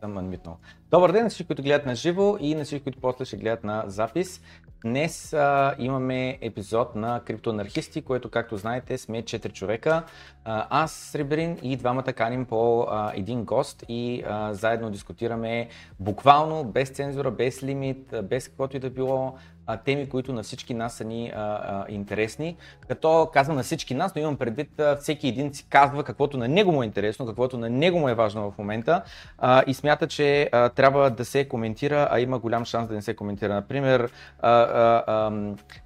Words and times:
съм 0.00 0.18
анмитнал. 0.18 0.56
Добър 0.90 1.12
ден 1.12 1.22
на 1.24 1.30
всички, 1.30 1.46
които 1.46 1.62
гледат 1.62 1.86
на 1.86 1.94
живо 1.94 2.36
и 2.40 2.54
на 2.54 2.64
всички, 2.64 2.82
които 2.82 3.00
после 3.00 3.24
ще 3.24 3.36
гледат 3.36 3.64
на 3.64 3.84
запис. 3.86 4.40
Днес 4.84 5.32
а, 5.32 5.74
имаме 5.78 6.38
епизод 6.40 6.96
на 6.96 7.20
Криптоанархисти, 7.24 8.02
което, 8.02 8.30
както 8.30 8.56
знаете, 8.56 8.98
сме 8.98 9.22
4 9.22 9.52
човека. 9.52 10.02
А, 10.44 10.66
аз, 10.82 10.92
Сребрин 10.92 11.58
и 11.62 11.76
двамата 11.76 12.12
каним 12.12 12.44
по 12.44 12.86
а, 12.90 13.12
един 13.14 13.44
гост 13.44 13.84
и 13.88 14.22
а, 14.26 14.54
заедно 14.54 14.90
дискутираме 14.90 15.68
буквално, 16.00 16.64
без 16.64 16.88
цензура, 16.88 17.30
без 17.30 17.62
лимит, 17.62 18.14
без 18.22 18.48
каквото 18.48 18.76
и 18.76 18.80
да 18.80 18.90
било, 18.90 19.34
а, 19.72 19.76
теми, 19.76 20.08
които 20.08 20.32
на 20.32 20.42
всички 20.42 20.74
нас 20.74 20.94
са 20.94 21.04
ни 21.04 21.32
а, 21.36 21.40
а, 21.40 21.84
интересни. 21.88 22.56
Като 22.88 23.30
казвам 23.32 23.56
на 23.56 23.62
всички 23.62 23.94
нас, 23.94 24.14
но 24.14 24.22
имам 24.22 24.36
предвид, 24.36 24.80
а, 24.80 24.96
всеки 24.96 25.28
един 25.28 25.54
си 25.54 25.66
казва 25.68 26.04
каквото 26.04 26.38
на 26.38 26.48
него 26.48 26.72
му 26.72 26.82
е 26.82 26.86
интересно, 26.86 27.26
каквото 27.26 27.58
на 27.58 27.70
него 27.70 27.98
му 27.98 28.08
е 28.08 28.14
важно 28.14 28.50
в 28.50 28.58
момента 28.58 29.02
а, 29.38 29.62
и 29.66 29.74
смята, 29.74 30.06
че 30.06 30.48
а, 30.52 30.68
трябва 30.68 31.10
да 31.10 31.24
се 31.24 31.48
коментира, 31.48 32.08
а 32.10 32.20
има 32.20 32.38
голям 32.38 32.64
шанс 32.64 32.88
да 32.88 32.94
не 32.94 33.02
се 33.02 33.14
коментира. 33.14 33.54
Например, 33.54 34.12
а, 34.40 34.50
а, 34.50 35.04
а, 35.06 35.32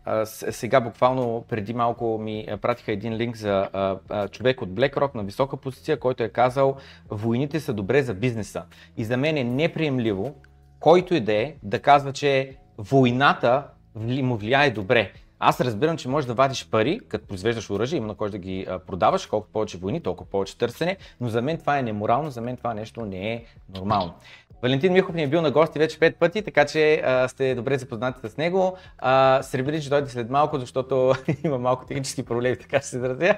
а, 0.05 0.27
сега 0.27 0.81
буквално 0.81 1.45
преди 1.49 1.75
малко 1.75 2.19
ми 2.19 2.49
пратиха 2.63 2.93
един 2.93 3.15
линк 3.15 3.37
за 3.37 3.69
а, 3.73 3.97
а, 4.09 4.29
човек 4.29 4.63
от 4.63 4.69
BlackRock 4.69 5.15
на 5.15 5.23
висока 5.23 5.57
позиция, 5.57 6.01
който 6.01 6.23
е 6.23 6.29
казал, 6.29 6.77
войните 7.11 7.61
са 7.61 7.73
добре 7.73 8.03
за 8.03 8.15
бизнеса. 8.15 8.63
И 8.97 9.05
за 9.05 9.17
мен 9.17 9.37
е 9.37 9.45
неприемливо, 9.45 10.35
който 10.81 11.15
и 11.15 11.21
да 11.21 11.33
е, 11.33 11.55
да 11.63 11.79
казва, 11.79 12.13
че 12.13 12.57
войната 12.79 13.63
му 13.95 14.37
влияе 14.37 14.71
добре. 14.71 15.13
Аз 15.39 15.61
разбирам, 15.61 15.97
че 15.97 16.09
можеш 16.09 16.27
да 16.27 16.35
вадиш 16.35 16.69
пари, 16.71 17.01
като 17.09 17.27
произвеждаш 17.27 17.71
оръжие, 17.71 17.97
именно 17.97 18.15
кой 18.15 18.31
да 18.31 18.39
ги 18.39 18.67
продаваш, 18.87 19.27
колко 19.27 19.49
повече 19.53 19.79
войни, 19.79 20.01
толкова 20.01 20.31
повече 20.31 20.59
търсене, 20.59 20.97
но 21.21 21.29
за 21.29 21.43
мен 21.43 21.59
това 21.59 21.79
е 21.79 21.83
неморално, 21.83 22.31
за 22.31 22.41
мен 22.41 22.57
това 22.57 22.75
нещо 22.75 23.05
не 23.05 23.33
е 23.33 23.45
нормално. 23.75 24.15
Валентин 24.63 24.93
Михов 24.93 25.15
ни 25.15 25.23
е 25.23 25.29
бил 25.29 25.43
на 25.43 25.51
гости 25.51 25.79
вече 25.79 25.99
пет 25.99 26.17
пъти, 26.17 26.43
така 26.43 26.67
че 26.67 27.03
а, 27.05 27.29
сте 27.29 27.55
добре 27.55 27.79
запознати 27.79 28.29
с 28.29 28.37
него. 28.37 28.77
А, 28.99 29.43
Сребрин 29.43 29.81
ще 29.81 29.91
дойде 29.91 30.11
след 30.11 30.31
малко, 30.31 30.59
защото 30.59 31.15
има 31.45 31.59
малко 31.59 31.87
технически 31.87 32.23
проблеми, 32.23 32.57
така 32.57 32.79
ще 32.79 32.89
се 32.89 32.97
изразя. 32.97 33.37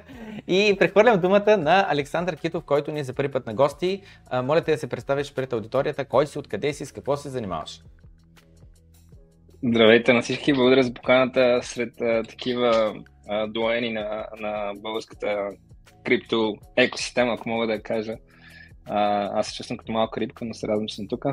И 0.49 0.77
прехвърлям 0.79 1.21
думата 1.21 1.57
на 1.57 1.87
Александър 1.89 2.37
Китов, 2.37 2.65
който 2.65 2.93
ни 2.93 3.01
е 3.01 3.05
за 3.05 3.13
първи 3.13 3.33
път 3.33 3.47
на 3.47 3.55
гости. 3.55 4.03
А, 4.31 4.43
моля 4.43 4.61
те 4.61 4.73
да 4.73 4.79
се 4.79 4.87
представиш 4.87 5.35
пред 5.35 5.53
аудиторията, 5.53 6.05
кой 6.05 6.27
си, 6.27 6.39
откъде 6.39 6.73
си, 6.73 6.87
с 6.87 6.93
какво 6.93 7.17
се 7.17 7.29
занимаваш. 7.29 7.81
Здравейте 9.65 10.13
на 10.13 10.23
всички, 10.23 10.53
благодаря 10.53 10.83
за 10.83 10.95
поканата 10.95 11.61
сред 11.63 12.01
а, 12.01 12.23
такива 12.23 12.95
а, 13.29 13.47
дуени 13.47 13.93
на, 13.93 14.27
на 14.41 14.73
българската 14.77 15.49
крипто 16.05 16.55
екосистема, 16.77 17.33
ако 17.33 17.49
мога 17.49 17.67
да 17.67 17.83
кажа. 17.83 18.17
А, 18.85 19.31
аз 19.39 19.49
се 19.49 19.55
чувствам 19.55 19.77
като 19.77 19.93
малка 19.93 20.21
рибка, 20.21 20.45
но 20.45 20.55
се 20.55 20.69
радвам, 20.69 20.87
че 20.87 20.95
съм 20.95 21.09
тук. 21.09 21.25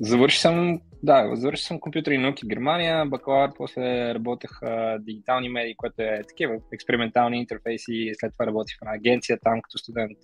Завършил 0.00 0.40
съм, 0.40 0.80
да, 1.02 1.30
завършил 1.34 1.64
съм 1.66 1.80
компютри 1.80 2.18
науки 2.18 2.44
в 2.44 2.48
Германия, 2.48 3.06
бакалавър, 3.06 3.50
после 3.56 4.14
работех 4.14 4.62
а, 4.62 4.98
дигитални 4.98 5.48
медии, 5.48 5.76
което 5.76 6.02
е 6.02 6.22
такива 6.28 6.54
експериментални 6.72 7.38
интерфейси, 7.38 8.12
след 8.20 8.32
това 8.32 8.46
работих 8.46 8.76
една 8.82 8.94
агенция 8.94 9.38
там 9.44 9.62
като 9.62 9.78
студент. 9.78 10.18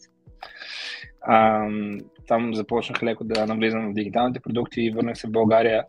А, 1.27 1.69
там 2.27 2.55
започнах 2.55 3.03
леко 3.03 3.25
да 3.25 3.47
навлизам 3.47 3.91
в 3.91 3.95
дигиталните 3.95 4.41
продукти 4.41 4.81
и 4.81 4.91
върнах 4.91 5.19
се 5.19 5.27
в 5.27 5.33
България. 5.33 5.85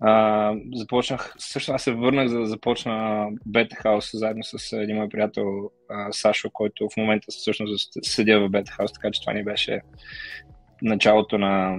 А, 0.00 0.54
започнах, 0.74 1.34
също 1.38 1.72
аз 1.72 1.82
се 1.82 1.92
върнах 1.92 2.28
за 2.28 2.38
да 2.38 2.46
започна 2.46 2.92
Beta 3.48 3.84
House 3.84 4.16
заедно 4.16 4.42
с 4.44 4.72
един 4.72 4.96
мой 4.96 5.08
приятел 5.08 5.70
а, 5.90 6.12
Сашо, 6.12 6.50
който 6.50 6.88
в 6.88 6.96
момента 6.96 7.26
всъщност 7.30 7.92
седя 8.02 8.40
в 8.40 8.50
Beta 8.50 8.78
House, 8.78 8.94
така 8.94 9.10
че 9.10 9.20
това 9.20 9.32
ни 9.32 9.44
беше 9.44 9.80
началото 10.82 11.38
на, 11.38 11.78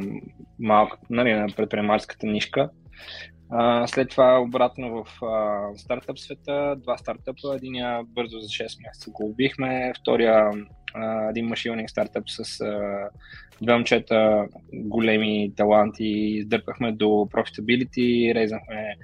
малка, 0.60 0.98
нали, 1.10 1.34
на 1.34 1.48
предприемаческата 1.56 2.28
нишка. 2.28 2.70
А, 3.50 3.88
след 3.88 4.10
това 4.10 4.40
обратно 4.40 5.04
в 5.04 5.26
а, 5.26 5.68
стартъп 5.78 6.20
света, 6.20 6.76
два 6.78 6.98
стартъпа, 6.98 7.56
единия 7.56 8.04
бързо 8.04 8.40
за 8.40 8.48
6 8.48 8.88
месеца 8.88 9.12
го 9.12 9.26
убихме, 9.26 9.94
втория 10.02 10.52
един 11.30 11.46
машининг 11.46 11.90
стартъп 11.90 12.24
с 12.28 12.62
а, 12.62 13.10
две 13.62 13.74
момчета, 13.74 14.48
големи 14.74 15.52
таланти, 15.58 16.06
издърпахме 16.06 16.92
до 16.92 17.06
profitability, 17.06 18.36
резахме 18.36 18.96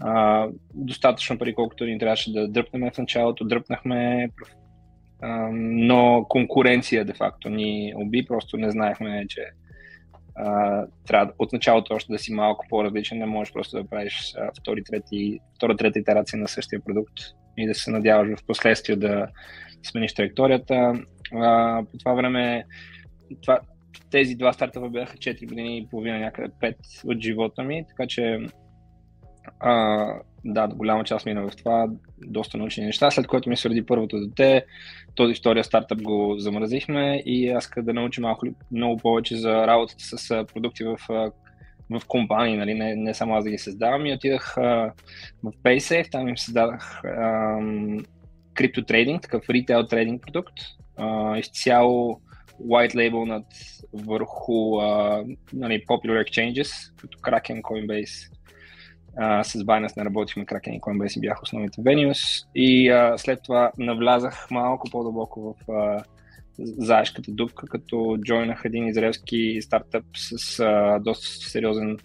а, 0.00 0.46
достатъчно 0.74 1.38
пари, 1.38 1.54
колкото 1.54 1.84
ни 1.84 1.98
трябваше 1.98 2.32
да 2.32 2.48
дръпнем 2.48 2.90
в 2.90 2.98
началото, 2.98 3.44
дръпнахме, 3.44 4.28
а, 5.22 5.48
но 5.52 6.26
конкуренция 6.28 7.04
де-факто 7.04 7.50
ни 7.50 7.92
уби, 7.96 8.24
просто 8.26 8.56
не 8.56 8.70
знаехме, 8.70 9.24
че 9.28 9.42
а, 10.34 10.86
трябва 11.06 11.32
от 11.38 11.52
началото 11.52 11.94
още 11.94 12.12
да 12.12 12.18
си 12.18 12.32
малко 12.32 12.66
по-различен, 12.68 13.18
не 13.18 13.26
можеш 13.26 13.52
просто 13.52 13.76
да 13.76 13.88
правиш 13.88 14.34
втори, 14.60 14.84
трети, 14.84 15.38
втора, 15.56 15.76
трета 15.76 15.98
итерация 15.98 16.38
на 16.38 16.48
същия 16.48 16.80
продукт 16.80 17.14
и 17.56 17.66
да 17.66 17.74
се 17.74 17.90
надяваш 17.90 18.38
в 18.38 18.46
последствие 18.46 18.96
да 18.96 19.26
смениш 19.82 20.14
траекторията. 20.14 20.92
А, 21.34 21.82
по 21.92 21.98
това 21.98 22.14
време 22.14 22.64
това, 23.42 23.60
тези 24.10 24.34
два 24.34 24.52
стартапа 24.52 24.88
бяха 24.88 25.16
4 25.16 25.48
години 25.48 25.78
и 25.78 25.86
половина, 25.86 26.18
някъде 26.18 26.48
5 26.48 26.76
от 27.04 27.20
живота 27.20 27.62
ми, 27.62 27.84
така 27.88 28.06
че 28.06 28.46
а, 29.60 30.06
да, 30.44 30.68
голяма 30.68 31.04
част 31.04 31.26
мина 31.26 31.50
в 31.50 31.56
това, 31.56 31.86
доста 32.26 32.58
научни 32.58 32.84
неща, 32.84 33.10
след 33.10 33.26
което 33.26 33.48
ми 33.48 33.56
се 33.56 33.86
първото 33.86 34.20
дете, 34.20 34.64
този 35.14 35.34
втория 35.34 35.64
стартъп 35.64 36.02
го 36.02 36.34
замразихме 36.38 37.22
и 37.26 37.48
аз 37.48 37.70
да 37.76 37.92
науча 37.92 38.20
малко 38.20 38.46
много 38.70 38.96
повече 38.96 39.36
за 39.36 39.66
работата 39.66 40.04
с 40.04 40.46
продукти 40.54 40.84
в, 40.84 40.96
в 41.90 42.02
компании, 42.08 42.56
нали? 42.56 42.74
не, 42.74 42.96
не 42.96 43.14
само 43.14 43.34
аз 43.34 43.44
да 43.44 43.50
ги 43.50 43.58
създавам 43.58 44.06
и 44.06 44.12
отидах 44.12 44.58
а, 44.58 44.92
в 45.42 45.52
PaySafe, 45.62 46.10
там 46.10 46.28
им 46.28 46.38
създадах 46.38 47.02
криптотрейдинг, 48.54 49.22
такъв 49.22 49.50
ритейл 49.50 49.86
трейдинг 49.86 50.22
продукт, 50.22 50.54
а, 50.96 51.38
изцяло 51.38 52.20
white 52.62 52.94
label 52.94 53.24
над 53.24 53.46
върху 53.92 54.78
а, 54.80 55.24
нали, 55.52 55.84
popular 55.86 56.24
exchanges, 56.24 56.92
като 56.96 57.18
Kraken, 57.18 57.62
Coinbase. 57.62 58.30
А, 59.16 59.44
с 59.44 59.64
Binance 59.64 59.96
не 59.96 60.04
работихме, 60.04 60.46
Kraken 60.46 60.76
и 60.76 60.80
Coinbase 60.80 61.20
бяха 61.20 61.40
основните 61.42 61.80
venues. 61.80 62.46
И 62.54 62.88
а, 62.88 63.18
след 63.18 63.42
това 63.42 63.72
навлязах 63.78 64.50
малко 64.50 64.90
по-дълбоко 64.90 65.56
в 65.66 65.72
а, 65.72 66.04
заешката 66.58 67.30
дупка, 67.30 67.66
като 67.66 68.18
джойнах 68.24 68.62
един 68.64 68.86
израелски 68.86 69.58
стартъп 69.62 70.04
с 70.14 70.60
а, 70.60 70.98
доста 70.98 71.26
сериозен 71.26 71.98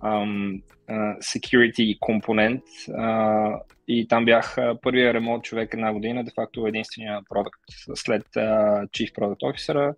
um, 0.00 0.62
uh, 0.88 1.18
security 1.18 1.98
компонент 2.00 2.62
uh, 2.88 3.60
и 3.88 4.08
там 4.08 4.24
бях 4.24 4.56
първия 4.82 5.14
ремонт 5.14 5.44
човек 5.44 5.70
една 5.74 5.92
година, 5.92 6.24
де 6.24 6.30
факто 6.34 6.66
единствения 6.66 7.20
продукт 7.28 7.60
след 7.94 8.22
uh, 8.22 8.88
Chief 8.88 9.12
Product 9.12 9.40
Officer. 9.40 9.94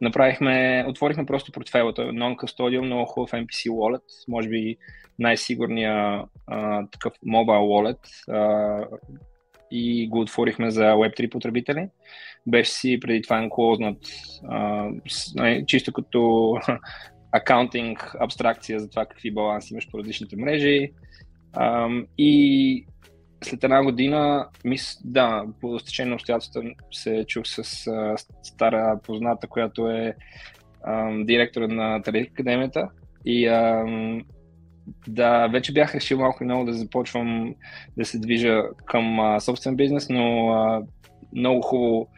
Направихме, 0.00 0.84
отворихме 0.88 1.26
просто 1.26 1.52
портфелата, 1.52 2.02
non-custodial, 2.02 2.80
много 2.80 3.04
хубав 3.04 3.30
MPC 3.30 3.70
wallet, 3.70 4.02
може 4.28 4.48
би 4.48 4.76
най-сигурния 5.18 6.24
uh, 6.50 6.90
такъв 6.92 7.12
mobile 7.26 7.94
wallet 7.96 7.98
uh, 8.28 8.86
и 9.70 10.08
го 10.08 10.20
отворихме 10.20 10.70
за 10.70 10.82
Web3 10.84 11.30
потребители. 11.30 11.88
Беше 12.46 12.70
си 12.70 13.00
преди 13.00 13.22
това 13.22 13.38
енклознат, 13.38 13.98
чисто 15.66 15.92
като 15.92 16.54
акаунтинг, 17.32 18.16
абстракция 18.20 18.80
за 18.80 18.90
това 18.90 19.06
какви 19.06 19.30
баланси 19.30 19.72
имаш 19.72 19.90
по 19.90 19.98
различните 19.98 20.36
мрежи. 20.36 20.92
Ам, 21.52 22.06
и 22.18 22.86
след 23.44 23.64
една 23.64 23.82
година, 23.82 24.48
мис, 24.64 25.00
да, 25.04 25.44
по 25.60 25.78
стечение 25.78 26.10
на 26.10 26.14
обстоятелствата 26.14 26.68
се 26.92 27.24
чух 27.28 27.46
с 27.46 27.86
а, 27.86 28.14
стара 28.42 28.98
позната, 29.02 29.46
която 29.46 29.90
е 29.90 30.14
ам, 30.86 31.26
директора 31.26 31.68
на 31.68 32.02
Тарих 32.02 32.30
Академията. 32.30 32.88
И 33.24 33.46
ам, 33.46 34.22
да, 35.08 35.46
вече 35.48 35.72
бях 35.72 35.94
решил 35.94 36.18
малко 36.18 36.42
и 36.42 36.46
много 36.46 36.64
да 36.64 36.72
започвам 36.72 37.54
да 37.96 38.04
се 38.04 38.18
движа 38.18 38.62
към 38.84 39.20
а, 39.20 39.40
собствен 39.40 39.76
бизнес, 39.76 40.08
но 40.08 40.48
а, 40.48 40.82
много 41.32 41.62
хубаво 41.62 42.08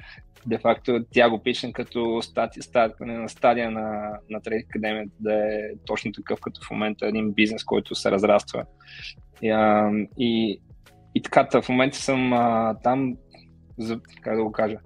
де 0.46 0.58
факто 0.58 1.04
тя 1.10 1.30
го 1.30 1.42
пична 1.42 1.72
като 1.72 2.22
стати, 2.22 2.62
стати, 2.62 2.94
на 3.00 3.28
стадия 3.28 3.70
на, 3.70 4.18
на 4.30 4.40
Трейд 4.40 4.64
Академия 4.68 5.06
да 5.20 5.34
е 5.34 5.58
точно 5.86 6.12
такъв 6.12 6.40
като 6.40 6.60
в 6.66 6.70
момента 6.70 7.06
един 7.06 7.32
бизнес, 7.32 7.64
който 7.64 7.94
се 7.94 8.10
разраства. 8.10 8.64
И, 9.42 9.50
а, 9.50 9.90
и, 10.18 10.60
и 11.14 11.23
така, 11.23 11.62
в 11.62 11.69
момента 11.69 11.97
съм 11.97 12.33
а, 12.33 12.75
там, 12.83 13.16
за, 13.78 14.00
как 14.23 14.37
да 14.37 14.45
го 14.45 14.52
кажа, 14.52 14.76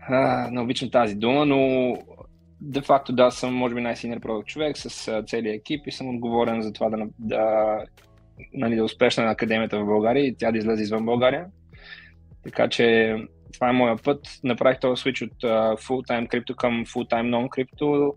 а, 0.00 0.48
не 0.50 0.60
обичам 0.60 0.90
тази 0.90 1.14
дума, 1.14 1.46
но 1.46 1.92
де 2.60 2.80
факто 2.80 3.12
да, 3.12 3.30
съм 3.30 3.54
може 3.54 3.74
би 3.74 3.80
най-синер 3.80 4.20
продукт 4.20 4.48
човек 4.48 4.78
с 4.78 5.08
а, 5.08 5.22
целият 5.22 5.60
екип 5.60 5.86
и 5.86 5.92
съм 5.92 6.14
отговорен 6.14 6.62
за 6.62 6.72
това 6.72 6.90
да, 6.90 7.06
да, 7.18 7.78
нали, 8.54 8.76
да 8.76 8.84
успешна 8.84 9.24
на 9.24 9.30
академията 9.30 9.80
в 9.80 9.86
България 9.86 10.26
и 10.26 10.36
тя 10.36 10.52
да 10.52 10.58
излезе 10.58 10.82
извън 10.82 11.04
България. 11.04 11.46
Така 12.44 12.68
че 12.68 13.16
това 13.52 13.68
е 13.68 13.72
моя 13.72 13.96
път. 13.96 14.20
Направих 14.44 14.80
този 14.80 15.02
switch 15.02 15.24
от 15.24 15.42
uh, 15.42 15.88
full-time 15.88 16.28
крипто 16.28 16.56
към 16.56 16.84
full-time 16.86 17.30
non-крипто 17.30 18.14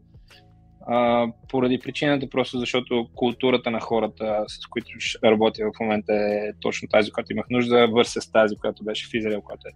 uh, 0.89 1.33
поради 1.49 1.79
причината 1.79 2.29
просто 2.29 2.59
защото 2.59 3.09
културата 3.15 3.71
на 3.71 3.79
хората, 3.79 4.43
с 4.47 4.67
които 4.67 4.89
работя 5.23 5.63
в 5.65 5.79
момента 5.79 6.13
е 6.13 6.53
точно 6.61 6.87
тази, 6.87 7.11
която 7.11 7.33
имах 7.33 7.45
нужда, 7.49 7.87
върса 7.87 8.31
тази, 8.31 8.55
която 8.55 8.83
беше 8.83 9.09
в 9.09 9.13
Израел, 9.13 9.41
която 9.41 9.67
е 9.67 9.71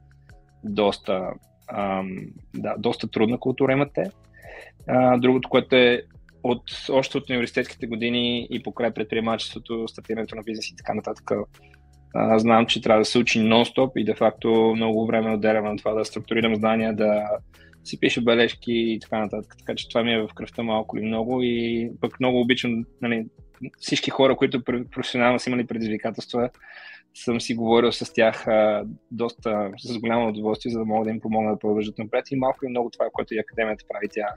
доста, 0.63 1.29
um, 1.73 2.29
да, 2.55 2.75
доста 2.77 3.07
трудна 3.07 3.39
култура 3.39 3.71
имате. 3.71 4.11
Uh, 4.89 5.19
другото, 5.19 5.49
което 5.49 5.75
е 5.75 6.01
от, 6.43 6.61
още 6.89 7.17
от 7.17 7.29
университетските 7.29 7.87
години 7.87 8.47
и 8.51 8.63
покрай 8.63 8.91
предприемачеството, 8.91 9.87
стартирането 9.87 10.35
на 10.35 10.43
бизнес 10.43 10.69
и 10.69 10.75
така 10.75 10.93
нататък, 10.93 11.31
а, 12.15 12.39
знам, 12.39 12.65
че 12.65 12.81
трябва 12.81 13.01
да 13.01 13.05
се 13.05 13.19
учи 13.19 13.39
нон-стоп 13.39 13.91
и 13.95 14.05
де-факто 14.05 14.73
много 14.75 15.07
време 15.07 15.33
отделям 15.33 15.65
на 15.65 15.77
това 15.77 15.93
да 15.93 16.05
структурирам 16.05 16.55
знания, 16.55 16.95
да 16.95 17.29
си 17.87 17.99
пиша 17.99 18.21
бележки 18.21 18.73
и 18.73 18.99
така 18.99 19.19
нататък. 19.19 19.55
Така 19.59 19.75
че 19.75 19.89
това 19.89 20.03
ми 20.03 20.13
е 20.13 20.21
в 20.21 20.29
кръвта 20.35 20.63
малко 20.63 20.97
или 20.97 21.05
много 21.05 21.41
и 21.43 21.89
пък 22.01 22.19
много 22.19 22.41
обичам 22.41 22.85
нали, 23.01 23.25
всички 23.79 24.09
хора, 24.09 24.35
които 24.35 24.63
професионално 24.63 25.39
са 25.39 25.49
имали 25.49 25.67
предизвикателства, 25.67 26.49
съм 27.23 27.41
си 27.41 27.55
говорил 27.55 27.91
с 27.91 28.13
тях 28.13 28.47
а, 28.47 28.85
доста 29.11 29.71
с 29.77 29.99
голямо 29.99 30.29
удоволствие, 30.29 30.71
за 30.71 30.79
да 30.79 30.85
мога 30.85 31.05
да 31.05 31.11
им 31.11 31.19
помогна 31.19 31.51
да 31.51 31.59
продължат 31.59 31.97
напред. 31.97 32.31
И 32.31 32.35
малко 32.35 32.65
и 32.65 32.69
много 32.69 32.89
това, 32.89 33.05
което 33.13 33.33
и 33.33 33.39
академията 33.39 33.85
прави, 33.89 34.07
тя 34.11 34.27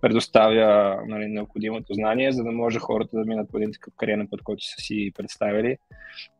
предоставя 0.00 1.02
нали, 1.06 1.26
необходимото 1.26 1.94
знание, 1.94 2.32
за 2.32 2.44
да 2.44 2.52
може 2.52 2.78
хората 2.78 3.18
да 3.18 3.24
минат 3.24 3.50
по 3.50 3.56
един 3.56 3.72
такъв 3.72 3.94
кариерен 3.96 4.28
път, 4.30 4.42
който 4.42 4.64
са 4.64 4.76
си 4.76 5.12
представили. 5.14 5.76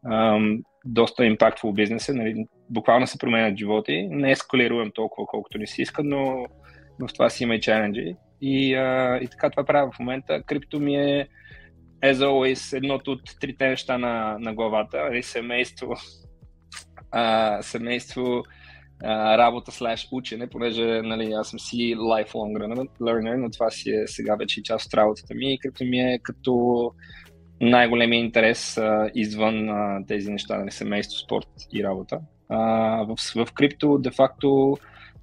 Ам, 0.05 0.63
доста 0.85 1.25
импактфул 1.25 1.73
бизнес 1.73 2.09
е, 2.09 2.13
нали, 2.13 2.47
буквално 2.71 3.07
се 3.07 3.19
променят 3.19 3.59
животи. 3.59 4.09
Не 4.11 4.31
ескалируем 4.31 4.91
толкова, 4.95 5.27
колкото 5.27 5.59
ни 5.59 5.67
си 5.67 5.83
искат, 5.83 6.05
но 6.05 6.47
в 7.01 7.13
това 7.15 7.31
си 7.31 7.43
има 7.43 7.55
и 7.55 7.61
чаленджи. 7.61 8.15
И, 8.41 8.75
а, 8.75 9.19
и 9.23 9.29
така 9.29 9.51
това 9.51 9.65
правя 9.65 9.91
в 9.91 9.99
момента. 9.99 10.43
Крипто 10.43 10.81
ми 10.81 10.97
е 10.97 11.29
as 12.03 12.15
always, 12.15 12.77
едното 12.77 13.13
от 13.13 13.23
трите 13.41 13.69
неща 13.69 13.99
на, 13.99 14.39
на 14.39 14.55
главата, 14.55 15.05
нали, 15.05 15.23
семейство, 15.23 15.95
а, 17.11 17.63
семейство, 17.63 18.43
а, 19.03 19.39
работа 19.39 19.73
слеш 19.73 20.09
учене, 20.13 20.47
понеже 20.47 21.03
нали, 21.03 21.33
аз 21.33 21.51
съм 21.51 21.59
си 21.59 21.97
lifelong 21.97 22.89
learner, 23.01 23.37
но 23.37 23.51
това 23.51 23.71
си 23.71 23.91
е 23.91 24.07
сега 24.07 24.37
вече 24.37 24.63
част 24.63 24.87
от 24.87 24.95
работата 24.95 25.35
ми, 25.35 25.59
като 25.59 25.85
ми 25.85 26.01
е 26.01 26.19
като 26.23 26.93
най-големия 27.61 28.21
интерес 28.21 28.79
а, 28.79 29.11
извън 29.15 29.69
а, 29.69 30.07
тези 30.07 30.31
неща, 30.31 30.59
нали, 30.59 30.71
семейство, 30.71 31.19
спорт 31.19 31.49
и 31.73 31.85
работа. 31.85 32.21
А, 32.49 32.59
в, 33.05 33.17
в 33.47 33.53
крипто, 33.53 33.99
де-факто, 33.99 34.79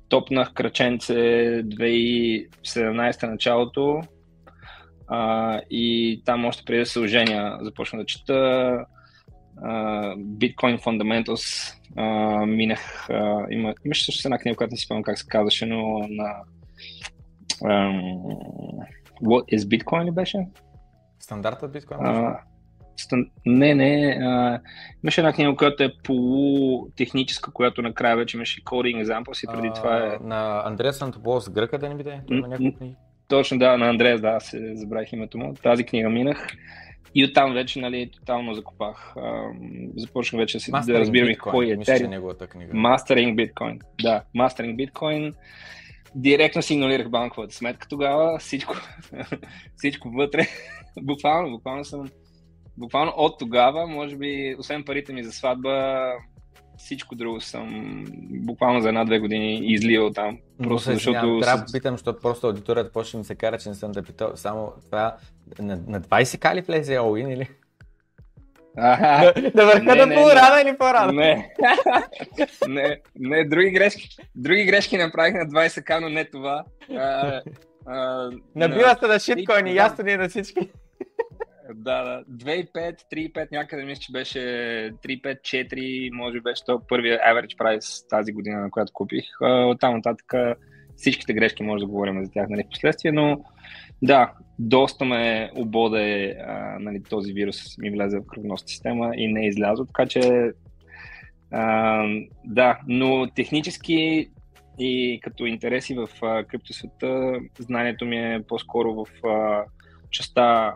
топнах 0.09 0.53
краченце 0.53 1.13
2017 1.13 3.27
началото, 3.27 4.01
а, 5.07 5.61
и 5.69 6.21
там 6.25 6.45
още 6.45 6.63
преди 6.65 6.79
да 6.79 6.85
се 6.85 6.99
оженя 6.99 7.57
започна 7.61 7.99
да 7.99 8.05
чета 8.05 8.33
uh, 9.57 10.15
Bitcoin 10.17 10.79
Fundamentals. 10.79 11.75
Uh, 11.97 12.45
минах, 12.45 13.07
uh, 13.09 13.51
има, 13.51 13.73
имаше 13.85 14.05
също 14.05 14.27
една 14.27 14.37
книга, 14.37 14.57
която 14.57 14.71
не 14.71 14.77
си 14.77 14.85
спомням 14.85 15.03
как 15.03 15.17
се 15.19 15.27
казваше, 15.27 15.65
но 15.65 15.99
на 15.99 16.35
um, 17.61 18.23
What 19.21 19.55
is 19.55 19.57
Bitcoin 19.57 20.05
ли 20.05 20.11
беше? 20.11 20.47
Стандартът 21.19 21.71
биткоин? 21.71 21.99
Uh, 21.99 22.37
стан... 22.97 23.29
Не, 23.45 23.75
не. 23.75 24.17
Uh, 24.21 24.61
имаше 25.03 25.21
една 25.21 25.33
книга, 25.33 25.55
която 25.55 25.83
е 25.83 25.93
полутехническа, 26.03 27.51
която 27.51 27.81
накрая 27.81 28.17
вече 28.17 28.37
имаше 28.37 28.63
coding 28.63 29.05
examples 29.05 29.43
и 29.43 29.55
преди 29.55 29.67
uh, 29.67 29.75
това 29.75 29.97
е... 29.97 30.17
На 30.21 30.61
Андрея 30.65 30.93
Сантополос 30.93 31.49
Гръка 31.49 31.79
да 31.79 31.89
не 31.89 31.95
биде? 31.95 32.21
Някакви 32.29 32.75
книги. 32.75 32.95
Точно 33.27 33.59
да, 33.59 33.77
на 33.77 33.89
Андреас, 33.89 34.21
да, 34.21 34.39
се 34.39 34.75
забравих 34.75 35.13
името 35.13 35.37
му. 35.37 35.53
Тази 35.63 35.83
книга 35.83 36.09
минах. 36.09 36.47
И 37.15 37.25
оттам 37.25 37.53
вече, 37.53 37.79
нали, 37.79 38.09
тотално 38.11 38.53
закопах. 38.53 39.15
започнах 39.95 40.39
вече 40.39 40.59
си, 40.59 40.71
да 40.71 40.99
разбирам 40.99 41.35
кой 41.41 41.71
е 41.71 41.75
Мисля, 41.75 42.07
неговата 42.07 42.47
книга. 42.47 42.73
Mastering 42.73 43.35
Bitcoin. 43.35 43.81
Да, 44.01 44.23
Mastering 44.35 44.75
Bitcoin. 44.75 45.33
Директно 46.15 46.61
си 46.61 46.73
игнорирах 46.73 47.09
банковата 47.09 47.55
сметка 47.55 47.87
тогава. 47.87 48.39
Всичко, 48.39 48.75
всичко 49.75 50.09
вътре. 50.09 50.47
буквално, 51.01 51.51
буквално 51.51 51.85
съм 51.85 52.09
буквално 52.77 53.13
от 53.17 53.39
тогава, 53.39 53.87
може 53.87 54.15
би, 54.15 54.55
освен 54.59 54.83
парите 54.83 55.13
ми 55.13 55.23
за 55.23 55.31
сватба, 55.31 56.05
всичко 56.77 57.15
друго 57.15 57.41
съм 57.41 58.03
буквално 58.29 58.81
за 58.81 58.89
една-две 58.89 59.19
години 59.19 59.55
изливал 59.65 60.11
там. 60.11 60.37
Просто 60.63 60.89
Но, 60.89 60.93
защото... 60.93 61.27
Няма, 61.27 61.41
трябва 61.41 61.59
да 61.59 61.65
попитам, 61.65 61.93
защото 61.93 62.21
просто 62.21 62.47
аудиторията 62.47 62.91
почне 62.91 63.17
ми 63.17 63.25
се 63.25 63.35
кара, 63.35 63.57
че 63.57 63.69
не 63.69 63.75
съм 63.75 63.91
да 63.91 64.03
питал. 64.03 64.31
Само 64.35 64.73
това 64.85 65.15
на, 65.59 65.79
на 65.87 66.01
20 66.01 66.39
кали 66.39 66.61
влезе 66.61 66.99
Оуин 66.99 67.29
или? 67.29 67.47
Да, 68.75 69.33
върха 69.55 69.95
да 69.95 70.15
по-рано 70.15 70.69
или 70.69 70.77
по-рано? 70.77 71.11
Не. 71.11 71.53
не, 72.67 72.99
не, 73.19 73.43
други 73.43 73.69
грешки. 73.69 74.09
Други 74.35 74.65
грешки 74.65 74.97
направих 74.97 75.33
на 75.33 75.45
20к, 75.45 75.99
но 75.99 76.09
не 76.09 76.25
това. 76.25 76.63
А, 76.97 77.41
а, 77.85 78.29
Набива 78.55 78.97
се 78.99 79.07
на 79.07 79.19
шиткоини, 79.19 79.75
ясно 79.75 80.03
ни 80.03 80.11
е 80.11 80.17
на 80.17 80.29
всички. 80.29 80.69
Да, 81.73 82.03
да. 82.03 82.23
2,5, 82.45 82.97
3,5 83.13 83.51
някъде 83.51 83.85
мисля, 83.85 84.01
че 84.01 84.11
беше 84.11 84.39
3,5, 84.39 85.39
4, 85.39 86.09
може 86.13 86.33
би 86.33 86.41
беше 86.41 86.65
то 86.65 86.81
първия 86.87 87.19
average 87.19 87.57
price 87.57 88.09
тази 88.09 88.31
година, 88.31 88.61
на 88.61 88.71
която 88.71 88.93
купих. 88.93 89.25
Оттам 89.41 89.93
нататък 89.93 90.33
всичките 90.95 91.33
грешки 91.33 91.63
може 91.63 91.81
да 91.81 91.87
говорим 91.87 92.25
за 92.25 92.31
тях 92.31 92.49
нали, 92.49 92.63
в 92.63 92.69
последствие, 92.69 93.11
но 93.11 93.43
да, 94.01 94.33
доста 94.59 95.05
ме 95.05 95.51
ободе 95.55 96.37
а, 96.47 96.79
нали, 96.79 97.03
този 97.03 97.33
вирус 97.33 97.77
ми 97.77 97.91
влезе 97.91 98.19
в 98.19 98.25
кръвността 98.27 98.67
система 98.67 99.11
и 99.15 99.33
не 99.33 99.41
е 99.41 99.47
излязъл, 99.47 99.85
така 99.85 100.05
че 100.05 100.51
а, 101.51 102.03
да, 102.45 102.79
но 102.87 103.27
технически 103.35 104.29
и 104.79 105.19
като 105.23 105.45
интереси 105.45 105.95
в 105.95 106.09
криптосвета, 106.47 107.39
знанието 107.59 108.05
ми 108.05 108.17
е 108.17 108.43
по-скоро 108.47 108.93
в 108.93 109.27
а, 109.27 109.63
частта 110.11 110.75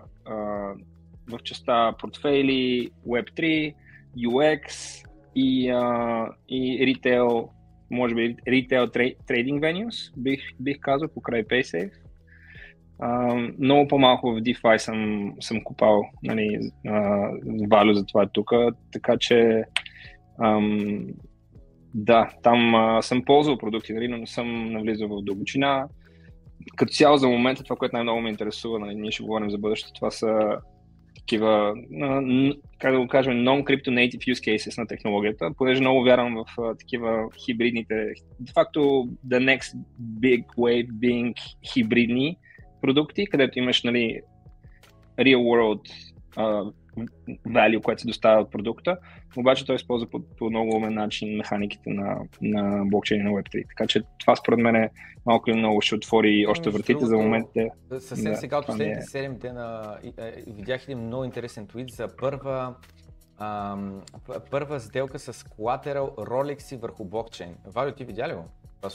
в 1.29 1.39
частта 1.43 1.93
портфейли, 1.99 2.89
Web3, 3.07 3.73
UX 4.17 4.61
и, 5.35 5.69
а, 5.69 6.27
и 6.49 6.85
ритейл, 6.85 7.49
може 7.91 8.15
би 8.15 8.35
ритейл 8.47 8.87
трейдинг 9.27 9.63
venues, 9.63 10.13
бих, 10.17 10.39
бих 10.59 10.79
казал, 10.79 11.07
покрай 11.07 11.43
PaySafe. 11.43 11.91
Uh, 13.01 13.55
много 13.59 13.87
по-малко 13.87 14.31
в 14.33 14.41
DeFi 14.41 14.77
съм, 14.77 15.33
съм 15.39 15.63
купал 15.63 16.03
нали, 16.23 16.71
uh, 16.87 17.69
валю 17.69 17.93
за 17.93 18.05
това 18.05 18.27
тук, 18.27 18.51
така 18.91 19.17
че 19.17 19.63
um, 20.39 21.13
да, 21.93 22.29
там 22.43 22.59
uh, 22.59 23.01
съм 23.01 23.25
ползвал 23.25 23.57
продукти, 23.57 23.93
нали, 23.93 24.07
но 24.07 24.17
не 24.17 24.27
съм 24.27 24.71
навлизал 24.71 25.07
в 25.07 25.23
дълбочина 25.23 25.87
като 26.75 26.93
цяло 26.93 27.17
за 27.17 27.27
момента 27.27 27.63
това, 27.63 27.75
което 27.75 27.95
най-много 27.95 28.21
ме 28.21 28.29
интересува, 28.29 28.79
нали, 28.79 28.95
ние 28.95 29.11
ще 29.11 29.23
говорим 29.23 29.51
за 29.51 29.57
бъдещето, 29.57 29.93
това 29.93 30.11
са 30.11 30.57
такива, 31.29 31.73
как 32.79 32.91
да 32.91 32.99
го 32.99 33.07
кажем, 33.07 33.33
non-crypto 33.33 33.89
native 33.89 34.33
use 34.33 34.57
cases 34.57 34.77
на 34.77 34.87
технологията, 34.87 35.51
понеже 35.57 35.81
много 35.81 36.03
вярвам 36.03 36.35
в 36.35 36.75
такива 36.79 37.29
хибридните, 37.45 37.93
de 38.43 38.51
facto 38.53 39.09
the 39.27 39.39
next 39.39 39.77
big 40.01 40.43
wave 40.57 40.87
being 40.91 41.33
хибридни 41.73 42.37
продукти, 42.81 43.27
където 43.27 43.59
имаш 43.59 43.83
нали, 43.83 44.21
real 45.19 45.37
world 45.37 45.81
value, 47.47 47.81
което 47.81 48.01
се 48.01 48.07
доставя 48.07 48.41
от 48.41 48.51
продукта, 48.51 48.97
обаче 49.37 49.65
той 49.65 49.75
използва 49.75 50.09
по, 50.09 50.21
по 50.37 50.49
много 50.49 50.75
умен 50.75 50.93
начин 50.93 51.37
механиките 51.37 51.89
на, 51.89 52.17
на 52.41 52.85
блокчейн 52.85 53.23
на 53.23 53.31
Web3. 53.31 53.67
Така 53.67 53.87
че 53.87 54.01
това 54.19 54.35
според 54.35 54.59
мен 54.59 54.75
е 54.75 54.89
малко 55.25 55.49
или 55.49 55.57
много 55.57 55.81
ще 55.81 55.95
отвори 55.95 56.45
още 56.47 56.69
вратите 56.69 57.05
за 57.05 57.17
момента. 57.17 57.69
Съвсем 57.99 58.31
да, 58.31 58.37
сега 58.37 58.57
от 58.57 58.65
последните 58.65 59.19
е... 59.19 59.29
7 59.29 59.37
дена 59.37 59.97
видях 60.47 60.83
един 60.83 60.99
много 60.99 61.23
интересен 61.23 61.67
твит 61.67 61.89
за 61.89 62.07
първа 62.17 62.75
ам, 63.39 64.01
първа 64.51 64.79
сделка 64.79 65.19
с 65.19 65.43
колатерал 65.43 66.13
Rolex 66.17 66.77
върху 66.77 67.05
блокчейн. 67.05 67.55
Валю, 67.65 67.91
ти 67.91 68.05
видя 68.05 68.27
ли 68.27 68.33
го? 68.33 68.45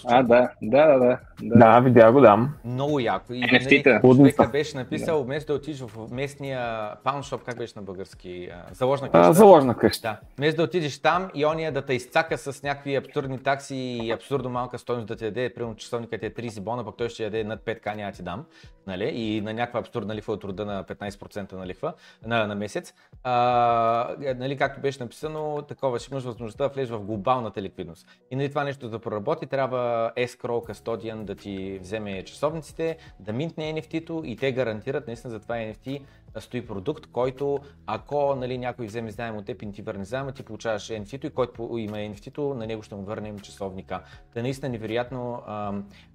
А, 0.05 0.23
да, 0.23 0.51
да, 0.62 0.87
да, 0.87 0.99
да. 0.99 1.18
Да, 1.42 1.81
видя 1.81 2.12
го, 2.12 2.20
да. 2.20 2.49
Много 2.64 3.01
яко. 3.01 3.33
И, 3.33 3.42
NFT-та. 3.42 3.90
Нали, 3.90 4.16
човека 4.16 4.49
беше 4.53 4.77
написал, 4.77 5.18
да. 5.18 5.25
вместо 5.25 5.53
да 5.53 5.57
отидеш 5.57 5.81
в 5.81 6.11
местния 6.11 6.90
пауншоп, 7.05 7.42
как 7.42 7.59
беше 7.59 7.73
на 7.77 7.83
български, 7.83 8.51
заложна 8.73 9.11
къща. 9.11 9.29
А, 9.29 9.33
заложна 9.33 9.77
къща. 9.77 10.09
Да. 10.09 10.18
Вместо 10.38 10.57
да 10.57 10.62
отидеш 10.62 10.99
там 10.99 11.31
и 11.35 11.47
ония 11.47 11.73
да 11.73 11.83
те 11.83 11.94
изцака 11.94 12.38
с 12.38 12.62
някакви 12.62 12.97
абсурдни 12.97 13.38
такси 13.38 13.77
и 13.77 14.11
абсурдно 14.11 14.51
малка 14.51 14.79
стойност 14.79 15.09
да 15.09 15.16
ти 15.16 15.25
даде, 15.25 15.55
примерно 15.55 15.77
часовника 15.77 16.18
ти 16.18 16.27
е 16.27 16.31
30 16.31 16.61
бона, 16.61 16.85
пък 16.85 16.97
той 16.97 17.09
ще 17.09 17.25
яде 17.25 17.44
над 17.44 17.61
5к, 17.61 17.97
няма 17.97 18.12
ти 18.12 18.23
дам. 18.23 18.44
Нали? 18.87 19.11
И 19.14 19.40
на 19.40 19.55
някаква 19.55 19.81
абсурдна 19.81 20.14
лихва 20.14 20.33
от 20.33 20.44
рода 20.44 20.64
на 20.64 20.85
15% 20.85 21.53
на 21.53 21.66
лихва 21.66 21.92
на, 22.27 22.47
на 22.47 22.55
месец. 22.55 22.94
А, 23.23 24.16
нали, 24.37 24.57
както 24.57 24.81
беше 24.81 25.03
написано, 25.03 25.62
такова 25.68 25.99
ще 25.99 26.14
имаш 26.14 26.25
възможността 26.25 26.64
да 26.64 26.75
влезеш 26.75 26.90
в 26.90 27.01
глобалната 27.01 27.62
ликвидност. 27.62 28.07
И 28.31 28.37
нали, 28.37 28.49
това 28.49 28.64
нещо 28.64 28.88
да 28.88 28.99
проработи, 28.99 29.47
трябва 29.47 29.74
escrow 30.17 30.73
custodian 30.73 31.25
да 31.25 31.35
ти 31.35 31.79
вземе 31.83 32.23
часовниците, 32.25 32.97
да 33.21 33.33
минтне 33.33 33.75
NFT-то 33.75 34.23
и 34.25 34.37
те 34.37 34.53
гарантират 34.53 35.07
наистина 35.07 35.31
за 35.31 35.41
това 35.41 35.55
NFT 35.55 36.03
стои 36.41 36.67
продукт, 36.67 37.07
който 37.07 37.59
ако 37.87 38.35
нали, 38.35 38.59
някой 38.59 38.87
вземе 38.87 39.11
заем 39.11 39.37
от 39.37 39.45
теб 39.45 39.63
и 39.63 39.73
ти 39.73 39.83
върне 39.83 40.05
заема, 40.05 40.33
ти 40.33 40.43
получаваш 40.43 40.89
NFT-то 40.89 41.27
и 41.27 41.31
който 41.31 41.79
има 41.79 41.97
NFT-то, 41.97 42.55
на 42.55 42.67
него 42.67 42.83
ще 42.83 42.95
му 42.95 43.03
върнем 43.03 43.39
часовника. 43.39 44.01
Да 44.35 44.43
наистина 44.43 44.69
невероятно. 44.69 45.43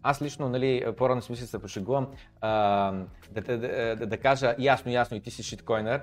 Аз 0.03 0.21
лично, 0.21 0.49
нали, 0.49 0.85
по-рано 0.97 1.21
да 1.29 1.35
се 1.35 1.61
пошегувам, 1.61 2.07
да, 2.41 3.07
да, 3.31 3.57
да, 3.57 4.05
да, 4.07 4.17
кажа 4.17 4.55
ясно, 4.59 4.91
ясно 4.91 5.17
и 5.17 5.19
ти 5.19 5.31
си 5.31 5.43
шиткойнер 5.43 6.01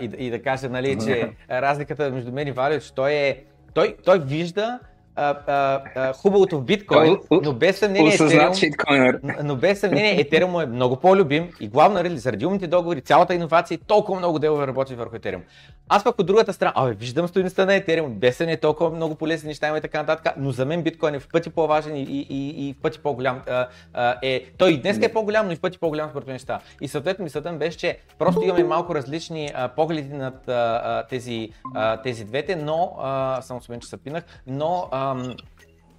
и, 0.00 0.10
и 0.18 0.30
да 0.30 0.42
кажа, 0.42 0.68
нали, 0.68 0.98
че 1.04 1.32
разликата 1.50 2.10
между 2.10 2.32
мен 2.32 2.48
и 2.48 2.52
Валио, 2.52 2.80
че 2.80 2.94
той 2.94 3.12
е 3.12 3.44
той, 3.74 3.96
той 4.04 4.18
вижда 4.20 4.78
а, 5.16 5.36
а, 5.46 5.82
а, 5.94 6.12
хубавото 6.12 6.58
в 6.58 6.64
биткоин, 6.64 7.18
но 7.30 7.52
без 7.52 7.78
съмнение 7.78 8.12
Ethereum, 8.12 9.42
но 9.42 9.56
без 9.56 9.80
съмнение 9.80 10.24
Ethereum 10.24 10.62
е 10.62 10.66
много 10.66 10.96
по-любим 10.96 11.48
и 11.60 11.68
главно 11.68 12.02
нали, 12.02 12.18
заради 12.18 12.46
умните 12.46 12.66
договори, 12.66 13.00
цялата 13.00 13.34
иновация, 13.34 13.78
толкова 13.86 14.18
много 14.18 14.38
делове 14.38 14.66
работи 14.66 14.94
върху 14.94 15.16
Ethereum. 15.16 15.40
Аз 15.88 16.04
пък 16.04 16.18
от 16.18 16.26
другата 16.26 16.52
страна, 16.52 16.72
абе, 16.76 16.92
виждам 16.92 17.28
стоеността 17.28 17.64
на 17.66 17.72
Ethereum, 17.72 18.08
без 18.08 18.36
съмнение 18.36 18.60
толкова 18.60 18.90
много 18.90 19.14
полезни 19.14 19.48
неща 19.48 19.68
има 19.68 19.78
и 19.78 19.80
така 19.80 19.98
нататък, 19.98 20.34
но 20.36 20.50
за 20.50 20.66
мен 20.66 20.82
биткоин 20.82 21.14
е 21.14 21.18
в 21.18 21.28
пъти 21.28 21.50
по-важен 21.50 21.96
и, 21.96 22.02
и, 22.02 22.26
и, 22.30 22.68
и 22.68 22.72
в 22.72 22.82
пъти 22.82 22.98
по-голям. 22.98 23.42
А, 23.48 23.68
а, 23.94 24.16
е, 24.22 24.44
той 24.58 24.70
и 24.70 24.80
днес 24.80 24.98
е 25.02 25.12
по-голям, 25.12 25.46
но 25.46 25.52
и 25.52 25.56
в 25.56 25.60
пъти 25.60 25.78
по-голям 25.78 26.10
според 26.10 26.26
неща. 26.28 26.60
И 26.80 26.88
съответно 26.88 27.22
мисълта 27.24 27.52
беше, 27.52 27.78
че 27.78 27.98
просто 28.18 28.42
имаме 28.44 28.64
малко 28.64 28.94
различни 28.94 29.50
а, 29.54 29.68
погледи 29.68 30.14
над 30.14 30.48
а, 30.48 31.04
тези, 31.10 31.50
а, 31.74 32.02
тези 32.02 32.24
двете, 32.24 32.56
но, 32.56 32.96
а, 33.00 33.42
само 33.42 33.62
се 33.62 33.78
че 33.78 33.88
се 33.88 33.96
пинах, 33.96 34.24
но 34.46 34.88
а, 34.90 35.01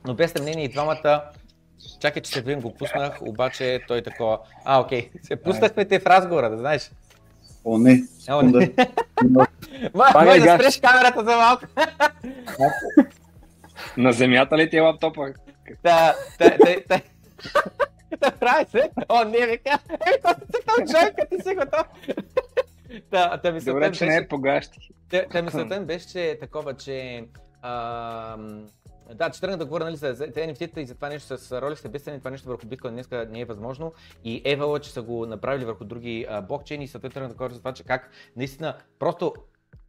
но 0.05 0.13
без 0.13 0.31
съмнение 0.31 0.65
и 0.65 0.69
двамата 0.69 1.21
Чакай, 1.99 2.21
че 2.21 2.31
се 2.31 2.41
вин 2.41 2.61
го 2.61 2.73
пуснах, 2.73 3.21
обаче 3.21 3.79
той 3.87 4.01
такова. 4.01 4.39
А, 4.65 4.79
окей. 4.79 5.09
Се 5.21 5.35
пуснахме 5.35 5.85
те 5.85 5.99
в 5.99 6.05
разговора, 6.05 6.49
да 6.49 6.57
знаеш. 6.57 6.91
О, 7.65 7.77
не. 7.77 8.03
О, 8.29 8.41
не. 8.41 8.73
Май 9.93 10.39
да 10.39 10.55
спреш 10.55 10.81
камерата 10.81 11.23
за 11.23 11.35
малко. 11.35 11.65
На 13.97 14.11
земята 14.11 14.57
ли 14.57 14.69
ти 14.69 14.77
е 14.77 14.81
лаптопа? 14.81 15.33
Да, 15.83 16.15
да, 16.39 16.49
да, 16.49 16.75
да. 16.87 17.01
Да 18.17 18.31
прави 18.31 18.65
се. 18.71 18.91
О, 19.09 19.23
не, 19.23 19.47
вика. 19.47 19.79
Еми, 19.89 20.17
то 20.23 20.29
се 20.29 20.63
там 20.65 20.87
човека, 20.87 21.27
ти 21.29 21.43
си 21.43 21.55
готов. 21.55 21.85
Да, 23.11 23.37
та 23.37 23.51
Добре, 23.51 23.91
че 23.91 24.05
не 24.05 24.15
е 24.15 24.27
погащи. 24.27 24.79
Та 25.31 25.41
мисълта 25.41 25.79
беше, 25.79 26.07
че 26.07 26.37
такова, 26.41 26.77
че 26.77 27.25
да, 29.13 29.29
че 29.29 29.41
тръгна 29.41 29.57
да 29.57 29.65
говоря 29.65 29.83
нали, 29.83 29.95
за, 29.95 30.13
за 30.13 30.27
NFT-та 30.27 30.81
и 30.81 30.85
за 30.85 30.95
това 30.95 31.09
нещо 31.09 31.37
с 31.37 31.61
ролите 31.61 31.89
безценни, 31.89 32.19
това 32.19 32.31
нещо 32.31 32.47
върху 32.47 32.67
биткоин 32.67 32.93
днес 32.93 33.09
не 33.29 33.39
е 33.39 33.45
възможно. 33.45 33.93
И 34.23 34.41
Евала, 34.45 34.79
че 34.79 34.91
са 34.91 35.01
го 35.01 35.25
направили 35.25 35.65
върху 35.65 35.85
други 35.85 36.27
блокчейни 36.47 36.83
и 36.83 36.87
съответно 36.87 37.13
тръгна 37.13 37.29
да 37.29 37.35
говоря 37.35 37.53
за 37.53 37.59
това, 37.59 37.73
че 37.73 37.83
как 37.83 38.09
наистина 38.35 38.77
просто 38.99 39.33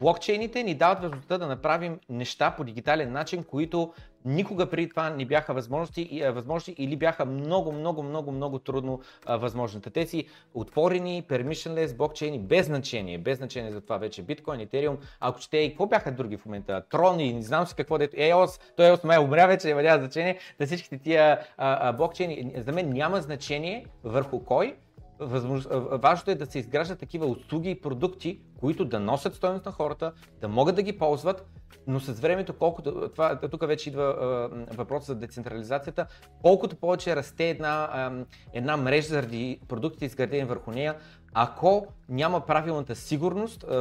Блокчейните 0.05 0.63
ни 0.63 0.73
дават 0.73 0.99
възможността 0.99 1.37
да 1.37 1.47
направим 1.47 1.99
неща 2.09 2.51
по 2.51 2.63
дигитален 2.63 3.11
начин, 3.11 3.43
които 3.43 3.93
никога 4.25 4.69
преди 4.69 4.89
това 4.89 5.09
не 5.09 5.25
бяха 5.25 5.53
възможности, 5.53 6.23
възможности 6.33 6.83
или 6.83 6.95
бяха 6.95 7.25
много, 7.25 7.71
много, 7.71 8.03
много, 8.03 8.31
много 8.31 8.59
трудно 8.59 9.01
а, 9.25 9.37
възможни. 9.37 9.81
Те 9.81 10.07
си 10.07 10.27
отворени, 10.53 11.23
permissionless 11.29 11.95
блокчейни, 11.95 12.39
без 12.39 12.65
значение, 12.65 13.17
без 13.17 13.37
значение 13.37 13.71
за 13.71 13.81
това 13.81 13.97
вече 13.97 14.23
Bitcoin, 14.23 14.67
Ethereum, 14.67 14.97
ако 15.19 15.39
чете 15.39 15.57
и 15.57 15.69
какво 15.69 15.85
бяха 15.85 16.11
други 16.11 16.37
в 16.37 16.45
момента, 16.45 16.83
Tron 16.91 17.21
и 17.21 17.33
не 17.33 17.41
знам 17.41 17.67
си 17.67 17.75
какво, 17.75 17.97
дето 17.97 18.17
EOS, 18.17 18.61
той 18.77 18.85
EOS 18.85 19.05
май 19.05 19.17
умря 19.19 19.47
вече, 19.47 19.73
няма 19.73 19.97
значение, 19.99 20.39
да 20.59 20.65
всичките 20.65 20.97
тия 20.97 21.39
а, 21.57 21.89
а, 21.89 21.93
блокчейни, 21.93 22.53
за 22.57 22.71
мен 22.71 22.89
няма 22.89 23.21
значение 23.21 23.85
върху 24.03 24.43
кой, 24.43 24.75
Възмож... 25.19 25.67
Важното 25.91 26.31
е 26.31 26.35
да 26.35 26.45
се 26.45 26.59
изграждат 26.59 26.99
такива 26.99 27.25
услуги 27.25 27.69
и 27.69 27.81
продукти, 27.81 28.39
които 28.59 28.85
да 28.85 28.99
носят 28.99 29.35
стоеност 29.35 29.65
на 29.65 29.71
хората, 29.71 30.13
да 30.41 30.47
могат 30.47 30.75
да 30.75 30.81
ги 30.81 30.97
ползват, 30.97 31.45
но 31.87 31.99
с 31.99 32.19
времето, 32.19 32.53
колкото, 32.53 33.09
това, 33.09 33.39
тук 33.39 33.67
вече 33.67 33.89
идва 33.89 34.49
е, 34.71 34.75
въпросът 34.75 35.07
за 35.07 35.15
децентрализацията, 35.15 36.05
колкото 36.41 36.75
повече 36.75 37.15
расте 37.15 37.49
една, 37.49 38.09
е, 38.53 38.57
една 38.57 38.77
мрежа 38.77 39.07
заради 39.07 39.59
продуктите 39.67 40.05
изградени 40.05 40.43
върху 40.43 40.71
нея, 40.71 40.95
ако 41.33 41.87
няма 42.09 42.45
правилната 42.45 42.95
сигурност, 42.95 43.63
е, 43.63 43.67
е, 43.67 43.77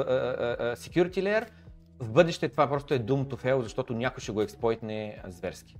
security 0.76 1.18
layer, 1.18 1.46
в 1.98 2.10
бъдеще 2.10 2.48
това 2.48 2.68
просто 2.68 2.94
е 2.94 2.98
doom 2.98 3.26
to 3.26 3.44
fail, 3.44 3.60
защото 3.60 3.94
някой 3.94 4.20
ще 4.20 4.32
го 4.32 4.42
експлойтне 4.42 5.22
зверски. 5.28 5.76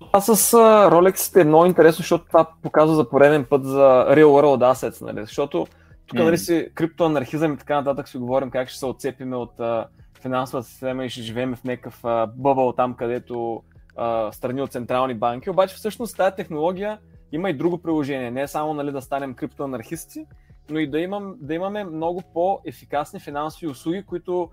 Това 0.00 0.20
с 0.20 0.52
Rolex 0.90 1.40
е 1.40 1.44
много 1.44 1.66
интересно, 1.66 2.02
защото 2.02 2.24
това 2.24 2.46
показва 2.62 2.96
за 2.96 3.08
пореден 3.08 3.44
път 3.44 3.64
за 3.64 4.06
Real 4.08 4.24
World 4.24 4.74
Assets, 4.74 5.02
нали? 5.02 5.20
защото 5.20 5.66
тук 6.06 6.18
mm. 6.18 6.24
нали 6.24 6.38
си 6.38 6.68
криптоанархизъм 6.74 7.52
и 7.52 7.56
така 7.56 7.74
нататък 7.74 8.08
си 8.08 8.18
говорим 8.18 8.50
как 8.50 8.68
ще 8.68 8.78
се 8.78 8.86
отцепиме 8.86 9.36
от 9.36 9.60
а, 9.60 9.86
финансовата 10.20 10.68
система 10.68 11.04
и 11.04 11.10
ще 11.10 11.22
живеем 11.22 11.56
в 11.56 11.64
някакъв 11.64 12.04
а, 12.04 12.26
бъбъл 12.26 12.72
там, 12.72 12.94
където 12.94 13.62
а, 13.96 14.32
страни 14.32 14.62
от 14.62 14.72
централни 14.72 15.14
банки. 15.14 15.50
Обаче 15.50 15.74
всъщност 15.76 16.16
тази 16.16 16.36
технология 16.36 16.98
има 17.32 17.50
и 17.50 17.56
друго 17.56 17.78
приложение. 17.78 18.30
Не 18.30 18.42
е 18.42 18.48
само 18.48 18.74
нали, 18.74 18.92
да 18.92 19.02
станем 19.02 19.34
криптоанархисти, 19.34 20.26
но 20.70 20.78
и 20.78 20.90
да, 20.90 20.98
имам, 20.98 21.34
да 21.40 21.54
имаме 21.54 21.84
много 21.84 22.22
по-ефикасни 22.34 23.20
финансови 23.20 23.66
услуги, 23.66 24.02
които 24.02 24.50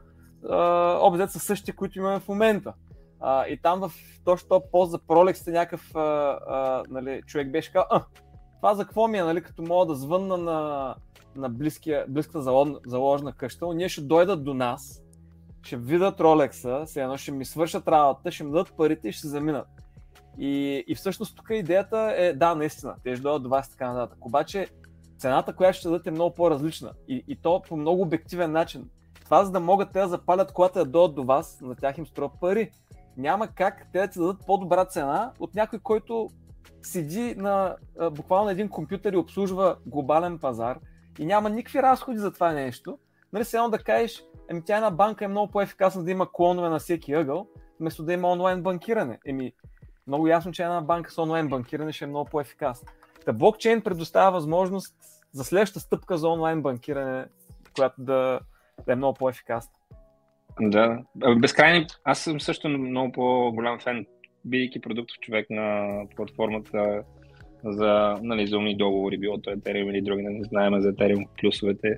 обзет 1.01 1.31
са 1.31 1.39
същите, 1.39 1.71
които 1.71 1.99
имаме 1.99 2.19
в 2.19 2.27
момента. 2.27 2.73
А, 3.27 3.47
и 3.47 3.57
там 3.57 3.79
в 3.79 3.91
точно 4.25 4.49
този 4.49 4.65
пост 4.71 4.91
за 4.91 4.99
Пролекс 4.99 5.47
някакъв 5.47 5.95
а, 5.95 5.99
а, 6.47 6.83
нали, 6.89 7.21
човек 7.25 7.51
беше 7.51 7.71
казал, 7.71 7.87
а, 7.89 8.05
това 8.55 8.75
за 8.75 8.85
какво 8.85 9.07
ми 9.07 9.17
е, 9.17 9.23
нали, 9.23 9.43
като 9.43 9.61
мога 9.61 9.85
да 9.85 9.95
звънна 9.95 10.37
на, 10.37 10.95
на 11.35 11.49
близкия, 11.49 12.05
близката 12.07 12.41
заложна 12.85 13.33
къща, 13.33 13.73
ние 13.73 13.89
ще 13.89 14.01
дойдат 14.01 14.43
до 14.43 14.53
нас, 14.53 15.01
ще 15.63 15.77
видят 15.77 16.19
Ролекса, 16.19 16.83
сега 16.85 17.03
едно 17.03 17.17
ще 17.17 17.31
ми 17.31 17.45
свършат 17.45 17.87
работата, 17.87 18.31
ще 18.31 18.43
ми 18.43 18.51
дадат 18.51 18.73
парите 18.77 19.07
и 19.07 19.11
ще 19.11 19.27
заминат. 19.27 19.67
И, 20.39 20.83
и 20.87 20.95
всъщност 20.95 21.37
тук 21.37 21.47
идеята 21.51 22.13
е, 22.17 22.33
да, 22.33 22.55
наистина, 22.55 22.95
те 23.03 23.15
ще 23.15 23.21
дойдат 23.21 23.43
до 23.43 23.49
вас 23.49 23.69
така 23.69 23.93
нататък. 23.93 24.25
Обаче 24.25 24.67
цената, 25.17 25.55
която 25.55 25.77
ще 25.77 25.87
дадат 25.87 26.07
е 26.07 26.11
много 26.11 26.35
по-различна. 26.35 26.91
И, 27.07 27.23
и 27.27 27.35
то 27.35 27.61
по 27.67 27.77
много 27.77 28.01
обективен 28.01 28.51
начин. 28.51 28.89
Това 29.23 29.45
за 29.45 29.51
да 29.51 29.59
могат 29.59 29.91
те 29.91 29.99
да 29.99 30.07
запалят 30.07 30.51
колата 30.51 30.79
да 30.79 30.91
дойдат 30.91 31.15
до 31.15 31.23
вас, 31.23 31.61
на 31.61 31.75
тях 31.75 31.97
им 31.97 32.07
струва 32.07 32.29
пари 32.41 32.71
няма 33.17 33.47
как 33.47 33.87
те 33.93 33.99
да 33.99 34.07
ти 34.07 34.19
дадат 34.19 34.45
по-добра 34.45 34.85
цена 34.85 35.31
от 35.39 35.55
някой, 35.55 35.79
който 35.79 36.29
седи 36.83 37.35
на 37.37 37.75
а, 37.99 38.09
буквално 38.09 38.49
един 38.49 38.69
компютър 38.69 39.13
и 39.13 39.17
обслужва 39.17 39.77
глобален 39.85 40.39
пазар 40.39 40.79
и 41.19 41.25
няма 41.25 41.49
никакви 41.49 41.81
разходи 41.81 42.17
за 42.17 42.31
това 42.31 42.51
нещо. 42.51 42.97
Нали, 43.33 43.45
сега 43.45 43.67
да 43.67 43.77
кажеш, 43.77 44.23
еми 44.49 44.61
тя 44.65 44.75
една 44.75 44.91
банка 44.91 45.25
е 45.25 45.27
много 45.27 45.51
по-ефикасна 45.51 46.03
да 46.03 46.11
има 46.11 46.31
клонове 46.31 46.69
на 46.69 46.79
всеки 46.79 47.13
ъгъл, 47.13 47.47
вместо 47.79 48.03
да 48.03 48.13
има 48.13 48.31
онлайн 48.31 48.63
банкиране. 48.63 49.19
Еми, 49.25 49.53
много 50.07 50.27
ясно, 50.27 50.51
че 50.51 50.63
една 50.63 50.81
банка 50.81 51.11
с 51.11 51.17
онлайн 51.17 51.49
банкиране 51.49 51.91
ще 51.91 52.05
е 52.05 52.07
много 52.07 52.29
по-ефикасна. 52.29 52.91
Та 53.25 53.33
блокчейн 53.33 53.81
предоставя 53.81 54.31
възможност 54.31 54.95
за 55.31 55.43
следващата 55.43 55.79
стъпка 55.79 56.17
за 56.17 56.27
онлайн 56.27 56.61
банкиране, 56.61 57.25
която 57.75 58.01
да, 58.01 58.39
да 58.85 58.93
е 58.93 58.95
много 58.95 59.13
по-ефикасна. 59.13 59.71
Да, 60.61 61.03
безкрайни. 61.37 61.85
Аз 62.03 62.19
съм 62.19 62.41
също 62.41 62.69
много 62.69 63.11
по-голям 63.11 63.79
фен, 63.79 64.05
бидейки 64.45 64.81
продуктов 64.81 65.17
човек 65.19 65.49
на 65.49 65.99
платформата 66.15 67.03
за, 67.63 68.19
нали, 68.21 68.47
за 68.47 68.57
умни 68.57 68.77
договори, 68.77 69.17
било 69.17 69.37
то 69.37 69.49
Ethereum 69.49 69.89
или 69.89 70.01
други, 70.01 70.23
не 70.23 70.43
знаем 70.43 70.81
за 70.81 70.93
Ethereum 70.93 71.27
плюсовете, 71.41 71.97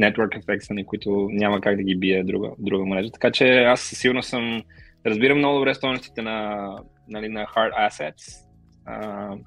network 0.00 0.44
effects, 0.44 0.70
нали, 0.70 0.84
които 0.86 1.28
няма 1.32 1.60
как 1.60 1.76
да 1.76 1.82
ги 1.82 1.96
бие 1.96 2.24
друга, 2.24 2.50
друга 2.58 2.86
мрежа. 2.86 3.10
Така 3.10 3.30
че 3.30 3.62
аз 3.62 3.80
сигурно 3.80 4.22
съм, 4.22 4.62
разбирам 5.06 5.38
много 5.38 5.58
добре 5.58 5.74
стоеностите 5.74 6.22
на, 6.22 6.68
нали, 7.08 7.28
на 7.28 7.46
hard 7.46 7.90
assets, 7.90 8.46
uh, 8.88 9.38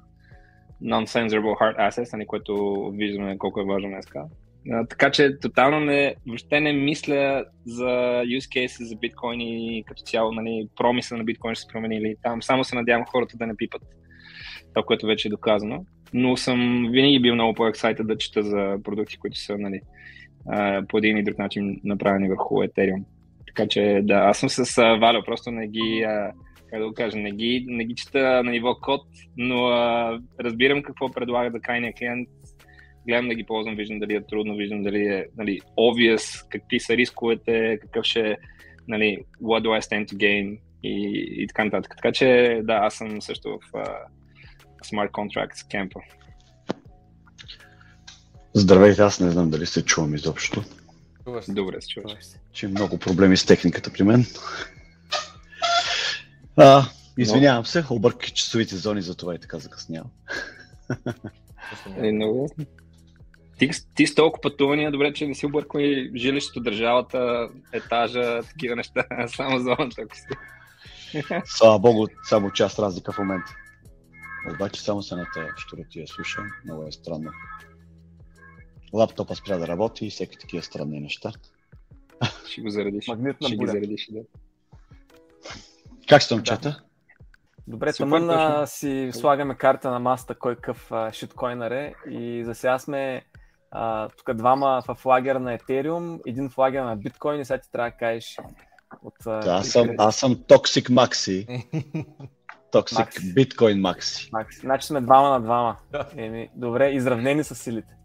non-sensible 0.82 1.60
hard 1.60 1.90
assets, 1.90 2.12
нали, 2.12 2.26
което 2.26 2.84
виждаме 2.94 3.38
колко 3.38 3.60
е 3.60 3.64
важно 3.64 3.88
днес. 3.88 4.06
Така 4.90 5.10
че 5.10 5.38
тотално 5.38 5.80
не, 5.80 6.14
въобще 6.26 6.60
не 6.60 6.72
мисля 6.72 7.44
за 7.66 7.86
use 8.24 8.66
case 8.66 8.84
за 8.84 8.96
биткоин 8.96 9.40
и 9.40 9.84
като 9.86 10.02
цяло 10.02 10.32
нали, 10.32 10.68
промисъл 10.76 11.18
на 11.18 11.24
биткоин 11.24 11.54
ще 11.54 11.62
се 11.62 11.72
променили. 11.72 12.14
Там 12.22 12.42
само 12.42 12.64
се 12.64 12.76
надявам 12.76 13.06
хората 13.06 13.36
да 13.36 13.46
не 13.46 13.56
пипат 13.56 13.82
това, 14.74 14.84
което 14.86 15.06
вече 15.06 15.28
е 15.28 15.30
доказано. 15.30 15.84
Но 16.12 16.36
съм 16.36 16.88
винаги 16.90 17.20
бил 17.20 17.34
много 17.34 17.54
по-ексайта 17.54 18.04
да 18.04 18.18
чета 18.18 18.42
за 18.42 18.76
продукти, 18.84 19.18
които 19.18 19.38
са 19.38 19.58
нали, 19.58 19.80
по 20.88 20.98
един 20.98 21.16
или 21.16 21.24
друг 21.24 21.38
начин 21.38 21.80
направени 21.84 22.28
върху 22.28 22.54
Ethereum. 22.54 23.04
Така 23.46 23.68
че 23.68 24.00
да, 24.02 24.14
аз 24.14 24.38
съм 24.38 24.48
с 24.48 24.76
Валя, 24.76 25.22
просто 25.24 25.50
не 25.50 25.68
ги, 25.68 26.06
как 26.70 26.80
да 26.80 26.88
го 26.88 26.94
кажа, 26.94 27.18
не 27.18 27.32
ги, 27.32 27.64
не 27.68 27.84
ги 27.84 27.94
чета 27.94 28.42
на 28.44 28.50
ниво 28.50 28.74
код, 28.74 29.00
но 29.36 29.66
а, 29.66 30.18
разбирам 30.40 30.82
какво 30.82 31.10
предлага 31.10 31.50
за 31.50 31.60
крайния 31.60 31.92
клиент, 31.98 32.28
гледам 33.06 33.28
да 33.28 33.34
ги 33.34 33.44
ползвам, 33.44 33.76
виждам 33.76 33.98
дали 33.98 34.14
е 34.14 34.26
трудно, 34.26 34.56
виждам 34.56 34.82
дали 34.82 35.06
е 35.06 35.26
нали, 35.36 35.60
obvious, 35.78 36.48
какви 36.48 36.80
са 36.80 36.96
рисковете, 36.96 37.78
какъв 37.82 38.04
ще 38.04 38.20
е, 38.20 38.36
нали, 38.88 39.18
what 39.42 39.62
do 39.62 39.68
I 39.68 39.80
stand 39.80 40.12
to 40.12 40.14
gain 40.14 40.58
и, 40.82 41.26
и 41.42 41.46
така 41.46 41.64
нататък. 41.64 41.94
Така 41.96 42.12
че 42.12 42.60
да, 42.64 42.72
аз 42.72 42.94
съм 42.94 43.22
също 43.22 43.48
в 43.48 43.72
uh, 43.72 43.96
Smart 44.84 45.10
Contracts 45.10 45.70
кемпа. 45.70 46.00
Здравейте, 48.54 49.02
аз 49.02 49.20
не 49.20 49.30
знам 49.30 49.50
дали 49.50 49.66
се 49.66 49.84
чувам 49.84 50.14
изобщо. 50.14 50.62
Добре 51.48 51.80
се 51.80 51.88
чуваш. 51.88 52.16
Че 52.52 52.68
много 52.68 52.98
проблеми 52.98 53.36
с 53.36 53.46
техниката 53.46 53.92
при 53.92 54.02
мен. 54.02 54.24
А, 56.56 56.84
извинявам 57.18 57.66
се, 57.66 57.84
обърках 57.90 58.32
часовите 58.32 58.76
зони, 58.76 59.02
за 59.02 59.16
това 59.16 59.34
и 59.34 59.38
така 59.38 59.58
закъснявам. 59.58 60.10
Е, 61.96 62.12
много 62.12 62.50
ти, 63.58 63.70
ти 63.94 64.06
с 64.06 64.14
толкова 64.14 64.40
пътувания, 64.40 64.92
добре, 64.92 65.12
че 65.12 65.26
не 65.26 65.34
си 65.34 65.46
объркал 65.46 65.80
и 65.80 66.10
жилището, 66.16 66.60
държавата, 66.60 67.48
етажа, 67.72 68.42
такива 68.42 68.76
неща, 68.76 69.04
само 69.26 69.58
зоната, 69.58 70.02
ако 70.02 70.16
си. 70.16 70.26
Слава 71.44 71.78
Богу, 71.78 72.06
само 72.24 72.50
част 72.50 72.78
разлика 72.78 73.12
в 73.12 73.18
момента. 73.18 73.54
Обаче 74.54 74.80
само 74.82 75.02
се 75.02 75.16
на 75.16 75.26
тая 75.34 75.52
щуротия 75.56 76.08
слуша, 76.08 76.42
много 76.64 76.86
е 76.86 76.92
странно. 76.92 77.30
Лаптопа 78.92 79.34
спря 79.34 79.58
да 79.58 79.68
работи 79.68 80.06
и 80.06 80.10
всеки 80.10 80.38
такива 80.38 80.62
странни 80.62 81.00
неща. 81.00 81.32
Ще 82.48 82.60
го 82.60 82.70
заредиш. 82.70 83.08
Магнитна 83.08 83.48
Ще 83.48 83.56
буря. 83.56 83.66
ги 83.66 83.72
заредиш, 83.72 84.08
да. 84.10 84.20
Как 86.08 86.22
сте, 86.22 86.34
момчета? 86.34 86.82
Добре, 87.66 87.92
Супер, 87.92 88.10
тъмън 88.10 88.66
си 88.66 89.10
слагаме 89.12 89.54
карта 89.54 89.90
на 89.90 89.98
масата 89.98 90.34
кой 90.34 90.56
къв 90.56 90.92
а, 90.92 91.12
шиткоинър 91.12 91.70
е 91.70 91.94
и 92.10 92.44
за 92.44 92.54
сега 92.54 92.78
сме 92.78 93.22
а, 93.78 94.08
тук 94.08 94.34
двама 94.34 94.82
в 94.88 95.06
лагер 95.06 95.36
на 95.36 95.58
Ethereum, 95.58 96.20
един 96.26 96.48
в 96.48 96.58
лагер 96.58 96.82
на 96.84 96.96
биткоин 96.96 97.40
и 97.40 97.44
сега 97.44 97.58
ти 97.58 97.70
трябва 97.72 97.90
да 97.90 97.96
кажеш 97.96 98.36
от... 99.02 99.14
Да, 99.24 99.40
аз 99.46 99.68
съм, 99.68 99.88
аз 99.98 100.16
съм 100.16 100.34
Toxic 100.34 100.90
Maxi. 100.90 101.66
Toxic 102.72 102.98
Макси. 102.98 103.34
Bitcoin 103.34 103.80
Maxi. 103.80 104.60
Значи 104.60 104.86
сме 104.86 105.00
двама 105.00 105.30
на 105.30 105.40
двама. 105.40 105.76
Еми, 106.16 106.50
добре, 106.54 106.90
изравнени 106.90 107.44
са 107.44 107.54
силите. 107.54 107.96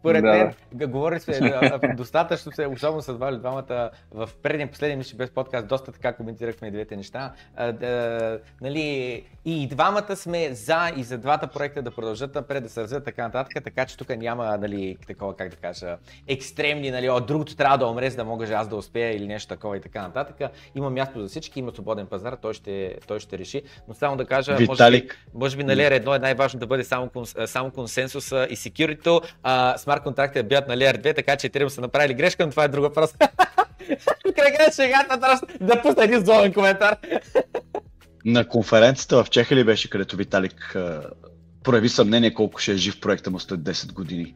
Според 0.00 0.22
Да, 0.22 0.30
мен, 0.30 0.54
г- 0.78 0.86
говори 0.86 1.20
се 1.20 1.30
а, 1.32 1.80
а, 1.82 1.94
достатъчно 1.94 2.52
се, 2.52 2.66
особено 2.66 3.02
с 3.02 3.12
Вали 3.12 3.38
двамата 3.38 3.90
в 4.10 4.30
предния 4.42 4.70
последния 4.70 4.98
мисля 4.98 5.16
без 5.16 5.30
подкаст, 5.30 5.68
доста 5.68 5.92
така 5.92 6.12
коментирахме 6.12 6.70
двете 6.70 6.96
неща. 6.96 7.32
А, 7.56 7.72
да, 7.72 8.38
нали, 8.60 9.24
и 9.44 9.66
двамата 9.66 10.16
сме 10.16 10.54
за 10.54 10.92
и 10.96 11.02
за 11.02 11.18
двата 11.18 11.46
проекта 11.46 11.82
да 11.82 11.90
продължат 11.90 12.34
напред, 12.34 12.62
да 12.62 12.68
се 12.68 12.82
развиват 12.82 13.04
така 13.04 13.22
нататък, 13.22 13.64
така 13.64 13.86
че 13.86 13.96
тук 13.96 14.08
няма 14.16 14.58
нали, 14.58 14.96
такова, 15.06 15.36
как 15.36 15.48
да 15.48 15.56
кажа, 15.56 15.96
екстремни, 16.28 16.90
нали, 16.90 17.10
о, 17.10 17.20
другото 17.20 17.56
трябва 17.56 17.78
да 17.78 17.86
умре, 17.86 18.10
за 18.10 18.16
да 18.16 18.24
мога 18.24 18.44
аз 18.54 18.68
да 18.68 18.76
успея 18.76 19.16
или 19.16 19.26
нещо 19.26 19.48
такова 19.48 19.76
и 19.76 19.80
така 19.80 20.02
нататък. 20.02 20.50
Има 20.74 20.90
място 20.90 21.20
за 21.20 21.28
всички, 21.28 21.58
има 21.58 21.72
свободен 21.72 22.06
пазар, 22.06 22.36
той 22.42 22.54
ще, 22.54 22.94
той 23.06 23.20
ще 23.20 23.38
реши. 23.38 23.62
Но 23.88 23.94
само 23.94 24.16
да 24.16 24.24
кажа, 24.24 24.52
може 24.52 24.66
би, 24.66 24.72
Виталик, 24.72 25.18
може 25.34 25.56
би 25.56 25.64
на 25.64 25.76
Layer 25.76 26.04
1 26.04 26.16
е 26.16 26.18
най-важно 26.18 26.60
да 26.60 26.66
бъде 26.66 26.84
само, 26.84 27.06
конс- 27.06 27.46
само 27.46 27.70
консенсуса 27.70 28.46
и 28.50 28.56
а 29.42 29.78
смарт 29.88 30.02
контрактите 30.02 30.42
да 30.42 30.48
бият 30.48 30.68
на 30.68 30.76
Layer 30.76 30.98
2, 30.98 31.16
така 31.16 31.36
че 31.36 31.50
Ethereum 31.50 31.68
са 31.68 31.80
направили 31.80 32.14
грешка, 32.14 32.46
но 32.46 32.50
това 32.50 32.64
е 32.64 32.68
друг 32.68 32.82
въпрос. 32.82 33.12
Крайна 34.36 34.58
на 34.66 34.72
шегата 34.72 35.20
трябва 35.20 35.40
да 35.60 35.82
пусна 35.82 36.04
един 36.04 36.20
злобен 36.24 36.52
коментар. 36.52 36.96
на 38.24 38.48
конференцията 38.48 39.24
в 39.24 39.30
Чеха 39.30 39.56
ли 39.56 39.64
беше, 39.64 39.90
където 39.90 40.16
Виталик 40.16 40.76
прояви 41.64 41.88
съмнение 41.88 42.34
колко 42.34 42.58
ще 42.58 42.72
е 42.72 42.76
жив 42.76 43.00
проекта 43.00 43.30
му 43.30 43.40
след 43.40 43.60
10 43.60 43.92
години? 43.92 44.34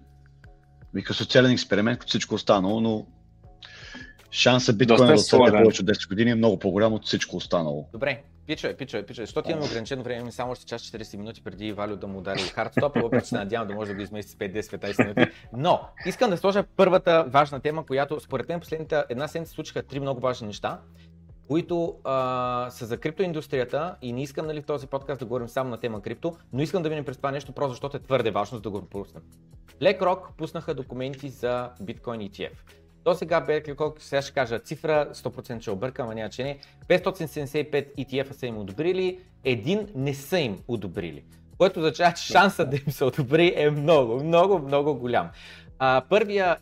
Вика 0.95 1.15
социален 1.15 1.53
експеримент, 1.53 1.99
като 1.99 2.11
всичко 2.11 2.35
останало, 2.35 2.81
но 2.81 3.07
шанса 4.31 4.73
биткоин 4.73 5.07
да 5.07 5.19
сложен. 5.19 5.63
повече 5.63 5.83
от 5.83 5.89
10 5.89 6.09
години 6.09 6.31
е 6.31 6.35
много 6.35 6.59
по-голям 6.59 6.93
от 6.93 7.07
всичко 7.07 7.37
останало. 7.37 7.89
Добре, 7.93 8.23
пичове, 8.47 8.77
пичове, 8.77 9.07
пичове, 9.07 9.27
защото 9.27 9.51
имаме 9.51 9.67
ограничено 9.67 10.03
време, 10.03 10.17
имаме 10.17 10.33
само 10.33 10.53
още 10.53 10.67
час 10.67 10.83
40 10.83 11.17
минути 11.17 11.45
преди 11.45 11.73
Валю 11.73 11.97
да 11.97 12.07
му 12.07 12.19
удари 12.19 12.39
хардстоп, 12.39 12.97
въпреки 12.97 13.27
се 13.27 13.35
надявам 13.35 13.69
да 13.69 13.75
може 13.75 13.91
да 13.91 13.95
го 13.95 14.03
измести 14.03 14.33
с 14.33 14.35
5-10 14.35 14.99
минути. 14.99 15.33
Но, 15.53 15.81
искам 16.07 16.31
да 16.31 16.37
сложа 16.37 16.65
първата 16.77 17.25
важна 17.29 17.61
тема, 17.61 17.87
която 17.87 18.21
според 18.21 18.49
мен 18.49 18.61
последната 18.61 19.05
една 19.09 19.29
седмица 19.29 19.53
случиха 19.53 19.83
три 19.83 20.01
много 20.01 20.21
важни 20.21 20.47
неща, 20.47 20.81
които 21.49 21.97
а, 22.05 22.67
са 22.71 22.87
за 22.87 22.97
криптоиндустрията 22.97 23.97
и 24.03 24.13
не 24.13 24.23
искам 24.23 24.47
нали, 24.47 24.63
в 24.63 24.67
този 24.67 24.87
подкаст 24.87 25.19
да 25.19 25.25
говорим 25.25 25.49
само 25.49 25.71
на 25.71 25.79
тема 25.79 26.03
крипто, 26.03 26.37
но 26.53 26.63
искам 26.63 26.83
да 26.83 26.89
минем 26.89 27.05
през 27.05 27.17
това 27.17 27.31
нещо, 27.31 27.53
просто 27.53 27.71
защото 27.71 27.97
е 27.97 28.01
твърде 28.01 28.31
важно, 28.31 28.59
за 28.59 28.63
да 28.63 28.71
го 28.71 28.81
пропуснем. 28.81 29.23
BlackRock 29.81 30.21
пуснаха 30.37 30.75
документи 30.75 31.29
за 31.29 31.71
Bitcoin 31.83 32.31
ETF. 32.31 32.82
До 33.05 33.15
сега 33.15 33.47
BlackRock, 33.47 34.01
сега 34.01 34.23
ще 34.23 34.33
кажа 34.33 34.59
цифра, 34.59 35.09
100% 35.15 35.61
ще 35.61 35.71
объркам, 35.71 36.11
а 36.11 36.15
няма 36.15 36.31
че 36.31 36.45
не, 36.45 36.59
575 36.89 37.95
ETF 37.99 38.33
са 38.33 38.47
им 38.47 38.59
одобрили, 38.59 39.19
един 39.45 39.89
не 39.95 40.15
са 40.15 40.39
им 40.39 40.59
одобрили. 40.69 41.25
Което 41.59 41.81
означава, 41.81 42.13
че 42.13 42.33
шансът 42.33 42.71
да 42.71 42.77
им 42.77 42.93
се 42.93 43.05
одобри 43.05 43.53
е 43.57 43.71
много, 43.71 44.25
много, 44.25 44.59
много 44.59 44.95
голям. 44.95 45.31
А, 45.79 46.03
първия 46.09 46.57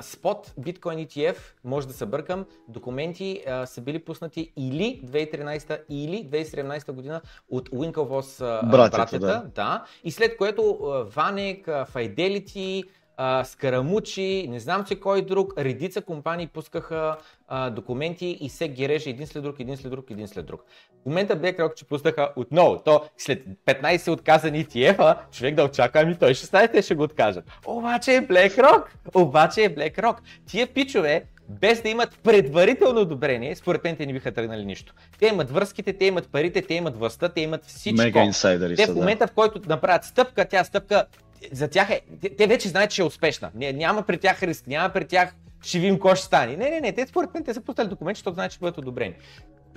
спот 0.00 0.52
Bitcoin 0.60 1.06
ETF, 1.06 1.36
може 1.64 1.86
да 1.88 1.92
се 1.92 2.06
бъркам, 2.06 2.46
документи 2.68 3.42
а, 3.48 3.66
са 3.66 3.80
били 3.80 3.98
пуснати 3.98 4.52
или 4.56 5.02
2013 5.04 5.80
или 5.88 6.28
2017 6.30 6.92
година 6.92 7.20
от 7.50 7.70
Winklevoss 7.70 8.70
Братята, 8.70 9.18
да. 9.18 9.44
да. 9.54 9.84
И 10.04 10.10
след 10.10 10.36
което 10.36 10.78
а, 10.82 11.04
Ванек, 11.04 11.68
а, 11.68 11.86
Fidelity, 11.94 12.84
а, 13.16 13.44
Скарамучи, 13.44 14.46
не 14.48 14.60
знам 14.60 14.86
си 14.86 15.00
кой 15.00 15.22
друг, 15.22 15.52
редица 15.58 16.02
компании 16.02 16.46
пускаха 16.46 17.16
а, 17.48 17.70
документи 17.70 18.38
и 18.40 18.48
се 18.48 18.68
ги 18.68 18.88
реже 18.88 19.10
един 19.10 19.26
след 19.26 19.42
друг, 19.42 19.60
един 19.60 19.76
след 19.76 19.90
друг, 19.90 20.10
един 20.10 20.28
след 20.28 20.46
друг. 20.46 20.64
В 21.02 21.06
момента 21.06 21.36
BlackRock, 21.36 21.74
че 21.74 21.84
пуснаха 21.84 22.32
отново, 22.36 22.82
то 22.84 23.00
след 23.18 23.46
15 23.66 24.12
отказани 24.12 24.64
ETF-а, 24.64 25.16
човек 25.32 25.54
да 25.54 25.64
очаква, 25.64 26.00
ами 26.00 26.16
той 26.18 26.30
16 26.30 26.72
те 26.72 26.82
ще 26.82 26.94
го 26.94 27.02
откажат. 27.02 27.44
Обаче 27.66 28.14
е 28.14 28.26
BlackRock, 28.26 28.84
обаче 29.14 29.64
е 29.64 29.74
BlackRock. 29.74 30.16
Тия 30.46 30.66
пичове, 30.66 31.24
без 31.48 31.82
да 31.82 31.88
имат 31.88 32.18
предварително 32.22 33.00
одобрение, 33.00 33.56
според 33.56 33.84
мен 33.84 33.96
те 33.96 34.06
не 34.06 34.12
биха 34.12 34.32
тръгнали 34.32 34.64
нищо. 34.64 34.94
Те 35.18 35.26
имат 35.26 35.50
връзките, 35.50 35.92
те 35.92 36.04
имат 36.04 36.28
парите, 36.32 36.62
те 36.62 36.74
имат 36.74 36.98
властта, 36.98 37.28
те 37.28 37.40
имат 37.40 37.64
всичко. 37.64 38.02
Мега 38.02 38.24
инсайдери 38.24 38.76
Те 38.76 38.86
в 38.86 38.94
момента, 38.94 39.26
в 39.26 39.32
който 39.32 39.60
направят 39.68 40.04
стъпка, 40.04 40.44
тя 40.44 40.64
стъпка 40.64 41.06
за 41.52 41.68
тях 41.68 41.90
е, 41.90 42.00
те, 42.20 42.36
те 42.36 42.46
вече 42.46 42.68
знаят, 42.68 42.90
че 42.90 43.02
е 43.02 43.04
успешна. 43.04 43.50
Не, 43.54 43.72
няма 43.72 44.02
при 44.02 44.18
тях 44.18 44.42
риск, 44.42 44.66
няма 44.66 44.88
при 44.88 45.04
тях 45.04 45.34
ще 45.62 45.78
видим 45.78 45.94
какво 45.94 46.14
ще 46.14 46.24
стане. 46.24 46.56
Не, 46.56 46.70
не, 46.70 46.80
не, 46.80 46.92
те 46.92 47.06
според 47.06 47.34
мен 47.34 47.44
те 47.44 47.54
са 47.54 47.60
пуснали 47.60 47.88
документи, 47.88 48.18
защото 48.18 48.34
знаят, 48.34 48.52
че 48.52 48.58
бъдат 48.58 48.78
одобрени. 48.78 49.14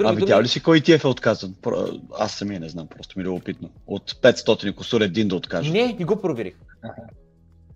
А 0.04 0.12
видял 0.12 0.42
ли 0.42 0.48
си 0.48 0.64
кой 0.64 0.82
ETF 0.82 1.04
е 1.04 1.08
отказан? 1.08 1.56
Аз 2.20 2.32
самия 2.32 2.60
не 2.60 2.70
знам, 2.70 2.88
просто 2.88 3.20
ми 3.20 3.24
е 3.24 3.28
любопитно. 3.28 3.70
От 3.88 4.12
500 4.12 4.70
и 4.70 4.76
косур 4.76 5.02
един 5.02 5.28
да 5.28 5.36
откаже. 5.36 5.72
Не, 5.72 5.96
не 6.00 6.06
го 6.06 6.22
проверих. 6.22 6.56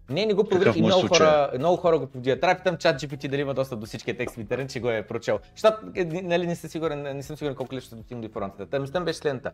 Не, 0.10 0.26
не 0.26 0.34
го 0.34 0.43
проверих 0.43 0.76
и 0.76 0.80
е 0.80 0.82
много 0.82 1.08
хора, 1.08 1.52
много 1.60 1.78
хора 1.78 2.00
го 2.00 2.08
повдигат. 2.08 2.41
Трябва 2.41 2.56
питам 2.56 2.78
чат 2.78 3.02
GPT 3.02 3.28
дали 3.28 3.41
има 3.41 3.54
достъп 3.54 3.80
до 3.80 3.86
всичкия 3.86 4.17
текст 4.17 4.36
в 4.36 4.39
интернет, 4.39 4.69
че 4.69 4.80
го 4.80 4.89
е 4.89 5.04
прочел. 5.08 5.39
Защото 5.56 5.78
е, 5.96 6.06
нали, 6.06 6.48
не, 6.48 6.56
съм 6.56 6.69
сигурен, 6.69 7.02
не 7.02 7.24
съм 7.24 7.38
сигурен 7.38 7.56
колко 7.56 7.76
лесно 7.76 7.88
ще 7.88 7.96
достигна 7.96 8.22
до 8.22 8.28
информацията. 8.28 8.65
Та 8.65 8.80
мислята 8.80 9.06
беше 9.06 9.19
следната. 9.19 9.52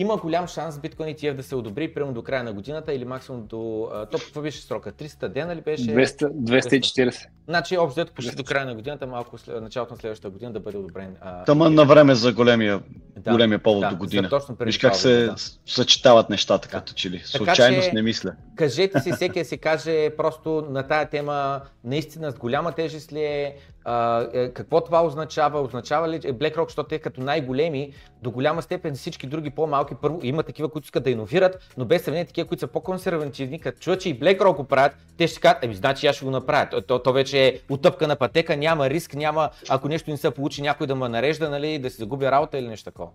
Има 0.00 0.16
голям 0.16 0.48
шанс 0.48 0.76
Bitcoin 0.76 1.14
ETF 1.14 1.32
да 1.32 1.42
се 1.42 1.54
одобри 1.54 1.94
примерно 1.94 2.14
до 2.14 2.22
края 2.22 2.44
на 2.44 2.52
годината 2.52 2.92
или 2.92 3.04
максимум 3.04 3.42
до... 3.42 3.88
а, 3.92 4.06
То 4.06 4.18
какво 4.18 4.40
беше 4.40 4.62
срока? 4.62 4.92
300 4.92 5.28
дена 5.28 5.56
ли 5.56 5.60
беше? 5.60 5.82
200, 5.84 6.30
240. 6.32 7.26
Значи 7.48 7.76
общо 7.76 7.92
взето 7.92 8.12
почти 8.12 8.36
до 8.36 8.44
края 8.44 8.66
на 8.66 8.74
годината, 8.74 9.06
малко 9.06 9.38
след, 9.38 9.62
началото 9.62 9.94
на 9.94 10.00
следващата 10.00 10.30
година 10.30 10.52
да 10.52 10.60
бъде 10.60 10.76
одобрен. 10.78 11.16
Тама 11.46 11.70
на 11.70 11.84
време 11.84 12.14
за 12.14 12.32
големия, 12.32 12.80
Да, 13.16 13.32
големия 13.32 13.58
повод 13.58 13.80
да, 13.80 13.86
до 13.86 13.90
за 13.90 13.96
година. 13.96 14.28
точно 14.28 14.56
преди 14.56 14.68
Виж 14.68 14.78
как 14.78 14.96
се 14.96 15.26
да. 15.26 15.34
съчетават 15.66 16.30
нещата 16.30 16.68
като 16.68 16.92
че 16.94 17.10
ли. 17.10 17.18
Случайност 17.18 17.88
че- 17.88 17.94
не 17.94 18.02
мисля. 18.02 18.32
Кажете 18.56 19.00
си, 19.00 19.12
всеки 19.12 19.38
да 19.38 19.44
си 19.44 19.58
каже 19.58 20.10
просто 20.10 20.66
на 20.70 20.82
тая 20.82 21.08
тема, 21.08 21.60
наистина 21.84 22.30
с 22.32 22.36
голяма 22.36 22.72
тежест 22.72 23.12
ли 23.12 23.20
е, 23.20 23.56
А, 23.84 24.26
е, 24.32 24.50
какво 24.50 24.80
това 24.80 25.04
означава? 25.04 25.60
Означава 25.60 26.08
ли 26.08 26.16
е, 26.16 26.18
BlackRock, 26.18 26.68
защото 26.68 26.88
те 26.88 26.98
като 26.98 27.20
най-големи, 27.20 27.92
до 28.22 28.30
голяма 28.30 28.62
степен 28.62 28.94
всички 28.94 29.26
други 29.26 29.50
по-малки, 29.50 29.94
първо 30.02 30.20
има 30.22 30.42
такива, 30.42 30.68
които 30.68 30.86
искат 30.86 31.04
да 31.04 31.10
иновират, 31.10 31.72
но 31.76 31.84
без 31.84 32.02
сравнение 32.02 32.26
такива, 32.26 32.48
които 32.48 32.60
са 32.60 32.66
по-консервативни, 32.66 33.60
като 33.60 33.80
чуят, 33.80 34.00
че 34.00 34.08
и 34.08 34.20
BlackRock 34.20 34.56
го 34.56 34.64
правят, 34.64 34.96
те 35.16 35.26
ще 35.26 35.40
кажат, 35.40 35.58
ами 35.64 35.74
значи 35.74 36.06
аз 36.06 36.16
ще 36.16 36.24
го 36.24 36.30
направя. 36.30 36.68
То, 36.70 36.80
то, 36.80 36.98
то 36.98 37.12
вече 37.12 37.46
е 37.46 37.58
отъпка 37.70 38.08
на 38.08 38.16
пътека, 38.16 38.56
няма 38.56 38.90
риск, 38.90 39.14
няма, 39.14 39.50
ако 39.68 39.88
нещо 39.88 40.10
не 40.10 40.16
се 40.16 40.30
получи, 40.30 40.62
някой 40.62 40.86
да 40.86 40.94
ме 40.94 41.08
нарежда, 41.08 41.50
нали, 41.50 41.78
да 41.78 41.90
си 41.90 41.96
загуби 41.96 42.26
работа 42.26 42.58
или 42.58 42.68
нещо 42.68 42.84
такова. 42.84 43.10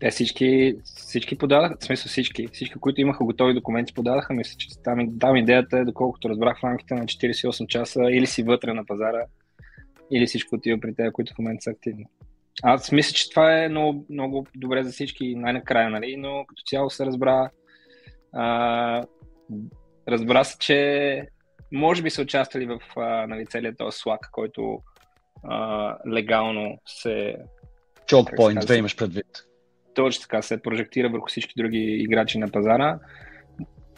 Те 0.00 0.10
всички, 0.10 0.76
всички 0.84 1.38
подадаха, 1.38 1.76
в 1.80 1.84
смисъл 1.84 2.08
всички, 2.08 2.48
всички, 2.52 2.78
които 2.78 3.00
имаха 3.00 3.24
готови 3.24 3.54
документи, 3.54 3.94
подадаха. 3.94 4.34
Мисля, 4.34 4.54
че 4.58 4.68
там, 4.84 5.18
там 5.20 5.36
идеята 5.36 5.78
е, 5.78 5.84
доколкото 5.84 6.28
разбрах 6.28 6.60
в 6.60 6.64
рамките 6.64 6.94
на 6.94 7.04
48 7.04 7.66
часа, 7.66 8.00
или 8.02 8.26
си 8.26 8.42
вътре 8.42 8.72
на 8.72 8.86
пазара, 8.86 9.24
или 10.12 10.26
всичко 10.26 10.54
отива 10.54 10.80
при 10.80 10.94
тези, 10.94 11.10
които 11.10 11.34
в 11.34 11.38
момента 11.38 11.62
са 11.62 11.70
активни. 11.70 12.04
Аз 12.62 12.92
мисля, 12.92 13.12
че 13.12 13.30
това 13.30 13.64
е 13.64 13.68
много, 13.68 14.06
много 14.10 14.46
добре 14.54 14.84
за 14.84 14.92
всички 14.92 15.34
най-накрая, 15.34 15.90
нали? 15.90 16.16
но 16.16 16.44
като 16.48 16.62
цяло 16.66 16.90
се 16.90 17.06
разбра, 17.06 17.50
а, 18.32 19.04
разбра 20.08 20.44
се, 20.44 20.58
че 20.58 21.28
може 21.72 22.02
би 22.02 22.10
са 22.10 22.22
участвали 22.22 22.66
в 22.66 22.78
а, 22.96 23.26
нали, 23.26 23.46
целият 23.46 23.78
този 23.78 23.98
слак, 23.98 24.28
който 24.32 24.78
а, 25.44 25.96
легално 26.12 26.78
се... 26.86 27.36
Choke 28.06 28.36
point, 28.36 28.66
две 28.66 28.76
имаш 28.76 28.96
предвид. 28.96 29.26
Точно 29.94 30.22
така 30.22 30.42
се 30.42 30.62
прожектира 30.62 31.08
върху 31.08 31.26
всички 31.26 31.54
други 31.56 31.96
играчи 32.00 32.38
на 32.38 32.48
пазара. 32.48 32.98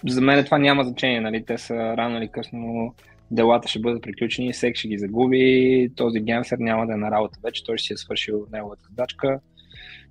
За 0.08 0.20
мен 0.20 0.44
това 0.44 0.58
няма 0.58 0.84
значение, 0.84 1.20
нали? 1.20 1.44
те 1.44 1.58
са 1.58 1.74
рано 1.74 2.18
или 2.18 2.28
късно 2.28 2.94
делата 3.30 3.68
ще 3.68 3.80
бъдат 3.80 4.02
приключени, 4.02 4.52
всеки 4.52 4.78
ще 4.78 4.88
ги 4.88 4.98
загуби, 4.98 5.90
този 5.96 6.20
генсер 6.20 6.58
няма 6.58 6.86
да 6.86 6.92
е 6.92 6.96
на 6.96 7.10
работа 7.10 7.38
вече, 7.42 7.64
той 7.64 7.78
ще 7.78 7.86
си 7.86 7.92
е 7.92 7.96
свършил 7.96 8.46
неговата 8.52 8.82
задачка. 8.88 9.40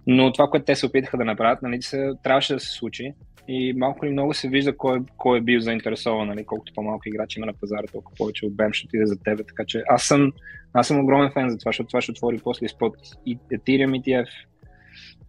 Но 0.07 0.33
това, 0.33 0.47
което 0.47 0.65
те 0.65 0.75
се 0.75 0.85
опитаха 0.85 1.17
да 1.17 1.25
направят, 1.25 1.61
нали, 1.61 1.81
се, 1.81 2.11
трябваше 2.23 2.53
да 2.53 2.59
се 2.59 2.71
случи. 2.71 3.13
И 3.47 3.73
малко 3.73 4.05
или 4.05 4.13
много 4.13 4.33
се 4.33 4.49
вижда 4.49 4.77
кой, 4.77 4.99
кой 5.17 5.37
е 5.37 5.41
бил 5.41 5.59
заинтересован, 5.59 6.27
нали, 6.27 6.45
колкото 6.45 6.73
по-малко 6.73 7.09
играчи 7.09 7.39
има 7.39 7.45
на 7.45 7.53
пазара, 7.53 7.87
толкова 7.91 8.15
повече 8.17 8.45
обем 8.45 8.73
ще 8.73 8.85
отиде 8.85 9.05
за 9.05 9.19
тебе. 9.19 9.43
Така 9.43 9.65
че 9.65 9.83
аз 9.89 10.03
съм, 10.03 10.33
аз 10.73 10.87
съм 10.87 10.99
огромен 10.99 11.31
фен 11.33 11.49
за 11.49 11.57
това, 11.57 11.69
защото 11.69 11.87
това 11.87 12.01
ще 12.01 12.11
отвори 12.11 12.39
после 12.43 12.67
спот 12.67 12.95
и 13.25 13.37
Ethereum 13.37 14.01
ETF. 14.01 14.27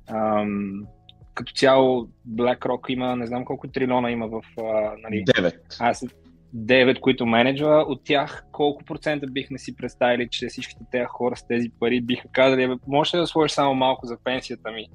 Ам, 0.06 0.86
като 1.34 1.52
цяло 1.52 2.08
BlackRock 2.28 2.90
има, 2.90 3.16
не 3.16 3.26
знам 3.26 3.44
колко 3.44 3.68
трилиона 3.68 4.10
има 4.10 4.28
в... 4.28 4.42
А, 4.58 4.94
нали, 5.02 5.24
9. 5.24 5.54
Аз 5.80 6.04
9, 6.54 7.00
които 7.00 7.26
менеджва, 7.26 7.84
от 7.88 8.04
тях 8.04 8.44
колко 8.52 8.84
процента 8.84 9.26
бихме 9.26 9.58
си 9.58 9.76
представили, 9.76 10.28
че 10.30 10.46
всичките 10.46 10.84
тези 10.90 11.04
хора 11.04 11.36
с 11.36 11.46
тези 11.46 11.70
пари 11.80 12.00
биха 12.00 12.28
казали, 12.32 12.76
може 12.86 13.16
да 13.16 13.26
сложиш 13.26 13.52
само 13.52 13.74
малко 13.74 14.06
за 14.06 14.16
пенсията 14.24 14.70
ми, 14.70 14.86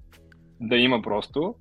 да 0.62 0.76
има 0.76 1.02
просто. 1.02 1.56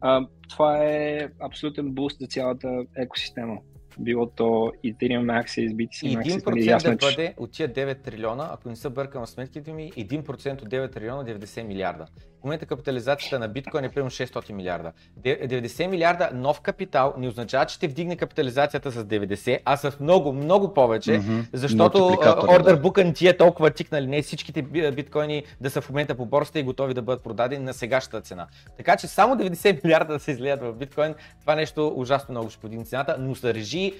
А, 0.00 0.26
това 0.48 0.84
е 0.84 1.28
абсолютен 1.40 1.90
буст 1.90 2.20
за 2.20 2.26
цялата 2.26 2.84
екосистема 2.96 3.56
било 3.98 4.26
то 4.26 4.72
Ethereum 4.84 5.24
Maxis, 5.24 5.72
BTC 5.74 6.16
Maxis. 6.16 6.40
1% 6.40 6.86
нали, 6.86 6.96
да 6.96 6.96
бъде 6.96 7.34
от 7.36 7.52
тия 7.52 7.72
9 7.72 8.02
трилиона, 8.02 8.48
ако 8.52 8.68
не 8.68 8.76
се 8.76 8.90
бъркам 8.90 9.26
сметките 9.26 9.72
ми, 9.72 9.92
1% 9.92 10.62
от 10.62 10.68
9 10.68 10.92
трилиона 10.92 11.24
90 11.24 11.62
милиарда. 11.62 12.06
В 12.40 12.44
момента 12.44 12.66
капитализацията 12.66 13.38
на 13.38 13.48
биткоин 13.48 13.84
е 13.84 13.88
примерно 13.88 14.10
600 14.10 14.52
милиарда. 14.52 14.92
90 15.24 15.86
милиарда 15.86 16.30
нов 16.34 16.60
капитал 16.60 17.14
не 17.18 17.28
означава, 17.28 17.66
че 17.66 17.74
ще 17.74 17.88
вдигне 17.88 18.16
капитализацията 18.16 18.90
с 18.90 19.04
90, 19.04 19.58
а 19.64 19.76
с 19.76 20.00
много, 20.00 20.32
много 20.32 20.74
повече, 20.74 21.10
mm-hmm. 21.10 21.48
защото 21.52 22.18
ордер 22.48 22.76
бука 22.76 23.04
не 23.04 23.12
ти 23.12 23.28
е 23.28 23.36
толкова 23.36 23.70
тикнали. 23.70 24.06
Не 24.06 24.22
всичките 24.22 24.62
биткоини 24.62 25.44
да 25.60 25.70
са 25.70 25.80
в 25.80 25.88
момента 25.88 26.14
по 26.14 26.26
борста 26.26 26.58
и 26.58 26.62
готови 26.62 26.94
да 26.94 27.02
бъдат 27.02 27.24
продадени 27.24 27.64
на 27.64 27.74
сегашната 27.74 28.20
цена. 28.20 28.46
Така 28.76 28.96
че 28.96 29.06
само 29.06 29.34
90 29.34 29.80
милиарда 29.84 30.12
да 30.12 30.20
се 30.20 30.30
излият 30.30 30.60
в 30.60 30.72
биткоин, 30.72 31.14
това 31.40 31.54
нещо 31.54 31.92
ужасно 31.96 32.32
много 32.32 32.50
ще 32.50 32.60
подигне 32.60 32.84
цената, 32.84 33.16
но 33.18 33.34
се 33.34 33.54
режи 33.54 33.94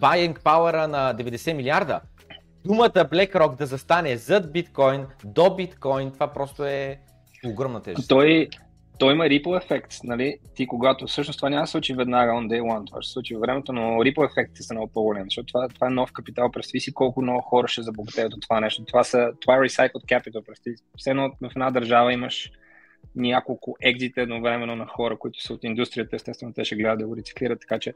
buying 0.00 0.38
power 0.38 0.86
на 0.86 1.14
90 1.14 1.52
милиарда. 1.52 2.00
Думата 2.64 2.88
BlackRock 2.90 3.58
да 3.58 3.66
застане 3.66 4.16
зад 4.16 4.52
биткоин, 4.52 5.06
до 5.24 5.54
биткоин, 5.54 6.10
това 6.10 6.32
просто 6.32 6.64
е 6.64 6.98
огромна 7.44 7.82
тежест. 7.82 8.08
Той, 8.08 8.48
той 8.98 9.12
има 9.12 9.24
ripple 9.24 9.64
ефект, 9.64 9.94
нали? 10.04 10.38
Ти 10.54 10.66
когато, 10.66 11.06
всъщност 11.06 11.38
това 11.38 11.50
няма 11.50 11.62
да 11.62 11.66
се 11.66 11.70
случи 11.70 11.94
веднага 11.94 12.32
on 12.32 12.48
day 12.48 12.60
one, 12.60 12.86
това 12.86 13.02
ще 13.02 13.08
се 13.08 13.12
случи 13.12 13.34
във 13.34 13.40
времето, 13.40 13.72
но 13.72 13.80
ripple 13.80 14.30
ефектите 14.30 14.62
са 14.62 14.74
много 14.74 14.92
по-големи, 14.92 15.26
защото 15.26 15.46
това, 15.46 15.68
това 15.68 15.86
е 15.86 15.90
нов 15.90 16.12
капитал, 16.12 16.50
представи 16.50 16.80
си 16.80 16.94
колко 16.94 17.22
много 17.22 17.40
хора 17.40 17.68
ще 17.68 17.82
забогатеят 17.82 18.34
от 18.34 18.42
това 18.42 18.60
нещо. 18.60 18.84
Това, 18.84 19.04
са, 19.04 19.32
това 19.40 19.56
е 19.56 19.58
recycled 19.58 19.92
capital, 19.92 20.46
представи 20.46 20.76
все 20.96 21.10
едно 21.10 21.30
в 21.40 21.50
една 21.50 21.70
държава 21.70 22.12
имаш 22.12 22.50
няколко 23.16 23.76
екзита 23.80 24.20
едновременно 24.20 24.76
на 24.76 24.86
хора, 24.86 25.18
които 25.18 25.42
са 25.42 25.52
от 25.52 25.64
индустрията, 25.64 26.16
естествено 26.16 26.52
те 26.52 26.64
ще 26.64 26.76
гледат 26.76 26.98
да 26.98 27.06
го 27.06 27.16
рециклират, 27.16 27.60
така 27.60 27.78
че 27.78 27.92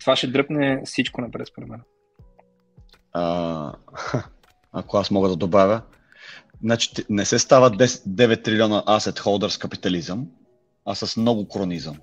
това 0.00 0.16
ще 0.16 0.26
дръпне 0.26 0.82
всичко 0.84 1.20
напред 1.20 1.46
според 1.46 1.68
мен. 1.68 1.82
А, 3.12 3.74
ако 4.72 4.96
аз 4.96 5.10
мога 5.10 5.28
да 5.28 5.36
добавя, 5.36 5.82
значи 6.62 6.90
не 7.08 7.24
се 7.24 7.38
става 7.38 7.70
10, 7.70 7.86
9 7.86 8.44
трилиона 8.44 8.82
asset 8.86 9.18
holders 9.18 9.60
капитализъм, 9.60 10.26
а 10.86 10.94
с 10.94 11.16
много 11.16 11.48
кронизъм. 11.48 11.96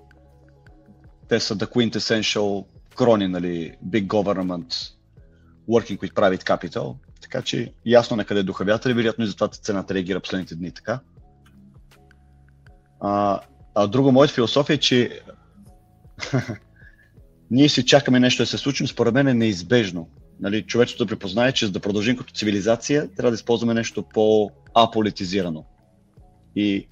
Те 1.28 1.40
са 1.40 1.56
the 1.56 1.66
quintessential 1.66 2.64
крони, 2.96 3.28
нали, 3.28 3.76
big 3.86 4.06
government 4.06 4.92
working 5.68 5.98
with 5.98 6.12
private 6.12 6.42
capital, 6.42 6.94
така 7.20 7.42
че 7.42 7.72
ясно 7.86 8.16
на 8.16 8.24
къде 8.24 8.42
духа 8.42 8.64
вятър 8.64 8.90
и 8.90 8.94
вероятно 8.94 9.24
и 9.24 9.26
затова 9.26 9.48
цената 9.48 9.94
реагира 9.94 10.20
последните 10.20 10.54
дни 10.54 10.72
така. 10.72 11.00
А, 13.00 13.40
а 13.74 13.86
друга 13.86 14.12
моята 14.12 14.34
философия 14.34 14.74
е, 14.74 14.78
че 14.78 15.20
ние 17.50 17.68
си 17.68 17.86
чакаме 17.86 18.20
нещо 18.20 18.42
да 18.42 18.46
се 18.46 18.58
случи, 18.58 18.82
но 18.82 18.86
според 18.88 19.14
мен 19.14 19.28
е 19.28 19.34
неизбежно. 19.34 20.08
Нали, 20.40 20.62
човечеството 20.62 21.04
да 21.04 21.08
припознае, 21.08 21.52
че 21.52 21.66
за 21.66 21.72
да 21.72 21.80
продължим 21.80 22.16
като 22.16 22.32
цивилизация, 22.32 23.08
трябва 23.16 23.30
да 23.30 23.34
използваме 23.34 23.74
нещо 23.74 24.02
по-аполитизирано. 24.02 25.64
И 26.56 26.86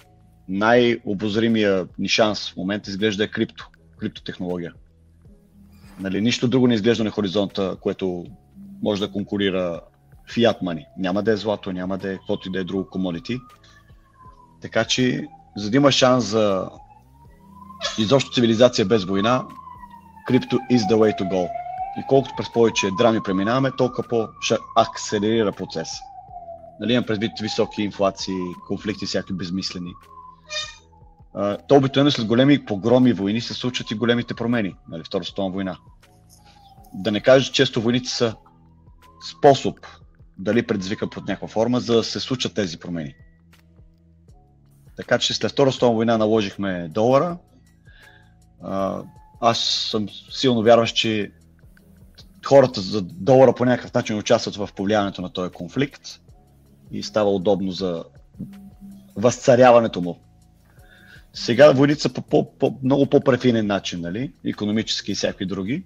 най-обозримия 0.48 1.88
ни 1.98 2.08
шанс 2.08 2.50
в 2.50 2.56
момента 2.56 2.90
изглежда 2.90 3.24
е 3.24 3.28
крипто, 3.28 3.70
криптотехнология. 3.98 4.72
Нали, 6.00 6.20
нищо 6.20 6.48
друго 6.48 6.66
не 6.66 6.74
изглежда 6.74 7.04
на 7.04 7.10
хоризонта, 7.10 7.76
което 7.80 8.24
може 8.82 9.00
да 9.00 9.12
конкурира 9.12 9.80
fiat 10.30 10.62
money. 10.62 10.84
Няма 10.98 11.22
да 11.22 11.32
е 11.32 11.36
злато, 11.36 11.72
няма 11.72 11.98
да 11.98 12.12
е 12.12 12.16
каквото 12.16 12.48
и 12.48 12.52
да 12.52 12.60
е 12.60 12.64
друго 12.64 12.90
комодити. 12.90 13.38
Така 14.60 14.84
че, 14.84 15.26
за 15.56 15.70
да 15.70 15.76
има 15.76 15.92
шанс 15.92 16.24
за 16.24 16.70
изобщо 17.98 18.30
цивилизация 18.30 18.84
без 18.84 19.04
война, 19.04 19.46
Crypto 20.30 20.58
is 20.70 20.78
the 20.78 20.96
way 20.96 21.18
to 21.18 21.30
go. 21.30 21.48
И 21.98 22.02
колкото 22.08 22.34
през 22.36 22.52
повече 22.52 22.90
драми 22.98 23.20
преминаваме, 23.24 23.70
толкова 23.78 24.08
по 24.08 24.28
ще 24.40 24.56
акселерира 24.76 25.52
процес. 25.52 25.88
Нали, 26.80 26.92
имам 26.92 27.04
предвид 27.06 27.30
високи 27.40 27.82
инфлации, 27.82 28.38
конфликти, 28.66 29.06
всякакви 29.06 29.34
безмислени. 29.34 29.92
Uh, 31.34 31.58
то 31.68 31.76
обикновено 31.76 32.10
след 32.10 32.26
големи 32.26 32.64
погроми 32.64 33.12
войни 33.12 33.40
се 33.40 33.54
случват 33.54 33.90
и 33.90 33.94
големите 33.94 34.34
промени, 34.34 34.74
нали, 34.88 35.04
Втора 35.04 35.24
световна 35.24 35.50
война. 35.50 35.76
Да 36.94 37.12
не 37.12 37.20
кажа, 37.20 37.46
че 37.46 37.52
често 37.52 37.80
войните 37.80 38.08
са 38.08 38.36
способ 39.30 39.76
дали 40.38 40.66
предизвика 40.66 41.10
под 41.10 41.28
някаква 41.28 41.48
форма, 41.48 41.80
за 41.80 41.96
да 41.96 42.04
се 42.04 42.20
случат 42.20 42.54
тези 42.54 42.78
промени. 42.78 43.14
Така 44.96 45.18
че 45.18 45.34
след 45.34 45.52
Втора 45.52 45.72
световна 45.72 45.94
война 45.94 46.18
наложихме 46.18 46.88
долара, 46.88 47.38
аз 49.40 49.58
съм 49.90 50.06
силно 50.30 50.62
вярващ, 50.62 50.96
че 50.96 51.32
хората 52.46 52.80
за 52.80 53.02
долара 53.02 53.54
по 53.54 53.64
някакъв 53.64 53.94
начин 53.94 54.18
участват 54.18 54.56
в 54.56 54.68
повлияването 54.76 55.22
на 55.22 55.32
този 55.32 55.52
конфликт 55.52 56.20
и 56.90 57.02
става 57.02 57.30
удобно 57.30 57.72
за 57.72 58.04
възцаряването 59.16 60.00
му. 60.00 60.18
Сега 61.32 61.72
войните 61.72 62.00
са 62.00 62.08
по, 62.08 62.22
по, 62.22 62.58
по 62.58 62.78
много 62.82 63.06
по-префинен 63.06 63.66
начин, 63.66 64.00
нали? 64.00 64.32
економически 64.44 65.12
и 65.12 65.14
всякакви 65.14 65.46
други, 65.46 65.84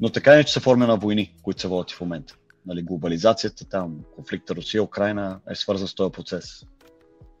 но 0.00 0.10
така 0.10 0.36
не, 0.36 0.44
че 0.44 0.52
са 0.52 0.60
форми 0.60 0.86
на 0.86 0.96
войни, 0.96 1.34
които 1.42 1.60
се 1.60 1.68
водят 1.68 1.92
в 1.92 2.00
момента. 2.00 2.34
Нали, 2.66 2.82
глобализацията, 2.82 3.64
там, 3.68 3.98
конфликта 4.16 4.54
Русия-Украина 4.54 5.40
е 5.50 5.54
свързан 5.54 5.88
с 5.88 5.94
този 5.94 6.12
процес. 6.12 6.66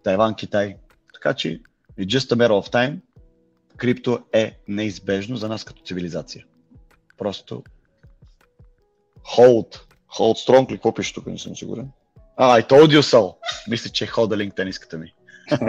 Тайван, 0.02 0.34
Китай. 0.34 0.76
Така 1.14 1.34
че, 1.34 1.60
it's 1.98 2.18
just 2.18 2.34
a 2.34 2.36
matter 2.36 2.50
of 2.50 2.72
time 2.72 2.98
крипто 3.76 4.24
е 4.32 4.58
неизбежно 4.68 5.36
за 5.36 5.48
нас 5.48 5.64
като 5.64 5.82
цивилизация. 5.82 6.44
Просто 7.18 7.62
hold, 9.24 9.80
hold 10.18 10.48
strong 10.48 10.70
ли, 10.70 10.74
какво 10.76 10.94
пише 10.94 11.14
тук, 11.14 11.26
не 11.26 11.38
съм 11.38 11.56
сигурен. 11.56 11.90
А, 12.36 12.60
I 12.60 12.70
told 12.70 12.98
you 12.98 13.00
so. 13.00 13.34
Мисля, 13.68 13.90
че 13.90 14.04
е 14.04 14.08
hold 14.08 14.54
тениската 14.54 14.98
ми. 14.98 15.14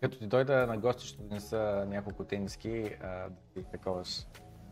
Като 0.00 0.18
ти 0.18 0.26
дойда 0.26 0.66
на 0.66 0.78
гости, 0.78 1.06
ще 1.06 1.22
донеса 1.22 1.84
няколко 1.88 2.24
тениски, 2.24 2.90
да 3.02 3.28
ти 3.54 3.62
таковаш 3.72 4.08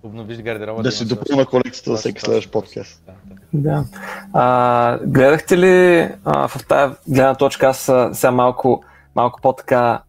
обновиш 0.02 0.38
гардероба. 0.38 0.82
Да 0.82 0.92
си 0.92 1.08
допълна 1.08 1.46
колекцията 1.46 1.90
за 1.90 1.96
всеки 1.96 2.20
следващ 2.20 2.52
подкаст. 2.52 3.02
Да, 3.06 3.12
да. 3.24 3.34
Да. 3.52 3.84
А, 4.32 4.98
гледахте 5.06 5.58
ли 5.58 6.08
а, 6.24 6.48
в 6.48 6.66
тази 6.68 6.94
гледна 7.08 7.34
точка, 7.34 7.66
аз 7.66 7.88
а, 7.88 8.14
сега 8.14 8.30
малко, 8.30 8.84
малко 9.14 9.40
по-така 9.42 10.02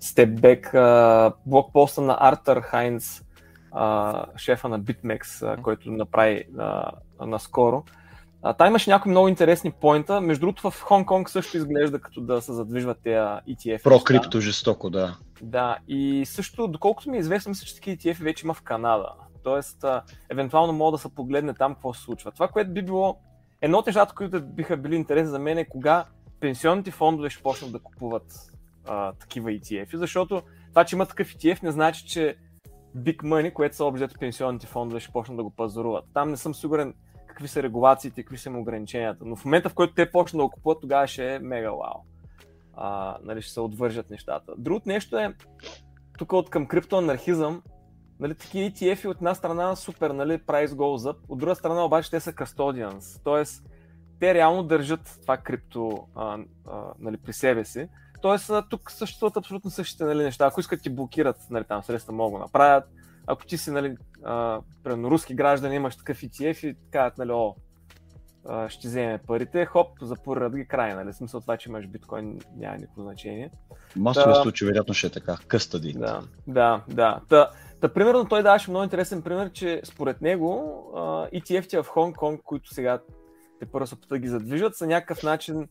степбек, 0.00 0.74
блокпоста 1.46 2.00
на 2.00 2.16
Артър 2.20 2.60
Хайнц, 2.60 3.22
а, 3.72 4.24
шефа 4.36 4.68
на 4.68 4.80
BitMEX, 4.80 5.52
а, 5.52 5.62
който 5.62 5.90
направи 5.90 6.44
а, 6.58 6.92
наскоро. 7.20 7.84
А, 8.42 8.52
там 8.52 8.66
имаше 8.66 8.90
някои 8.90 9.10
много 9.10 9.28
интересни 9.28 9.70
поинта. 9.70 10.20
Между 10.20 10.40
другото 10.40 10.70
в 10.70 10.84
Хонг-Конг 10.84 11.28
също 11.28 11.56
изглежда 11.56 12.00
като 12.00 12.20
да 12.20 12.42
се 12.42 12.52
задвижват 12.52 12.98
тези 13.02 13.16
ETF. 13.16 13.82
Про 13.82 14.00
крипто 14.00 14.40
жестоко, 14.40 14.90
да. 14.90 15.16
Да, 15.42 15.78
и 15.88 16.26
също, 16.26 16.68
доколкото 16.68 17.10
ми 17.10 17.16
е 17.16 17.20
известно, 17.20 17.50
мисля, 17.50 17.66
че 17.66 17.74
такива 17.74 17.96
ETF 17.96 18.22
вече 18.22 18.46
има 18.46 18.54
в 18.54 18.62
Канада. 18.62 19.08
Тоест, 19.44 19.84
а, 19.84 20.02
евентуално 20.30 20.72
мога 20.72 20.92
да 20.92 20.98
се 20.98 21.14
погледне 21.14 21.54
там 21.54 21.74
какво 21.74 21.94
се 21.94 22.02
случва. 22.02 22.30
Това, 22.30 22.48
което 22.48 22.70
би 22.70 22.82
било 22.82 23.18
едно 23.62 23.78
от 23.78 23.86
нещата, 23.86 24.14
които 24.14 24.40
биха 24.40 24.76
били 24.76 24.96
интересни 24.96 25.30
за 25.30 25.38
мен 25.38 25.58
е 25.58 25.64
кога 25.64 26.04
пенсионните 26.40 26.90
фондове 26.90 27.30
ще 27.30 27.42
почнат 27.42 27.72
да 27.72 27.78
купуват 27.78 28.52
а, 28.86 29.12
такива 29.12 29.50
ETF, 29.50 29.96
защото 29.96 30.42
това, 30.68 30.84
че 30.84 30.96
има 30.96 31.06
такъв 31.06 31.28
ETF, 31.28 31.62
не 31.62 31.70
значи, 31.70 32.06
че 32.06 32.36
Big 32.96 33.16
Money, 33.16 33.52
което 33.52 33.76
са 33.76 33.84
обжето 33.84 34.18
пенсионните 34.18 34.66
фондове, 34.66 35.00
ще 35.00 35.12
почнат 35.12 35.36
да 35.36 35.42
го 35.42 35.50
пазаруват. 35.50 36.04
Там 36.14 36.30
не 36.30 36.36
съм 36.36 36.54
сигурен 36.54 36.94
какви 37.40 37.48
са 37.48 37.62
регулациите, 37.62 38.22
какви 38.22 38.38
са 38.38 38.48
им 38.48 38.58
ограниченията, 38.58 39.24
но 39.24 39.36
в 39.36 39.44
момента, 39.44 39.68
в 39.68 39.74
който 39.74 39.94
те 39.94 40.10
почнат 40.10 40.38
да 40.38 40.44
го 40.44 40.50
купуват, 40.50 40.80
тогава 40.80 41.06
ще 41.06 41.34
е 41.34 41.38
мега 41.38 41.70
вау. 41.70 42.02
А, 42.74 43.16
нали, 43.22 43.42
ще 43.42 43.52
се 43.52 43.60
отвържат 43.60 44.10
нещата. 44.10 44.52
Другото 44.58 44.88
нещо 44.88 45.18
е, 45.18 45.34
тук 46.18 46.32
от 46.32 46.50
към 46.50 46.66
криптоанархизъм, 46.66 47.62
нали, 48.20 48.34
такива 48.34 48.70
ETF 48.70 49.08
от 49.08 49.16
една 49.16 49.34
страна 49.34 49.76
супер, 49.76 50.10
нали, 50.10 50.38
price 50.38 50.66
goes 50.66 51.12
up, 51.12 51.16
от 51.28 51.38
друга 51.38 51.54
страна 51.54 51.84
обаче 51.84 52.10
те 52.10 52.20
са 52.20 52.32
custodians, 52.32 53.24
т.е. 53.24 53.70
те 54.20 54.34
реално 54.34 54.62
държат 54.62 55.18
това 55.22 55.36
крипто 55.36 56.06
а, 56.14 56.38
а, 56.66 56.82
нали, 56.98 57.16
при 57.16 57.32
себе 57.32 57.64
си. 57.64 57.88
Тоест, 58.22 58.50
тук 58.70 58.90
съществуват 58.90 59.36
абсолютно 59.36 59.70
същите 59.70 60.04
нали, 60.04 60.22
неща. 60.22 60.46
Ако 60.46 60.60
искат 60.60 60.82
ти 60.82 60.90
блокират 60.90 61.36
нали, 61.50 61.64
там 61.64 61.82
средства, 61.82 62.12
могат 62.12 62.32
да 62.32 62.38
направят. 62.38 62.84
Ако 63.26 63.46
ти 63.46 63.58
си 63.58 63.70
нали, 63.70 63.96
а, 64.24 64.60
примерно, 64.84 65.10
руски 65.10 65.34
граждан, 65.34 65.72
имаш 65.72 65.96
такъв 65.96 66.20
ETF 66.20 66.66
и 66.66 66.76
казват, 66.90 67.18
нали, 67.18 67.30
о, 67.32 67.54
а, 68.48 68.68
ще 68.68 68.88
вземе 68.88 69.18
парите, 69.26 69.66
хоп, 69.66 69.88
запорят 70.02 70.56
ги 70.56 70.68
край, 70.68 70.94
нали? 70.94 71.12
Смисъл 71.12 71.40
това, 71.40 71.56
че 71.56 71.68
имаш 71.68 71.86
биткоин, 71.86 72.40
няма 72.56 72.76
никакво 72.76 73.02
значение. 73.02 73.50
Масови 73.96 74.32
да, 74.32 74.42
случаи, 74.42 74.66
вероятно 74.66 74.94
ще 74.94 75.06
е 75.06 75.10
така. 75.10 75.36
Къстади. 75.48 75.92
Да, 75.92 76.22
да, 76.46 76.82
да. 76.88 77.20
Та, 77.28 77.50
та, 77.80 77.88
примерно 77.88 78.28
той 78.28 78.42
даваше 78.42 78.70
много 78.70 78.84
интересен 78.84 79.22
пример, 79.22 79.52
че 79.52 79.80
според 79.84 80.20
него 80.20 80.82
ETF-те 81.34 81.82
в 81.82 81.86
Хонг-Конг, 81.86 82.42
които 82.42 82.74
сега 82.74 83.00
те 83.60 83.66
първо 83.66 83.86
се 83.86 83.96
да 84.08 84.18
ги 84.18 84.28
задвижат, 84.28 84.76
са 84.76 84.86
някакъв 84.86 85.22
начин 85.22 85.68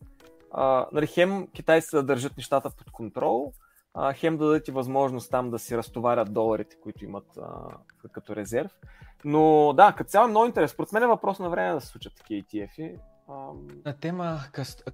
а, 0.50 0.86
нали, 0.92 1.06
хем 1.06 1.46
китайците 1.54 1.96
да 1.96 2.02
държат 2.02 2.36
нещата 2.36 2.70
под 2.70 2.90
контрол, 2.90 3.52
а, 3.94 4.12
хем 4.12 4.36
да 4.36 4.60
и 4.68 4.70
възможност 4.70 5.30
там 5.30 5.50
да 5.50 5.58
си 5.58 5.76
разтоварят 5.76 6.32
доларите, 6.32 6.76
които 6.82 7.04
имат 7.04 7.26
а, 7.38 8.08
като 8.12 8.36
резерв. 8.36 8.70
Но 9.24 9.72
да, 9.76 9.92
като 9.92 10.10
цяло 10.10 10.26
е 10.26 10.30
много 10.30 10.46
интересно. 10.46 10.74
Според 10.74 10.92
мен 10.92 11.02
е 11.02 11.06
въпрос 11.06 11.38
на 11.38 11.50
време 11.50 11.74
да 11.74 11.80
се 11.80 11.86
случат 11.86 12.14
такива 12.16 12.42
ETF-и. 12.42 12.94
На 13.84 13.92
тема 13.92 14.40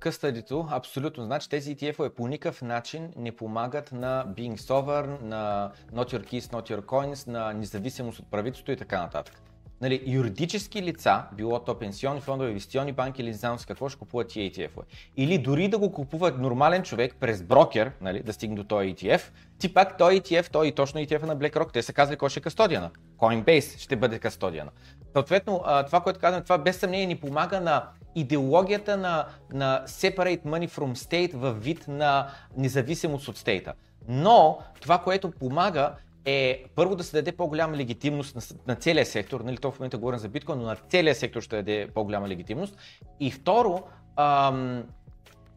къстадито, 0.01 0.69
абсолютно. 0.71 1.25
Значи 1.25 1.49
тези 1.49 1.77
ETF-ове 1.77 2.15
по 2.15 2.29
никакъв 2.29 2.63
начин 2.63 3.13
не 3.17 3.37
помагат 3.37 3.93
на 3.93 4.27
being 4.29 4.57
sovereign, 4.57 5.23
на 5.23 5.73
not 5.93 6.13
your 6.13 6.25
keys, 6.25 6.41
not 6.41 6.71
your 6.71 6.83
coins, 6.83 7.29
на 7.29 7.53
независимост 7.53 8.19
от 8.19 8.31
правителството 8.31 8.73
и 8.73 8.77
така 8.77 9.03
нататък 9.03 9.43
нали, 9.81 10.03
юридически 10.07 10.83
лица, 10.83 11.23
било 11.33 11.59
то 11.59 11.79
пенсионни 11.79 12.21
фондове, 12.21 12.51
инвестиционни 12.51 12.93
банки 12.93 13.23
или 13.23 13.29
не 13.29 13.35
знам 13.35 13.59
с 13.59 13.67
какво 13.67 13.89
ще 13.89 13.99
купуват 13.99 14.29
тия 14.29 14.51
ETF-ове. 14.51 14.83
Или 15.17 15.39
дори 15.39 15.69
да 15.69 15.79
го 15.79 15.93
купуват 15.93 16.39
нормален 16.39 16.83
човек 16.83 17.17
през 17.21 17.43
брокер, 17.43 17.93
нали, 18.01 18.23
да 18.23 18.33
стигне 18.33 18.57
до 18.57 18.65
този 18.65 18.95
ETF, 18.95 19.23
ти 19.59 19.75
пак 19.75 19.99
той 19.99 20.21
ETF, 20.21 20.51
той 20.51 20.67
и 20.67 20.73
точно 20.73 21.01
ETF 21.01 21.23
на 21.23 21.37
BlackRock, 21.37 21.73
те 21.73 21.83
са 21.83 21.93
казали 21.93 22.17
кой 22.17 22.31
ще 22.31 22.41
е 22.41 22.43
кастодиана. 22.43 22.91
Coinbase 23.19 23.79
ще 23.79 23.97
бъде 23.97 24.19
кастодиана. 24.19 24.71
Съответно, 25.13 25.65
това, 25.87 26.01
което 26.01 26.21
казвам, 26.21 26.43
това 26.43 26.59
без 26.59 26.77
съмнение 26.77 27.07
ни 27.07 27.17
помага 27.17 27.61
на 27.61 27.89
идеологията 28.15 28.97
на, 28.97 29.27
на 29.53 29.83
separate 29.87 30.43
money 30.45 30.69
from 30.69 30.95
state 30.95 31.37
във 31.37 31.65
вид 31.65 31.89
на 31.89 32.29
независимост 32.57 33.29
от 33.29 33.37
стейта. 33.37 33.73
Но 34.09 34.59
това, 34.81 34.99
което 34.99 35.31
помага 35.31 35.95
е 36.27 36.65
първо 36.75 36.97
да 36.97 37.05
се 37.05 37.17
даде 37.17 37.33
по-голяма 37.33 37.77
легитимност 37.77 38.37
на, 38.37 38.43
на 38.67 38.75
целия 38.75 39.07
сектор, 39.07 39.41
нали, 39.41 39.57
то 39.57 39.71
в 39.71 39.79
момента 39.79 39.99
говорим 39.99 40.19
за 40.19 40.29
биткоин, 40.29 40.59
но 40.59 40.65
на 40.65 40.77
целия 40.77 41.15
сектор 41.15 41.41
ще 41.41 41.57
даде 41.57 41.89
по-голяма 41.95 42.29
легитимност. 42.29 42.77
И 43.21 43.31
второ, 43.31 43.83
ам, 44.17 44.85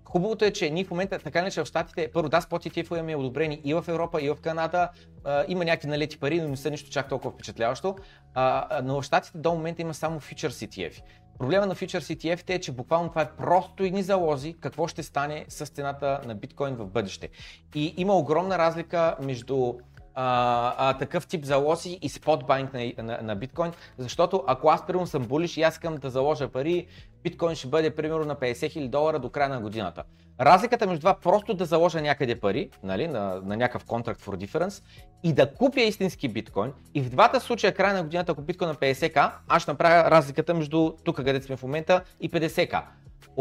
Хубавото 0.10 0.46
е, 0.46 0.52
че 0.52 0.70
ние 0.70 0.84
в 0.84 0.92
момента, 0.92 1.20
така 1.20 1.42
не 1.42 1.52
че 1.52 1.64
в 1.64 1.66
Штатите, 1.66 2.10
първо 2.14 2.30
да, 2.30 2.42
спот 2.42 2.64
ETF 2.64 2.94
имаме 2.94 3.16
одобрени 3.16 3.62
и 3.64 3.74
в 3.74 3.86
Европа, 3.88 4.22
и 4.22 4.30
в 4.30 4.38
Канада. 4.42 4.90
А, 5.24 5.46
има 5.48 5.66
някакви 5.66 5.88
налети 5.88 6.20
пари, 6.20 6.42
но 6.42 6.48
не 6.48 6.58
са 6.58 6.72
нищо 6.72 6.90
чак 6.90 7.10
толкова 7.10 7.32
впечатляващо. 7.32 7.96
А, 8.34 8.82
но 8.84 9.02
в 9.02 9.04
Штатите 9.04 9.38
до 9.38 9.54
момента 9.54 9.82
има 9.82 9.94
само 9.94 10.20
Futures 10.20 10.68
ETF. 10.68 11.02
Проблема 11.40 11.66
на 11.66 11.76
Futures 11.76 12.16
ETF 12.16 12.50
е, 12.50 12.60
че 12.60 12.72
буквално 12.72 13.10
това 13.10 13.22
е 13.22 13.32
просто 13.38 13.84
едни 13.84 14.04
залози 14.04 14.56
какво 14.60 14.88
ще 14.88 15.04
стане 15.04 15.46
с 15.48 15.66
цената 15.66 16.22
на 16.26 16.36
биткоин 16.36 16.76
в 16.76 16.88
бъдеще. 16.88 17.30
И 17.76 17.94
има 17.98 18.14
огромна 18.14 18.58
разлика 18.58 19.16
между 19.22 19.74
а, 20.22 20.74
а, 20.78 20.98
такъв 20.98 21.28
тип 21.28 21.46
залози 21.46 22.00
и 22.02 22.10
спот 22.10 22.46
байнг 22.48 22.74
на, 22.74 22.94
на, 22.98 23.20
на 23.22 23.36
биткоин, 23.36 23.72
защото 23.98 24.44
ако 24.48 24.70
аз 24.70 24.88
примерно 24.88 25.08
съм 25.08 25.24
булиш 25.24 25.58
и 25.58 25.62
аз 25.62 25.74
искам 25.74 25.96
да 25.96 26.10
заложа 26.10 26.48
пари, 26.48 26.88
биткоин 27.24 27.56
ще 27.56 27.68
бъде 27.68 27.96
примерно 27.96 28.26
на 28.26 28.36
50 28.36 28.54
000 28.54 28.90
долара 28.90 29.20
до 29.20 29.30
края 29.30 29.50
на 29.50 29.62
годината. 29.62 30.04
Разликата 30.42 30.88
между 30.88 31.00
това 31.00 31.14
просто 31.14 31.54
да 31.54 31.66
заложа 31.66 32.02
някъде 32.02 32.40
пари, 32.40 32.70
нали, 32.84 33.08
на, 33.08 33.42
на 33.44 33.58
някакъв 33.58 33.86
contract 33.86 34.20
for 34.20 34.46
difference 34.46 34.84
и 35.24 35.34
да 35.34 35.54
купя 35.54 35.82
истински 35.82 36.28
биткоин 36.28 36.74
и 36.94 37.02
в 37.02 37.10
двата 37.10 37.40
случая 37.40 37.74
края 37.74 37.94
на 37.94 38.04
годината, 38.04 38.32
ако 38.32 38.42
биткоин 38.42 38.70
на 38.70 38.76
50к, 38.76 39.32
аз 39.48 39.62
ще 39.62 39.72
направя 39.72 40.12
разликата 40.12 40.54
между 40.54 40.92
тук, 41.04 41.16
където 41.16 41.46
сме 41.46 41.58
в 41.58 41.64
момента 41.64 42.02
и 42.22 42.32
50к. 42.32 42.82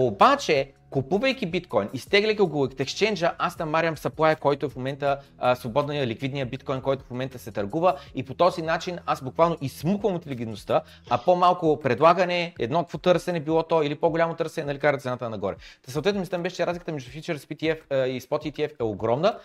Обаче, 0.01 0.73
купувайки 0.91 1.47
биткоин, 1.47 1.89
изтегляйки 1.93 2.43
го 2.43 2.63
от 2.63 2.81
екшенджа, 2.81 3.33
аз 3.39 3.59
намарям 3.59 3.97
supply, 3.97 4.39
който 4.39 4.67
е 4.67 4.69
в 4.69 4.77
момента 4.77 5.21
а, 5.39 5.55
свободния 5.55 6.07
ликвидния 6.07 6.47
биткоин, 6.47 6.81
който 6.81 7.05
в 7.05 7.11
момента 7.11 7.39
се 7.39 7.53
търгува 7.53 7.97
и 8.15 8.23
по 8.23 8.35
този 8.35 8.63
начин 8.63 8.99
аз 9.07 9.23
буквално 9.23 9.57
измуквам 9.61 10.15
от 10.15 10.27
ликвидността, 10.27 10.83
а 11.11 11.19
по-малко 11.19 11.81
предлагане, 11.83 12.55
едно 12.59 12.85
търсене 12.85 13.41
било 13.41 13.63
то 13.63 13.83
или 13.83 13.95
по-голямо 13.95 14.35
търсене, 14.35 14.67
нали 14.67 14.79
кара 14.79 14.99
цената 14.99 15.31
нагоре. 15.31 15.57
Та 15.83 15.93
съответно 15.93 16.21
мислям 16.21 16.43
беше, 16.43 16.57
че 16.57 16.67
разликата 16.67 16.93
между 16.93 17.11
PTF 17.11 18.05
и 18.05 18.21
Spot 18.21 18.53
ETF 18.53 18.81
е 18.81 18.83
огромна. 18.83 19.39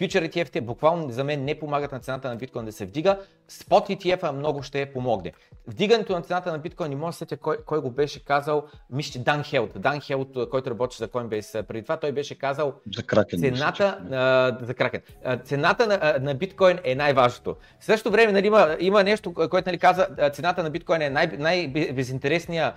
Future 0.00 0.30
ETF-те 0.30 0.60
буквално 0.60 1.10
за 1.10 1.24
мен 1.24 1.44
не 1.44 1.58
помагат 1.58 1.92
на 1.92 2.00
цената 2.00 2.28
на 2.28 2.36
биткоин 2.36 2.64
да 2.64 2.72
се 2.72 2.86
вдига. 2.86 3.18
Spot 3.50 3.96
ETF-а 3.96 4.32
много 4.32 4.62
ще 4.62 4.92
помогне. 4.92 5.32
Вдигането 5.66 6.12
на 6.12 6.22
цената 6.22 6.52
на 6.52 6.58
биткоин 6.58 6.90
не 6.90 6.96
може 6.96 7.14
да 7.14 7.18
сетя 7.18 7.36
кой, 7.36 7.56
кой 7.66 7.80
го 7.80 7.90
беше 7.90 8.24
казал. 8.24 8.64
Мисля, 8.90 9.20
Дан 9.20 9.42
Хелт. 9.42 9.70
Дан 9.76 10.00
Хелт, 10.00 10.28
който 10.50 10.70
работи 10.70 10.96
за 10.96 11.08
Coinbase 11.08 11.62
преди 11.62 11.82
това, 11.82 11.96
той 11.96 12.12
беше 12.12 12.38
казал 12.38 12.74
за 12.96 13.02
Кракен, 13.02 13.40
цената, 13.40 13.98
а, 14.12 14.66
за 14.66 14.74
Кракен. 14.74 15.00
А, 15.24 15.36
цената 15.36 15.86
на, 15.86 16.18
на 16.20 16.34
биткоин 16.34 16.78
е 16.84 16.94
най-важното. 16.94 17.56
В 17.80 17.84
същото 17.84 18.12
време 18.12 18.32
нали, 18.32 18.46
има, 18.46 18.76
има 18.80 19.04
нещо, 19.04 19.34
което 19.34 19.68
нали, 19.68 19.78
каза, 19.78 20.08
цената 20.32 20.62
на 20.62 20.70
биткоин 20.70 21.02
е 21.02 21.10
най- 21.10 21.36
най-безинтересния 21.38 22.74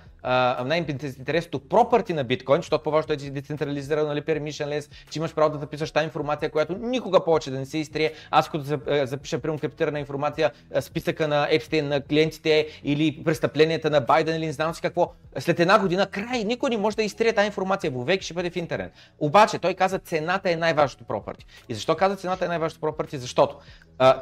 най-интересното 0.64 1.68
пропърти 1.68 2.12
на 2.12 2.24
биткоин, 2.24 2.58
защото 2.58 2.82
по-важното 2.82 3.12
е, 3.12 3.16
че 3.16 3.26
е 3.26 3.30
децентрализирано, 3.30 4.08
нали, 4.08 4.22
permissionless, 4.22 4.90
че 5.10 5.18
имаш 5.18 5.34
право 5.34 5.50
да 5.50 5.58
записваш 5.58 5.90
тази 5.90 6.04
информация, 6.04 6.50
която 6.50 6.78
никога 6.78 7.13
повече 7.20 7.50
да 7.50 7.58
не 7.58 7.66
се 7.66 7.78
изтрие. 7.78 8.12
Аз 8.30 8.48
като 8.48 8.64
запиша 9.04 9.38
прямо 9.38 9.58
криптирана 9.58 9.98
информация, 9.98 10.50
списъка 10.80 11.28
на 11.28 11.48
Епстейн 11.50 11.88
на 11.88 12.00
клиентите 12.00 12.66
или 12.84 13.24
престъпленията 13.24 13.90
на 13.90 14.00
Байден 14.00 14.36
или 14.36 14.46
не 14.46 14.52
знам 14.52 14.74
си 14.74 14.82
какво, 14.82 15.12
след 15.38 15.60
една 15.60 15.78
година 15.78 16.06
край, 16.06 16.44
никой 16.44 16.70
не 16.70 16.76
може 16.76 16.96
да 16.96 17.02
изтрие 17.02 17.32
тази 17.32 17.46
информация, 17.46 17.90
вовек 17.90 18.22
ще 18.22 18.34
бъде 18.34 18.50
в 18.50 18.56
интернет. 18.56 18.92
Обаче 19.18 19.58
той 19.58 19.74
каза 19.74 19.98
цената 19.98 20.50
е 20.50 20.56
най-важното 20.56 21.04
пропърти. 21.04 21.46
И 21.68 21.74
защо 21.74 21.96
каза 21.96 22.16
цената 22.16 22.44
е 22.44 22.48
най-важното 22.48 22.80
пропърти? 22.80 23.18
Защото 23.18 23.56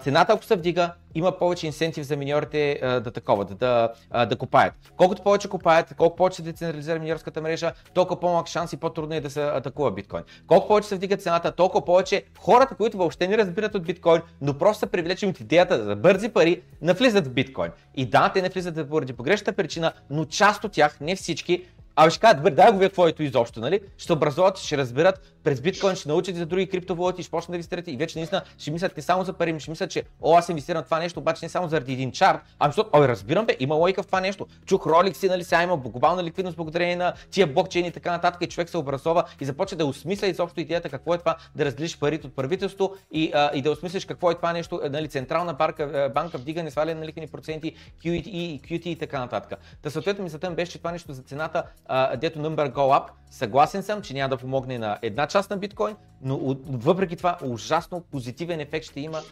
цената 0.02 0.32
ако 0.32 0.44
се 0.44 0.56
вдига, 0.56 0.92
има 1.14 1.38
повече 1.38 1.66
инсентив 1.66 2.06
за 2.06 2.16
миньорите 2.16 2.80
да 2.82 3.10
такова, 3.10 3.44
да, 3.44 3.54
да, 3.54 4.26
да 4.26 4.36
копаят. 4.36 4.74
Колкото 4.96 5.22
повече 5.22 5.48
копаят, 5.48 5.94
колко 5.96 6.16
повече 6.16 6.36
се 6.36 6.42
децентрализира 6.42 6.98
миньорската 6.98 7.40
мрежа, 7.40 7.72
толкова 7.94 8.20
по-малък 8.20 8.48
шанс 8.48 8.72
и 8.72 8.76
по-трудно 8.76 9.14
е 9.14 9.20
да 9.20 9.30
се 9.30 9.42
атакува 9.42 9.90
биткоин. 9.90 10.22
Колко 10.46 10.68
повече 10.68 10.88
се 10.88 10.96
вдига 10.96 11.16
цената, 11.16 11.52
толкова 11.52 11.84
повече 11.84 12.24
хората, 12.38 12.71
които 12.74 12.96
въобще 12.96 13.28
не 13.28 13.38
разбират 13.38 13.74
от 13.74 13.84
биткоин, 13.84 14.22
но 14.40 14.58
просто 14.58 14.80
са 14.80 14.86
привлечени 14.86 15.30
от 15.30 15.40
идеята 15.40 15.84
за 15.84 15.96
бързи 15.96 16.28
пари, 16.28 16.62
навлизат 16.82 17.26
в 17.26 17.30
биткоин. 17.30 17.70
И 17.94 18.06
да, 18.06 18.32
те 18.34 18.42
не 18.42 18.48
влизат 18.48 18.88
поради 18.88 19.12
погрешната 19.12 19.52
причина, 19.52 19.92
но 20.10 20.24
част 20.24 20.64
от 20.64 20.72
тях, 20.72 21.00
не 21.00 21.16
всички, 21.16 21.64
Абе 21.96 22.10
ще 22.10 22.20
кажат, 22.20 22.36
добре, 22.36 22.50
дай 22.50 22.72
го 22.72 22.78
вие 22.78 22.88
твоето 22.88 23.22
изобщо, 23.22 23.60
нали? 23.60 23.80
Ще 23.98 24.12
образуват, 24.12 24.58
ще 24.58 24.78
разберат, 24.78 25.34
през 25.44 25.60
биткоин 25.60 25.96
ще 25.96 26.08
научат 26.08 26.36
за 26.36 26.46
други 26.46 26.66
криптовалути, 26.66 27.22
ще 27.22 27.30
почнат 27.30 27.50
да 27.50 27.56
инвестирате 27.56 27.90
и 27.90 27.96
вече 27.96 28.18
наистина 28.18 28.42
ще 28.58 28.70
мислят 28.70 28.96
не 28.96 29.02
само 29.02 29.24
за 29.24 29.32
пари, 29.32 29.60
ще 29.60 29.70
мислят, 29.70 29.90
че 29.90 30.02
о, 30.20 30.36
аз 30.36 30.48
инвестирам 30.48 30.84
това 30.84 30.98
нещо, 30.98 31.20
обаче 31.20 31.44
не 31.44 31.48
само 31.48 31.68
заради 31.68 31.92
един 31.92 32.12
чарт, 32.12 32.38
ами 32.58 32.72
защото, 32.72 32.90
ой, 32.92 33.08
разбирам 33.08 33.46
бе, 33.46 33.56
има 33.60 33.74
логика 33.74 34.02
в 34.02 34.06
това 34.06 34.20
нещо. 34.20 34.46
Чух 34.66 34.86
роликси, 34.86 35.28
нали, 35.28 35.44
сега 35.44 35.62
има 35.62 35.76
глобална 35.76 36.24
ликвидност 36.24 36.56
благодарение 36.56 36.96
на 36.96 37.12
тия 37.30 37.46
блокчейни 37.46 37.88
и 37.88 37.92
така 37.92 38.10
нататък 38.10 38.42
и 38.42 38.46
човек 38.48 38.68
се 38.68 38.78
образова 38.78 39.24
и 39.40 39.44
започва 39.44 39.76
да 39.76 39.86
осмисля 39.86 40.26
изобщо 40.26 40.60
идеята 40.60 40.88
какво 40.88 41.14
е 41.14 41.18
това 41.18 41.36
да 41.54 41.64
разделиш 41.64 41.98
парите 41.98 42.26
от 42.26 42.36
правителство 42.36 42.94
и, 43.12 43.30
а, 43.34 43.50
и 43.54 43.62
да 43.62 43.70
осмислиш 43.70 44.04
какво 44.04 44.30
е 44.30 44.34
това 44.34 44.52
нещо, 44.52 44.80
нали, 44.90 45.08
централна 45.08 45.54
банка, 45.54 46.10
банка 46.14 46.38
вдигане, 46.38 46.70
сваляне 46.70 47.00
на 47.00 47.06
лихвени 47.06 47.26
проценти, 47.26 47.74
QT, 48.04 48.60
QT 48.60 48.86
и 48.86 48.98
така 48.98 49.18
нататък. 49.18 49.58
Та 49.82 49.90
съответно 49.90 50.24
мисълта 50.24 50.50
ми 50.50 50.56
беше, 50.56 50.72
че 50.72 50.78
това 50.78 50.92
нещо 50.92 51.12
за 51.12 51.22
цената, 51.22 51.64
а, 51.86 52.16
дето 52.16 52.38
number 52.38 52.72
go 52.72 53.00
up, 53.00 53.04
съгласен 53.30 53.82
съм, 53.82 54.02
че 54.02 54.14
няма 54.14 54.28
да 54.28 54.36
помогне 54.36 54.78
на 54.78 54.98
една 55.02 55.26
част 55.26 55.50
на 55.50 55.56
биткоин, 55.56 55.96
но 56.22 56.56
въпреки 56.68 57.16
това 57.16 57.38
ужасно 57.44 58.00
позитивен 58.10 58.60
ефект 58.60 58.86
ще 58.86 59.00
има 59.00 59.18
а, 59.18 59.24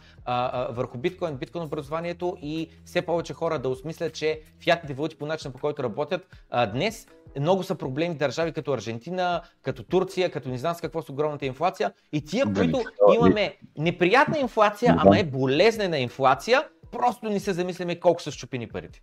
а, 0.53 0.71
върху 0.71 0.97
биткоин, 0.97 1.35
биткоин 1.35 1.63
образованието 1.63 2.37
и 2.41 2.69
все 2.85 3.01
повече 3.01 3.33
хора 3.33 3.59
да 3.59 3.69
осмислят, 3.69 4.13
че 4.13 4.41
фиатните 4.63 4.93
валути 4.93 5.17
по 5.17 5.25
начина 5.25 5.53
по 5.53 5.59
който 5.59 5.83
работят 5.83 6.27
а, 6.49 6.65
днес 6.65 7.07
много 7.39 7.63
са 7.63 7.75
проблеми 7.75 8.15
държави 8.15 8.51
като 8.51 8.73
Аржентина, 8.73 9.41
като 9.61 9.83
Турция, 9.83 10.31
като 10.31 10.49
не 10.49 10.57
знам 10.57 10.75
с 10.75 10.81
какво 10.81 11.01
с 11.01 11.09
огромната 11.09 11.45
инфлация. 11.45 11.93
И 12.13 12.25
тия, 12.25 12.45
да, 12.45 12.61
които 12.61 12.83
имаме 13.15 13.57
неприятна 13.77 14.39
инфлация, 14.39 14.95
ама 14.97 15.19
е 15.19 15.23
болезнена 15.23 15.99
инфлация, 15.99 16.63
просто 16.91 17.29
не 17.29 17.39
се 17.39 17.53
замисляме 17.53 17.99
колко 17.99 18.21
са 18.21 18.31
щупени 18.31 18.67
парите. 18.67 19.01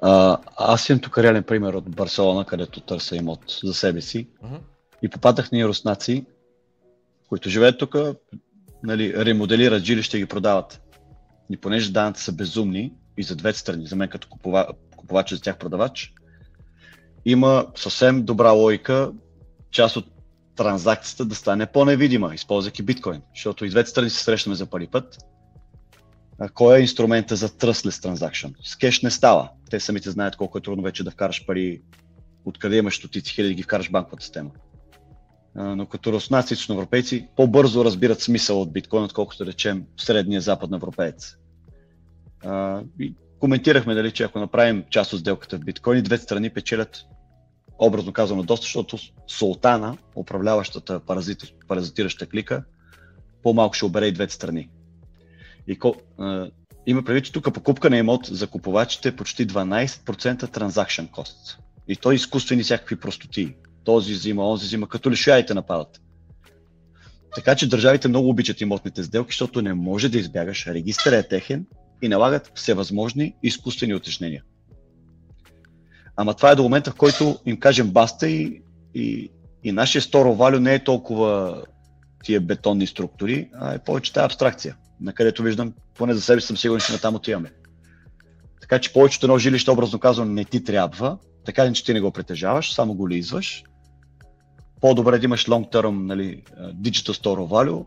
А, 0.00 0.38
аз 0.56 0.88
имам 0.88 1.00
тук 1.00 1.18
реален 1.18 1.42
пример 1.42 1.74
от 1.74 1.90
Барселона, 1.90 2.44
където 2.44 2.80
търся 2.80 3.16
имот 3.16 3.40
за 3.64 3.74
себе 3.74 4.00
си. 4.00 4.28
Uh-huh. 4.44 4.60
И 5.02 5.08
попадах 5.08 5.52
на 5.52 5.68
руснаци, 5.68 6.24
които 7.28 7.48
живеят 7.48 7.78
тук, 7.78 7.96
нали, 8.82 9.24
ремоделират 9.24 9.84
жилища 9.84 10.16
и 10.16 10.20
ги 10.20 10.26
продават. 10.26 10.80
И 11.50 11.56
понеже 11.56 11.92
данъците 11.92 12.24
са 12.24 12.32
безумни 12.32 12.92
и 13.18 13.22
за 13.22 13.36
двете 13.36 13.58
страни, 13.58 13.86
за 13.86 13.96
мен 13.96 14.08
като 14.08 14.28
купува, 14.28 14.66
купувач 14.96 15.34
за 15.34 15.42
тях 15.42 15.58
продавач, 15.58 16.12
има 17.24 17.66
съвсем 17.74 18.24
добра 18.24 18.50
логика 18.50 19.12
част 19.70 19.96
от 19.96 20.06
транзакцията 20.56 21.24
да 21.24 21.34
стане 21.34 21.66
по-невидима, 21.66 22.34
използвайки 22.34 22.82
биткоин. 22.82 23.22
Защото 23.34 23.64
и 23.64 23.70
двете 23.70 23.90
страни 23.90 24.10
се 24.10 24.24
срещаме 24.24 24.56
за 24.56 24.66
първи 24.66 24.86
път. 24.86 25.18
Кой 26.54 26.78
е 26.78 26.80
инструмента 26.80 27.36
за 27.36 27.48
trustless 27.48 28.14
transaction? 28.14 28.54
С 28.62 28.76
кеш 28.76 29.02
не 29.02 29.10
става. 29.10 29.50
Те 29.70 29.80
самите 29.80 30.10
знаят 30.10 30.36
колко 30.36 30.58
е 30.58 30.60
трудно 30.60 30.82
вече 30.82 31.04
да 31.04 31.10
вкараш 31.10 31.46
пари, 31.46 31.82
откъде 32.44 32.76
имаш 32.76 32.96
стотици 32.96 33.32
хиляди 33.32 33.54
ги 33.54 33.62
вкараш 33.62 33.88
в 33.88 33.92
банковата 33.92 34.22
система. 34.24 34.50
но 35.54 35.86
като 35.86 36.12
руснаци 36.12 36.54
и 36.54 36.72
европейци 36.72 37.28
по-бързо 37.36 37.84
разбират 37.84 38.20
смисъл 38.20 38.62
от 38.62 38.72
биткоин, 38.72 39.04
отколкото 39.04 39.44
да 39.44 39.50
речем 39.50 39.84
средния 39.96 40.40
западен 40.40 40.74
европеец. 40.74 41.36
и 43.00 43.14
коментирахме 43.40 43.94
дали, 43.94 44.12
че 44.12 44.22
ако 44.22 44.38
направим 44.38 44.84
част 44.90 45.12
от 45.12 45.20
сделката 45.20 45.56
в 45.56 45.64
биткоин, 45.64 46.02
двете 46.02 46.24
страни 46.24 46.50
печелят 46.50 47.04
образно 47.78 48.12
казано 48.12 48.42
доста, 48.42 48.64
защото 48.64 48.98
султана, 49.26 49.96
управляващата 50.16 51.00
паразитираща 51.68 52.26
клика, 52.26 52.64
по-малко 53.42 53.74
ще 53.74 53.84
обере 53.84 54.06
и 54.06 54.12
двете 54.12 54.34
страни. 54.34 54.68
И 55.68 55.78
ко, 55.78 55.94
а, 56.18 56.50
има 56.86 57.04
предвид, 57.04 57.24
че 57.24 57.32
тук 57.32 57.54
покупка 57.54 57.90
на 57.90 57.96
имот 57.96 58.26
за 58.26 58.46
купувачите 58.46 59.08
е 59.08 59.16
почти 59.16 59.46
12% 59.46 60.52
транзакшн 60.52 61.04
кост. 61.04 61.58
И 61.88 61.96
то 61.96 62.12
изкуствени 62.12 62.62
всякакви 62.62 62.96
простоти. 62.96 63.54
Този 63.84 64.12
взима, 64.12 64.50
онзи 64.50 64.66
взима, 64.66 64.88
като 64.88 65.10
ли 65.10 65.16
шуяите 65.16 65.54
нападат. 65.54 66.00
Така 67.34 67.54
че 67.54 67.68
държавите 67.68 68.08
много 68.08 68.28
обичат 68.28 68.60
имотните 68.60 69.02
сделки, 69.02 69.32
защото 69.32 69.62
не 69.62 69.74
може 69.74 70.08
да 70.08 70.18
избягаш. 70.18 70.66
Регистър 70.66 71.12
е 71.12 71.28
техен 71.28 71.66
и 72.02 72.08
налагат 72.08 72.52
всевъзможни 72.54 73.34
изкуствени 73.42 73.94
утешнения. 73.94 74.42
Ама 76.16 76.34
това 76.34 76.50
е 76.50 76.54
до 76.54 76.62
момента, 76.62 76.90
в 76.90 76.94
който 76.94 77.38
им 77.46 77.60
кажем 77.60 77.90
баста 77.90 78.28
и, 78.28 78.62
и, 78.94 79.30
и 79.64 79.72
нашия 79.72 80.02
сторо 80.02 80.34
валю 80.34 80.60
не 80.60 80.74
е 80.74 80.84
толкова 80.84 81.62
тия 82.24 82.40
бетонни 82.40 82.86
структури, 82.86 83.50
а 83.54 83.74
е 83.74 83.78
повече 83.78 84.12
тази 84.12 84.24
абстракция, 84.24 84.76
на 85.00 85.12
където 85.12 85.42
виждам, 85.42 85.74
поне 85.94 86.14
за 86.14 86.20
себе 86.20 86.40
съм 86.40 86.56
сигурен, 86.56 86.80
че 86.80 86.92
на 86.92 86.98
там 86.98 87.14
отиваме. 87.14 87.52
Така 88.60 88.78
че 88.78 88.92
повечето 88.92 89.26
едно 89.26 89.38
жилище, 89.38 89.70
образно 89.70 89.98
казвам, 89.98 90.34
не 90.34 90.44
ти 90.44 90.64
трябва, 90.64 91.18
така 91.44 91.72
че 91.72 91.84
ти 91.84 91.94
не 91.94 92.00
го 92.00 92.10
притежаваш, 92.10 92.74
само 92.74 92.94
го 92.94 93.08
лизваш. 93.08 93.64
По-добре 94.80 95.18
да 95.18 95.24
имаш 95.24 95.46
long 95.46 95.72
term 95.72 96.06
нали, 96.06 96.42
digital 96.60 97.22
store 97.22 97.70
value, 97.70 97.86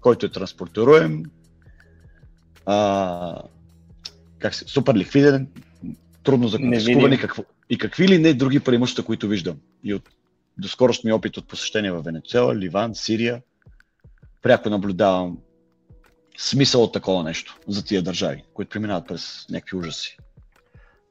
който 0.00 0.26
е 0.26 0.28
транспортируем, 0.28 1.22
а, 2.66 3.42
как 4.38 4.54
се, 4.54 4.64
супер 4.64 4.94
ликвиден, 4.94 5.48
трудно 6.22 6.48
за 6.48 6.58
конфискуване 6.58 7.18
какво, 7.18 7.44
и 7.70 7.78
какви 7.78 8.08
ли 8.08 8.18
не 8.18 8.34
други 8.34 8.60
преимущества, 8.60 9.04
които 9.04 9.28
виждам. 9.28 9.56
И 9.84 9.94
от 9.94 10.08
доскорошния 10.58 11.16
опит 11.16 11.36
от 11.36 11.48
посещение 11.48 11.92
в 11.92 12.02
Венецуела, 12.02 12.56
Ливан, 12.56 12.94
Сирия, 12.94 13.42
пряко 14.42 14.70
наблюдавам 14.70 15.38
смисъл 16.38 16.82
от 16.82 16.92
такова 16.92 17.22
нещо 17.22 17.58
за 17.68 17.84
тия 17.84 18.02
държави, 18.02 18.44
които 18.54 18.70
преминават 18.70 19.08
през 19.08 19.46
някакви 19.50 19.76
ужаси. 19.76 20.18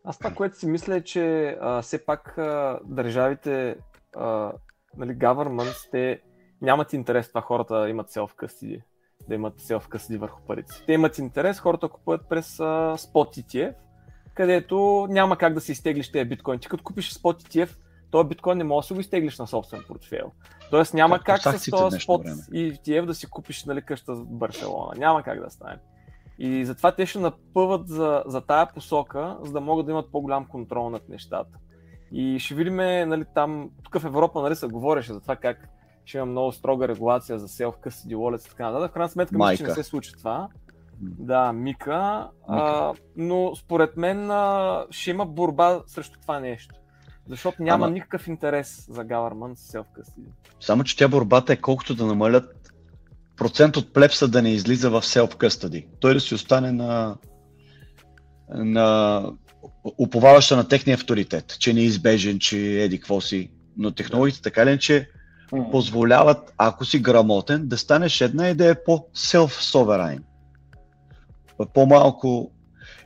Аз 0.03 0.17
това, 0.17 0.31
което 0.31 0.57
си 0.57 0.67
мисля 0.67 0.95
е, 0.95 1.01
че 1.01 1.57
а, 1.61 1.81
все 1.81 2.05
пак 2.05 2.37
а, 2.37 2.79
държавите, 2.85 3.75
а, 4.15 4.51
нали, 4.97 5.11
governments, 5.11 5.89
те 5.91 6.21
нямат 6.61 6.93
интерес 6.93 7.27
това 7.27 7.41
хората 7.41 7.89
имат 7.89 8.11
self 8.11 8.35
custody, 8.35 8.81
да 9.29 9.35
имат 9.35 9.61
self 9.61 9.89
custody 9.89 10.17
върху 10.17 10.41
парите. 10.47 10.73
Те 10.85 10.93
имат 10.93 11.17
интерес 11.17 11.59
хората 11.59 11.87
купуват 11.87 12.29
през 12.29 12.59
а, 12.59 12.63
spot 12.97 13.43
ETF, 13.43 13.75
където 14.35 15.07
няма 15.09 15.37
как 15.37 15.53
да 15.53 15.61
се 15.61 15.71
изтеглиш 15.71 16.11
тези 16.11 16.29
биткоин. 16.29 16.59
Ти 16.59 16.67
като 16.67 16.83
купиш 16.83 17.13
спот 17.13 17.43
ETF, 17.43 17.69
този 18.15 18.27
биткоин 18.27 18.57
не 18.57 18.63
може 18.63 18.87
да 18.87 18.93
го 18.93 18.99
изтеглиш 18.99 19.39
на 19.39 19.47
собствен 19.47 19.83
портфейл. 19.87 20.31
Тоест 20.69 20.93
няма 20.93 21.19
как, 21.19 21.43
как 21.43 21.59
с 21.59 21.71
този 21.71 21.99
спот 21.99 22.21
и 22.53 22.73
ETF 22.73 23.05
да 23.05 23.15
си 23.15 23.29
купиш 23.29 23.65
нали, 23.65 23.81
къща 23.81 24.15
в 24.15 24.25
Барселона. 24.25 24.93
Няма 24.97 25.23
как 25.23 25.43
да 25.43 25.49
стане. 25.49 25.77
И 26.39 26.65
затова 26.65 26.91
те 26.91 27.05
ще 27.05 27.19
напъват 27.19 27.87
за, 27.87 28.23
за 28.25 28.41
тая 28.41 28.73
посока, 28.73 29.37
за 29.43 29.51
да 29.51 29.61
могат 29.61 29.85
да 29.85 29.91
имат 29.91 30.11
по-голям 30.11 30.45
контрол 30.45 30.89
над 30.89 31.09
нещата. 31.09 31.57
И 32.11 32.39
ще 32.39 32.55
видим, 32.55 32.75
нали, 32.75 33.25
там, 33.33 33.69
тук 33.83 33.99
в 34.01 34.05
Европа 34.05 34.41
нали, 34.41 34.55
се 34.55 34.67
говореше 34.67 35.13
за 35.13 35.21
това 35.21 35.35
как 35.35 35.69
ще 36.05 36.17
има 36.17 36.25
много 36.25 36.51
строга 36.51 36.87
регулация 36.87 37.39
за 37.39 37.47
self-custody 37.47 38.15
wallets 38.15 38.47
и 38.47 38.49
така 38.49 38.71
нататък. 38.71 38.91
В 38.91 38.93
крайна 38.93 39.09
сметка, 39.09 39.37
мисля, 39.37 39.57
че 39.57 39.63
не 39.63 39.73
се 39.73 39.83
случи 39.83 40.11
това. 40.17 40.49
Да, 40.99 41.53
Мика. 41.53 42.29
Мика. 42.49 42.63
А, 42.63 42.93
но 43.15 43.55
според 43.55 43.97
мен 43.97 44.31
а, 44.31 44.85
ще 44.89 45.11
има 45.11 45.25
борба 45.25 45.81
срещу 45.87 46.19
това 46.19 46.39
нещо. 46.39 46.75
Защото 47.29 47.63
няма 47.63 47.85
Ама... 47.85 47.93
никакъв 47.93 48.27
интерес 48.27 48.87
за 48.89 49.03
Галърман 49.03 49.55
с 49.55 49.73
custody. 49.73 50.29
Само, 50.59 50.83
че 50.83 50.97
тя 50.97 51.07
борбата 51.07 51.53
е 51.53 51.57
колкото 51.57 51.95
да 51.95 52.05
намалят 52.05 52.71
процент 53.37 53.77
от 53.77 53.93
плепса 53.93 54.27
да 54.27 54.41
не 54.41 54.49
излиза 54.49 54.89
в 54.89 55.01
custody. 55.01 55.85
Той 55.99 56.13
да 56.13 56.19
си 56.19 56.35
остане 56.35 56.71
на, 56.71 57.17
на 58.49 59.23
уповаваща 59.97 60.55
на 60.55 60.67
техния 60.67 60.95
авторитет, 60.95 61.59
че 61.59 61.69
е 61.69 61.73
неизбежен, 61.73 62.39
че 62.39 62.83
еди 62.83 62.99
какво 62.99 63.21
си. 63.21 63.51
Но 63.77 63.91
технологиите 63.91 64.41
така 64.41 64.65
ли, 64.65 64.79
че 64.79 65.09
позволяват, 65.71 66.53
ако 66.57 66.85
си 66.85 66.99
грамотен, 66.99 67.67
да 67.67 67.77
станеш 67.77 68.21
една 68.21 68.49
и 68.49 68.55
да 68.55 68.69
е 68.69 68.83
по-self-sovereign 68.83 70.21
по-малко 71.73 72.51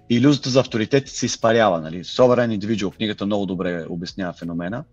иллюзията 0.09 0.49
за 0.49 0.59
авторитет 0.59 1.07
се 1.07 1.25
изпарява. 1.25 1.81
Нали? 1.81 2.03
Sovereign 2.03 2.59
Individual, 2.59 2.95
книгата 2.95 3.25
много 3.25 3.45
добре 3.45 3.85
обяснява 3.89 4.33
феномена. 4.33 4.83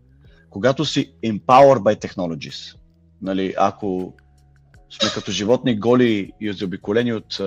Когато 0.51 0.85
си 0.85 1.13
empowered 1.25 1.81
by 1.81 2.07
technologies, 2.07 2.77
нали, 3.23 3.55
ако 3.59 4.15
сме 4.91 5.11
като 5.15 5.33
животни 5.33 5.81
голи 5.81 6.33
и 6.41 6.53
заобиколени 6.53 7.13
от 7.13 7.41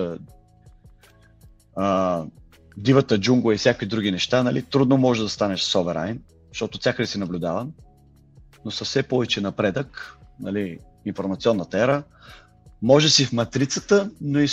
а, 1.76 2.24
дивата 2.76 3.20
джунгла 3.20 3.54
и 3.54 3.56
всякакви 3.56 3.86
други 3.86 4.10
неща, 4.10 4.42
нали, 4.42 4.62
трудно 4.62 4.98
може 4.98 5.22
да 5.22 5.28
станеш 5.28 5.64
sovereign, 5.64 6.18
защото 6.48 6.78
всякъде 6.78 7.06
си 7.06 7.18
наблюдаван, 7.18 7.72
но 8.64 8.70
със 8.70 8.88
все 8.88 9.02
повече 9.02 9.40
напредък, 9.40 10.18
нали, 10.40 10.78
информационната 11.06 11.78
ера, 11.78 12.02
може 12.82 13.10
си 13.10 13.24
в 13.24 13.32
матрицата, 13.32 14.10
но 14.20 14.40
и 14.40 14.48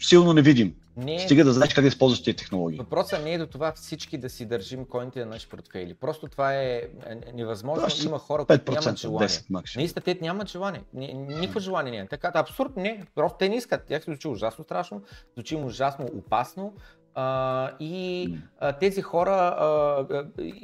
силно 0.00 0.32
невидим. 0.32 0.74
Не... 0.98 1.18
Стига 1.18 1.44
да 1.44 1.52
знаеш 1.52 1.74
как 1.74 1.82
да 1.82 1.88
използваш 1.88 2.22
тези 2.22 2.36
технологии. 2.36 2.78
Въпросът 2.78 3.24
не 3.24 3.32
е 3.32 3.38
до 3.38 3.46
това 3.46 3.72
всички 3.72 4.18
да 4.18 4.30
си 4.30 4.46
държим 4.46 4.84
коините 4.84 5.20
на 5.20 5.26
наши 5.26 5.48
портфейли. 5.48 5.94
Просто 5.94 6.28
това 6.28 6.54
е, 6.54 6.88
е 7.06 7.32
невъзможно. 7.34 7.86
Да, 7.86 8.06
Има 8.06 8.18
хора, 8.18 8.44
които 8.44 8.72
нямат 8.72 8.98
желание. 8.98 9.28
10 9.28 9.76
Наистина, 9.76 10.02
те 10.02 10.18
нямат 10.22 10.48
желание. 10.48 10.82
Никакво 10.94 11.60
желание 11.60 11.92
не 11.92 11.98
е. 11.98 12.06
Така, 12.06 12.32
абсурд 12.34 12.76
не. 12.76 13.04
Просто 13.14 13.38
те 13.38 13.48
не 13.48 13.56
искат. 13.56 13.84
Тях 13.84 14.04
се 14.04 14.10
звучи 14.10 14.28
ужасно 14.28 14.64
страшно, 14.64 15.02
звучи 15.34 15.56
ужасно 15.56 16.06
опасно. 16.18 16.74
И 17.80 18.34
а, 18.58 18.72
тези 18.72 19.02
хора, 19.02 19.30
а, 19.30 20.06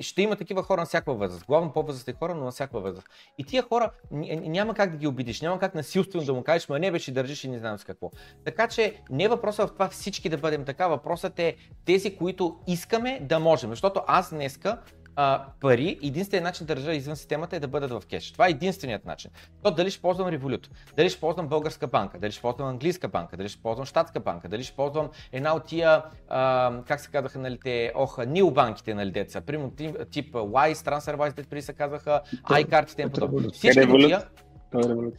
ще 0.01 0.23
има 0.23 0.37
такива 0.37 0.63
хора 0.63 0.81
на 0.81 0.87
всяка 0.87 1.15
възраст, 1.15 1.47
главно 1.47 1.73
по-възрастни 1.73 2.13
хора, 2.13 2.35
но 2.35 2.45
на 2.45 2.51
всяка 2.51 2.81
възраст. 2.81 3.09
И 3.39 3.45
тия 3.45 3.63
хора 3.63 3.91
няма 4.11 4.75
как 4.75 4.91
да 4.91 4.97
ги 4.97 5.07
обидиш, 5.07 5.41
няма 5.41 5.59
как 5.59 5.75
насилствено 5.75 6.25
да 6.25 6.35
му 6.35 6.43
кажеш, 6.43 6.69
ма 6.69 6.79
не 6.79 6.91
беше 6.91 7.13
държиш 7.13 7.45
и 7.45 7.49
не 7.49 7.59
знам 7.59 7.79
с 7.79 7.85
какво. 7.85 8.11
Така 8.45 8.69
че 8.69 9.01
не 9.11 9.25
е 9.25 9.29
въпросът 9.29 9.69
в 9.69 9.73
това 9.73 9.89
всички 9.89 10.29
да 10.29 10.39
бъдем 10.39 10.65
така, 10.65 10.89
въпросът 10.89 11.39
е 11.39 11.57
тези, 11.85 12.17
които 12.17 12.57
искаме 12.67 13.21
да 13.23 13.39
можем. 13.39 13.71
Защото 13.71 14.01
аз 14.07 14.31
днеска 14.31 14.79
а, 15.17 15.45
пари, 15.61 15.99
единственият 16.03 16.45
начин 16.45 16.67
да 16.67 16.75
държа 16.75 16.93
извън 16.93 17.17
системата 17.17 17.57
е 17.57 17.61
да 17.61 17.69
бъдат 17.69 17.91
в 17.91 18.03
кеш. 18.11 18.33
Това 18.33 18.47
е 18.47 18.51
единственият 18.51 19.05
начин. 19.05 19.31
То 19.63 19.71
дали 19.71 19.91
ще 19.91 20.03
ползвам 20.03 20.29
Revolut, 20.29 20.69
дали 20.97 21.11
ще 21.11 21.21
ползвам 21.21 21.49
българска 21.49 21.87
банка, 21.87 22.19
дали 22.19 22.33
ще 22.33 22.43
ползвам 22.43 22.69
английска 22.69 23.09
банка, 23.09 23.37
дали 23.37 23.49
ще 23.49 23.63
ползвам 23.63 23.87
щатска 23.87 24.21
банка, 24.21 24.49
дали 24.49 24.65
ще 24.65 24.77
ползвам 24.77 25.09
една 25.33 25.55
от 25.55 25.65
тия, 25.65 26.03
а, 26.29 26.73
как 26.89 27.01
се 27.01 27.11
казаха, 27.11 27.39
нали, 27.39 27.59
те, 27.65 27.93
оха, 27.97 28.27
нил 28.27 28.51
банките, 28.51 28.95
нали, 28.95 29.11
деца, 29.11 29.41
примерно 29.41 29.71
тип 30.11 30.35
Wise, 30.35 30.75
TransferWise, 30.75 31.37
те 31.37 31.43
преди 31.43 31.63
се 31.63 31.73
казаха, 31.73 32.21
iCard 32.45 32.93
и 32.93 33.11
т.н. 33.13 33.51
Всички 33.53 34.07
тия, 34.07 34.23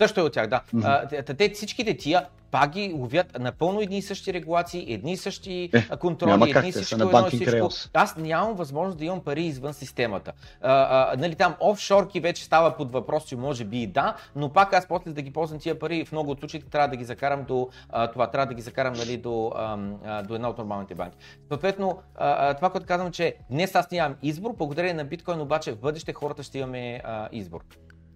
също 0.01 0.19
е 0.19 0.23
от 0.23 0.33
тях, 0.33 0.47
да. 0.47 0.61
Mm-hmm. 0.73 1.37
те, 1.37 1.49
всичките 1.49 1.97
тия 1.97 2.25
пак 2.55 2.69
ги 2.69 2.93
ловят 2.93 3.39
напълно 3.39 3.81
едни 3.81 3.97
и 3.97 4.01
същи 4.01 4.33
регулации, 4.33 4.93
едни 4.93 5.11
и 5.11 5.17
същи 5.17 5.69
е, 5.73 5.97
контроли, 5.97 6.49
едни 6.49 6.69
и 6.69 6.71
същи 6.71 6.95
едно 6.95 7.27
и 7.27 7.35
всичко. 7.35 7.69
Аз 7.93 8.17
нямам 8.17 8.53
възможност 8.55 8.97
да 8.97 9.05
имам 9.05 9.23
пари 9.23 9.43
извън 9.43 9.73
системата. 9.73 10.31
А, 10.61 10.71
а, 10.71 11.17
нали, 11.17 11.35
там 11.35 11.55
офшорки 11.59 12.19
вече 12.19 12.43
става 12.43 12.77
под 12.77 12.91
въпрос, 12.91 13.25
че 13.25 13.35
може 13.35 13.65
би 13.65 13.81
и 13.81 13.87
да, 13.87 14.15
но 14.35 14.49
пак 14.49 14.73
аз 14.73 14.87
после 14.87 15.11
да 15.11 15.21
ги 15.21 15.33
ползвам 15.33 15.59
тия 15.59 15.79
пари, 15.79 16.05
в 16.05 16.11
много 16.11 16.31
от 16.31 16.39
случаите 16.39 16.69
трябва 16.69 16.87
да 16.87 16.95
ги 16.95 17.03
закарам 17.03 17.43
до 17.43 17.69
а, 17.89 18.11
това, 18.11 18.31
трябва 18.31 18.47
да 18.47 18.53
ги 18.53 18.61
закарам 18.61 18.93
нали, 18.93 19.17
до, 19.17 19.51
а, 19.55 19.77
а, 20.05 20.23
до 20.23 20.35
една 20.35 20.49
от 20.49 20.57
нормалните 20.57 20.95
банки. 20.95 21.17
Съответно, 21.47 21.99
а, 22.15 22.53
това, 22.53 22.69
което 22.69 22.87
казвам, 22.87 23.11
че 23.11 23.35
днес 23.49 23.75
аз 23.75 23.91
нямам 23.91 24.17
избор, 24.23 24.55
благодарение 24.57 24.93
на 24.93 25.05
биткоин, 25.05 25.41
обаче 25.41 25.71
в 25.71 25.79
бъдеще 25.79 26.13
хората 26.13 26.43
ще 26.43 26.59
имаме 26.59 27.01
а, 27.03 27.29
избор. 27.31 27.61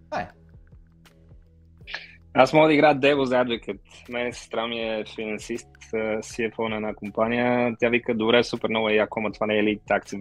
Това 0.10 0.22
е. 0.22 0.30
Аз 2.34 2.54
мога 2.54 2.68
да 2.68 2.74
играя 2.74 2.96
Devil's 2.96 3.46
Advocate. 3.46 3.80
Мене 4.10 4.34
сестра 4.34 4.68
ми 4.68 4.80
е 4.80 5.04
финансист, 5.16 5.68
CFO 5.94 6.68
на 6.68 6.76
една 6.76 6.94
компания. 6.94 7.76
Тя 7.80 7.90
вика, 7.90 8.16
добре, 8.16 8.44
супер 8.44 8.70
много 8.70 8.90
е 8.90 8.94
яко, 8.94 9.22
но 9.22 9.32
това 9.32 9.48
не 9.48 9.58
е 9.58 9.64
ли 9.64 9.80
tax 9.90 10.18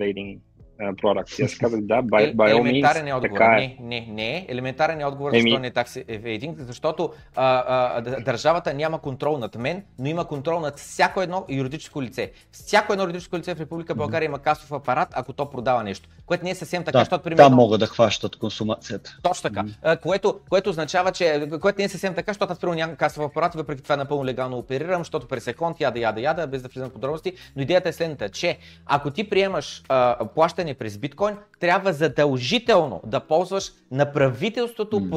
продукт. 1.03 1.31
аз 1.45 1.55
казах 1.55 1.81
да, 1.81 1.95
by, 2.03 2.35
by 2.35 2.55
all 2.55 2.63
means, 2.63 3.09
е 3.09 3.13
отговор. 3.13 3.39
Така 3.39 3.57
е. 3.57 3.77
Не, 3.81 4.01
не, 4.01 4.07
не. 4.11 4.47
Елементарен 4.49 5.01
е 5.01 5.05
отговор, 5.05 5.33
Еми... 5.33 5.43
защо 5.43 5.59
не 5.59 5.67
е 5.67 5.71
такси 5.71 6.05
евейдинг, 6.09 6.59
защото 6.59 7.13
а, 7.37 7.65
а, 7.97 8.01
държавата 8.21 8.75
няма 8.75 8.99
контрол 8.99 9.39
над 9.39 9.55
мен, 9.55 9.83
но 9.99 10.09
има 10.09 10.25
контрол 10.25 10.61
над 10.61 10.79
всяко 10.79 11.23
едно 11.23 11.45
юридическо 11.49 12.03
лице. 12.03 12.33
Всяко 12.53 12.93
едно 12.93 13.03
юридическо 13.03 13.37
лице 13.37 13.55
в 13.55 13.61
Република 13.61 13.95
България 13.95 14.27
има 14.27 14.39
касов 14.39 14.73
апарат, 14.73 15.09
ако 15.13 15.33
то 15.33 15.51
продава 15.51 15.85
нещо. 15.85 16.09
Което 16.27 16.45
не 16.45 16.51
е 16.51 16.55
съвсем 16.55 16.85
така, 16.85 16.99
да, 16.99 17.05
защото 17.05 17.25
примерно... 17.25 17.49
Там 17.49 17.55
могат 17.57 17.81
да 17.81 17.87
хващат 17.87 18.37
консумацията. 18.37 19.17
Точно 19.23 19.51
така. 19.51 19.63
Mm-hmm. 19.63 20.01
Което, 20.01 20.41
което 20.49 20.71
означава, 20.71 21.13
че 21.13 21.49
което 21.61 21.79
не 21.79 21.85
е 21.85 21.89
съвсем 21.89 22.15
така, 22.15 22.31
защото 22.31 22.53
аз 22.53 22.59
примерно 22.59 22.77
нямам 22.77 22.97
касов 22.97 23.25
апарат, 23.25 23.55
въпреки 23.55 23.83
това 23.83 23.97
напълно 23.97 24.25
легално 24.25 24.59
оперирам, 24.59 25.01
защото 25.01 25.29
през 25.29 25.45
секунд 25.45 25.81
яда, 25.81 26.01
яда, 26.01 26.21
яда, 26.21 26.47
без 26.47 26.63
да 26.63 26.69
влизам 26.69 26.91
в 26.91 26.93
подробности. 26.93 27.33
Но 27.57 27.63
идеята 27.63 27.89
е 27.89 27.93
следната, 27.93 28.29
че 28.29 28.59
ако 28.87 29.11
ти 29.11 29.31
приемаш 29.31 29.83
а, 29.89 30.27
плащане 30.35 30.68
през 30.75 30.99
биткоин, 30.99 31.37
трябва 31.61 31.93
задължително 31.93 33.01
да 33.07 33.21
ползваш 33.21 33.73
на 33.91 34.13
правителството 34.13 35.01
mm. 35.01 35.11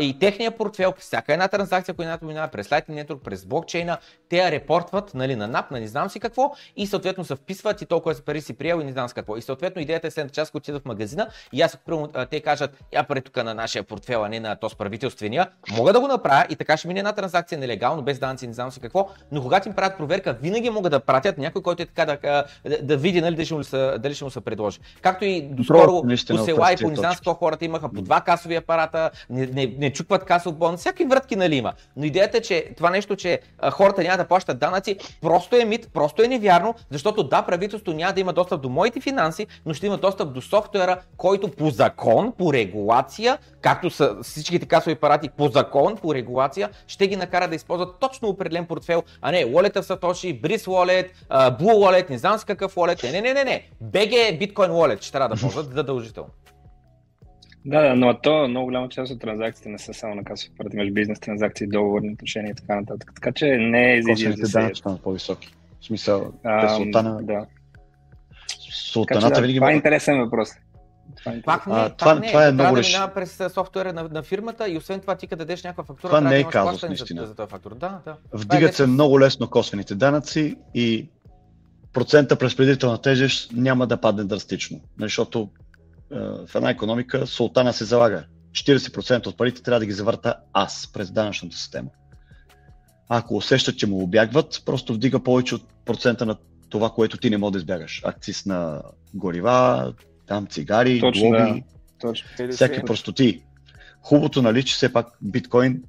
И 0.00 0.18
техния 0.18 0.50
портфел, 0.50 0.94
всяка 0.98 1.32
една 1.32 1.48
транзакция, 1.48 1.94
която 1.94 2.24
минава 2.24 2.48
през 2.48 2.68
Lightning 2.68 3.04
Network, 3.04 3.18
през 3.18 3.44
блокчейна, 3.44 3.98
те 4.28 4.36
я 4.36 4.50
репортват 4.50 5.14
нали, 5.14 5.36
на 5.36 5.50
NAP, 5.50 5.70
на 5.70 5.80
не 5.80 5.86
знам 5.86 6.10
си 6.10 6.20
какво 6.20 6.52
и 6.76 6.86
съответно 6.86 7.24
се 7.24 7.36
вписват 7.36 7.82
и 7.82 7.86
толкова 7.86 8.14
с 8.14 8.22
пари 8.22 8.40
си 8.40 8.52
приел 8.52 8.80
и 8.80 8.84
не 8.84 8.92
знам 8.92 9.08
с 9.08 9.12
какво. 9.12 9.36
И 9.36 9.42
съответно 9.42 9.82
идеята 9.82 10.06
е 10.06 10.10
следната 10.10 10.34
част, 10.34 10.54
отида 10.54 10.80
в 10.80 10.84
магазина 10.84 11.28
и 11.52 11.62
аз 11.62 11.74
ако 11.74 12.08
те 12.30 12.40
кажат, 12.40 12.84
я 12.92 13.04
пари 13.04 13.20
тук 13.20 13.36
на 13.36 13.54
нашия 13.54 13.82
портфел, 13.82 14.24
а 14.24 14.28
не 14.28 14.40
на 14.40 14.56
този 14.56 14.76
правителствения, 14.76 15.46
мога 15.76 15.92
да 15.92 16.00
го 16.00 16.06
направя 16.06 16.46
и 16.50 16.56
така 16.56 16.76
ще 16.76 16.88
мине 16.88 17.00
една 17.00 17.12
транзакция 17.12 17.58
нелегално, 17.58 18.02
без 18.02 18.18
данци, 18.18 18.46
не 18.46 18.52
знам 18.52 18.72
си 18.72 18.80
какво, 18.80 19.08
но 19.32 19.42
когато 19.42 19.68
им 19.68 19.74
правят 19.74 19.98
проверка, 19.98 20.36
винаги 20.42 20.70
могат 20.70 20.90
да 20.90 21.00
пратят 21.00 21.38
някой, 21.38 21.62
който 21.62 21.82
е 21.82 21.86
така 21.86 22.04
да, 22.04 22.44
да, 22.64 22.82
да 22.82 22.96
види 22.96 23.20
нали, 23.20 23.34
дали, 23.34 23.46
ще 23.46 23.54
му 23.54 23.64
се, 23.64 23.98
дали 23.98 24.14
ще 24.14 24.24
му 24.24 24.30
се 24.30 24.40
предложи. 24.40 24.80
Както 25.02 25.24
и 25.24 25.42
доскоро 25.42 26.02
села 26.44 26.72
и 26.72 26.76
по 26.76 26.90
не 26.90 26.96
знам 26.96 27.14
какво 27.14 27.34
хората 27.34 27.64
имаха 27.64 27.92
по 27.92 28.02
два 28.02 28.20
касови 28.20 28.54
апарата, 28.54 29.10
не, 29.30 29.59
не, 29.60 29.74
не 29.78 29.92
чукват 29.92 30.24
касов 30.24 30.54
бон, 30.54 30.76
всякакви 30.76 31.04
вратки 31.04 31.36
нали 31.36 31.56
има. 31.56 31.72
Но 31.96 32.04
идеята 32.04 32.38
е, 32.38 32.40
че 32.40 32.66
това 32.76 32.90
нещо, 32.90 33.16
че 33.16 33.40
хората 33.70 34.02
няма 34.02 34.16
да 34.16 34.24
плащат 34.24 34.58
данъци, 34.58 34.96
просто 35.20 35.56
е 35.56 35.64
мит, 35.64 35.88
просто 35.94 36.22
е 36.22 36.28
невярно, 36.28 36.74
защото 36.90 37.22
да, 37.22 37.42
правителството 37.42 37.96
няма 37.96 38.12
да 38.12 38.20
има 38.20 38.32
достъп 38.32 38.62
до 38.62 38.68
моите 38.68 39.00
финанси, 39.00 39.46
но 39.66 39.74
ще 39.74 39.86
има 39.86 39.96
достъп 39.96 40.32
до 40.32 40.42
софтуера, 40.42 41.00
който 41.16 41.48
по 41.48 41.70
закон, 41.70 42.32
по 42.38 42.52
регулация, 42.52 43.38
както 43.60 43.90
са 43.90 44.16
всичките 44.22 44.66
касови 44.66 44.92
апарати 44.92 45.28
по 45.28 45.48
закон, 45.48 45.96
по 45.96 46.14
регулация, 46.14 46.70
ще 46.86 47.06
ги 47.06 47.16
накара 47.16 47.48
да 47.48 47.54
използват 47.54 47.98
точно 48.00 48.28
определен 48.28 48.66
портфел, 48.66 49.02
а 49.22 49.32
не 49.32 49.44
Wallet 49.44 49.82
в 49.82 49.86
Satoshi, 49.86 50.40
Breeze 50.40 50.66
Wallet, 50.66 51.08
Blue 51.30 51.74
Wallet, 51.74 52.10
не 52.10 52.18
знам 52.18 52.38
с 52.38 52.44
какъв 52.44 52.74
Wallet, 52.74 53.04
не, 53.04 53.20
не, 53.20 53.20
не, 53.20 53.44
не, 53.44 53.44
не, 53.44 53.68
BG 53.84 54.40
Bitcoin 54.40 54.70
Wallet 54.70 55.02
ще 55.02 55.12
трябва 55.12 55.34
да 55.34 55.40
ползват 55.40 55.74
задължително. 55.74 56.30
Да, 57.64 57.82
да, 57.82 57.94
но 57.94 58.20
то 58.20 58.48
много 58.48 58.66
голяма 58.66 58.88
част 58.88 59.12
от 59.12 59.20
транзакциите 59.20 59.68
не 59.68 59.78
са 59.78 59.94
само 59.94 60.14
на 60.14 60.24
касов 60.24 60.50
апарат, 60.54 60.74
имаш 60.74 60.90
бизнес 60.90 61.20
транзакции, 61.20 61.66
договорни 61.66 62.12
отношения 62.12 62.50
и 62.50 62.54
така 62.54 62.76
нататък. 62.80 63.12
Така 63.14 63.32
че 63.32 63.46
не 63.46 63.96
е 63.96 64.02
за 64.02 64.30
да 64.30 64.46
се... 64.46 64.58
данъчно 64.58 64.98
по-високи. 65.02 65.54
В 65.80 65.84
смисъл, 65.84 66.32
а, 66.44 66.66
те 66.66 66.74
султана... 66.74 67.22
Да. 67.22 67.46
Султаната 68.70 69.34
да, 69.34 69.40
винаги... 69.40 69.58
Това 69.58 69.70
е 69.70 69.74
интересен 69.74 70.18
въпрос. 70.18 70.50
Това, 71.16 71.32
е 71.32 71.42
пак 71.42 71.66
не, 71.66 71.74
а, 71.74 71.88
това, 71.88 72.12
пак 72.12 72.20
не, 72.20 72.28
това 72.28 72.46
е 72.46 72.52
много 72.52 72.74
да 72.74 72.80
минава 72.80 73.14
през 73.14 73.42
софтуера 73.54 73.92
на, 73.92 74.08
на, 74.12 74.22
фирмата 74.22 74.68
и 74.68 74.76
освен 74.76 75.00
това 75.00 75.14
ти 75.14 75.26
като 75.26 75.38
дадеш 75.38 75.64
някаква 75.64 75.84
фактура, 75.84 76.10
това 76.10 76.20
не 76.20 76.38
е 76.38 76.44
казус, 76.44 76.82
наистина. 76.82 77.22
За, 77.22 77.26
за 77.26 77.34
този 77.34 77.50
фактор. 77.50 77.74
Да, 77.74 78.00
да. 78.04 78.16
Вдигат 78.32 78.72
е 78.72 78.74
се 78.74 78.86
много 78.86 79.20
лесно 79.20 79.50
косвените 79.50 79.94
данъци 79.94 80.56
и 80.74 81.08
процента 81.92 82.36
разпределителна 82.40 82.98
тежест 82.98 83.52
няма 83.52 83.86
да 83.86 83.96
падне 83.96 84.24
драстично, 84.24 84.80
защото 85.00 85.48
в 86.10 86.54
една 86.54 86.70
економика 86.70 87.26
султана 87.26 87.72
се 87.72 87.84
залага. 87.84 88.24
40% 88.52 89.26
от 89.26 89.36
парите 89.36 89.62
трябва 89.62 89.80
да 89.80 89.86
ги 89.86 89.92
завърта 89.92 90.34
аз 90.52 90.90
през 90.92 91.10
данъчната 91.10 91.56
система. 91.56 91.90
Ако 93.08 93.36
усещат, 93.36 93.78
че 93.78 93.86
му 93.86 94.02
обягват, 94.02 94.62
просто 94.66 94.94
вдига 94.94 95.22
повече 95.22 95.54
от 95.54 95.62
процента 95.84 96.26
на 96.26 96.36
това, 96.68 96.90
което 96.90 97.16
ти 97.16 97.30
не 97.30 97.38
можеш 97.38 97.52
да 97.52 97.58
избягаш. 97.58 98.02
Акцис 98.04 98.46
на 98.46 98.82
горива, 99.14 99.92
там 100.26 100.46
цигари, 100.46 101.00
Точно, 101.00 101.22
глоби, 101.22 101.36
да. 101.36 101.60
Точно. 102.00 102.28
всяки 102.50 102.82
простоти. 102.82 103.42
Хубавото, 104.02 104.42
нали, 104.42 104.64
че 104.64 104.74
все 104.74 104.92
пак 104.92 105.06
биткоин 105.22 105.82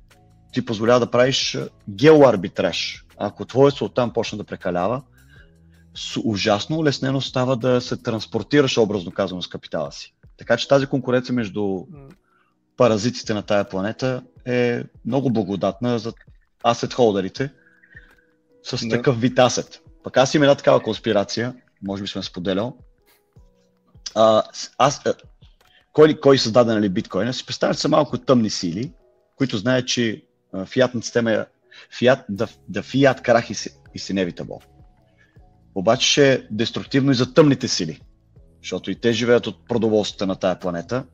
ти 0.54 0.66
позволява 0.66 1.00
да 1.00 1.12
правиш 1.12 1.58
геоарбитраж. 1.90 3.06
Ако 3.18 3.46
твоят 3.46 3.76
султан 3.76 4.14
почне 4.14 4.38
да 4.38 4.44
прекалява, 4.44 5.02
ужасно 6.24 6.78
улеснено 6.78 7.22
става 7.22 7.56
да 7.56 7.82
се 7.82 7.98
транспортираш, 7.98 8.78
образно 8.78 9.12
казано, 9.12 9.42
с 9.42 9.48
капитала 9.48 9.92
си. 9.92 10.14
Така 10.38 10.58
че 10.58 10.68
тази 10.68 10.86
конкуренция 10.86 11.36
между 11.36 11.86
паразитите 12.78 13.34
на 13.34 13.42
тая 13.42 13.70
планета 13.70 14.24
е 14.46 14.84
много 15.06 15.30
благодатна 15.34 16.00
за 16.00 16.14
асет 16.64 16.94
холдерите 16.94 17.50
с 18.64 18.88
да. 18.88 18.96
такъв 18.96 19.22
вид 19.22 19.40
асет. 19.40 19.82
Пък 20.04 20.18
аз 20.18 20.34
имам 20.34 20.44
една 20.44 20.56
такава 20.56 20.84
конспирация, 20.84 21.56
може 21.84 22.02
би 22.02 22.08
сме 22.08 22.24
споделял. 22.24 22.78
А, 24.16 24.44
аз, 24.78 25.06
а, 25.06 25.14
кой, 25.94 26.20
кой 26.20 26.38
създаде 26.38 26.74
нали, 26.74 26.90
биткоина? 26.90 27.34
Си 27.34 27.46
представят 27.46 27.80
са 27.80 27.90
малко 27.90 28.18
тъмни 28.18 28.50
сили, 28.50 28.92
които 29.36 29.58
знаят, 29.58 29.88
че 29.88 30.26
фиатната 30.66 31.06
система 31.06 31.32
е 31.32 31.46
фиат, 31.98 32.20
да, 32.30 32.48
да 32.68 32.84
фиат 32.84 33.22
крах 33.22 33.50
и, 33.50 33.54
и 33.94 34.00
inevitable 34.00 34.71
обаче 35.76 36.10
ще 36.10 36.34
е 36.34 36.42
деструктивно 36.52 37.12
и 37.12 37.16
за 37.16 37.34
тъмните 37.34 37.68
сили, 37.68 38.02
защото 38.62 38.92
и 38.92 38.96
те 38.96 39.14
живеят 39.14 39.48
от 39.48 39.68
продоволствата 39.68 40.28
на 40.28 40.36
тая 40.36 40.60
планета. 40.60 41.06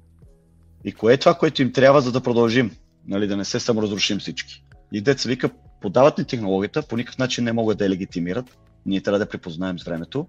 И 0.86 0.92
кое 0.92 1.14
е 1.14 1.18
това, 1.18 1.34
което 1.34 1.62
им 1.62 1.74
трябва, 1.74 2.02
за 2.02 2.12
да 2.12 2.22
продължим, 2.22 2.72
нали, 3.08 3.28
да 3.28 3.38
не 3.38 3.46
се 3.46 3.60
саморазрушим 3.60 4.20
всички? 4.20 4.64
И 4.92 5.02
деца 5.02 5.30
вика, 5.30 5.50
подават 5.82 6.18
ни 6.18 6.26
технологията, 6.26 6.82
по 6.82 6.98
никакъв 6.98 7.18
начин 7.18 7.44
не 7.44 7.54
могат 7.54 7.78
да 7.78 7.84
я 7.84 7.90
легитимират, 7.90 8.58
ние 8.86 9.02
трябва 9.02 9.20
да 9.20 9.30
припознаем 9.30 9.80
с 9.80 9.84
времето, 9.84 10.28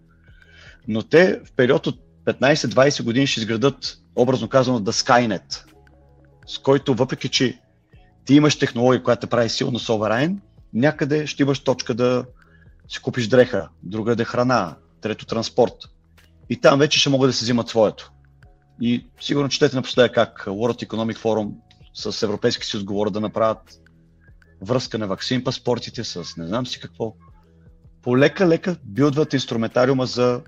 но 0.89 1.03
те 1.03 1.41
в 1.45 1.53
период 1.53 1.87
от 1.87 2.01
15-20 2.25 3.05
години 3.05 3.27
ще 3.27 3.41
изградат, 3.41 3.99
образно 4.17 4.49
казано, 4.49 4.81
да 4.81 4.93
Skynet, 4.93 5.65
с 6.47 6.59
който 6.59 6.95
въпреки, 6.95 7.29
че 7.29 7.59
ти 8.25 8.35
имаш 8.35 8.59
технология, 8.59 9.03
която 9.03 9.27
прави 9.27 9.49
силно 9.49 9.79
соверайн, 9.79 10.41
някъде 10.75 11.27
ще 11.27 11.43
имаш 11.43 11.59
точка 11.59 11.95
да 11.95 12.25
си 12.89 13.03
купиш 13.03 13.29
дреха, 13.29 13.69
друга 13.83 14.17
е 14.19 14.25
храна, 14.25 14.77
трето 15.01 15.27
транспорт. 15.27 15.75
И 16.51 16.61
там 16.61 16.79
вече 16.79 17.01
ще 17.01 17.11
могат 17.11 17.29
да 17.29 17.33
се 17.33 17.45
взимат 17.45 17.69
своето. 17.69 18.13
И 18.81 19.07
сигурно 19.21 19.49
четете 19.49 19.77
напоследък 19.77 20.15
как 20.15 20.45
World 20.47 20.87
Economic 20.87 21.17
Forum 21.17 21.53
с 21.95 22.23
Европейски 22.23 22.67
съюз 22.67 22.85
говорят 22.85 23.13
да 23.13 23.21
направят 23.21 23.81
връзка 24.63 24.99
на 24.99 25.07
вакцин 25.07 25.45
паспортите 25.45 26.05
с 26.05 26.37
не 26.37 26.47
знам 26.47 26.67
си 26.67 26.81
какво. 26.81 27.15
полека-лека 28.03 28.77
билдват 28.85 29.33
инструментариума 29.33 30.07
за, 30.07 30.43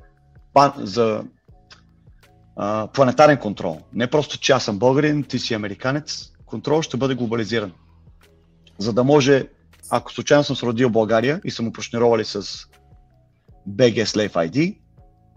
за 0.76 1.24
а, 2.56 2.86
планетарен 2.86 3.38
контрол. 3.38 3.80
Не 3.92 4.06
просто, 4.06 4.38
че 4.38 4.52
аз 4.52 4.64
съм 4.64 4.78
българин, 4.78 5.24
ти 5.24 5.38
си 5.38 5.54
американец, 5.54 6.32
контрол 6.46 6.82
ще 6.82 6.96
бъде 6.96 7.14
глобализиран. 7.14 7.72
За 8.78 8.92
да 8.92 9.04
може, 9.04 9.48
ако 9.90 10.12
случайно 10.12 10.44
съм 10.44 10.56
се 10.56 10.66
родил 10.66 10.88
в 10.88 10.92
България 10.92 11.40
и 11.44 11.50
съм 11.50 11.66
упрошнировали 11.68 12.24
с 12.24 12.42
BG 13.68 14.04
Slave 14.04 14.50
ID, 14.50 14.78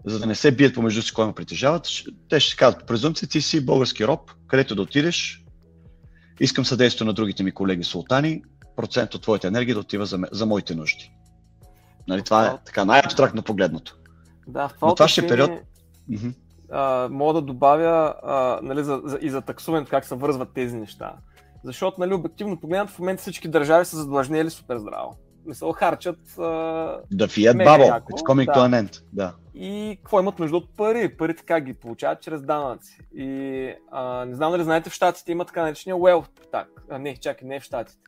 за 0.06 0.18
да 0.18 0.26
не 0.26 0.34
се 0.34 0.56
бият 0.56 0.74
помежду 0.74 1.02
си 1.02 1.14
кой 1.14 1.26
ме 1.26 1.32
притежават, 1.32 1.88
те 2.28 2.40
ще 2.40 2.56
по 2.78 2.86
презумпция, 2.86 3.28
ти 3.28 3.40
си 3.40 3.66
български 3.66 4.06
роб, 4.06 4.30
където 4.46 4.74
да 4.74 4.82
отидеш, 4.82 5.44
искам 6.40 6.64
съдействие 6.64 7.06
на 7.06 7.12
другите 7.12 7.42
ми 7.42 7.52
колеги 7.52 7.84
султани, 7.84 8.42
процент 8.76 9.14
от 9.14 9.22
твоята 9.22 9.46
енергия 9.46 9.74
да 9.74 9.80
отива 9.80 10.06
за, 10.06 10.18
за 10.32 10.46
моите 10.46 10.74
нужди. 10.74 11.12
Нали, 12.08 12.22
това 12.22 12.46
е 12.46 12.58
така 12.64 12.84
най-абстрактно 12.84 13.42
погледното. 13.42 13.96
Да, 14.48 14.68
в 14.68 14.74
това, 14.74 14.88
Но 14.88 14.94
това 14.94 15.08
ще 15.08 15.20
е 15.20 15.26
период. 15.26 15.50
А, 16.72 17.08
мога 17.10 17.32
да 17.32 17.42
добавя 17.42 18.14
а, 18.22 18.60
нали, 18.62 18.84
за, 18.84 19.00
за, 19.04 19.18
и 19.20 19.30
за 19.30 19.40
таксуването 19.40 19.90
как 19.90 20.04
се 20.04 20.14
вързват 20.14 20.48
тези 20.54 20.76
неща. 20.76 21.12
Защото, 21.64 22.00
нали, 22.00 22.14
обективно 22.14 22.60
погледнато, 22.60 22.92
в 22.92 22.98
момента 22.98 23.22
всички 23.22 23.48
държави 23.48 23.84
са 23.84 23.96
задлъжнели 23.96 24.50
супер 24.50 24.78
здраво. 24.78 25.16
Се 25.52 25.64
харчат. 25.74 26.18
Да 27.10 27.28
фият 27.28 27.58
бабо, 27.58 27.84
it's 27.84 28.22
coming 28.22 28.46
да. 28.46 28.52
to 28.52 28.58
an 28.58 28.82
end. 28.82 29.02
Да. 29.12 29.34
И 29.54 29.98
какво 30.02 30.20
имат 30.20 30.38
нужда 30.38 30.56
от 30.56 30.76
пари? 30.76 31.16
Парите 31.16 31.44
как 31.46 31.64
ги 31.64 31.74
получават? 31.74 32.22
Чрез 32.22 32.42
данъци. 32.42 32.98
И 33.14 33.72
а, 33.92 34.24
не 34.24 34.34
знам 34.34 34.52
дали 34.52 34.64
знаете, 34.64 34.90
в 34.90 34.92
Штатите 34.92 35.32
има 35.32 35.44
така 35.44 35.62
наречения 35.62 35.96
wealth 35.96 36.50
tax. 36.52 36.66
А, 36.90 36.98
не, 36.98 37.16
чакай, 37.16 37.48
не 37.48 37.60
в 37.60 37.62
Штатите. 37.62 37.98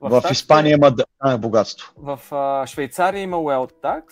В, 0.00 0.08
в 0.08 0.12
Штатите, 0.12 0.32
Испания 0.32 0.74
има 0.74 0.90
да, 0.90 1.38
богатство. 1.38 1.92
В 1.96 2.20
а, 2.34 2.66
Швейцария 2.66 3.22
има 3.22 3.36
wealth 3.36 3.72
tax, 3.82 4.04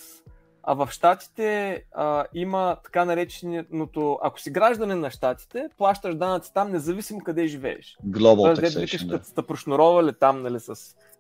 а 0.71 0.75
в 0.75 0.89
Штатите 0.91 1.83
а, 1.93 2.25
има 2.35 2.77
така 2.85 3.05
нареченото, 3.05 4.19
ако 4.23 4.41
си 4.41 4.51
гражданин 4.51 5.01
на 5.01 5.11
Штатите, 5.11 5.69
плащаш 5.79 6.15
данъци 6.15 6.55
там, 6.55 6.73
независимо 6.73 7.21
къде 7.21 7.47
живееш. 7.47 7.99
Global 8.07 8.61
taxation, 8.61 9.07
да. 9.07 9.13
Като 9.13 9.29
сте 9.29 9.43
прошнуровали 9.43 10.13
там, 10.21 10.43
нали, 10.43 10.61
с 10.61 10.75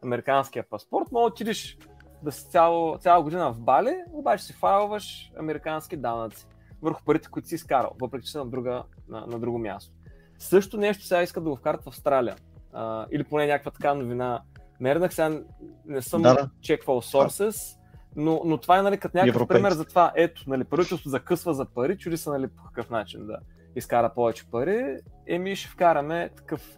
американския 0.05 0.64
паспорт, 0.70 1.05
да 1.12 1.18
отидеш 1.18 1.78
да 2.22 2.32
си 2.32 2.51
цяло, 2.51 2.99
цяла 2.99 3.22
година 3.22 3.53
в 3.53 3.61
Бали, 3.61 3.96
обаче 4.12 4.44
си 4.44 4.53
файлваш 4.53 5.32
американски 5.38 5.96
данъци 5.96 6.46
върху 6.82 7.05
парите, 7.05 7.28
които 7.28 7.49
си 7.49 7.55
изкарал, 7.55 7.90
въпреки 8.01 8.26
че 8.26 8.32
са 8.32 8.38
на, 8.38 8.46
друга, 8.46 8.82
на, 9.09 9.26
на 9.26 9.38
друго 9.38 9.59
място. 9.59 9.92
Също 10.38 10.76
нещо 10.76 11.05
сега 11.05 11.22
искат 11.22 11.44
да 11.44 11.51
го 11.51 11.57
вкарат 11.57 11.84
в 11.84 11.88
Австралия. 11.88 12.36
А, 12.72 13.07
или 13.12 13.24
поне 13.24 13.46
някаква 13.46 13.70
така 13.70 13.94
новина. 13.94 14.42
Мернах, 14.80 15.14
сега 15.14 15.40
не 15.84 16.03
съм 16.03 16.22
да, 16.22 16.34
да. 16.34 16.51
чеквал 16.61 17.03
sources, 17.03 17.78
но, 18.17 18.43
но 18.45 18.59
това 18.59 18.79
е 18.79 18.83
нали, 18.83 18.99
като 18.99 19.17
някакъв 19.17 19.37
Европейци. 19.37 19.63
пример 19.63 19.73
за 19.73 19.85
това. 19.85 20.13
Ето, 20.17 20.45
нали, 20.47 20.65
правителството 20.65 21.09
закъсва 21.09 21.55
за 21.55 21.65
пари, 21.65 21.99
чуди 21.99 22.17
се 22.17 22.31
нали, 22.31 22.49
по 22.49 22.65
какъв 22.65 22.91
начин 22.91 23.27
да 23.27 23.39
изкара 23.77 24.11
повече 24.15 24.51
пари. 24.51 24.97
Еми 25.27 25.57
ще 25.57 25.69
вкараме 25.69 26.31
такъв, 26.37 26.77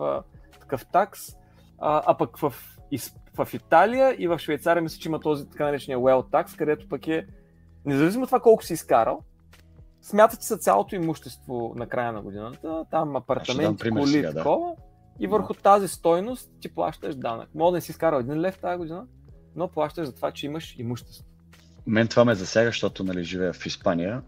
такъв 0.61 0.87
такс. 0.87 1.21
А, 1.79 2.03
а 2.07 2.17
пък 2.17 2.39
в, 2.39 2.55
в 3.39 3.55
Италия 3.55 4.17
и 4.19 4.29
в 4.29 4.39
Швейцария 4.39 4.83
мисля, 4.83 4.99
че 5.01 5.09
има 5.09 5.21
този 5.21 5.49
така 5.49 5.65
наречения 5.65 5.99
well 5.99 6.31
tax, 6.31 6.57
където 6.57 6.89
пък 6.89 7.09
е, 7.09 7.27
независимо 7.85 8.23
от 8.23 8.29
това 8.29 8.41
колко 8.41 8.65
си 8.65 8.73
изкарал, 8.73 9.23
смятат 10.03 10.43
се 10.43 10.57
цялото 10.57 10.95
имущество 10.95 11.73
на 11.77 11.87
края 11.87 12.13
на 12.13 12.23
годината, 12.23 12.85
там 12.91 13.17
апартаменти, 13.17 13.91
коли, 13.91 14.07
сега, 14.07 14.33
да. 14.33 14.37
такова, 14.37 14.75
и 15.21 15.27
върху 15.27 15.55
тази 15.55 15.89
стойност 15.89 16.51
ти 16.61 16.75
плащаш 16.75 17.15
данък. 17.15 17.49
Мога 17.55 17.71
да 17.71 17.77
не 17.77 17.81
си 17.81 17.91
изкарал 17.91 18.19
един 18.19 18.41
лев 18.41 18.59
тази 18.59 18.79
година, 18.79 19.07
но 19.57 19.69
плащаш 19.69 20.07
за 20.07 20.13
това, 20.13 20.33
че 20.33 20.47
имаш 20.47 20.75
имущество. 20.79 21.25
Мен 21.87 22.09
това 22.09 22.25
ме 22.25 22.35
засяга, 22.35 22.69
защото 22.69 23.05
нали, 23.05 23.25
живея 23.25 23.53
в 23.53 23.67
Испания, 23.67 24.23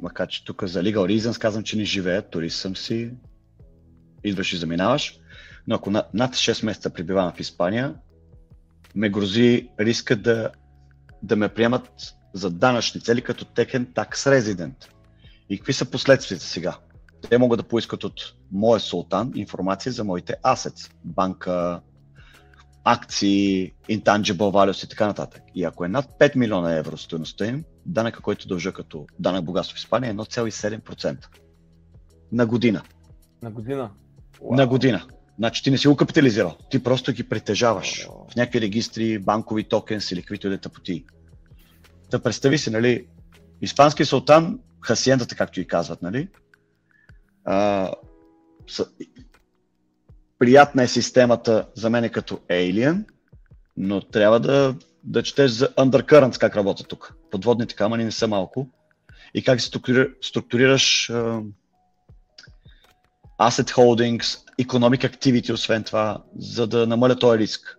макар 0.00 0.28
че 0.28 0.44
тук 0.44 0.64
за 0.64 0.82
Legal 0.82 1.18
Reasons 1.18 1.40
казвам, 1.40 1.64
че 1.64 1.76
не 1.76 1.84
живея, 1.84 2.22
турист 2.22 2.60
съм 2.60 2.76
си, 2.76 3.10
идваш 4.24 4.52
и 4.52 4.56
заминаваш, 4.56 5.18
но 5.66 5.74
ако 5.74 5.90
над 5.90 6.12
6 6.14 6.64
месеца 6.64 6.90
прибивавам 6.90 7.32
в 7.32 7.40
Испания, 7.40 7.94
ме 8.94 9.08
грози 9.08 9.68
риска 9.80 10.16
да, 10.16 10.50
да 11.22 11.36
ме 11.36 11.48
приемат 11.48 12.14
за 12.32 12.50
данъчни 12.50 13.00
цели 13.00 13.22
като 13.22 13.44
текен 13.44 13.92
такс 13.94 14.26
резидент. 14.26 14.76
И 15.48 15.58
какви 15.58 15.72
са 15.72 15.90
последствията 15.90 16.44
сега? 16.44 16.78
Те 17.30 17.38
могат 17.38 17.60
да 17.60 17.68
поискат 17.68 18.04
от 18.04 18.34
моя 18.52 18.80
султан 18.80 19.32
информация 19.34 19.92
за 19.92 20.04
моите 20.04 20.34
асец, 20.42 20.90
банка, 21.04 21.80
акции, 22.90 23.72
intangible 23.90 24.50
values 24.52 24.84
и 24.84 24.88
така 24.88 25.06
нататък. 25.06 25.42
И 25.54 25.64
ако 25.64 25.84
е 25.84 25.88
над 25.88 26.06
5 26.20 26.36
милиона 26.36 26.76
евро 26.76 26.96
стоеността 26.96 27.46
им, 27.46 27.64
данъка, 27.86 28.20
който 28.20 28.48
дължа 28.48 28.72
като 28.72 29.06
данък 29.18 29.44
богатство 29.44 29.76
в 29.76 29.78
Испания 29.78 30.10
е 30.10 30.14
1,7% 30.14 31.26
на 32.32 32.46
година. 32.46 32.82
На 33.42 33.50
година? 33.50 33.90
Wow. 34.40 34.56
На 34.56 34.66
година. 34.66 35.06
Значи 35.38 35.62
ти 35.62 35.70
не 35.70 35.78
си 35.78 35.88
го 35.88 35.96
капитализирал, 35.96 36.56
ти 36.70 36.82
просто 36.82 37.12
ги 37.12 37.28
притежаваш 37.28 38.06
wow. 38.06 38.32
в 38.32 38.36
някакви 38.36 38.60
регистри, 38.60 39.18
банкови 39.18 39.64
токенс 39.64 40.12
или 40.12 40.22
каквито 40.22 40.46
и 40.46 40.50
да 40.50 40.58
тъпоти. 40.58 41.04
Да 42.10 42.22
представи 42.22 42.58
си, 42.58 42.70
нали, 42.70 43.06
испански 43.60 44.04
султан, 44.04 44.58
хасиендата, 44.80 45.36
както 45.36 45.60
и 45.60 45.66
казват, 45.66 46.02
нали, 46.02 46.28
а, 47.44 47.90
приятна 50.38 50.82
е 50.82 50.88
системата 50.88 51.66
за 51.74 51.90
мен 51.90 52.04
е 52.04 52.08
като 52.08 52.40
Alien, 52.50 53.04
но 53.76 54.00
трябва 54.00 54.40
да, 54.40 54.74
да 55.04 55.22
четеш 55.22 55.50
за 55.50 55.68
Undercurrents 55.68 56.40
как 56.40 56.56
работя 56.56 56.84
тук. 56.84 57.14
Подводните 57.30 57.74
камъни 57.74 58.04
не 58.04 58.10
са 58.10 58.28
малко. 58.28 58.68
И 59.34 59.44
как 59.44 59.60
структурира, 59.60 60.08
структурираш 60.22 61.10
uh, 61.12 61.44
asset 63.40 63.70
holdings, 63.70 64.38
economic 64.62 65.16
activity, 65.16 65.52
освен 65.52 65.84
това, 65.84 66.22
за 66.38 66.66
да 66.66 66.86
намаля 66.86 67.16
този 67.16 67.38
риск. 67.38 67.78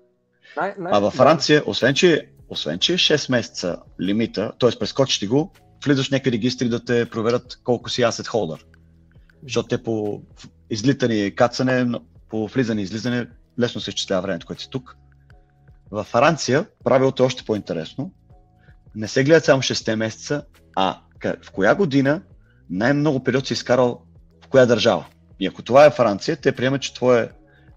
Най- 0.57 0.76
най- 0.80 0.91
а 0.95 0.99
във 0.99 1.14
Франция, 1.14 1.64
освен 1.66 1.93
че, 1.93 2.30
освен 2.49 2.80
че 2.80 2.93
е 2.93 2.97
6 2.97 3.32
месеца 3.32 3.78
лимита, 4.01 4.51
т.е. 4.60 4.80
прескочиш 4.80 5.20
ти 5.20 5.28
го, 5.28 5.51
влизаш 5.86 6.10
някакви 6.10 6.32
регистри 6.32 6.70
да 6.70 6.86
те 6.86 7.05
проверят 7.05 7.60
колко 7.64 7.89
си 7.89 8.01
asset 8.01 8.28
holder. 8.28 8.64
Защото 9.43 9.68
те 9.68 9.84
по 9.84 10.22
излитане 10.70 11.14
и 11.14 11.36
кацане 11.36 11.99
по 12.30 12.48
влизане 12.48 12.82
и 12.82 12.84
излизане 12.84 13.28
лесно 13.60 13.82
се 13.82 13.90
изчислява 13.90 14.22
времето, 14.22 14.48
което 14.48 14.62
си 14.62 14.70
тук. 14.70 14.96
Във 15.92 16.08
Франция 16.08 16.66
правилото 16.84 17.24
е 17.24 17.26
още 17.26 17.44
по-интересно. 17.46 18.12
Не 18.96 19.08
се 19.08 19.24
гледат 19.24 19.46
само 19.46 19.62
6 19.62 19.96
месеца, 19.96 20.44
а 20.76 21.02
в 21.44 21.52
коя 21.52 21.76
година 21.76 22.22
най-много 22.70 23.24
период 23.24 23.48
си 23.48 23.54
изкарал 23.54 24.02
в 24.46 24.48
коя 24.48 24.66
държава. 24.66 25.06
И 25.40 25.48
ако 25.48 25.62
това 25.62 25.86
е 25.86 25.92
Франция, 25.92 26.38
те 26.38 26.52
приемат, 26.52 26.82
че 26.82 26.94
твоя 26.94 27.32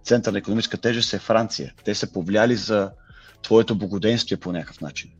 център 0.05 0.33
на 0.33 0.39
економическа 0.39 0.77
тежест 0.77 1.15
е 1.15 1.19
Франция. 1.19 1.73
Те 1.85 1.95
са 1.95 2.13
повлияли 2.13 2.57
за 2.57 2.91
твоето 3.43 3.79
благоденствие 3.79 4.37
по 4.37 4.53
някакъв 4.53 4.81
начин. 4.81 5.11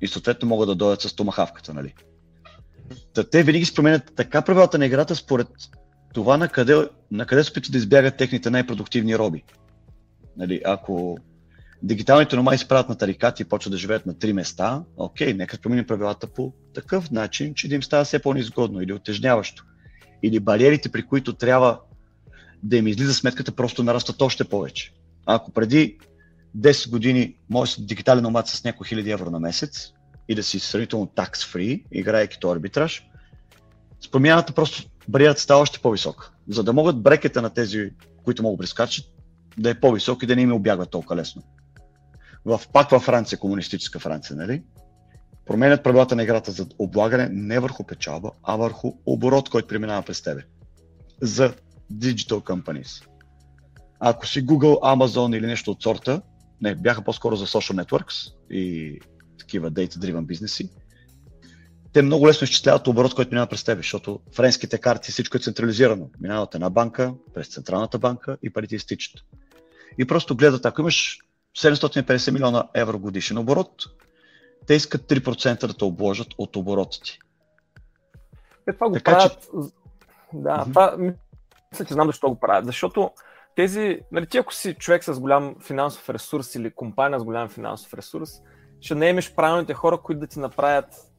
И 0.00 0.08
съответно 0.08 0.48
могат 0.48 0.68
да 0.68 0.74
дойдат 0.74 1.00
с 1.00 1.14
томахавката, 1.14 1.74
нали? 1.74 1.94
Та 3.14 3.30
те 3.30 3.42
винаги 3.42 3.64
се 3.64 3.74
променят 3.74 4.12
така 4.16 4.42
правилата 4.42 4.78
на 4.78 4.86
играта 4.86 5.16
според 5.16 5.48
това 6.12 6.36
на 6.36 6.48
къде, 6.48 6.88
на 7.10 7.26
къде 7.26 7.44
се 7.44 7.60
да 7.60 7.78
избягат 7.78 8.16
техните 8.16 8.50
най-продуктивни 8.50 9.18
роби. 9.18 9.44
Нали, 10.36 10.62
ако 10.64 11.18
дигиталните 11.82 12.36
номади 12.36 12.58
се 12.58 12.68
правят 12.68 12.88
на 12.88 12.94
тарикати 12.94 13.42
и 13.42 13.44
почват 13.44 13.72
да 13.72 13.78
живеят 13.78 14.06
на 14.06 14.18
три 14.18 14.32
места, 14.32 14.82
окей, 14.96 15.34
нека 15.34 15.58
променим 15.58 15.86
правилата 15.86 16.26
по 16.26 16.52
такъв 16.74 17.10
начин, 17.10 17.54
че 17.54 17.68
да 17.68 17.74
им 17.74 17.82
става 17.82 18.04
все 18.04 18.18
по-низгодно 18.18 18.82
или 18.82 18.92
отежняващо. 18.92 19.64
Или 20.22 20.40
бариерите, 20.40 20.92
при 20.92 21.02
които 21.02 21.32
трябва 21.32 21.80
да 22.62 22.76
им 22.76 22.86
излиза 22.86 23.14
сметката, 23.14 23.52
просто 23.52 23.82
нарастват 23.82 24.22
още 24.22 24.44
повече. 24.44 24.92
Ако 25.26 25.50
преди 25.50 25.98
10 26.58 26.90
години 26.90 27.36
може 27.50 27.76
да 27.76 27.86
дигитален 27.86 28.22
номад 28.22 28.48
с 28.48 28.64
няколко 28.64 28.84
хиляди 28.84 29.10
евро 29.10 29.30
на 29.30 29.40
месец 29.40 29.92
и 30.28 30.34
да 30.34 30.42
си 30.42 30.58
сравнително 30.58 31.06
tax-free, 31.06 31.84
играейки 31.92 32.38
то 32.40 32.50
арбитраж, 32.50 33.06
с 34.00 34.10
промяната 34.10 34.52
просто 34.52 34.82
бариерата 35.08 35.40
става 35.40 35.60
още 35.60 35.80
по-висока. 35.80 36.30
За 36.48 36.64
да 36.64 36.72
могат 36.72 37.02
брекета 37.02 37.42
на 37.42 37.50
тези, 37.50 37.90
които 38.24 38.42
могат 38.42 38.58
да 38.58 38.62
прескачат, 38.62 39.04
да 39.58 39.70
е 39.70 39.80
по-висок 39.80 40.22
и 40.22 40.26
да 40.26 40.36
не 40.36 40.42
им 40.42 40.52
обягва 40.52 40.86
толкова 40.86 41.16
лесно. 41.16 41.42
В, 42.44 42.60
пак 42.72 42.90
във 42.90 43.02
Франция, 43.02 43.38
комунистическа 43.38 43.98
Франция, 43.98 44.36
нали? 44.36 44.62
Променят 45.46 45.82
правилата 45.82 46.16
на 46.16 46.22
играта 46.22 46.50
за 46.50 46.66
облагане 46.78 47.28
не 47.32 47.60
върху 47.60 47.84
печалба, 47.84 48.30
а 48.42 48.56
върху 48.56 48.92
оборот, 49.06 49.50
който 49.50 49.68
преминава 49.68 50.02
през 50.02 50.22
тебе. 50.22 50.42
За 51.22 51.54
digital 51.92 52.40
companies. 52.40 53.06
Ако 54.00 54.26
си 54.26 54.46
Google, 54.46 54.80
Amazon 54.80 55.38
или 55.38 55.46
нещо 55.46 55.70
от 55.70 55.82
сорта, 55.82 56.22
не, 56.60 56.74
бяха 56.74 57.02
по-скоро 57.02 57.36
за 57.36 57.46
social 57.46 57.84
networks 57.84 58.34
и 58.50 58.98
такива 59.38 59.70
data-driven 59.70 60.24
бизнеси, 60.24 60.70
те 61.92 62.02
много 62.02 62.28
лесно 62.28 62.44
изчисляват 62.44 62.86
оборот, 62.86 63.14
който 63.14 63.30
минава 63.30 63.46
през 63.46 63.64
теб, 63.64 63.76
защото 63.78 64.20
френските 64.34 64.78
карти 64.78 65.12
всичко 65.12 65.36
е 65.36 65.40
централизирано. 65.40 66.10
Минават 66.20 66.54
една 66.54 66.70
банка, 66.70 67.14
през 67.34 67.48
централната 67.48 67.98
банка 67.98 68.36
и 68.42 68.52
парите 68.52 68.76
изтичат. 68.76 69.20
И 69.98 70.06
просто 70.06 70.36
гледат, 70.36 70.66
ако 70.66 70.80
имаш 70.80 71.18
750 71.58 72.30
милиона 72.30 72.68
евро 72.74 72.98
годишен 72.98 73.38
оборот, 73.38 73.70
те 74.66 74.74
искат 74.74 75.02
3% 75.02 75.66
да 75.66 75.74
те 75.74 75.84
обложат 75.84 76.28
от 76.38 76.56
оборотите. 76.56 77.18
Е, 78.68 78.72
това 78.72 78.88
го 78.88 78.94
Така 78.94 79.12
правят. 79.12 79.48
Да, 80.34 80.56
Мгм. 80.56 80.70
това 80.70 80.96
мисля, 81.72 81.84
че 81.84 81.94
знам 81.94 82.06
защо 82.06 82.28
го 82.28 82.40
правят. 82.40 82.66
Защото 82.66 83.10
тези, 83.56 83.98
нали, 84.12 84.26
ти 84.26 84.38
ако 84.38 84.54
си 84.54 84.74
човек 84.74 85.04
с 85.04 85.20
голям 85.20 85.54
финансов 85.66 86.10
ресурс 86.10 86.54
или 86.54 86.70
компания 86.70 87.20
с 87.20 87.24
голям 87.24 87.48
финансов 87.48 87.94
ресурс, 87.94 88.30
ще 88.80 88.94
наемеш 88.94 89.34
правилните 89.34 89.74
хора, 89.74 89.98
които 89.98 90.20
да 90.20 90.26
ти 90.26 90.38
направят 90.38 91.11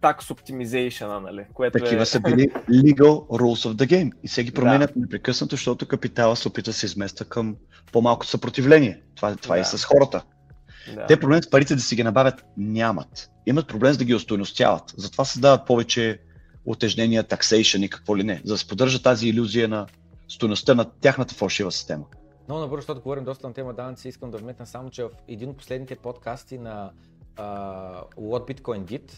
tax 0.00 0.20
optimization, 0.20 1.20
нали, 1.20 1.44
което 1.54 1.78
Такива 1.78 2.02
е... 2.02 2.06
са 2.06 2.20
били 2.20 2.48
legal 2.70 3.28
rules 3.28 3.68
of 3.68 3.74
the 3.74 3.86
game. 3.86 4.12
И 4.22 4.28
сега 4.28 4.44
ги 4.44 4.50
Да. 4.54 4.54
променят 4.60 4.96
непрекъснато, 4.96 5.56
защото 5.56 5.88
капитала 5.88 6.36
се 6.36 6.48
опитва 6.48 6.70
да 6.70 6.78
се 6.78 6.86
измества 6.86 7.24
към 7.24 7.56
по-малко 7.92 8.26
съпротивление. 8.26 9.02
Това, 9.14 9.36
това 9.36 9.56
е 9.56 9.58
и 9.58 9.62
Да. 9.62 9.68
с 9.68 9.84
хората. 9.84 10.22
Да. 10.94 11.06
Те 11.06 11.20
проблем 11.20 11.42
с 11.42 11.50
парите 11.50 11.74
да 11.74 11.80
си 11.80 11.96
ги 11.96 12.04
набавят 12.04 12.44
нямат. 12.56 13.30
Имат 13.46 13.68
проблем 13.68 13.92
с 13.92 13.98
да 13.98 14.04
ги 14.04 14.14
устойностяват. 14.14 14.94
Затова 14.96 15.24
създават 15.24 15.66
повече 15.66 16.18
отежнения, 16.66 17.24
taxation 17.24 17.84
и 17.84 17.88
какво 17.90 18.16
ли 18.16 18.24
не, 18.24 18.40
за 18.44 18.54
да 18.54 18.58
се 18.58 18.68
поддържа 18.68 19.02
тази 19.02 19.28
иллюзия 19.28 19.68
на 19.68 19.86
стойността 20.28 20.74
на 20.74 20.84
тяхната 21.00 21.34
фалшива 21.34 21.72
система. 21.72 22.04
Много 22.48 22.60
набързо, 22.60 22.80
защото 22.80 23.00
говорим 23.00 23.24
доста 23.24 23.46
на 23.48 23.54
тема 23.54 23.74
данъци, 23.74 24.08
искам 24.08 24.30
да 24.30 24.38
вметна 24.38 24.66
само, 24.66 24.90
че 24.90 25.04
в 25.04 25.10
един 25.28 25.48
от 25.48 25.56
последните 25.56 25.96
подкасти 25.96 26.58
на 26.58 26.90
uh, 27.36 28.02
What 28.16 28.54
Bitcoin 28.54 28.80
Did 28.84 29.12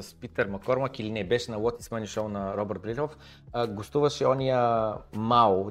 с 0.00 0.14
Питър 0.14 0.46
Макормак 0.46 0.98
или 0.98 1.10
не, 1.10 1.24
беше 1.24 1.50
на 1.50 1.58
What 1.58 1.82
is 1.82 1.90
Money 1.90 2.20
Show 2.20 2.28
на 2.28 2.56
Робърт 2.56 2.82
Брилев, 2.82 3.10
а, 3.52 3.66
гостуваше 3.66 4.26
ония 4.26 4.92
Мао, 5.16 5.70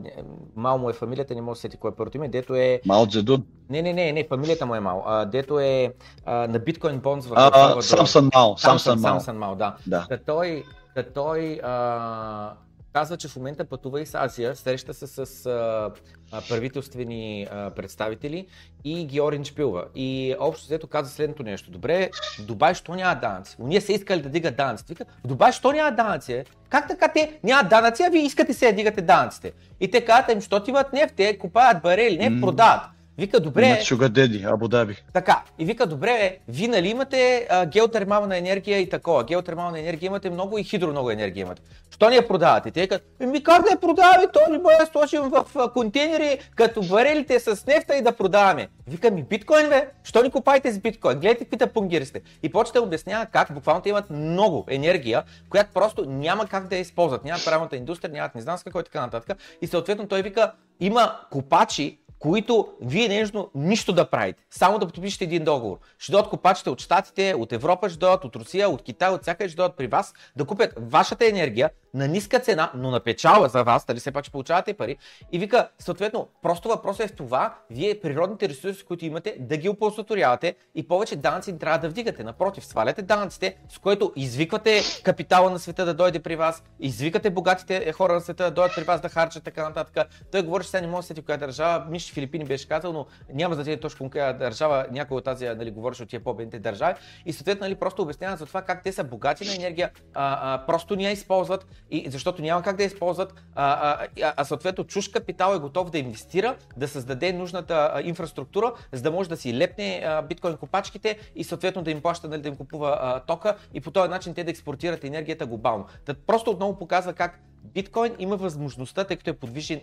Мао 0.55 0.77
му 0.77 0.89
е 0.89 0.93
фамилията, 0.93 1.35
не 1.35 1.41
мога 1.41 1.51
да 1.51 1.55
се 1.55 1.61
сети 1.61 1.77
кое 1.77 1.91
е 1.91 1.95
първото 1.95 2.17
име, 2.17 2.29
дето 2.29 2.55
е, 2.55 2.81
Мао 2.85 3.07
Цзедун. 3.07 3.45
не, 3.69 3.81
не, 3.81 3.93
не, 3.93 4.11
не, 4.11 4.27
фамилията 4.29 4.65
му 4.65 4.75
е 4.75 4.79
Мао, 4.79 5.01
а, 5.05 5.25
дето 5.25 5.59
е 5.59 5.93
а, 6.25 6.47
на 6.47 6.59
биткоин 6.59 6.99
бонз 6.99 7.27
в. 7.27 7.81
Самсън 7.81 8.29
Мао. 8.35 8.57
Самсън 8.57 8.99
Мао. 8.99 9.11
Самсън 9.11 9.37
Мао, 9.37 9.55
да. 9.55 9.75
Да. 9.87 10.05
Та 10.09 10.17
той, 10.17 10.63
та 10.95 11.03
той 11.03 11.59
а, 11.63 12.53
казва, 12.93 13.17
че 13.17 13.27
в 13.27 13.35
момента 13.35 13.65
пътува 13.65 14.01
и 14.01 14.05
с 14.05 14.15
Азия, 14.15 14.55
среща 14.55 14.93
се 14.93 15.07
с 15.07 15.45
а, 15.45 15.91
а, 16.31 16.41
правителствени 16.49 17.47
а, 17.51 17.69
представители 17.69 18.47
и 18.83 19.05
ги 19.05 19.21
оринчпилва. 19.21 19.85
И 19.95 20.35
общо 20.39 20.65
взето 20.65 20.87
каза 20.87 21.09
следното 21.11 21.43
нещо. 21.43 21.71
Добре, 21.71 22.09
в 22.39 22.45
Дубай, 22.45 22.73
що 22.73 22.95
няма 22.95 23.15
данъци? 23.15 23.55
Ние 23.59 23.81
са 23.81 23.93
искали 23.93 24.21
да 24.21 24.29
дига 24.29 24.51
данъци. 24.51 24.85
Вика, 24.89 25.05
в 25.23 25.27
Дубай, 25.27 25.51
що 25.51 25.71
няма 25.71 25.91
данъци? 25.91 26.33
е? 26.33 26.45
Как 26.69 26.87
така 26.87 27.07
те 27.07 27.39
нямат 27.43 27.69
данъци, 27.69 28.03
а 28.03 28.09
вие 28.09 28.21
искате 28.25 28.53
се 28.53 28.65
да 28.65 28.73
дигате 28.73 29.01
данъците? 29.01 29.51
И 29.79 29.91
те 29.91 30.05
казват, 30.05 30.31
им, 30.31 30.41
що 30.41 30.59
ти 30.63 30.69
имат 30.69 30.93
нефт, 30.93 31.15
те 31.15 31.37
купаят 31.37 31.81
барели, 31.81 32.29
М. 32.29 32.41
продават. 32.41 32.81
Вика, 33.17 33.39
добре, 33.39 33.65
Имат 33.65 33.79
Sugar 33.79 34.09
Daddy, 34.09 34.53
Абу 34.53 34.67
Даби. 34.67 35.03
така, 35.13 35.43
и 35.59 35.65
вика, 35.65 35.85
добре, 35.85 36.37
вие 36.47 36.67
нали 36.67 36.87
имате 36.89 37.47
а, 37.49 37.65
геотермална 37.65 38.37
енергия 38.37 38.79
и 38.79 38.89
такова. 38.89 39.23
Геотермална 39.23 39.79
енергия 39.79 40.07
имате 40.07 40.29
много 40.29 40.57
и 40.57 40.63
хидро 40.63 40.87
много 40.87 41.11
енергия 41.11 41.41
имате. 41.41 41.61
Що 41.91 42.09
ни 42.09 42.15
я 42.15 42.27
продавате? 42.27 42.71
Те 42.71 42.87
казват, 42.87 43.05
ми 43.19 43.43
как 43.43 43.63
да 43.63 43.69
я 43.71 43.79
продаваме, 43.79 44.27
то 44.33 44.39
не 44.49 44.57
да 44.57 44.85
сложим 44.91 45.21
в 45.21 45.69
контейнери, 45.73 46.39
като 46.55 46.81
барелите 46.81 47.39
с 47.39 47.65
нефта 47.67 47.95
и 47.95 48.01
да 48.01 48.11
продаваме. 48.11 48.67
Вика 48.87 49.11
ми, 49.11 49.23
биткоин 49.23 49.69
бе, 49.69 49.87
що 50.03 50.23
ни 50.23 50.31
купаете 50.31 50.71
с 50.71 50.79
биткоин? 50.79 51.19
Гледайте 51.19 51.43
какви 51.45 51.57
тъпунгири 51.57 52.05
сте. 52.05 52.21
И 52.43 52.51
почта 52.51 52.81
обяснява 52.81 53.25
как 53.25 53.53
буквално 53.53 53.81
те 53.81 53.89
имат 53.89 54.09
много 54.09 54.65
енергия, 54.69 55.23
която 55.49 55.69
просто 55.73 56.05
няма 56.05 56.47
как 56.47 56.67
да 56.67 56.75
я 56.75 56.81
използват. 56.81 57.25
Нямат 57.25 57.45
правилната 57.45 57.75
индустрия, 57.75 58.11
нямат 58.13 58.35
не 58.35 58.41
знам 58.41 58.57
с 58.57 58.63
какво 58.63 58.79
и 58.79 58.83
така 58.83 59.01
нататък. 59.01 59.37
И 59.61 59.67
съответно 59.67 60.07
той 60.07 60.21
вика, 60.21 60.51
има 60.79 61.19
купачи, 61.31 61.99
които 62.23 62.67
вие 62.81 63.07
не 63.07 63.19
нужно 63.19 63.49
нищо 63.55 63.93
да 63.93 64.09
правите, 64.09 64.43
само 64.51 64.79
да 64.79 64.85
подпишете 64.85 65.23
един 65.23 65.43
договор. 65.43 65.77
Ще 65.99 66.11
дойдат 66.11 66.29
копачите 66.29 66.69
от 66.69 66.81
Штатите, 66.81 67.35
от 67.37 67.51
Европа, 67.51 67.89
ще 67.89 67.99
дойдат 67.99 68.25
от 68.25 68.35
Русия, 68.35 68.69
от 68.69 68.81
Китай, 68.81 69.09
от 69.09 69.21
всякъде 69.21 69.49
ще 69.49 69.55
дойдат 69.55 69.77
при 69.77 69.87
вас 69.87 70.13
да 70.35 70.45
купят 70.45 70.73
вашата 70.77 71.27
енергия 71.27 71.69
на 71.93 72.07
ниска 72.07 72.39
цена, 72.39 72.71
но 72.75 72.91
на 72.91 72.99
печала 72.99 73.49
за 73.49 73.63
вас, 73.63 73.85
дали 73.85 73.99
все 73.99 74.11
пак 74.11 74.23
ще 74.23 74.31
получавате 74.31 74.73
пари. 74.73 74.97
И 75.31 75.39
вика, 75.39 75.69
съответно, 75.79 76.27
просто 76.41 76.69
въпросът 76.69 77.05
е 77.05 77.07
в 77.07 77.15
това, 77.15 77.55
вие 77.69 77.99
природните 77.99 78.49
ресурси, 78.49 78.85
които 78.85 79.05
имате, 79.05 79.35
да 79.39 79.57
ги 79.57 79.69
оползотворявате 79.69 80.55
и 80.75 80.87
повече 80.87 81.15
данъци 81.15 81.51
не 81.51 81.59
трябва 81.59 81.79
да 81.79 81.89
вдигате. 81.89 82.23
Напротив, 82.23 82.65
сваляте 82.65 83.01
данъците, 83.01 83.57
с 83.69 83.77
което 83.79 84.13
извиквате 84.15 84.81
капитала 85.03 85.49
на 85.49 85.59
света 85.59 85.85
да 85.85 85.93
дойде 85.93 86.19
при 86.19 86.35
вас, 86.35 86.63
извикате 86.79 87.29
богатите 87.29 87.91
хора 87.91 88.13
на 88.13 88.21
света 88.21 88.43
да 88.43 88.51
дойдат 88.51 88.75
при 88.75 88.83
вас 88.83 89.01
да 89.01 89.09
харчат 89.09 89.43
така 89.43 89.63
нататък. 89.63 90.07
Той 90.31 90.41
говори, 90.41 90.63
че 90.63 90.69
сега 90.69 90.81
не 90.81 90.87
може 90.87 91.01
да 91.01 91.07
сети 91.07 91.21
коя 91.21 91.37
държава, 91.37 91.85
Филипини 92.13 92.45
беше 92.45 92.67
казал, 92.67 92.93
но 92.93 93.05
няма 93.33 93.55
значение 93.55 93.79
точно 93.79 94.09
коя 94.09 94.33
държава, 94.33 94.85
някой 94.91 95.17
от 95.17 95.23
тази, 95.23 95.45
нали, 95.45 95.71
говореше 95.71 96.03
от 96.03 96.09
тия 96.09 96.23
по-бедните 96.23 96.59
държави. 96.59 96.99
И 97.25 97.33
съответно, 97.33 97.65
нали, 97.65 97.75
просто 97.75 98.01
обяснява 98.01 98.37
за 98.37 98.45
това 98.45 98.61
как 98.61 98.83
те 98.83 98.91
са 98.91 99.03
богати 99.03 99.45
на 99.45 99.55
енергия, 99.55 99.91
а, 100.13 100.53
а, 100.53 100.65
просто 100.65 100.95
не 100.95 101.03
я 101.03 101.11
използват, 101.11 101.67
и, 101.91 102.09
защото 102.09 102.41
няма 102.41 102.63
как 102.63 102.75
да 102.75 102.83
я 102.83 102.87
използват, 102.87 103.33
а, 103.55 103.73
а, 103.73 104.07
а, 104.21 104.33
а 104.37 104.45
съответно 104.45 104.83
чуж 104.83 105.07
капитал 105.07 105.55
е 105.55 105.59
готов 105.59 105.89
да 105.89 105.97
инвестира, 105.97 106.55
да 106.77 106.87
създаде 106.87 107.33
нужната 107.33 108.01
инфраструктура, 108.03 108.73
за 108.91 109.01
да 109.01 109.11
може 109.11 109.29
да 109.29 109.37
си 109.37 109.57
лепне 109.57 110.03
а, 110.05 110.21
биткоин 110.21 110.57
копачките 110.57 111.17
и 111.35 111.43
съответно 111.43 111.81
да 111.81 111.91
им 111.91 112.01
плаща, 112.01 112.27
нали, 112.27 112.41
да 112.41 112.47
им 112.49 112.55
купува 112.55 112.97
а, 113.01 113.19
тока 113.19 113.55
и 113.73 113.81
по 113.81 113.91
този 113.91 114.09
начин 114.09 114.33
те 114.33 114.43
да 114.43 114.51
експортират 114.51 115.03
енергията 115.03 115.45
глобално. 115.45 115.85
Та 116.05 116.13
просто 116.13 116.51
отново 116.51 116.77
показва 116.77 117.13
как 117.13 117.39
биткоин 117.63 118.15
има 118.19 118.37
възможността, 118.37 119.03
тъй 119.03 119.17
като 119.17 119.29
е 119.29 119.33
подвижен 119.33 119.81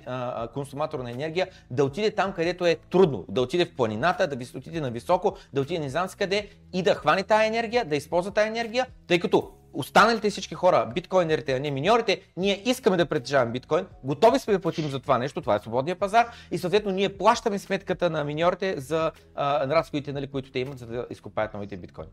консуматор 0.55 0.99
на 0.99 1.11
енергия, 1.11 1.49
да 1.70 1.85
отиде 1.85 2.11
там, 2.11 2.33
където 2.33 2.66
е 2.66 2.76
трудно, 2.91 3.24
да 3.28 3.43
отиде 3.43 3.64
в 3.64 3.76
планината, 3.76 4.26
да 4.26 4.37
отиде 4.57 4.81
на 4.81 4.91
високо, 4.91 5.37
да 5.53 5.61
отиде 5.61 5.81
не 5.81 5.89
знам 5.89 6.09
си 6.09 6.16
къде 6.16 6.49
и 6.72 6.83
да 6.83 6.95
хване 6.95 7.22
тая 7.22 7.47
енергия, 7.47 7.85
да 7.85 7.97
използва 7.97 8.31
тая 8.31 8.47
енергия, 8.47 8.87
тъй 9.07 9.20
като 9.20 9.51
останалите 9.72 10.31
всички 10.31 10.55
хора, 10.55 10.91
биткоинерите, 10.95 11.53
а 11.53 11.61
не 11.61 11.70
миньорите, 11.70 12.20
ние 12.37 12.62
искаме 12.64 12.97
да 12.97 13.07
притежаваме 13.07 13.53
биткоин, 13.53 13.87
готови 14.05 14.39
сме 14.39 14.53
да 14.53 14.61
платим 14.61 14.89
за 14.89 15.01
това 15.01 15.18
нещо, 15.18 15.41
това 15.41 15.55
е 15.55 15.59
свободния 15.59 15.97
пазар 15.97 16.26
и 16.51 16.59
съответно 16.59 16.93
ние 16.93 17.16
плащаме 17.16 17.59
сметката 17.59 18.11
на 18.11 18.24
миньорите 18.24 18.81
за 18.81 19.12
а, 19.35 19.68
разходите, 19.68 20.12
нали, 20.12 20.26
които 20.26 20.53
те 20.53 20.59
имат, 20.59 20.78
за 20.78 20.87
да 20.87 21.07
изкопаят 21.11 21.55
новите 21.55 21.76
биткоини. 21.76 22.11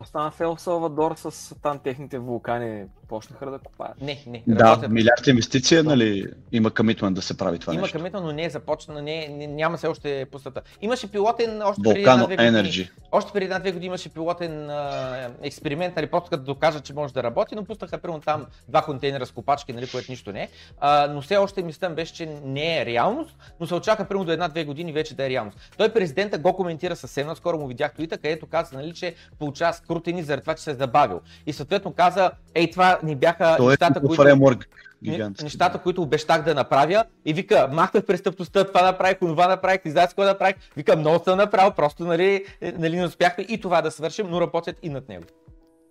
Остана 0.00 0.30
в 0.30 0.40
Ел 0.40 0.56
Салвадор 0.56 1.14
с 1.16 1.54
там 1.62 1.78
техните 1.78 2.18
вулкани, 2.18 2.84
почнаха 3.08 3.50
да 3.50 3.58
копаят. 3.58 4.00
Не, 4.00 4.24
не. 4.26 4.42
Да, 4.46 4.88
милиард 4.88 5.26
инвестиция, 5.26 5.84
нали, 5.84 6.26
има 6.52 6.70
комитмент 6.70 7.14
да 7.14 7.22
се 7.22 7.36
прави 7.36 7.58
това 7.58 7.72
Има 7.72 7.82
нещо. 7.82 7.98
къмитно, 7.98 8.20
но 8.20 8.32
не 8.32 8.44
е 8.44 8.50
започна, 8.50 9.02
не, 9.02 9.28
не, 9.28 9.46
няма 9.46 9.78
се 9.78 9.86
още 9.88 10.26
пустота. 10.32 10.60
Имаше 10.80 11.10
пилотен 11.10 11.62
още 11.62 11.82
преди 11.82 12.00
Volcano 12.00 12.12
една-две 12.12 12.36
години. 12.36 12.50
Energy. 12.52 12.90
Още 13.12 13.32
преди 13.32 13.44
една-две 13.44 13.72
години 13.72 13.86
имаше 13.86 14.08
пилотен 14.08 14.70
а, 14.70 15.30
експеримент, 15.42 15.96
нали, 15.96 16.06
просто 16.06 16.30
като 16.30 16.42
да 16.42 16.46
докажат, 16.46 16.84
че 16.84 16.94
може 16.94 17.14
да 17.14 17.22
работи, 17.22 17.54
но 17.54 17.64
пуснаха 17.64 17.98
примерно 17.98 18.20
там 18.20 18.46
два 18.68 18.82
контейнера 18.82 19.26
с 19.26 19.30
копачки, 19.30 19.72
нали, 19.72 19.88
което 19.92 20.12
нищо 20.12 20.32
не 20.32 20.42
е. 20.42 20.48
А, 20.80 21.06
но 21.06 21.20
все 21.20 21.36
още 21.36 21.62
мислям 21.62 21.94
беше, 21.94 22.14
че 22.14 22.26
не 22.44 22.80
е 22.80 22.86
реалност, 22.86 23.36
но 23.60 23.66
се 23.66 23.74
очаква 23.74 24.04
примерно 24.04 24.24
до 24.24 24.32
една-две 24.32 24.64
години 24.64 24.92
вече 24.92 25.14
да 25.14 25.26
е 25.26 25.30
реалност. 25.30 25.58
Той 25.76 25.92
президента 25.92 26.38
го 26.38 26.56
коментира 26.56 26.96
съвсем 26.96 27.26
наскоро, 27.26 27.58
му 27.58 27.66
видях 27.66 27.94
твита, 27.94 28.16
където 28.18 28.46
каза, 28.46 28.76
нали, 28.76 28.94
че 28.94 29.14
получава 29.38 29.72
скрутени 29.86 30.22
заради 30.22 30.40
това, 30.40 30.54
че 30.54 30.62
се 30.62 30.70
е 30.70 30.74
забавил. 30.74 31.20
И 31.46 31.52
съответно 31.52 31.92
каза, 31.92 32.30
ей 32.54 32.70
това 32.70 32.98
ни 33.02 33.16
бяха 33.16 33.54
Той 33.56 33.66
е 33.66 33.68
нещата, 33.68 33.94
като 33.94 34.06
които... 34.06 34.22
фреймворк. 34.22 34.68
Гигантски. 35.02 35.44
нещата, 35.44 35.78
които 35.78 36.02
обещах 36.02 36.42
да 36.42 36.54
направя 36.54 37.04
и 37.24 37.32
вика, 37.32 37.68
махнах 37.72 38.04
престъпността, 38.04 38.64
това 38.64 38.82
направих, 38.82 39.18
това 39.18 39.48
направих, 39.48 39.84
не 39.84 39.90
знаеш 39.90 40.08
какво 40.08 40.24
направих. 40.24 40.56
Вика, 40.76 40.96
много 40.96 41.24
съм 41.24 41.38
направил, 41.38 41.70
просто 41.70 42.04
нали, 42.04 42.44
е, 42.60 42.72
нали, 42.72 42.96
не 42.96 43.06
успяхме 43.06 43.44
и 43.48 43.60
това 43.60 43.82
да 43.82 43.90
свършим, 43.90 44.26
но 44.30 44.40
работят 44.40 44.76
и 44.82 44.88
над 44.88 45.08
него. 45.08 45.24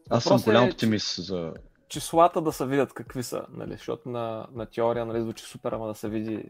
Аз 0.09 0.23
съм 0.23 0.29
Въпросът 0.29 0.45
голям 0.45 0.63
е, 0.63 0.67
че- 0.67 0.73
оптимист 0.73 1.25
за... 1.25 1.53
Числата 1.89 2.41
да 2.41 2.51
се 2.51 2.65
видят 2.65 2.93
какви 2.93 3.23
са, 3.23 3.41
нали, 3.53 3.71
защото 3.71 4.09
на, 4.09 4.45
на 4.55 4.65
теория 4.65 5.05
нали, 5.05 5.21
звучи 5.21 5.43
супер, 5.43 5.71
ама 5.71 5.87
да 5.87 5.95
се 5.95 6.09
види 6.09 6.43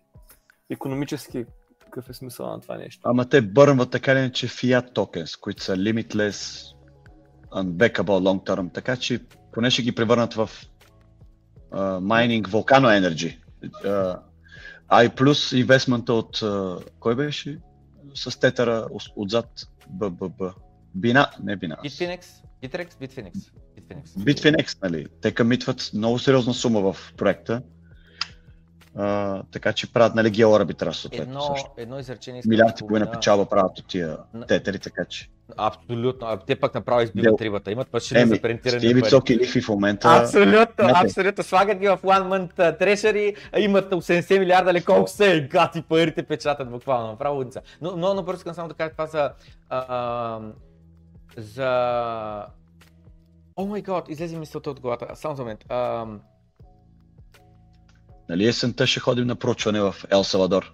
економически 0.70 1.46
какъв 1.86 2.10
е 2.10 2.14
смисъл 2.14 2.48
на 2.48 2.62
това 2.62 2.78
нещо. 2.78 3.02
Ама 3.04 3.30
те 3.30 3.42
бърнват 3.42 3.92
така 3.92 4.12
или 4.12 4.20
иначе 4.20 4.48
fiat 4.48 4.94
tokens, 4.94 5.40
които 5.40 5.64
са 5.64 5.76
limitless, 5.76 6.66
unbackable 7.56 8.20
long 8.22 8.46
term, 8.46 8.74
така 8.74 8.96
че 8.96 9.20
поне 9.52 9.70
ще 9.70 9.82
ги 9.82 9.96
превърнат 9.96 10.34
в 10.34 10.50
uh, 11.72 12.00
mining 12.00 12.44
Volcano 12.48 13.00
Energy. 13.00 13.38
Uh, 13.86 14.20
а 14.88 15.04
и 15.04 15.10
плюс 15.10 15.52
инвестмента 15.52 16.14
от... 16.14 16.38
Uh, 16.38 16.84
кой 17.00 17.16
беше? 17.16 17.60
С 18.16 18.40
тетъра 18.40 18.88
от- 18.92 19.14
отзад. 19.16 19.50
БББ. 19.90 20.42
Бина, 20.96 21.28
не 21.44 21.56
Бина. 21.56 21.78
Bitfinex, 21.84 22.26
Bitrex, 22.64 22.94
Bitfinex. 22.94 23.34
Bitfinex. 23.78 24.06
Bitfinex, 24.18 24.82
нали? 24.84 25.08
Те 25.22 25.32
къмитват 25.32 25.90
много 25.94 26.20
сериозна 26.20 26.54
сума 26.54 26.94
в 26.94 27.14
проекта. 27.18 27.62
Uh, 28.98 29.44
така 29.52 29.74
че 29.74 29.94
правят 29.94 30.16
нали, 30.16 30.30
геоарбитраж 30.30 30.98
съответно 30.98 31.32
Едно, 31.32 31.42
също. 31.42 31.72
едно 31.78 32.00
изречение 32.00 32.42
Милиард 32.46 32.80
и 32.80 32.88
половина 32.88 33.12
печалба 33.12 33.50
правят 33.50 33.80
от 33.80 33.88
тия 33.88 34.18
На- 34.34 34.46
тетери, 34.46 34.80
така 34.80 35.06
че. 35.06 35.30
Абсолютно. 35.58 36.28
А 36.28 36.38
те 36.38 36.56
пък 36.56 36.76
направо 36.76 37.02
избиват 37.02 37.38
Дел- 37.38 37.46
рибата. 37.46 37.72
Имат 37.72 37.94
машини 37.94 38.22
Еми, 38.22 38.30
за 38.36 38.42
принтиране 38.42 38.82
пари. 38.82 38.94
високи 38.94 39.38
лихви 39.38 39.62
в 39.62 39.70
момента. 39.70 40.08
Абсолютно, 40.22 40.86
Мете. 40.86 41.00
абсолютно. 41.04 41.44
Слагат 41.44 41.80
ги 41.80 41.88
в 41.88 42.00
One 42.04 42.24
Month 42.24 42.60
а, 42.60 42.78
Treasury, 42.78 43.36
а 43.52 43.60
имат 43.60 43.92
80 43.92 44.40
милиарда, 44.40 44.74
ли 44.74 44.84
колко 44.84 45.10
са 45.10 45.26
и 45.26 45.48
гати 45.48 45.82
парите 45.82 46.24
печатат 46.24 46.70
буквално, 46.72 47.08
направо 47.08 47.38
улица. 47.40 47.62
Но 47.82 47.98
много 47.98 48.14
набързо 48.14 48.38
искам 48.38 48.54
само 48.54 48.68
да 48.68 48.74
кажа 48.74 48.92
това 48.92 49.08
за 49.08 49.32
а, 49.70 49.86
а, 49.90 50.40
за... 51.38 52.46
О 53.56 53.66
май 53.66 53.82
гад, 53.82 54.10
излезе 54.10 54.38
мисълта 54.38 54.70
от 54.70 54.80
главата. 54.80 55.08
Само 55.16 55.36
за 55.36 55.42
момент. 55.42 55.66
Ам... 55.70 56.20
Нали 58.30 58.48
есента 58.48 58.88
ще 58.88 59.00
ходим 59.00 59.28
на 59.28 59.36
проучване 59.36 59.82
в 59.82 59.96
Ел 60.12 60.24
Салвадор. 60.24 60.74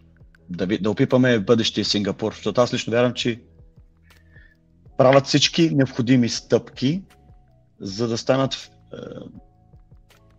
Да, 0.49 0.67
да 0.67 0.91
опипаме 0.91 1.39
бъдещия 1.39 1.85
Сингапур, 1.85 2.33
защото 2.33 2.61
аз 2.61 2.73
лично 2.73 2.91
вярвам, 2.91 3.13
че 3.13 3.41
правят 5.01 5.27
всички 5.27 5.69
необходими 5.69 6.29
стъпки, 6.29 7.01
за 7.79 8.07
да 8.07 8.17
станат 8.17 8.53
е, 8.93 8.97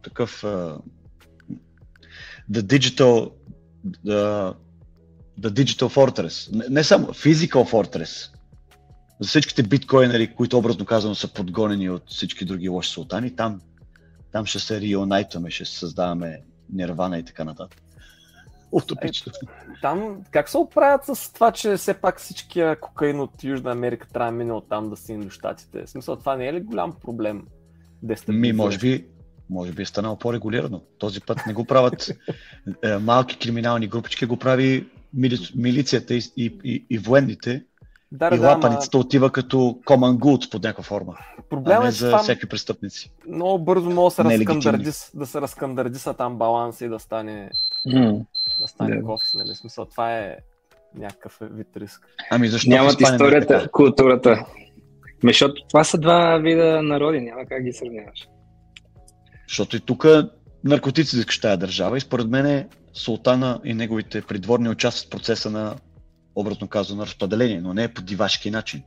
такъв 0.02 0.44
е, 0.44 0.46
the 2.50 2.60
digital 2.60 3.32
the, 3.86 4.54
the 5.40 5.48
digital 5.48 5.88
fortress. 5.88 6.52
Не, 6.52 6.64
не 6.68 6.84
само 6.84 7.06
physical 7.06 7.72
fortress. 7.72 8.30
За 9.20 9.28
всичките 9.28 9.62
биткоинери, 9.62 10.34
които 10.34 10.58
образно 10.58 10.84
казано 10.84 11.14
са 11.14 11.28
подгонени 11.28 11.90
от 11.90 12.02
всички 12.10 12.44
други 12.44 12.68
лоши 12.68 12.90
султани, 12.90 13.36
там, 13.36 13.60
там 14.32 14.46
ще 14.46 14.58
се 14.58 14.80
реонайтваме, 14.80 15.50
ще 15.50 15.64
създаваме 15.64 16.40
нирвана 16.72 17.18
и 17.18 17.24
така 17.24 17.44
нататък. 17.44 17.82
Утопично. 18.72 19.32
Е, 19.32 19.80
там 19.82 20.16
как 20.30 20.48
се 20.48 20.58
оправят 20.58 21.04
с 21.04 21.32
това, 21.32 21.52
че 21.52 21.76
все 21.76 21.94
пак 21.94 22.20
всички 22.20 22.64
кокаин 22.80 23.20
от 23.20 23.44
Южна 23.44 23.72
Америка 23.72 24.08
трябва 24.12 24.32
да 24.32 24.38
мине 24.38 24.52
от 24.52 24.68
там 24.68 24.90
да 24.90 24.96
си 24.96 25.16
до 25.16 25.30
щатите? 25.30 25.86
В 25.86 25.90
смисъл, 25.90 26.16
това 26.16 26.36
не 26.36 26.46
е 26.46 26.52
ли 26.52 26.60
голям 26.60 26.92
проблем? 26.92 27.46
Ми, 28.28 28.52
може 28.52 28.78
би, 28.78 29.06
може 29.50 29.72
би 29.72 29.82
е 29.82 29.86
станало 29.86 30.18
по-регулирано. 30.18 30.82
Този 30.98 31.20
път 31.20 31.46
не 31.46 31.52
го 31.52 31.64
правят 31.64 32.10
е, 32.84 32.96
малки 32.96 33.38
криминални 33.38 33.86
групички, 33.86 34.26
го 34.26 34.36
прави 34.36 34.86
мили, 35.14 35.38
милицията 35.54 36.14
и, 36.14 36.22
и, 36.36 36.58
и, 36.64 36.86
и 36.90 36.98
военните. 36.98 37.64
Да, 38.12 38.30
и 38.34 38.38
да, 38.38 38.46
лапаницата 38.46 38.96
ма... 38.96 39.00
отива 39.00 39.30
като 39.30 39.56
common 39.56 40.18
goods 40.18 40.50
под 40.50 40.62
някаква 40.62 40.84
форма. 40.84 41.16
Проблемът 41.50 41.88
е 41.88 41.90
за 41.90 42.06
това... 42.06 42.18
всеки 42.18 42.48
престъпници. 42.48 43.12
Много 43.28 43.64
бързо 43.64 43.90
може 43.90 44.16
да 44.16 44.30
се, 44.30 44.38
разкандардис, 44.38 45.10
да 45.14 45.26
се 45.26 45.40
разкандардиса 45.40 46.14
там 46.14 46.38
баланс 46.38 46.80
и 46.80 46.88
да 46.88 46.98
стане, 46.98 47.50
mm. 47.88 48.24
Да 48.60 48.68
стане 48.68 48.96
yeah. 48.96 49.04
кофе. 49.04 49.24
Нали? 49.34 49.54
Смисъл, 49.54 49.84
това 49.84 50.18
е 50.18 50.36
някакъв 50.94 51.38
вид 51.40 51.68
риск. 51.76 52.06
Ами 52.30 52.48
защо 52.48 52.70
Нямат 52.70 53.00
историята, 53.00 53.58
така? 53.58 53.68
културата. 53.68 54.46
Защото 55.24 55.62
това 55.68 55.84
са 55.84 55.98
два 55.98 56.38
вида 56.38 56.82
народи, 56.82 57.20
няма 57.20 57.46
как 57.46 57.62
ги 57.62 57.72
сравняваш. 57.72 58.28
Защото 59.48 59.76
и 59.76 59.80
тук 59.80 60.06
наркотици 60.64 61.18
искаш 61.18 61.40
тази 61.40 61.60
държава 61.60 61.96
и 61.96 62.00
според 62.00 62.28
мен 62.28 62.68
султана 62.92 63.60
и 63.64 63.74
неговите 63.74 64.22
придворни 64.22 64.68
участват 64.68 65.06
в 65.06 65.10
процеса 65.10 65.50
на, 65.50 65.76
образно 66.36 66.68
казано, 66.68 66.98
на 66.98 67.06
разпределение, 67.06 67.60
но 67.60 67.74
не 67.74 67.84
е 67.84 67.88
по 67.88 68.02
дивашки 68.02 68.50
начин. 68.50 68.82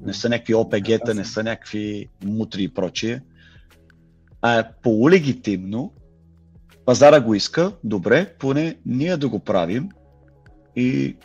Не 0.00 0.14
са 0.14 0.28
някакви 0.28 0.54
ОПГ-та, 0.54 1.14
не 1.14 1.24
са 1.24 1.42
някакви 1.42 2.08
мутри 2.24 2.62
и 2.62 2.68
прочие. 2.68 3.20
А 4.42 4.58
е 4.58 4.64
полулегитимно, 4.82 5.92
пазара 6.84 7.20
го 7.20 7.34
иска, 7.34 7.72
добре, 7.84 8.34
поне 8.38 8.76
ние 8.86 9.16
да 9.16 9.28
го 9.28 9.38
правим 9.38 9.88
и 10.76 11.16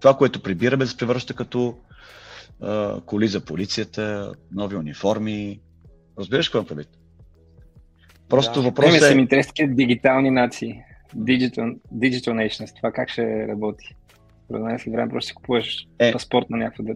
това, 0.00 0.16
което 0.16 0.42
прибираме, 0.42 0.86
се 0.86 0.96
превръща 0.96 1.34
като 1.34 1.78
а, 2.62 3.00
коли 3.00 3.28
за 3.28 3.44
полицията, 3.44 4.32
нови 4.52 4.76
униформи. 4.76 5.60
Разбираш 6.18 6.48
какво 6.48 6.68
правит? 6.68 6.88
Просто 8.28 8.62
да. 8.62 8.68
въпросът 8.68 9.02
е... 9.02 9.06
са 9.06 9.14
ми 9.14 9.22
интересни 9.22 9.74
дигитални 9.74 10.30
нации. 10.30 10.82
Digital, 11.16 11.78
digital 11.94 12.48
nations. 12.48 12.76
Това 12.76 12.92
как 12.92 13.08
ще 13.10 13.48
работи? 13.48 13.96
Според 14.44 14.62
мен 14.62 14.78
след 14.78 14.94
време 14.94 15.10
просто 15.10 15.28
си 15.28 15.34
купуваш 15.34 15.86
е. 15.98 16.12
паспорт 16.12 16.50
на 16.50 16.56
някакъв, 16.56 16.86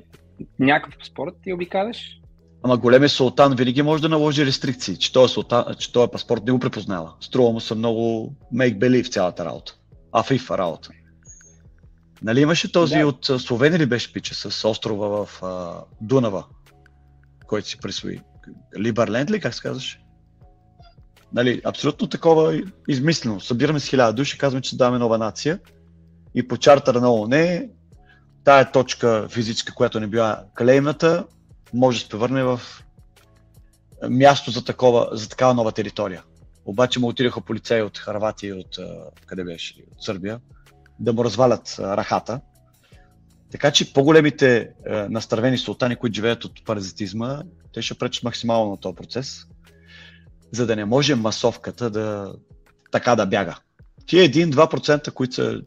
някакъв 0.59 0.99
паспорт 0.99 1.35
и 1.47 1.53
обикаляш. 1.53 2.21
Ама 2.65 2.77
големия 2.77 3.09
султан 3.09 3.55
винаги 3.57 3.83
може 3.83 4.03
да 4.03 4.09
наложи 4.09 4.47
рестрикции, 4.47 4.97
че 4.97 5.13
този, 5.13 5.35
султан, 5.35 5.65
че 5.79 5.93
този 5.93 6.11
паспорт 6.11 6.45
не 6.47 6.53
го 6.53 6.59
препознава. 6.59 7.13
Струва 7.21 7.53
му 7.53 7.61
се 7.61 7.75
много 7.75 8.35
make 8.55 8.79
believe 8.79 9.11
цялата 9.11 9.45
работа. 9.45 9.75
Афифа 10.13 10.59
работа. 10.59 10.91
Нали 12.23 12.41
имаше 12.41 12.73
този 12.73 12.99
да. 12.99 13.07
от 13.07 13.25
Словения 13.39 13.79
ли 13.79 13.87
беше 13.87 14.13
пича 14.13 14.35
с 14.35 14.69
острова 14.69 15.09
в 15.09 15.43
а, 15.43 15.73
Дунава, 16.01 16.45
който 17.47 17.69
си 17.69 17.79
присвои? 17.79 18.21
Либерленд 18.79 19.31
ли, 19.31 19.41
как 19.41 19.55
се 19.55 19.63
казваше? 19.63 20.01
Нали, 21.33 21.61
абсолютно 21.65 22.09
такова 22.09 22.63
измислено. 22.89 23.41
Събираме 23.41 23.81
с 23.81 23.89
хиляда 23.89 24.13
души, 24.13 24.39
казваме, 24.39 24.63
че 24.63 24.77
даваме 24.77 24.99
нова 24.99 25.19
нация 25.19 25.59
и 26.35 26.49
по 26.49 26.57
чартера 26.57 27.01
на 27.01 27.15
ООН 27.15 27.61
тая 28.45 28.73
точка 28.73 29.27
физическа, 29.31 29.75
която 29.75 30.01
не 30.01 30.07
била 30.07 30.43
клеймната, 30.59 31.25
може 31.75 31.99
да 31.99 32.03
се 32.03 32.09
превърне 32.09 32.45
в 32.45 32.61
място 34.11 34.51
за, 34.51 34.65
такова, 34.65 35.09
за 35.13 35.29
такава 35.29 35.55
нова 35.55 35.73
територия. 35.73 36.23
Обаче 36.65 37.01
му 37.01 37.09
отидеха 37.09 37.41
полицаи 37.41 37.83
от 37.83 37.99
Харватия 37.99 38.57
от, 38.57 38.79
къде 39.27 39.45
беше, 39.45 39.75
от 39.93 40.05
Сърбия, 40.05 40.41
да 41.01 41.13
му 41.13 41.25
развалят 41.25 41.77
рахата. 41.79 42.41
Така 43.51 43.71
че 43.71 43.93
по-големите 43.93 44.57
е, 44.57 44.69
настървени 45.09 45.59
султани, 45.59 45.97
които 45.97 46.15
живеят 46.15 46.45
от 46.45 46.65
паразитизма, 46.65 47.43
те 47.73 47.83
ще 47.83 47.95
пречат 47.95 48.25
максимално 48.25 48.71
на 48.71 48.77
този 48.77 48.97
процес 48.97 49.47
за 50.53 50.67
да 50.67 50.77
не 50.77 50.85
може 50.85 51.15
масовката 51.15 51.91
да 51.91 52.35
така 52.93 53.17
да 53.17 53.27
бяга. 53.27 53.57
Тия 54.07 54.29
1-2%, 54.29 55.11
които 55.11 55.35
са 55.35 55.63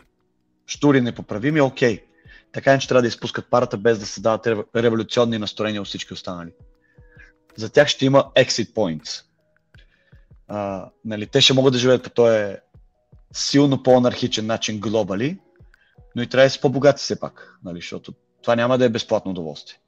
штури 0.67 1.01
непоправими, 1.01 1.61
окей. 1.61 2.06
Така 2.51 2.79
че 2.79 2.87
трябва 2.87 3.01
да 3.01 3.07
изпускат 3.07 3.49
парата 3.49 3.77
без 3.77 3.99
да 3.99 4.05
се 4.05 4.21
дават 4.21 4.47
революционни 4.75 5.37
настроения 5.37 5.81
от 5.81 5.87
всички 5.87 6.13
останали. 6.13 6.51
За 7.55 7.69
тях 7.69 7.87
ще 7.87 8.05
има 8.05 8.31
exit 8.35 8.73
points. 8.73 9.23
А, 10.47 10.89
нали, 11.05 11.27
те 11.27 11.41
ще 11.41 11.53
могат 11.53 11.73
да 11.73 11.79
живеят 11.79 12.03
по 12.03 12.09
този 12.09 12.55
силно 13.33 13.83
по-анархичен 13.83 14.45
начин 14.45 14.79
глобали, 14.79 15.39
но 16.15 16.21
и 16.21 16.27
трябва 16.27 16.45
да 16.45 16.49
са 16.49 16.61
по-богати 16.61 16.99
все 16.99 17.19
пак, 17.19 17.59
нали, 17.63 17.77
защото 17.77 18.13
това 18.41 18.55
няма 18.55 18.77
да 18.77 18.85
е 18.85 18.89
безплатно 18.89 19.31
удоволствие. 19.31 19.79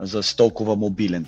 За 0.00 0.18
да 0.18 0.22
си 0.22 0.36
толкова 0.36 0.76
мобилен. 0.76 1.26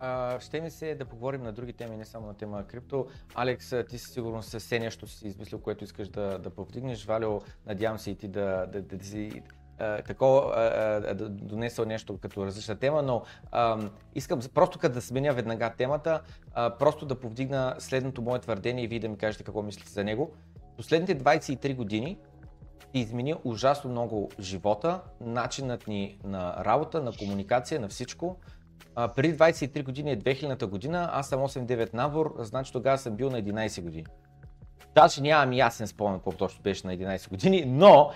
А, 0.00 0.40
ще 0.40 0.60
ми 0.60 0.70
се 0.70 0.94
да 0.94 1.04
поговорим 1.04 1.42
на 1.42 1.52
други 1.52 1.72
теми, 1.72 1.96
не 1.96 2.04
само 2.04 2.26
на 2.26 2.34
тема 2.34 2.64
крипто. 2.66 3.06
Алекс, 3.34 3.74
ти 3.88 3.98
със 3.98 4.12
сигурност 4.12 4.58
все 4.58 4.78
нещо 4.78 5.06
си 5.06 5.26
измислил, 5.28 5.60
което 5.60 5.84
искаш 5.84 6.08
да, 6.08 6.38
да 6.38 6.50
повдигнеш. 6.50 7.04
Валио, 7.04 7.40
надявам 7.66 7.98
се 7.98 8.10
и 8.10 8.14
ти 8.14 8.28
да, 8.28 8.66
да, 8.72 8.82
да, 8.82 8.96
да 8.96 9.04
си 9.04 9.42
такова 10.06 11.14
донесъл 11.28 11.84
нещо 11.84 12.18
като 12.18 12.46
различна 12.46 12.76
тема, 12.76 13.02
но 13.02 13.22
а, 13.52 13.78
искам 14.14 14.40
просто 14.54 14.78
като 14.78 14.94
да 14.94 15.02
сменя 15.02 15.32
веднага 15.32 15.70
темата, 15.76 16.20
а, 16.54 16.70
просто 16.70 17.06
да 17.06 17.20
повдигна 17.20 17.74
следното 17.78 18.22
мое 18.22 18.38
твърдение 18.38 18.84
и 18.84 18.86
вие 18.86 19.00
да 19.00 19.08
ми 19.08 19.18
кажете 19.18 19.44
какво 19.44 19.62
мислите 19.62 19.90
за 19.90 20.04
него. 20.04 20.30
Последните 20.76 21.18
23 21.18 21.76
години 21.76 22.18
ти 22.92 22.98
измени 22.98 23.34
ужасно 23.44 23.90
много 23.90 24.30
живота, 24.40 25.00
начинът 25.20 25.86
ни 25.86 26.18
на 26.24 26.64
работа, 26.64 27.02
на 27.02 27.12
комуникация, 27.12 27.80
на 27.80 27.88
всичко 27.88 28.36
а, 28.94 29.08
преди 29.08 29.36
23 29.36 29.82
години 29.82 30.10
е 30.12 30.18
2000-та 30.18 30.66
година, 30.66 31.10
аз 31.12 31.28
съм 31.28 31.40
8-9 31.40 31.94
набор, 31.94 32.34
значи 32.38 32.72
тогава 32.72 32.98
съм 32.98 33.16
бил 33.16 33.30
на 33.30 33.42
11 33.42 33.82
години. 33.82 34.06
Даже 34.94 35.22
нямам 35.22 35.52
ясен 35.52 35.86
спомен 35.86 36.20
колко 36.20 36.38
точно 36.38 36.62
беше 36.62 36.86
на 36.86 36.96
11 36.96 37.28
години, 37.28 37.64
но 37.66 38.10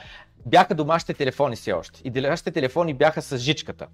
бяха 0.47 0.75
домашните 0.75 1.15
телефони 1.15 1.57
все 1.57 1.73
още. 1.73 2.01
И 2.05 2.11
домашните 2.11 2.51
телефони 2.51 2.95
бяха 2.95 3.23
с 3.23 3.39
жичката. 3.39 3.87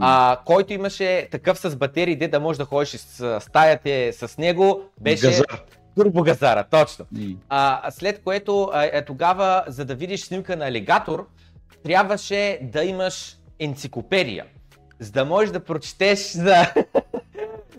А, 0.00 0.38
който 0.44 0.72
имаше 0.72 1.28
такъв 1.30 1.58
с 1.58 1.76
батерии, 1.76 2.16
де 2.16 2.28
да 2.28 2.40
можеш 2.40 2.58
да 2.58 2.64
ходиш 2.64 2.88
с 2.88 3.40
стаята 3.40 4.12
с 4.12 4.38
него, 4.38 4.82
беше... 5.00 5.26
Газар. 5.26 5.64
Турбогазара, 5.96 6.64
точно. 6.64 7.06
А, 7.48 7.90
след 7.90 8.22
което 8.22 8.70
а, 8.72 8.84
е, 8.92 9.04
тогава, 9.04 9.64
за 9.66 9.84
да 9.84 9.94
видиш 9.94 10.24
снимка 10.24 10.56
на 10.56 10.66
алигатор, 10.66 11.28
трябваше 11.84 12.58
да 12.62 12.84
имаш 12.84 13.36
енциклопедия 13.58 14.44
за 15.00 15.12
да 15.12 15.24
можеш 15.24 15.50
да 15.50 15.60
прочетеш 15.60 16.32
за... 16.32 16.72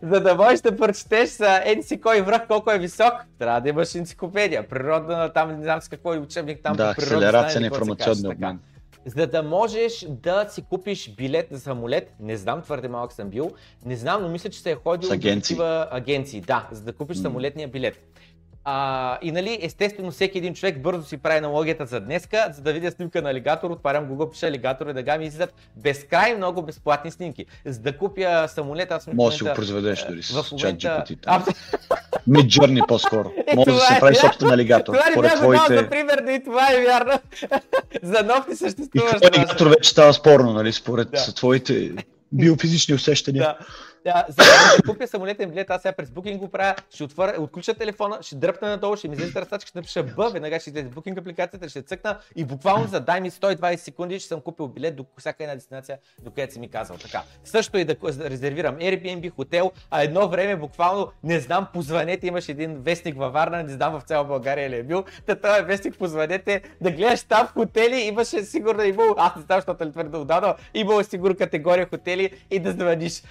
за 0.03 0.19
да 0.19 0.35
можеш 0.35 0.61
да 0.61 0.77
прочетеш 0.77 1.29
за 1.29 1.61
еди 1.65 1.83
си 1.83 2.01
кой 2.01 2.21
връх 2.21 2.47
колко 2.47 2.71
е 2.71 2.79
висок, 2.79 3.13
трябва 3.39 3.61
да 3.61 3.69
имаш 3.69 3.95
енциклопедия, 3.95 4.67
природна, 4.67 5.33
там 5.33 5.57
не 5.57 5.63
знам 5.63 5.81
с 5.81 5.89
какво 5.89 6.13
е 6.13 6.17
учебник, 6.17 6.59
там 6.63 6.75
да, 6.75 6.89
акселерация 6.89 7.61
на 7.61 7.67
информационния 7.67 8.31
обмен. 8.31 8.59
За 9.05 9.27
да 9.27 9.43
можеш 9.43 10.05
да 10.09 10.47
си 10.49 10.63
купиш 10.69 11.15
билет 11.15 11.47
за 11.51 11.59
самолет, 11.59 12.13
не 12.19 12.37
знам, 12.37 12.61
твърде 12.61 12.87
малък 12.87 13.13
съм 13.13 13.29
бил, 13.29 13.51
не 13.85 13.95
знам, 13.95 14.21
но 14.21 14.29
мисля, 14.29 14.49
че 14.49 14.59
се 14.59 14.71
е 14.71 14.75
ходил 14.75 15.09
с 15.09 15.11
агенции. 15.11 15.41
такива 15.41 15.87
агенции. 15.91 16.41
Да, 16.41 16.67
за 16.71 16.83
да 16.83 16.93
купиш 16.93 17.17
mm. 17.17 17.21
самолетния 17.21 17.67
билет. 17.67 17.99
А, 18.69 19.17
и 19.21 19.31
нали, 19.31 19.59
естествено, 19.61 20.11
всеки 20.11 20.37
един 20.37 20.53
човек 20.53 20.81
бързо 20.81 21.03
си 21.03 21.17
прави 21.17 21.37
аналогията 21.37 21.85
за 21.85 21.99
днеска, 21.99 22.49
за 22.53 22.61
да 22.61 22.73
видя 22.73 22.91
снимка 22.91 23.21
на 23.21 23.29
алигатор, 23.29 23.71
отварям 23.71 24.09
Google, 24.09 24.31
пиша 24.31 24.47
алигатор 24.47 24.87
и 24.87 25.03
да 25.03 25.17
ми 25.17 25.25
излизат 25.25 25.53
безкрай 25.75 26.35
много 26.35 26.61
безплатни 26.61 27.11
снимки. 27.11 27.45
За 27.65 27.79
да 27.79 27.97
купя 27.97 28.47
самолет, 28.47 28.91
аз 28.91 29.07
Може 29.07 29.33
да 29.33 29.37
си 29.37 29.43
го 29.43 29.53
произведеш 29.55 30.05
дори 30.09 30.23
с 30.23 30.41
в 30.41 30.51
момента... 30.51 31.03
Midjourney 32.29 32.85
по-скоро. 32.87 33.31
Може 33.55 33.71
да 33.71 33.79
си 33.79 33.93
е. 33.93 33.99
прави 33.99 34.15
собствен 34.15 34.51
алигатор. 34.51 34.93
Това 34.93 35.05
не 35.05 35.11
Според 35.11 35.31
бях 35.31 35.39
твоите... 35.39 35.77
за 35.77 35.89
пример, 35.89 36.21
да 36.25 36.31
и 36.31 36.43
това 36.43 36.73
е 36.73 36.83
вярно. 36.85 37.19
за 38.03 38.23
нов 38.23 38.47
не 38.47 38.53
И 38.53 38.57
съществуваш. 38.57 39.11
какво 39.11 39.27
алигатор 39.27 39.67
вече 39.67 39.89
става 39.89 40.13
спорно, 40.13 40.53
нали? 40.53 40.73
Според 40.73 41.09
твоите 41.35 41.91
биофизични 42.31 42.95
усещания. 42.95 43.55
Да, 44.05 44.25
за 44.29 44.35
да 44.35 44.91
купя 44.91 45.07
самолетен 45.07 45.49
билет, 45.49 45.69
аз 45.69 45.81
сега 45.81 45.91
през 45.91 46.09
Booking 46.09 46.37
го 46.37 46.49
правя, 46.49 46.75
ще 46.89 47.03
отворя, 47.03 47.35
отключа 47.41 47.73
телефона, 47.73 48.17
ще 48.21 48.35
дръпна 48.35 48.69
надолу, 48.69 48.95
ще 48.95 49.07
ми 49.07 49.15
излезе 49.15 49.41
ръцачка, 49.41 49.67
ще 49.67 49.77
напиша 49.77 50.03
Б, 50.03 50.29
веднага 50.29 50.59
ще 50.59 50.69
излезе 50.69 50.89
Booking 50.89 51.19
апликацията, 51.19 51.69
ще 51.69 51.81
цъкна 51.81 52.19
и 52.35 52.45
буквално 52.45 52.87
за 52.87 52.99
дай 52.99 53.21
ми 53.21 53.31
120 53.31 53.75
секунди 53.75 54.19
ще 54.19 54.27
съм 54.27 54.41
купил 54.41 54.67
билет 54.67 54.95
до 54.95 55.05
всяка 55.17 55.43
една 55.43 55.55
дестинация, 55.55 55.97
до 56.23 56.31
която 56.31 56.53
си 56.53 56.59
ми 56.59 56.69
казал. 56.69 56.97
Така. 56.97 57.23
Също 57.43 57.77
и 57.77 57.85
да 57.85 57.95
резервирам 58.03 58.75
Airbnb, 58.75 59.31
хотел, 59.35 59.71
а 59.91 60.03
едно 60.03 60.27
време 60.27 60.55
буквално, 60.55 61.11
не 61.23 61.39
знам, 61.39 61.67
позванете, 61.73 62.27
имаш 62.27 62.49
един 62.49 62.81
вестник 62.81 63.17
във 63.17 63.33
Варна, 63.33 63.63
не 63.63 63.69
знам 63.69 63.99
в 63.99 64.03
цяла 64.03 64.25
България 64.25 64.69
ли 64.69 64.75
е 64.75 64.83
бил, 64.83 65.03
та 65.25 65.35
този 65.35 65.61
вестник 65.61 65.97
позванете, 65.97 66.61
да 66.81 66.91
гледаш 66.91 67.23
там 67.23 67.47
хотели, 67.47 68.01
имаше 68.01 68.43
сигурно 68.43 68.83
имало, 68.83 69.15
аз 69.17 69.35
не 69.35 69.41
знам, 69.41 69.57
защото 69.57 69.85
ли 69.85 69.91
твърде 69.91 70.17
отдавна, 70.17 70.55
имало 70.73 70.99
е 70.99 71.03
сигурно 71.03 71.35
категория 71.35 71.89
хотели 71.89 72.31
и 72.51 72.59
да 72.59 72.71
звъниш. 72.71 73.23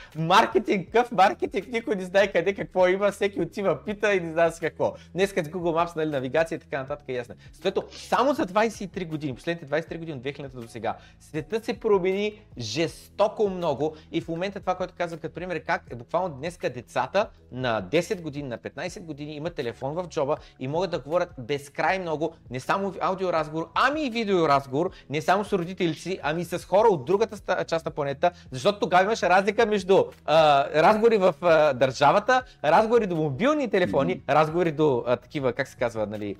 Маркетинг, 0.66 0.92
къв 0.92 1.12
маркетинг, 1.12 1.66
никой 1.72 1.96
не 1.96 2.04
знае 2.04 2.32
къде 2.32 2.54
какво 2.54 2.88
има, 2.88 3.10
всеки 3.10 3.40
отива, 3.40 3.84
пита 3.84 4.14
и 4.14 4.20
не 4.20 4.32
знае 4.32 4.50
с 4.50 4.60
какво. 4.60 4.94
Днес 5.14 5.30
с 5.30 5.34
Google 5.34 5.86
Maps, 5.86 5.96
нали, 5.96 6.10
навигация 6.10 6.56
и 6.56 6.58
така 6.58 6.78
нататък 6.78 7.04
е 7.08 7.12
ясно. 7.12 7.34
Следто, 7.52 7.84
само 7.90 8.34
за 8.34 8.46
23 8.46 9.06
години, 9.06 9.34
последните 9.34 9.66
23 9.66 9.98
години 9.98 10.18
от 10.18 10.24
2000 10.24 10.48
до 10.48 10.68
сега, 10.68 10.96
светът 11.20 11.64
се 11.64 11.80
промени 11.80 12.42
жестоко 12.58 13.48
много 13.48 13.96
и 14.12 14.20
в 14.20 14.28
момента 14.28 14.60
това, 14.60 14.74
което 14.74 14.94
казвам 14.98 15.20
като 15.20 15.34
пример 15.34 15.56
е 15.56 15.60
как 15.60 15.82
е 15.90 15.94
буквално 15.94 16.28
днеска 16.28 16.70
децата 16.70 17.28
на 17.52 17.82
10 17.82 18.20
години, 18.20 18.48
на 18.48 18.58
15 18.58 19.00
години 19.00 19.36
имат 19.36 19.54
телефон 19.54 19.94
в 19.94 20.08
джоба 20.08 20.36
и 20.60 20.68
могат 20.68 20.90
да 20.90 20.98
говорят 20.98 21.30
безкрай 21.38 21.98
много, 21.98 22.34
не 22.50 22.60
само 22.60 22.94
аудиоразговор, 23.00 23.70
ами 23.74 24.06
и 24.06 24.10
видеоразговор, 24.10 24.90
не 25.10 25.22
само 25.22 25.44
с 25.44 25.52
родителите 25.52 26.00
си, 26.00 26.18
ами 26.22 26.44
с 26.44 26.58
хора 26.58 26.88
от 26.88 27.04
другата 27.04 27.64
част 27.64 27.84
на 27.84 27.90
планета, 27.90 28.30
защото 28.50 28.78
тогава 28.78 29.02
имаше 29.02 29.28
разлика 29.28 29.66
между 29.66 30.04
а, 30.24 30.45
разговори 30.74 31.18
в 31.18 31.34
а, 31.42 31.72
държавата, 31.72 32.42
разговори 32.64 33.06
до 33.06 33.16
мобилни 33.16 33.70
телефони, 33.70 34.22
разговори 34.28 34.72
до 34.72 35.04
а, 35.06 35.16
такива, 35.16 35.52
как 35.52 35.68
се 35.68 35.76
казва, 35.76 36.06
нали, 36.06 36.36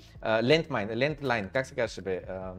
лентлайн, 0.96 1.50
как 1.52 1.66
се 1.66 1.74
казваше 1.74 2.02
бе, 2.02 2.20
а, 2.28 2.52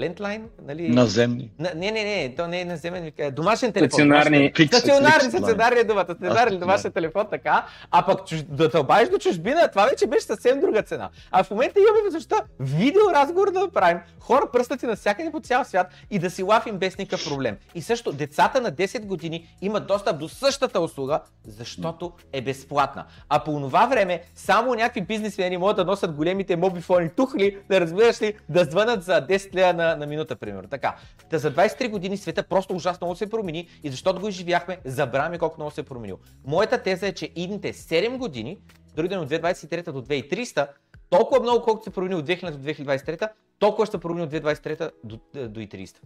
лентлайн, 0.00 0.48
нали? 0.66 0.88
Наземни. 0.88 1.50
На, 1.58 1.70
не, 1.76 1.90
не, 1.90 2.04
не, 2.04 2.34
то 2.36 2.46
не 2.46 2.60
е 2.60 2.64
наземен, 2.64 3.12
е 3.18 3.30
домашен 3.30 3.72
телефон. 3.72 3.90
Стационарни. 3.90 4.52
Стационарни, 4.66 5.30
стационарни 5.30 5.80
е 5.80 5.84
думата, 5.84 6.04
стационарен 6.04 6.54
Аз- 6.54 6.60
домашен 6.60 6.92
телефон, 6.92 7.26
така. 7.30 7.66
А 7.90 8.06
пък 8.06 8.26
чуж... 8.26 8.42
да 8.42 8.70
те 8.70 8.78
обадиш 8.78 9.08
до 9.08 9.18
чужбина, 9.18 9.68
това 9.68 9.86
вече 9.86 10.06
беше 10.06 10.26
съвсем 10.26 10.60
друга 10.60 10.82
цена. 10.82 11.10
А 11.30 11.44
в 11.44 11.50
момента 11.50 11.80
имаме 11.80 12.02
възможността 12.04 12.36
видеоразговор 12.60 13.52
да 13.52 13.60
направим, 13.60 13.98
хора 14.20 14.44
пръстати 14.52 14.86
навсякъде 14.86 15.30
по 15.30 15.40
цял 15.40 15.64
свят 15.64 15.86
и 16.10 16.18
да 16.18 16.30
си 16.30 16.42
лафим 16.42 16.78
без 16.78 16.98
никакъв 16.98 17.28
проблем. 17.28 17.56
И 17.74 17.82
също 17.82 18.12
децата 18.12 18.60
на 18.60 18.72
10 18.72 19.04
години 19.04 19.48
имат 19.62 19.86
достъп 19.86 20.18
до 20.18 20.28
същата 20.28 20.80
услуга, 20.80 21.20
защото 21.46 22.12
е 22.32 22.40
безплатна. 22.40 23.04
А 23.28 23.44
по 23.44 23.60
това 23.60 23.86
време 23.86 24.22
само 24.34 24.74
някакви 24.74 25.00
бизнесмени 25.00 25.56
могат 25.56 25.76
да 25.76 25.84
носят 25.84 26.12
големите 26.12 26.56
мобифони 26.56 27.08
тухли, 27.08 27.58
да 27.70 27.80
разбираш 27.80 28.22
ли, 28.22 28.34
да 28.48 28.64
звънат 28.64 29.02
за 29.02 29.26
10 29.26 29.54
лева 29.54 29.72
на, 29.72 29.89
на 29.96 30.06
минута, 30.06 30.36
примерно. 30.36 30.68
Така. 30.68 30.96
Та 31.30 31.38
за 31.38 31.54
23 31.54 31.90
години 31.90 32.16
света 32.16 32.42
просто 32.42 32.74
ужасно 32.74 33.06
много 33.06 33.16
се 33.16 33.30
промени 33.30 33.68
и 33.82 33.90
защото 33.90 34.20
го 34.20 34.28
изживяхме, 34.28 34.78
забравяме 34.84 35.38
колко 35.38 35.56
много 35.58 35.70
се 35.70 35.80
е 35.80 35.84
променил. 35.84 36.18
Моята 36.46 36.82
теза 36.82 37.06
е, 37.06 37.12
че 37.12 37.30
идните 37.36 37.72
7 37.72 38.16
години, 38.16 38.58
дори 38.96 39.08
да 39.08 39.14
е 39.14 39.18
от 39.18 39.30
2023 39.30 39.92
до 39.92 40.02
2300, 40.02 40.68
толкова 41.10 41.40
много 41.40 41.64
колкото 41.64 41.84
се 41.84 41.90
промени 41.90 42.14
от 42.14 42.26
2000 42.26 42.50
до 42.50 42.58
2023, 42.58 43.28
толкова 43.58 43.86
ще 43.86 43.96
се 43.96 44.00
промени 44.00 44.24
от 44.24 44.30
2023 44.30 44.90
до, 45.04 45.20
до 45.48 45.60
и 45.60 45.68
300. 45.68 45.96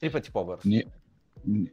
Три 0.00 0.12
пъти 0.12 0.30
по-бързо. 0.30 0.62
Ние, 0.64 0.84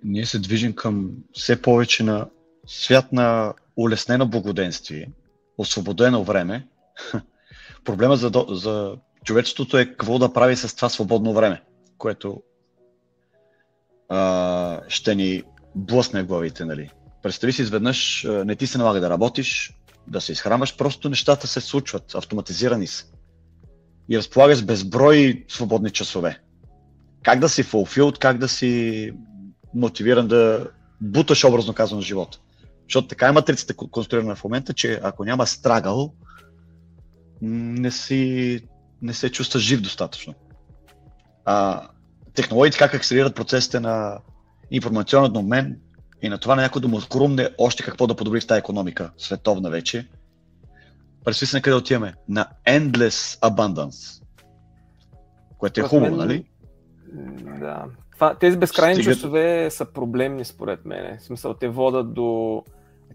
ние 0.04 0.26
се 0.26 0.40
движим 0.40 0.74
към 0.74 1.12
все 1.34 1.62
повече 1.62 2.04
на 2.04 2.30
свят 2.68 3.12
на 3.12 3.54
улеснено 3.78 4.28
благоденствие, 4.28 5.12
освободено 5.58 6.24
време. 6.24 6.68
Проблема 7.84 8.16
за, 8.16 8.30
до- 8.30 8.48
за 8.50 8.98
човечеството 9.26 9.78
е 9.78 9.86
какво 9.86 10.20
да 10.20 10.34
прави 10.34 10.56
с 10.56 10.76
това 10.76 10.90
свободно 10.90 11.34
време, 11.34 11.64
което 11.98 12.42
а, 14.10 14.82
ще 14.88 15.16
ни 15.16 15.44
блъсне 15.76 16.24
главите. 16.24 16.66
Нали. 16.66 16.90
Представи 17.24 17.54
си 17.54 17.62
изведнъж, 17.62 18.28
не 18.46 18.56
ти 18.56 18.68
се 18.68 18.78
налага 18.78 19.00
да 19.00 19.10
работиш, 19.10 19.80
да 20.08 20.22
се 20.22 20.32
изхранваш, 20.32 20.78
просто 20.78 21.10
нещата 21.10 21.48
се 21.48 21.62
случват, 21.62 22.16
автоматизирани 22.16 22.88
са. 22.88 23.06
И 24.10 24.18
разполагаш 24.18 24.58
с 24.58 24.64
безброй 24.64 25.46
свободни 25.48 25.92
часове. 25.92 26.42
Как 27.24 27.40
да 27.40 27.50
си 27.50 27.64
fulfilled, 27.64 28.18
как 28.18 28.38
да 28.38 28.48
си 28.48 29.12
мотивиран 29.74 30.28
да 30.28 30.68
буташ 31.02 31.44
образно 31.44 31.74
казано 31.74 32.02
живота. 32.02 32.40
Защото 32.84 33.08
така 33.08 33.28
е 33.28 33.32
матрицата 33.32 33.74
ко- 33.74 33.92
конструирана 33.92 34.36
в 34.36 34.44
момента, 34.44 34.74
че 34.74 35.00
ако 35.04 35.26
няма 35.26 35.48
страгъл, 35.48 36.14
м, 37.42 37.80
не, 37.80 37.92
си, 37.92 38.62
не 39.02 39.14
се 39.14 39.32
чувстваш 39.32 39.64
жив 39.64 39.82
достатъчно. 39.82 40.34
А, 41.46 41.88
технологиите 42.34 42.78
как 42.78 42.94
акселерират 42.94 43.36
процесите 43.36 43.80
на 43.80 44.20
информационен 44.72 45.38
обмен 45.38 45.80
и 46.22 46.30
на 46.30 46.38
това 46.38 46.56
на 46.56 46.62
някой 46.62 46.82
да 46.82 46.88
му 46.88 47.00
хрумне 47.14 47.50
още 47.58 47.84
какво 47.84 48.08
да 48.08 48.16
подобри 48.16 48.42
в 48.42 48.48
тази 48.48 48.60
економика, 48.60 49.12
световна 49.18 49.70
вече. 49.70 50.08
Представи 51.26 51.48
си 51.48 51.56
на 51.56 51.62
къде 51.62 51.76
отиваме. 51.76 52.14
На 52.30 52.46
endless 52.68 53.40
abundance. 53.40 54.24
Което 55.58 55.80
е 55.80 55.84
хубаво, 55.84 56.16
нали? 56.16 56.46
Да. 57.60 57.86
Това, 58.14 58.36
тези 58.36 58.58
безкрайни 58.58 58.96
Стигат- 58.96 59.14
часове 59.14 59.70
са 59.72 59.86
проблемни 59.86 60.46
според 60.46 60.86
мен. 60.86 61.18
В 61.18 61.24
смисъл, 61.24 61.54
те 61.54 61.68
водат 61.68 62.14
до... 62.14 62.64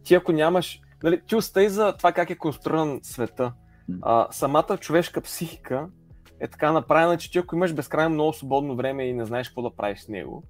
Ти 0.05 0.14
ако 0.14 0.32
нямаш... 0.32 0.80
Нали, 1.03 1.20
ти 1.26 1.37
остай 1.37 1.68
за 1.68 1.95
това 1.99 2.12
как 2.12 2.30
е 2.30 2.39
конструиран 2.39 3.01
света. 3.03 3.53
А, 4.03 4.26
самата 4.30 4.78
човешка 4.80 5.20
психика 5.20 5.87
е 6.41 6.49
така 6.49 6.72
направена, 6.72 7.16
че 7.16 7.30
ти 7.30 7.39
ако 7.39 7.57
имаш 7.57 7.72
безкрайно 7.72 8.11
много 8.11 8.32
свободно 8.32 8.76
време 8.76 9.05
и 9.05 9.12
не 9.14 9.24
знаеш 9.24 9.49
какво 9.49 9.62
да 9.62 9.70
правиш 9.70 10.01
с 10.01 10.09
него, 10.09 10.43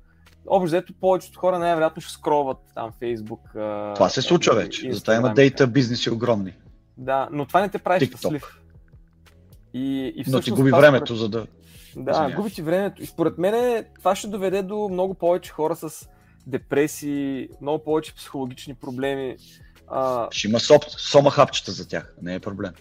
общо 0.47 0.65
взето 0.65 0.93
повечето 1.01 1.39
хора 1.39 1.59
най-вероятно 1.59 2.03
ще 2.03 2.13
скролват 2.13 2.59
там 2.75 2.93
Facebook. 2.93 3.57
а, 3.57 3.95
Това 3.95 4.09
се 4.09 4.23
случва 4.23 4.55
и- 4.55 4.57
вече. 4.57 4.93
Затова 4.93 5.15
има 5.15 5.35
дейта 5.35 5.67
бизнеси 5.67 6.11
огромни. 6.11 6.55
Да, 6.97 7.29
но 7.33 7.47
това 7.47 7.61
не 7.61 7.69
те 7.69 7.79
прави 7.79 8.01
TikTok. 8.01 8.09
щастлив. 8.09 8.61
И, 9.75 9.81
и 10.07 10.19
Но 10.19 10.23
ти 10.25 10.31
всъщност 10.31 10.51
губи 10.51 10.71
това 10.71 10.81
времето, 10.81 11.17
за 11.17 11.29
да... 11.29 11.47
Да, 11.97 12.11
Извинявай. 12.11 12.35
губи 12.35 12.51
ти 12.51 12.63
времето. 12.63 13.03
И 13.03 13.07
според 13.07 13.39
мен 13.39 13.85
това 13.99 14.15
ще 14.17 14.29
доведе 14.29 14.63
до 14.63 14.89
много 14.89 15.15
повече 15.15 15.53
хора 15.53 15.77
с 15.77 16.09
депресии, 16.47 17.49
много 17.61 17.85
повече 17.85 18.15
психологични 18.15 18.75
проблеми. 18.75 19.37
А, 19.89 20.29
Ще 20.31 20.49
има 20.49 20.61
соп, 20.61 20.85
сома 20.89 21.31
хапчета 21.31 21.73
за 21.73 21.89
тях. 21.89 22.15
Не 22.23 22.35
е 22.35 22.41
проблем. 22.41 22.73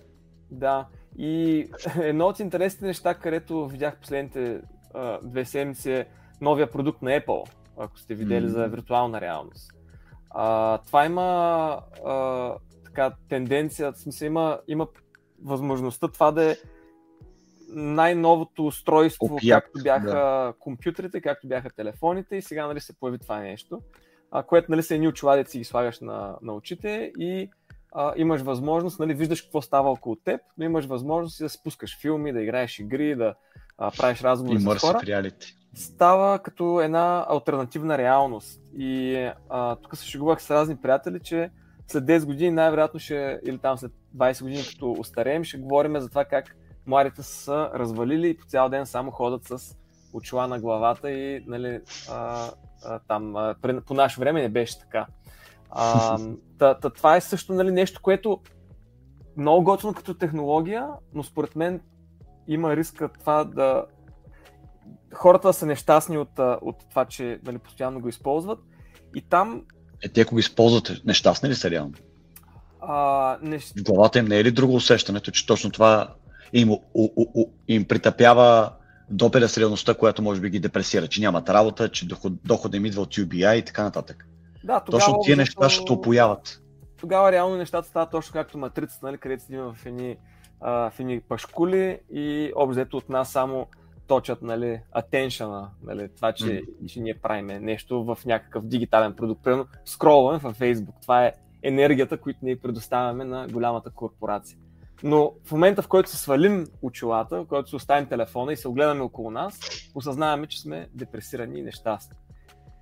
Да. 0.54 0.88
И 1.18 1.68
едно 2.02 2.28
от 2.28 2.40
интересните 2.40 2.86
неща, 2.86 3.14
където 3.14 3.68
видях 3.68 3.98
последните 4.00 4.62
а, 4.94 5.20
две 5.24 5.46
седмици 5.46 5.92
е 5.92 6.08
новия 6.42 6.72
продукт 6.72 7.02
на 7.02 7.10
Apple, 7.10 7.50
ако 7.78 8.00
сте 8.00 8.16
видели 8.16 8.46
Мгм. 8.46 8.54
за 8.54 8.68
виртуална 8.68 9.22
реалност. 9.22 9.72
А, 10.30 10.78
това 10.78 11.06
има 11.06 11.22
а, 12.06 12.54
така 12.86 13.14
тенденция, 13.30 13.92
в 13.92 13.98
смисъл 13.98 14.26
има, 14.26 14.60
има 14.68 14.88
възможността 15.44 16.08
това 16.08 16.32
да 16.32 16.52
е 16.52 16.56
най-новото 17.70 18.66
устройство, 18.66 19.26
Опият, 19.26 19.64
както 19.64 19.84
бяха 19.84 20.54
компютрите, 20.60 21.22
както 21.22 21.48
бяха 21.48 21.70
телефоните 21.70 22.36
и 22.36 22.42
сега 22.42 22.68
нали, 22.68 22.80
се 22.80 23.00
появи 23.00 23.20
това 23.20 23.40
нещо, 23.40 23.82
а, 24.32 24.44
което 24.44 24.72
нали, 24.72 24.84
са 24.84 24.96
едни 24.96 25.08
очила, 25.08 25.38
да 25.38 25.50
си 25.50 25.58
ги 25.58 25.64
слагаш 25.64 26.00
на, 26.00 26.36
на 26.42 26.54
очите 26.54 27.12
и 27.18 27.50
а, 27.96 28.14
имаш 28.18 28.42
възможност, 28.42 29.00
нали, 29.00 29.14
виждаш 29.14 29.42
какво 29.42 29.62
става 29.62 29.92
около 29.92 30.16
теб, 30.16 30.42
но 30.58 30.66
имаш 30.66 30.86
възможност 30.86 31.40
и 31.40 31.44
да 31.44 31.50
спускаш 31.50 32.02
филми, 32.02 32.34
да 32.34 32.42
играеш 32.42 32.80
игри, 32.80 33.16
да 33.16 33.34
а, 33.78 33.92
правиш 33.92 34.22
разговори 34.22 34.60
с 34.60 34.66
хора 34.66 35.00
reality. 35.00 35.56
става 35.74 36.40
като 36.40 36.82
една 36.82 37.26
альтернативна 37.30 37.98
реалност. 37.98 38.62
И 38.78 39.16
а, 39.50 39.76
тук 39.76 39.98
се 39.98 40.06
шегувах 40.06 40.42
с 40.42 40.52
разни 40.52 40.76
приятели, 40.78 41.20
че 41.20 41.50
след 41.88 42.04
10 42.04 42.26
години 42.26 42.52
най-вероятно 42.52 43.00
ще, 43.00 43.40
или 43.46 43.58
там 43.58 43.78
след 43.78 43.92
20 44.18 44.42
години, 44.42 44.64
като 44.70 44.92
устареем, 44.92 45.44
ще 45.44 45.58
говорим 45.58 46.00
за 46.00 46.10
това 46.10 46.26
как 46.26 46.56
младите 46.86 47.24
са 47.24 47.70
развалили 47.74 48.30
и 48.30 48.38
по 48.38 48.46
цял 48.46 48.70
ден 48.70 48.86
само 48.86 49.12
ходят 49.12 49.44
с 49.44 49.76
очила 50.14 50.48
на 50.48 50.60
главата 50.60 51.12
и 51.12 51.44
нали, 51.48 51.80
а, 52.12 52.50
а, 52.86 53.00
там 53.08 53.36
а, 53.36 53.56
по 53.86 53.94
наше 53.94 54.20
време 54.20 54.42
не 54.42 54.50
беше 54.50 54.80
така. 54.80 55.06
А, 55.76 56.18
та, 56.60 56.74
та, 56.74 56.90
това 56.90 57.16
е 57.16 57.22
също 57.22 57.54
нали, 57.54 57.72
нещо, 57.72 58.02
което 58.02 58.40
много 59.38 59.64
готино 59.64 59.94
като 59.94 60.14
технология, 60.14 60.88
но 61.14 61.24
според 61.24 61.56
мен 61.56 61.82
има 62.48 62.76
риска 62.76 63.10
това 63.20 63.44
да 63.44 63.86
хората 65.14 65.54
са 65.54 65.66
нещастни 65.66 66.18
от, 66.18 66.40
от 66.62 66.76
това, 66.90 67.06
че 67.06 67.40
нали, 67.46 67.58
постоянно 67.58 68.00
го 68.00 68.10
използват. 68.10 68.60
И 69.16 69.22
там. 69.22 69.64
Е, 70.04 70.10
те 70.10 70.22
ако 70.22 70.36
го 70.36 70.40
използват, 70.40 71.02
нещастни 71.06 71.50
ли 71.50 71.56
са 71.56 71.70
реално? 71.70 71.94
А, 72.82 73.38
нещ... 73.42 73.74
В 73.80 73.84
главата 73.84 74.20
им 74.20 74.26
не 74.26 74.40
е 74.40 74.44
ли 74.44 74.52
друго 74.52 74.76
усещането, 74.76 75.32
че 75.32 75.46
точно 75.46 75.72
това 75.72 76.14
им, 76.54 76.72
у, 76.72 76.78
у, 76.94 77.10
у, 77.16 77.46
им 77.68 77.86
притъпява 77.88 78.72
допеля 79.10 79.50
с 79.50 79.58
реалността, 79.58 79.94
която 79.94 80.22
може 80.22 80.42
би 80.42 80.50
ги 80.50 80.60
депресира, 80.60 81.08
че 81.08 81.22
нямат 81.22 81.50
работа, 81.50 81.90
че 81.90 82.08
доход, 82.08 82.34
доходът 82.46 82.76
им 82.76 82.86
идва 82.86 83.02
от 83.02 83.16
UBI 83.16 83.56
и 83.56 83.66
така 83.66 83.84
нататък. 83.84 84.28
Да, 84.64 84.80
тогава, 84.80 85.00
точно 85.00 85.20
тия 85.24 85.38
неща 85.38 85.70
ще 85.70 85.94
опояват. 85.94 86.62
Тогава 87.00 87.32
реално 87.32 87.56
нещата 87.58 87.88
стават 87.88 88.12
точно 88.12 88.34
както 88.34 88.58
матрицата, 88.58 89.06
нали, 89.06 89.18
където 89.18 89.44
седим 89.44 89.62
в 89.62 89.86
едни, 89.86 90.18
а, 90.62 90.90
в 90.90 91.00
едни 91.00 91.22
пашкули 91.22 92.00
и 92.12 92.52
обзето 92.56 92.98
от 92.98 93.10
нас 93.10 93.32
само 93.32 93.68
точат 94.08 94.42
нали, 94.42 94.82
attention 94.96 95.68
нали, 95.84 96.10
това, 96.16 96.34
че, 96.34 96.46
mm. 96.46 96.86
че 96.88 97.00
ние 97.00 97.14
правим 97.14 97.46
нещо 97.46 98.04
в 98.04 98.18
някакъв 98.26 98.66
дигитален 98.66 99.14
продукт. 99.14 99.44
Примерно 99.44 99.66
скролваме 99.86 100.38
във 100.38 100.60
Facebook. 100.60 101.02
Това 101.02 101.26
е 101.26 101.34
енергията, 101.64 102.18
която 102.18 102.40
ние 102.44 102.60
предоставяме 102.60 103.26
на 103.26 103.48
голямата 103.48 103.90
корпорация. 103.90 104.58
Но 105.04 105.34
в 105.46 105.52
момента, 105.52 105.82
в 105.82 105.88
който 105.88 106.10
се 106.10 106.18
свалим 106.18 106.68
очилата, 106.82 107.44
в 107.44 107.48
който 107.48 107.70
се 107.70 107.76
оставим 107.76 108.10
телефона 108.10 108.54
и 108.54 108.58
се 108.58 108.68
огледаме 108.68 109.02
около 109.02 109.32
нас, 109.32 109.60
осъзнаваме, 109.96 110.48
че 110.48 110.62
сме 110.62 110.88
депресирани 110.94 111.60
и 111.60 111.64
нещастни. 111.64 112.18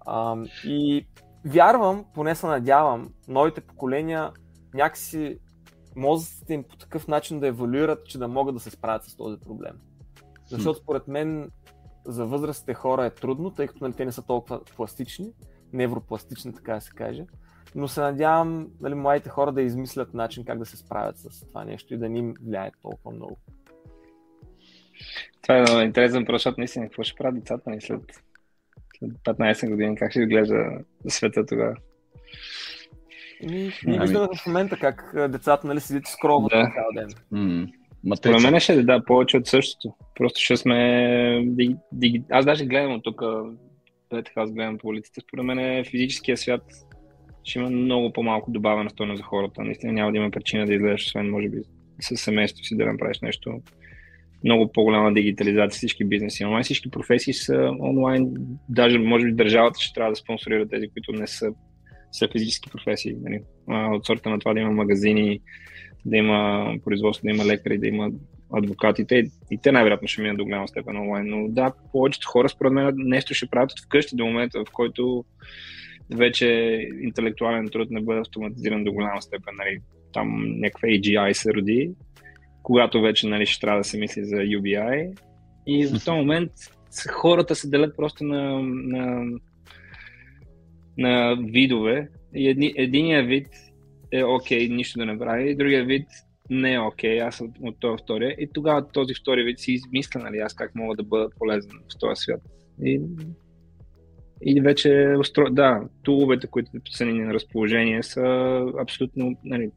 А, 0.06 0.36
и 0.66 1.08
вярвам, 1.46 2.06
поне 2.14 2.36
се 2.36 2.48
надявам, 2.48 3.14
новите 3.28 3.62
поколения 3.62 4.32
някакси 4.74 5.40
мозъците 5.96 6.54
им 6.54 6.64
по 6.64 6.78
такъв 6.78 7.08
начин 7.08 7.40
да 7.40 7.48
еволюират, 7.48 8.06
че 8.06 8.18
да 8.18 8.28
могат 8.28 8.56
да 8.56 8.62
се 8.62 8.70
справят 8.70 9.04
с 9.04 9.16
този 9.16 9.40
проблем. 9.40 9.74
Защото 10.46 10.80
според 10.80 11.08
мен 11.08 11.52
за 12.06 12.26
възрастните 12.26 12.74
хора 12.74 13.06
е 13.06 13.10
трудно, 13.10 13.52
тъй 13.52 13.68
като 13.68 13.84
нали, 13.84 13.94
те 13.94 14.06
не 14.06 14.12
са 14.12 14.26
толкова 14.26 14.64
пластични, 14.64 15.32
невропластични, 15.74 16.54
така 16.56 16.74
да 16.74 16.82
се 16.82 16.92
каже. 16.92 17.26
Но 17.76 17.88
се 17.88 18.02
надявам 18.02 18.68
нали, 18.82 18.96
младите 18.96 19.30
хора 19.30 19.52
да 19.52 19.62
измислят 19.62 20.14
начин 20.14 20.46
как 20.46 20.60
да 20.60 20.66
се 20.66 20.78
справят 20.78 21.18
с 21.18 21.48
това 21.48 21.66
нещо 21.66 21.94
и 21.94 21.98
да 21.98 22.10
ни 22.10 22.20
им 22.20 22.34
влияе 22.42 22.72
толкова 22.82 23.12
много. 23.12 23.38
Това 25.42 25.58
е 25.58 25.62
много 25.62 25.80
интересен 25.80 26.20
въпрос, 26.20 26.36
защото 26.36 26.60
наистина 26.60 26.86
какво 26.86 27.04
ще 27.04 27.18
правят 27.18 27.36
децата 27.36 27.70
ни 27.70 27.82
след, 27.82 28.24
след 29.02 29.38
15 29.38 29.70
години, 29.70 29.96
как 29.96 30.12
ще 30.12 30.20
изглежда 30.20 30.70
света 31.08 31.46
тогава? 31.46 31.76
Ами, 33.44 33.58
ние 33.58 33.72
ами... 33.88 34.00
виждаме 34.00 34.28
в 34.44 34.46
момента 34.48 34.78
как 34.78 35.14
децата 35.30 35.68
нали, 35.68 35.80
седят 35.80 36.08
и 36.08 36.12
скролват 36.12 36.52
да. 36.52 36.72
цял 36.76 36.86
ден. 36.96 37.10
Mm. 37.34 37.72
Според 38.18 38.52
мен 38.52 38.60
ще 38.60 38.84
да 38.84 39.04
повече 39.06 39.38
от 39.38 39.48
същото. 39.48 39.94
Просто 40.16 40.40
ще 40.42 40.58
сме... 40.58 41.46
Диги... 41.92 42.24
Аз 42.30 42.46
даже 42.46 42.66
гледам 42.66 42.94
от 42.94 43.04
тук, 43.04 43.22
така 44.10 44.42
аз 44.42 44.52
гледам 44.52 44.78
по 44.78 44.88
улиците, 44.88 45.22
според 45.22 45.46
мен 45.46 45.86
физическия 45.86 46.38
свят 46.38 46.64
ще 47.44 47.60
има 47.60 47.70
много 47.70 48.14
по-малко 48.14 48.52
добавена 48.52 48.90
стойност 48.90 49.18
за 49.18 49.24
хората. 49.24 49.64
Наистина 49.64 49.94
няма 49.94 50.12
да 50.12 50.18
има 50.18 50.32
причина 50.32 50.66
да 50.66 50.74
излезеш, 50.74 51.06
освен 51.06 51.30
може 51.30 51.50
би 51.50 51.58
с 52.00 52.18
семейството 52.18 52.68
си 52.68 52.78
да 52.78 52.86
направиш 52.86 53.20
нещо. 53.20 53.62
Много 54.44 54.72
по-голяма 54.72 55.14
дигитализация 55.14 55.78
всички 55.78 56.06
бизнеси. 56.06 56.46
Онлайн 56.46 56.64
всички 56.64 56.92
професии 56.92 57.34
са 57.34 57.72
онлайн. 57.80 58.34
Даже 58.70 59.00
може 59.00 59.26
би 59.26 59.32
държавата 59.34 59.80
ще 59.80 59.94
трябва 59.94 60.12
да 60.12 60.16
спонсорира 60.16 60.68
тези, 60.68 60.88
които 60.88 61.12
не 61.12 61.28
са, 61.28 61.52
са 62.12 62.28
физически 62.32 62.70
професии. 62.70 63.16
Нали? 63.22 63.42
От 63.68 64.06
сорта 64.06 64.30
на 64.30 64.40
това 64.40 64.54
да 64.54 64.60
има 64.60 64.72
магазини, 64.72 65.40
да 66.06 66.18
има 66.18 66.74
производство, 66.84 67.26
да 67.26 67.32
има 67.32 67.46
лекари, 67.46 67.78
да 67.78 67.88
има 67.88 68.10
адвокатите 68.54 69.24
и 69.52 69.58
те 69.58 69.72
най-вероятно 69.72 70.08
ще 70.08 70.22
минат 70.22 70.38
до 70.38 70.44
голяма 70.44 70.68
степен 70.68 70.98
онлайн. 70.98 71.28
Но 71.28 71.48
да, 71.50 71.74
повечето 71.92 72.28
хора 72.28 72.50
според 72.50 72.74
мен 72.74 72.94
нещо 72.98 73.34
ще 73.34 73.48
правят 73.48 73.72
вкъщи 73.86 74.16
до 74.16 74.26
момента, 74.26 74.64
в 74.66 74.72
който 74.72 75.26
вече 76.16 76.48
интелектуален 77.02 77.70
труд 77.70 77.92
не 77.92 78.02
бъде 78.02 78.20
автоматизиран 78.20 78.84
до 78.84 78.92
голяма 78.92 79.22
степен. 79.22 79.54
Нали, 79.58 79.80
там 80.14 80.60
някаква 80.60 80.88
AGI 80.88 81.34
се 81.34 81.54
роди, 81.54 81.92
когато 82.64 83.02
вече 83.02 83.28
нали, 83.28 83.46
ще 83.46 83.62
трябва 83.62 83.80
да 83.80 83.84
се 83.84 83.98
мисли 83.98 84.26
за 84.26 84.36
UBI. 84.36 85.18
И 85.68 85.86
в 85.86 85.92
този 85.92 86.12
момент 86.12 86.52
хората 87.12 87.56
се 87.56 87.70
делят 87.70 87.96
просто 87.98 88.24
на, 88.24 88.60
на, 88.64 89.26
на 90.98 91.36
видове. 91.36 92.10
И 92.36 92.50
едни, 92.50 92.74
единия 92.78 93.24
вид 93.24 93.48
е 94.12 94.24
окей, 94.24 94.70
okay, 94.70 94.76
нищо 94.76 95.00
да 95.00 95.06
не 95.06 95.20
прави, 95.20 95.56
другия 95.56 95.86
вид 95.86 96.08
не 96.50 96.74
е 96.74 96.80
окей, 96.80 97.20
okay, 97.20 97.28
аз 97.28 97.42
от, 97.42 97.52
от 97.62 97.80
този 97.80 98.04
втория. 98.04 98.36
И 98.40 98.50
тогава 98.54 98.88
този 98.88 99.14
втори 99.14 99.44
вид 99.44 99.60
си 99.60 99.72
измисля, 99.72 100.20
нали, 100.20 100.38
аз 100.38 100.54
как 100.54 100.76
мога 100.76 100.96
да 100.96 101.04
бъда 101.04 101.30
полезен 101.40 101.72
в 101.72 102.00
този 102.00 102.16
свят. 102.16 102.42
И, 102.84 103.02
и 104.42 104.62
вече, 104.62 105.16
да, 105.52 105.82
туловете, 106.04 106.48
които 106.48 106.72
са 106.90 107.06
ни 107.06 107.20
на 107.20 107.34
разположение, 107.34 108.04
са 108.04 108.22
абсолютно 108.80 109.36
нали, 109.44 109.70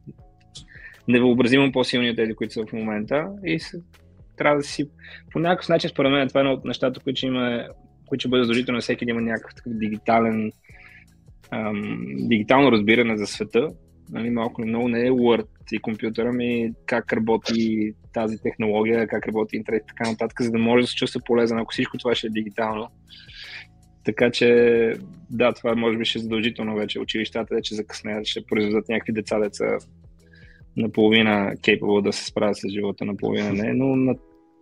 невъобразимо 1.07 1.71
по-силни 1.71 2.09
от 2.09 2.15
тези, 2.15 2.33
които 2.33 2.53
са 2.53 2.65
в 2.65 2.73
момента. 2.73 3.27
И 3.45 3.59
са, 3.59 3.77
трябва 4.37 4.57
да 4.57 4.63
си, 4.63 4.89
по 5.31 5.39
някакъв 5.39 5.69
начин, 5.69 5.89
според 5.89 6.11
мен, 6.11 6.27
това 6.27 6.39
е 6.39 6.43
едно 6.43 6.53
от 6.53 6.65
нещата, 6.65 6.99
които 6.99 7.17
ще 7.17 7.27
има, 7.27 7.67
които 8.05 8.21
ще 8.21 8.29
бъде 8.29 8.43
задължително 8.43 8.81
всеки 8.81 9.05
да 9.05 9.11
има 9.11 9.21
някакъв 9.21 9.55
такъв 9.55 9.73
дигитален, 9.73 10.51
ам, 11.51 12.05
дигитално 12.15 12.71
разбиране 12.71 13.17
за 13.17 13.27
света, 13.27 13.67
нали, 14.11 14.29
малко 14.29 14.61
или 14.61 14.69
много 14.69 14.87
не 14.87 15.07
е 15.07 15.11
Word 15.11 15.47
и 15.71 15.79
компютъра 15.79 16.33
ми, 16.33 16.71
как 16.85 17.13
работи 17.13 17.93
тази 18.13 18.37
технология, 18.37 19.07
как 19.07 19.27
работи 19.27 19.55
интернет 19.55 19.83
и 19.83 19.87
така 19.87 20.09
нататък, 20.09 20.41
за 20.41 20.51
да 20.51 20.57
може 20.57 20.81
да 20.81 20.87
се 20.87 20.95
чувства 20.95 21.21
полезен, 21.25 21.59
ако 21.59 21.71
всичко 21.71 21.97
това 21.97 22.15
ще 22.15 22.27
е 22.27 22.29
дигитално. 22.29 22.87
Така 24.03 24.31
че, 24.31 24.93
да, 25.29 25.53
това 25.53 25.75
може 25.75 25.97
би 25.97 26.05
ще 26.05 26.19
е 26.19 26.21
задължително 26.21 26.75
вече. 26.75 26.99
Училищата 26.99 27.55
вече 27.55 27.75
закъснеят, 27.75 28.25
ще 28.25 28.45
произведат 28.45 28.89
някакви 28.89 29.13
деца, 29.13 29.39
деца 29.39 29.77
наполовина 30.77 31.53
capable 31.55 32.01
да 32.03 32.13
се 32.13 32.25
справят 32.25 32.57
с 32.57 32.69
живота, 32.69 33.05
наполовина 33.05 33.51
не, 33.51 33.73
но 33.73 33.95
на... 33.95 34.15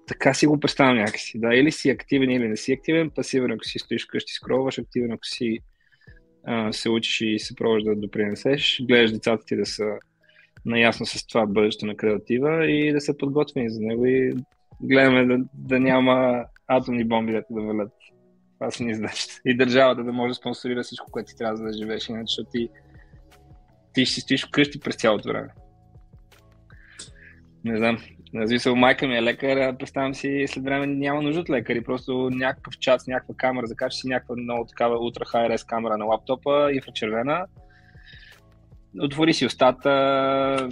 така 0.08 0.34
си 0.34 0.48
го 0.48 0.60
представям 0.60 0.98
някакси. 0.98 1.40
Да, 1.40 1.56
или 1.56 1.72
си 1.72 1.90
активен, 1.90 2.30
или 2.30 2.48
не 2.48 2.58
си 2.58 2.74
активен, 2.74 3.10
пасивен, 3.10 3.52
ако 3.52 3.64
си 3.64 3.80
стоиш 3.80 4.06
вкъщи, 4.06 4.34
скроваш, 4.34 4.78
активен, 4.78 5.12
ако 5.12 5.26
си 5.26 5.60
а, 6.44 6.74
се 6.74 6.90
учиш 6.90 7.22
и 7.22 7.40
се 7.40 7.56
пробваш 7.56 7.84
да 7.84 7.96
допринесеш, 7.96 8.82
гледаш 8.88 9.12
децата 9.12 9.46
ти 9.46 9.56
да 9.56 9.66
са 9.66 9.86
наясно 10.66 11.06
с 11.06 11.28
това 11.28 11.46
бъдеще 11.46 11.86
на 11.86 11.96
креатива 11.96 12.72
и 12.72 12.92
да 12.92 13.02
са 13.02 13.18
подготвени 13.18 13.70
за 13.70 13.82
него 13.82 14.06
и 14.06 14.34
гледаме 14.82 15.26
да, 15.26 15.44
да 15.54 15.80
няма 15.80 16.46
атомни 16.68 17.04
бомби 17.04 17.32
да 17.32 17.44
да 17.50 17.62
валят. 17.62 17.92
Това 18.60 18.72
са 18.72 18.84
ни 18.84 18.96
задачите. 18.96 19.34
И 19.46 19.58
държавата 19.58 20.04
да 20.04 20.12
може 20.12 20.30
да 20.30 20.36
спонсорира 20.36 20.84
всичко, 20.84 21.12
което 21.12 21.30
ти 21.30 21.38
трябва 21.38 21.58
за 21.58 21.64
да 21.64 21.74
живееш, 21.74 22.10
иначе 22.10 22.42
ти, 22.52 22.70
ти 23.94 24.06
ще 24.06 24.14
си 24.14 24.22
стоиш 24.22 24.48
вкъщи 24.48 24.80
през 24.80 24.96
цялото 24.96 25.30
време. 25.30 25.50
Не 27.66 27.78
знам. 27.78 27.98
Зависимо, 28.44 28.76
майка 28.76 29.08
ми 29.08 29.16
е 29.16 29.24
лекар, 29.24 29.78
представям 29.78 30.16
си, 30.16 30.46
след 30.48 30.64
време 30.64 30.88
няма 30.88 31.22
нужда 31.22 31.42
от 31.42 31.50
лекари, 31.50 31.84
просто 31.84 32.30
някакъв 32.30 32.78
час, 32.78 33.08
някаква 33.08 33.36
камера, 33.38 33.68
закачаш 33.68 34.02
си 34.02 34.08
някаква 34.08 34.36
много 34.36 34.66
такава 34.66 35.00
ултра 35.00 35.24
high 35.26 35.66
камера 35.68 35.98
на 35.98 36.06
лаптопа, 36.06 36.70
инфрачервена, 36.74 37.46
отвори 39.00 39.34
си 39.34 39.46
устата, 39.46 40.68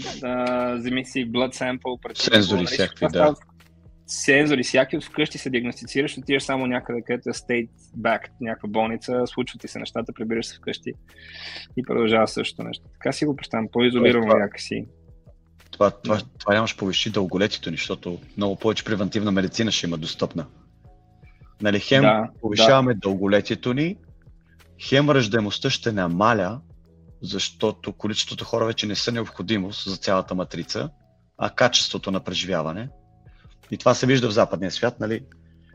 вземи 0.78 1.06
си 1.06 1.32
blood 1.32 1.54
sample. 1.54 2.18
Сензори 2.18 2.66
всякакви, 2.66 3.08
да. 3.12 3.36
Сензори 4.08 4.64
всякакви, 4.64 5.06
вкъщи 5.06 5.38
се 5.38 5.50
диагностицираш, 5.50 6.18
отиваш 6.18 6.44
само 6.44 6.68
някъде, 6.68 7.02
където 7.02 7.30
е 7.30 7.34
state 7.34 7.70
back, 7.98 8.20
някаква 8.42 8.70
болница, 8.70 9.24
случват 9.26 9.62
ти 9.62 9.68
се 9.68 9.80
нещата, 9.80 10.14
прибираш 10.14 10.46
се 10.46 10.56
вкъщи 10.56 10.94
и 11.78 11.84
продължава 11.84 12.28
същото 12.28 12.64
нещо. 12.64 12.84
Така 12.94 13.12
си 13.12 13.26
го 13.26 13.36
представям, 13.36 13.68
по-изолирано 13.72 14.28
някакси 14.28 14.86
това, 15.82 15.92
това, 15.92 16.22
това 16.40 16.54
няма 16.54 16.68
ще 16.68 16.78
повиши 16.78 17.10
дълголетието 17.10 17.72
ни, 17.72 17.78
защото 17.78 18.20
много 18.38 18.56
повече 18.56 18.84
превентивна 18.84 19.32
медицина 19.32 19.72
ще 19.72 19.88
има 19.88 19.98
достъпна. 19.98 20.46
Нали, 21.62 21.80
хем 21.80 22.02
да, 22.02 22.30
повишаваме 22.42 22.94
да. 22.94 23.00
дълголетието 23.00 23.74
ни, 23.74 23.98
хем 24.82 25.10
ръждаемостта 25.10 25.70
ще 25.70 25.92
намаля, 25.92 26.60
защото 27.22 27.94
количеството 27.94 28.46
хора 28.46 28.66
вече 28.66 28.86
не 28.86 28.96
са 28.96 29.12
необходимост 29.12 29.90
за 29.90 29.98
цялата 29.98 30.36
матрица, 30.36 30.90
а 31.38 31.50
качеството 31.50 32.12
на 32.12 32.20
преживяване. 32.20 32.90
И 33.72 33.78
това 33.78 33.94
се 33.94 34.06
вижда 34.06 34.30
в 34.30 34.34
западния 34.34 34.72
свят. 34.72 35.00
Нали? 35.00 35.22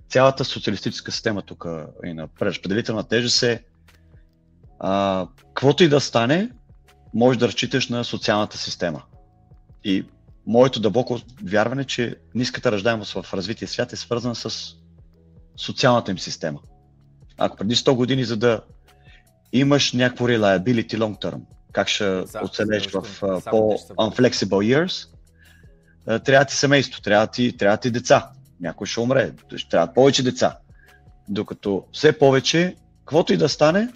Цялата 0.09 0.45
социалистическа 0.45 1.13
система 1.13 1.43
тук 1.43 1.67
и 2.05 2.13
на 2.13 2.29
преразпределителна 2.29 3.09
тежест 3.09 3.43
е 3.43 3.65
а, 4.81 5.27
каквото 5.39 5.85
и 5.85 5.89
да 5.89 6.01
стане, 6.01 6.51
може 7.15 7.39
да 7.39 7.49
разчиташ 7.49 7.89
на 7.89 8.05
социалната 8.05 8.59
система. 8.59 9.03
И 9.87 10.05
моето 10.47 10.81
дълбоко 10.81 11.21
вярване, 11.43 11.85
че 11.85 12.17
ниската 12.35 12.73
ръждаемост 12.73 13.13
в 13.13 13.35
развития 13.35 13.69
свят 13.69 13.93
е 13.93 13.97
свързана 13.97 14.35
с 14.35 14.75
социалната 15.57 16.11
им 16.11 16.19
система. 16.19 16.61
Ако 17.39 17.57
преди 17.57 17.75
100 17.75 17.95
години, 17.95 18.25
за 18.25 18.37
да 18.37 18.61
имаш 19.53 19.93
някакво 19.93 20.25
reliability 20.29 20.97
long 20.97 21.23
term, 21.23 21.41
как 21.73 21.89
ще 21.89 22.05
оцелеш 22.43 22.87
в 22.87 23.21
uh, 23.21 23.51
по-unflexible 23.51 24.87
years, 24.87 25.09
трябва 26.25 26.45
ти 26.45 26.55
семейство, 26.55 27.03
трябва 27.03 27.27
ти, 27.27 27.57
трябва 27.57 27.77
ти 27.77 27.91
деца. 27.91 28.31
Някой 28.61 28.87
ще 28.87 29.01
умре, 29.01 29.33
ще 29.57 29.69
трябва 29.69 29.95
повече 29.95 30.23
деца. 30.23 30.59
Докато 31.29 31.85
все 31.93 32.19
повече, 32.19 32.77
каквото 32.99 33.33
и 33.33 33.37
да 33.37 33.49
стане, 33.49 33.89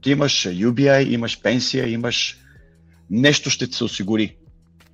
ти 0.00 0.10
имаш 0.10 0.46
UBI, 0.46 1.08
имаш 1.08 1.42
пенсия, 1.42 1.88
имаш 1.88 2.38
нещо 3.10 3.50
ще 3.50 3.66
ти 3.66 3.76
се 3.76 3.84
осигури. 3.84 4.37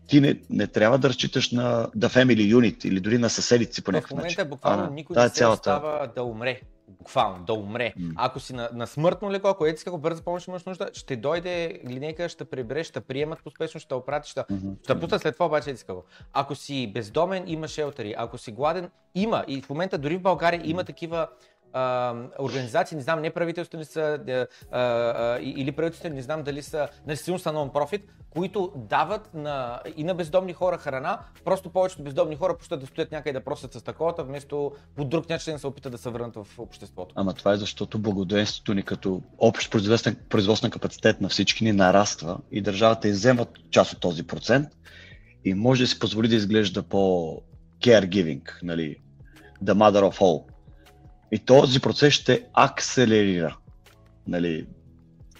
Ти 0.06 0.20
не, 0.20 0.40
не 0.50 0.66
трябва 0.66 0.98
да 0.98 1.08
разчиташ 1.08 1.50
на 1.50 1.88
The 1.88 2.08
Family 2.08 2.54
Unit 2.54 2.86
или 2.86 3.00
дори 3.00 3.18
на 3.18 3.30
съседите 3.30 3.74
си 3.74 3.84
по 3.84 3.92
някакъв 3.92 4.08
В 4.08 4.12
момента 4.12 4.28
начин. 4.32 4.50
буквално 4.50 4.84
А, 4.84 4.90
никой 4.90 5.16
не 5.16 5.28
се 5.28 5.34
цялата- 5.34 5.60
остава 5.70 6.06
да 6.06 6.22
умре. 6.22 6.60
Буквално, 6.88 7.44
да 7.44 7.52
умре. 7.52 7.92
М. 7.96 8.12
Ако 8.16 8.40
си 8.40 8.52
на, 8.54 8.68
на 8.72 8.86
смъртно 8.86 9.30
леко, 9.30 9.48
ако 9.48 9.66
ети 9.66 9.84
какво 9.84 9.98
бърза 9.98 10.22
помощ 10.22 10.48
имаш 10.48 10.64
нужда, 10.64 10.88
ще 10.92 11.16
дойде 11.16 11.80
линейка, 11.88 12.28
ще 12.28 12.44
прибере, 12.44 12.84
ще 12.84 13.00
приемат 13.00 13.38
успешно, 13.46 13.80
ще 13.80 13.94
опрати, 13.94 14.30
ще, 14.30 14.44
Мгм. 14.50 14.68
ще 14.84 15.00
пуснат 15.00 15.22
след 15.22 15.34
това 15.34 15.46
обаче 15.46 15.70
ети 15.70 15.84
какво. 15.84 16.02
Ако 16.32 16.54
си 16.54 16.90
бездомен, 16.94 17.44
има 17.46 17.68
шелтери. 17.68 18.14
Ако 18.18 18.38
си 18.38 18.52
гладен, 18.52 18.88
има. 19.14 19.44
И 19.48 19.62
в 19.62 19.68
момента 19.68 19.98
дори 19.98 20.16
в 20.16 20.22
България 20.22 20.60
има 20.64 20.84
такива 20.84 21.28
а, 21.74 22.14
организации, 22.38 22.96
не 22.96 23.02
знам, 23.02 23.20
неправителствени 23.20 23.84
са 23.84 24.00
а, 24.00 24.32
а, 24.32 24.80
а, 24.80 25.38
или 25.42 25.72
правителствени, 25.72 26.16
не 26.16 26.22
знам 26.22 26.42
дали 26.42 26.62
са, 26.62 26.88
нали, 27.06 27.16
силно 27.16 27.38
са 27.38 27.52
нон-профит, 27.52 28.02
които 28.30 28.72
дават 28.76 29.34
на, 29.34 29.80
и 29.96 30.04
на 30.04 30.14
бездомни 30.14 30.52
хора 30.52 30.78
храна, 30.78 31.18
просто 31.44 31.70
повечето 31.70 32.02
бездомни 32.02 32.36
хора 32.36 32.56
почват 32.58 32.80
да 32.80 32.86
стоят 32.86 33.12
някъде 33.12 33.38
да 33.38 33.44
просят 33.44 33.72
с 33.72 33.82
таковата, 33.82 34.24
вместо 34.24 34.72
по 34.96 35.04
друг 35.04 35.28
начин 35.28 35.52
да 35.52 35.58
се 35.58 35.66
опитат 35.66 35.92
да 35.92 35.98
се 35.98 36.10
върнат 36.10 36.34
в 36.36 36.46
обществото. 36.58 37.14
Ама 37.18 37.32
това 37.32 37.52
е 37.52 37.56
защото 37.56 37.98
благоденствието 37.98 38.74
ни 38.74 38.82
като 38.82 39.22
общ 39.38 39.70
производствен, 39.70 40.16
производствен 40.28 40.70
капацитет 40.70 41.20
на 41.20 41.28
всички 41.28 41.64
ни 41.64 41.72
нараства 41.72 42.38
и 42.52 42.62
държавата 42.62 43.08
изземва 43.08 43.46
част 43.70 43.92
от 43.92 44.00
този 44.00 44.26
процент 44.26 44.68
и 45.44 45.54
може 45.54 45.82
да 45.82 45.86
си 45.86 45.98
позволи 45.98 46.28
да 46.28 46.34
изглежда 46.34 46.82
по 46.82 47.42
caregiving, 47.80 48.62
нали, 48.62 48.96
the 49.64 49.74
mother 49.74 50.02
of 50.10 50.18
all. 50.18 50.53
И 51.34 51.38
този 51.38 51.80
процес 51.80 52.14
ще 52.14 52.42
акселерира. 52.52 53.56
Нали, 54.28 54.66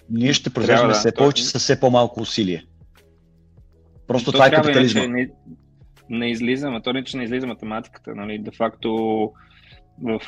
ние 0.09 0.33
ще 0.33 0.49
произвеждаме 0.49 0.93
да, 0.93 0.99
все 0.99 1.11
то- 1.11 1.17
повече 1.17 1.43
с 1.43 1.59
все 1.59 1.79
по-малко 1.79 2.21
усилие. 2.21 2.65
Просто 4.07 4.31
То 4.31 4.31
това 4.31 4.47
е 4.47 4.51
капитализма. 4.51 5.07
Не, 5.07 5.29
не 6.09 6.31
излиза, 6.31 6.67
а 6.67 6.81
то 6.81 6.93
не, 6.93 7.03
че 7.03 7.17
не 7.17 7.23
излиза 7.23 7.47
математиката. 7.47 8.15
Нали? 8.15 8.39
Де 8.39 8.51
факто 8.51 9.31
в 10.03 10.19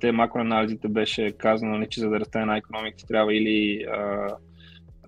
те 0.00 0.12
макроанализите 0.12 0.88
беше 0.88 1.32
казано, 1.32 1.78
нали, 1.78 1.86
че 1.90 2.00
за 2.00 2.08
да 2.08 2.20
расте 2.20 2.38
една 2.38 2.56
економика 2.56 2.96
трябва 3.08 3.34
или 3.34 3.84
а, 3.84 4.28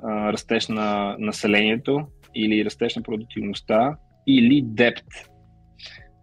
а, 0.02 0.32
растеж 0.32 0.68
на 0.68 1.16
населението, 1.18 2.06
или 2.34 2.64
растеж 2.64 2.96
на 2.96 3.02
продуктивността, 3.02 3.96
или 4.26 4.62
депт. 4.64 5.06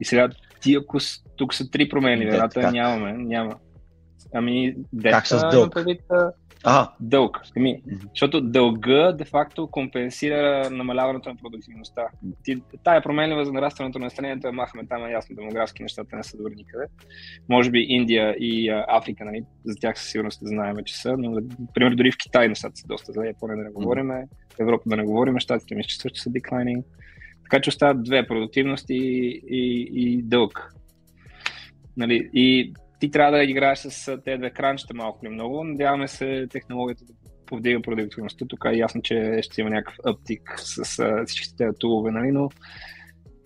И 0.02 0.06
сега 0.06 0.30
ти 0.62 0.76
ако 0.76 0.98
тук 1.36 1.54
са 1.54 1.72
три 1.72 1.90
промени, 1.90 2.30
как? 2.30 2.72
нямаме, 2.72 3.14
няма. 3.14 3.56
Ами, 4.36 4.76
депт, 4.94 5.14
Как 5.14 5.28
с 5.28 5.50
дълг? 5.52 5.76
А, 6.68 6.92
Дълг. 7.00 7.42
Ами, 7.58 7.82
защото 8.10 8.42
дълга 8.42 9.12
де-факто 9.12 9.68
компенсира 9.68 10.70
намаляването 10.70 11.30
на 11.30 11.36
продуктивността. 11.36 12.02
Ти, 12.44 12.62
тая 12.84 13.02
променлива 13.02 13.46
за 13.46 13.54
нарастването 13.54 14.00
на 14.00 14.06
населението 14.06 14.48
я 14.48 14.54
махаме, 14.54 14.88
там 14.88 15.06
е 15.06 15.12
ясно, 15.12 15.36
демографски 15.36 15.84
нещата 15.84 16.16
не 16.16 16.24
са 16.24 16.38
добри 16.38 16.54
никъде. 16.56 16.86
Може 17.50 17.72
би 17.72 17.80
Индия 17.80 18.36
и 18.40 18.70
а, 18.70 18.86
Африка, 18.88 19.26
нали, 19.26 19.44
за 19.66 19.76
тях 19.76 20.00
със 20.00 20.12
сигурност 20.12 20.40
знаем, 20.44 20.76
че 20.86 20.98
са, 20.98 21.18
но, 21.18 21.32
например, 21.60 21.96
дори 21.96 22.12
в 22.12 22.18
Китай 22.18 22.48
нещата 22.48 22.76
са 22.76 22.88
доста 22.88 23.12
зле, 23.12 23.34
поне 23.40 23.56
да 23.56 23.64
не 23.64 23.70
говорим, 23.70 24.12
Европа 24.60 24.84
да 24.86 24.98
не 24.98 25.04
говорим, 25.04 25.40
щатите 25.40 25.76
мисля, 25.76 25.88
че 25.88 25.98
също 25.98 26.20
са 26.20 26.30
declining. 26.30 26.84
Така 27.44 27.62
че 27.62 27.70
остават 27.70 28.04
две, 28.04 28.28
продуктивност 28.28 28.86
и, 28.90 28.94
и, 29.50 29.90
и 29.96 30.22
дълг. 30.22 30.74
Нали, 31.98 32.30
и 32.34 32.74
ти 33.06 33.12
трябва 33.12 33.38
да 33.38 33.44
играеш 33.44 33.80
с 33.80 34.18
тези 34.26 34.38
две 34.38 34.50
кранчета 34.50 34.94
малко 34.94 35.20
или 35.26 35.34
много. 35.34 35.64
Надяваме 35.64 36.08
се 36.08 36.48
технологията 36.50 37.06
да 37.06 37.14
повдига 37.46 37.82
продуктивността. 37.82 38.46
Тук 38.46 38.66
е 38.66 38.78
ясно, 38.78 39.02
че 39.02 39.40
ще 39.42 39.62
има 39.62 39.70
някакъв 39.70 39.96
аптик 40.06 40.54
с 40.58 40.84
всичките 41.26 41.56
тези 41.58 41.78
тулове, 41.80 42.12
нали? 42.12 42.32
но 42.32 42.50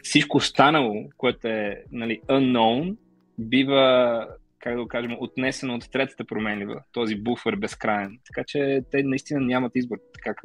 всичко 0.04 0.38
останало, 0.38 0.96
което 1.18 1.48
е 1.48 1.84
нали, 1.92 2.20
unknown, 2.28 2.98
бива, 3.40 4.28
как 4.60 4.76
да 4.76 4.82
го 4.82 4.88
кажем, 4.88 5.18
отнесено 5.20 5.76
от 5.76 5.92
третата 5.92 6.26
променлива, 6.26 6.84
този 6.92 7.16
буфер 7.16 7.56
безкрайен. 7.56 8.20
Така 8.26 8.44
че 8.48 8.82
те 8.92 9.04
наистина 9.04 9.40
нямат 9.40 9.72
избор. 9.76 9.98
Така, 10.14 10.42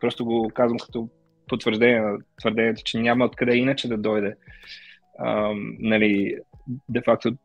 просто 0.00 0.24
го 0.24 0.50
казвам 0.54 0.78
като 0.78 1.08
потвърждение 1.48 2.00
на 2.00 2.18
твърдението, 2.40 2.82
че 2.84 2.98
няма 2.98 3.24
откъде 3.24 3.56
иначе 3.56 3.88
да 3.88 3.98
дойде 3.98 4.34
ам, 5.26 5.76
нали, 5.78 6.36
де-факто 6.88 7.36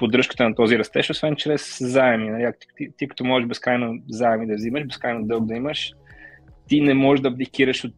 поддръжката 0.00 0.48
на 0.48 0.54
този 0.54 0.78
растеж, 0.78 1.10
освен 1.10 1.36
чрез 1.36 1.78
заеми. 1.80 2.30
Нали? 2.30 2.52
Ти, 2.60 2.66
ти, 2.76 2.88
ти 2.96 3.08
като 3.08 3.24
можеш 3.24 3.48
безкрайно 3.48 4.02
заеми 4.08 4.46
да 4.46 4.54
взимаш, 4.54 4.84
безкрайно 4.84 5.26
дълг 5.26 5.46
да 5.46 5.54
имаш, 5.54 5.92
ти 6.68 6.80
не 6.80 6.94
можеш 6.94 7.22
да 7.22 7.28
абдикираш 7.28 7.84
от 7.84 7.94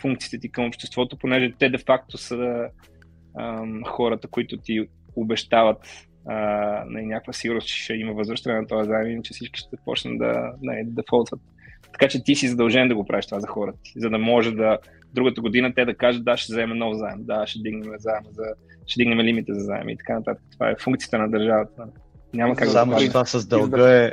функциите 0.00 0.38
ти 0.38 0.52
към 0.52 0.66
обществото, 0.66 1.18
понеже 1.18 1.52
те 1.58 1.68
де-факто 1.68 2.18
са 2.18 2.68
ам, 3.40 3.82
хората, 3.86 4.28
които 4.28 4.56
ти 4.56 4.86
обещават 5.16 6.08
на 6.86 7.02
някаква 7.02 7.32
сигурност, 7.32 7.68
че 7.68 7.82
ще 7.82 7.94
има 7.94 8.12
възвръщане 8.12 8.60
на 8.60 8.66
този 8.66 8.88
заем, 8.88 9.22
че 9.22 9.34
всички 9.34 9.60
ще 9.60 9.76
почнат 9.84 10.18
да, 10.18 10.52
не, 10.62 10.84
да 10.84 11.02
дефолтват. 11.02 11.40
Така 11.92 12.08
че 12.08 12.24
ти 12.24 12.34
си 12.34 12.48
задължен 12.48 12.88
да 12.88 12.94
го 12.94 13.06
правиш 13.06 13.26
това 13.26 13.40
за 13.40 13.46
хората, 13.46 13.78
за 13.96 14.10
да 14.10 14.18
може 14.18 14.50
да 14.50 14.78
другата 15.14 15.40
година 15.40 15.72
те 15.74 15.84
да 15.84 15.94
кажат 15.94 16.24
да, 16.24 16.36
ще 16.36 16.52
вземем 16.52 16.78
нов 16.78 16.96
заем, 16.96 17.24
да, 17.24 17.46
ще 17.46 17.58
дигнем 17.58 17.92
заема, 17.98 18.28
за, 18.32 18.44
ще 18.86 18.98
дигнем 18.98 19.20
лимите 19.20 19.54
за 19.54 19.60
заеми 19.60 19.92
и 19.92 19.96
така 19.96 20.14
нататък. 20.14 20.42
Това 20.52 20.70
е 20.70 20.76
функцията 20.80 21.18
на 21.18 21.30
държавата. 21.30 21.84
Няма 22.34 22.56
как 22.56 22.68
Само, 22.68 22.96
да 22.96 23.08
това 23.08 23.24
с 23.24 23.46
дълга 23.46 24.04
е 24.04 24.12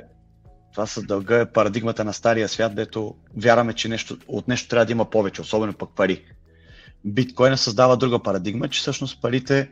това 0.76 0.86
с 0.86 1.04
дълга 1.04 1.40
е 1.40 1.52
парадигмата 1.52 2.04
на 2.04 2.14
стария 2.14 2.48
свят, 2.50 2.76
дето 2.76 3.16
вярваме, 3.38 3.74
че 3.74 3.90
нещо, 3.90 4.18
от 4.28 4.48
нещо 4.48 4.70
трябва 4.70 4.86
да 4.86 4.92
има 4.92 5.10
повече, 5.10 5.42
особено 5.42 5.74
пък 5.74 5.90
пари. 5.96 6.26
Биткоина 7.06 7.58
създава 7.58 7.98
друга 7.98 8.24
парадигма, 8.24 8.68
че 8.68 8.80
всъщност 8.80 9.22
парите 9.22 9.72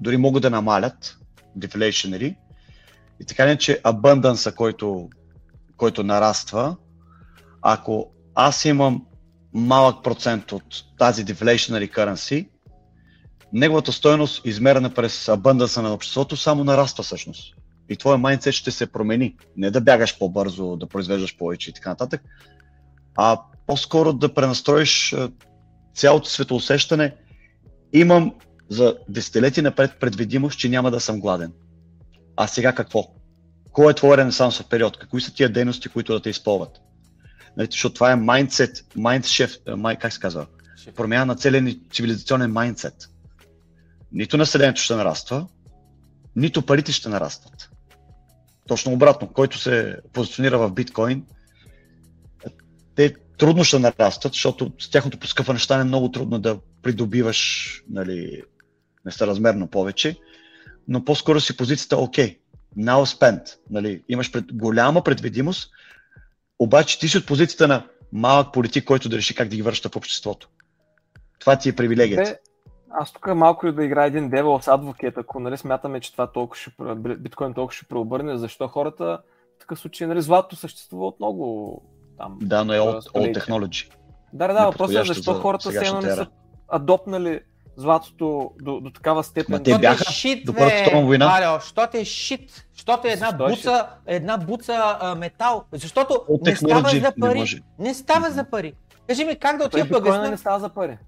дори 0.00 0.16
могат 0.16 0.42
да 0.42 0.50
намалят, 0.50 1.18
deflationary, 1.58 2.36
и 3.20 3.24
така 3.26 3.46
не, 3.46 3.58
че 3.58 3.80
абънданса, 3.84 4.54
който, 4.54 5.10
който 5.76 6.02
нараства, 6.02 6.76
ако 7.62 8.12
аз 8.34 8.64
имам 8.64 9.06
малък 9.54 10.04
процент 10.04 10.52
от 10.52 10.84
тази 10.98 11.24
deflationary 11.24 11.94
currency, 11.94 12.48
неговата 13.52 13.92
стоеност, 13.92 14.46
измерена 14.46 14.90
през 14.90 15.28
абънданса 15.28 15.82
на 15.82 15.94
обществото, 15.94 16.36
само 16.36 16.64
нараства 16.64 17.04
всъщност. 17.04 17.54
И 17.88 17.96
твоя 17.96 18.18
майндсет 18.18 18.54
ще 18.54 18.70
се 18.70 18.86
промени. 18.86 19.36
Не 19.56 19.70
да 19.70 19.80
бягаш 19.80 20.18
по-бързо, 20.18 20.76
да 20.76 20.86
произвеждаш 20.86 21.36
повече 21.36 21.70
и 21.70 21.72
така 21.72 21.90
нататък, 21.90 22.22
а 23.16 23.40
по-скоро 23.66 24.12
да 24.12 24.34
пренастроиш 24.34 25.14
цялото 25.94 26.28
светоусещане. 26.28 27.14
Имам 27.92 28.34
за 28.68 28.96
десетилетия 29.08 29.64
напред 29.64 29.90
предвидимост, 30.00 30.58
че 30.58 30.68
няма 30.68 30.90
да 30.90 31.00
съм 31.00 31.20
гладен. 31.20 31.52
А 32.36 32.46
сега 32.46 32.72
какво? 32.72 33.06
Кой 33.72 33.90
е 33.90 33.94
твой 33.94 34.16
ренесансов 34.16 34.68
период? 34.68 34.98
Какви 34.98 35.20
са 35.20 35.34
тия 35.34 35.48
дейности, 35.48 35.88
които 35.88 36.12
да 36.12 36.20
те 36.20 36.30
изпълват? 36.30 36.80
Нали, 37.56 37.68
защото 37.70 37.94
това 37.94 38.12
е 38.12 38.16
майндсет, 38.16 38.76
mindset, 38.76 39.74
май, 39.74 39.96
как 39.98 40.12
се 40.12 40.20
казва? 40.20 40.46
Промяна 40.96 41.26
на 41.26 41.36
целия 41.36 41.62
ни 41.62 41.80
цивилизационен 41.92 42.52
майндсет. 42.52 42.94
Нито 44.12 44.36
населението 44.36 44.80
ще 44.80 44.94
нараства, 44.94 45.46
нито 46.36 46.66
парите 46.66 46.92
ще 46.92 47.08
нарастват. 47.08 47.70
Точно 48.68 48.92
обратно, 48.92 49.28
който 49.28 49.58
се 49.58 49.96
позиционира 50.12 50.58
в 50.58 50.70
биткоин, 50.70 51.24
те 52.94 53.14
трудно 53.38 53.64
ще 53.64 53.78
нарастват, 53.78 54.32
защото 54.32 54.72
с 54.78 54.90
тяхното 54.90 55.18
поскъпване 55.18 55.58
ще 55.58 55.64
стане 55.64 55.84
много 55.84 56.10
трудно 56.10 56.38
да 56.38 56.58
придобиваш 56.82 57.82
нали, 57.90 58.42
несъразмерно 59.04 59.68
повече, 59.68 60.16
но 60.88 61.04
по-скоро 61.04 61.40
си 61.40 61.56
позицията 61.56 61.96
окей, 61.96 62.38
now 62.78 63.18
spent, 63.18 63.56
нали, 63.70 64.02
имаш 64.08 64.32
пред, 64.32 64.44
голяма 64.52 65.04
предвидимост, 65.04 65.70
обаче 66.62 66.98
ти 66.98 67.08
си 67.08 67.18
от 67.18 67.26
позицията 67.26 67.68
на 67.68 67.86
малък 68.12 68.52
политик, 68.52 68.84
който 68.84 69.08
да 69.08 69.16
реши 69.16 69.34
как 69.34 69.48
да 69.48 69.56
ги 69.56 69.62
връща 69.62 69.88
в 69.88 69.96
обществото. 69.96 70.48
Това 71.38 71.56
ти 71.56 71.68
е 71.68 71.76
привилегията. 71.76 72.36
Аз 72.90 73.12
тук 73.12 73.34
малко 73.34 73.72
да 73.72 73.84
играя 73.84 74.06
един 74.06 74.30
девел 74.30 74.58
с 74.62 74.68
адвокет, 74.68 75.18
ако 75.18 75.40
нали, 75.40 75.58
смятаме, 75.58 76.00
че 76.00 76.12
това 76.12 76.32
толкова 76.32 76.60
ще, 76.60 76.70
биткоин 77.18 77.54
толкова 77.54 77.76
ще 77.76 77.86
преобърне, 77.86 78.38
защо 78.38 78.68
хората 78.68 79.20
в 79.56 79.60
такъв 79.60 79.78
случай, 79.78 80.06
нали, 80.06 80.22
злато 80.22 80.56
съществува 80.56 81.06
от 81.06 81.20
много 81.20 81.82
там. 82.18 82.38
Да, 82.42 82.64
но 82.64 82.72
е 82.72 82.80
от, 82.80 83.04
от. 83.14 83.36
Да, 84.32 84.48
да, 84.48 84.66
въпросът 84.66 84.96
е 84.96 85.04
защо 85.04 85.32
за 85.32 85.40
хората 85.40 85.72
сегашната 85.72 86.06
не 86.06 86.14
са 86.14 86.26
адопнали 86.68 87.40
златото 87.76 88.50
до, 88.62 88.80
до 88.80 88.90
такава 88.90 89.24
степен. 89.24 89.52
Ма 89.52 89.62
те 89.62 89.72
ти 89.72 89.78
бяха 89.78 90.04
е 90.08 90.12
шит, 90.12 90.46
до 90.46 90.52
бе, 90.52 90.58
Първата 90.58 90.78
световна 90.78 91.06
война. 91.06 91.26
Алио, 91.38 91.60
що 91.60 91.86
те 91.92 92.00
е 92.00 92.04
шит? 92.04 92.66
Защото 92.72 93.08
е 93.08 93.10
една 93.10 93.26
Защо 93.26 93.46
е 93.46 93.48
буца, 93.48 93.86
една 94.06 94.36
буца 94.36 94.98
а, 95.00 95.14
метал. 95.14 95.64
Защото 95.72 96.24
От 96.28 96.42
не 96.42 96.56
става 96.56 96.88
за 96.88 97.00
не 97.00 97.12
пари. 97.20 97.38
може. 97.38 97.58
Не 97.78 97.94
става 97.94 98.30
за 98.30 98.44
пари. 98.44 98.72
Кажи 99.08 99.24
ми 99.24 99.36
как 99.36 99.58
да 99.58 99.64
отида 99.64 99.84
биткоина 99.84 100.04
пъгъсна? 100.04 100.30
не 100.30 100.36
става 100.36 100.60
за 100.60 100.68
пари. 100.68 100.98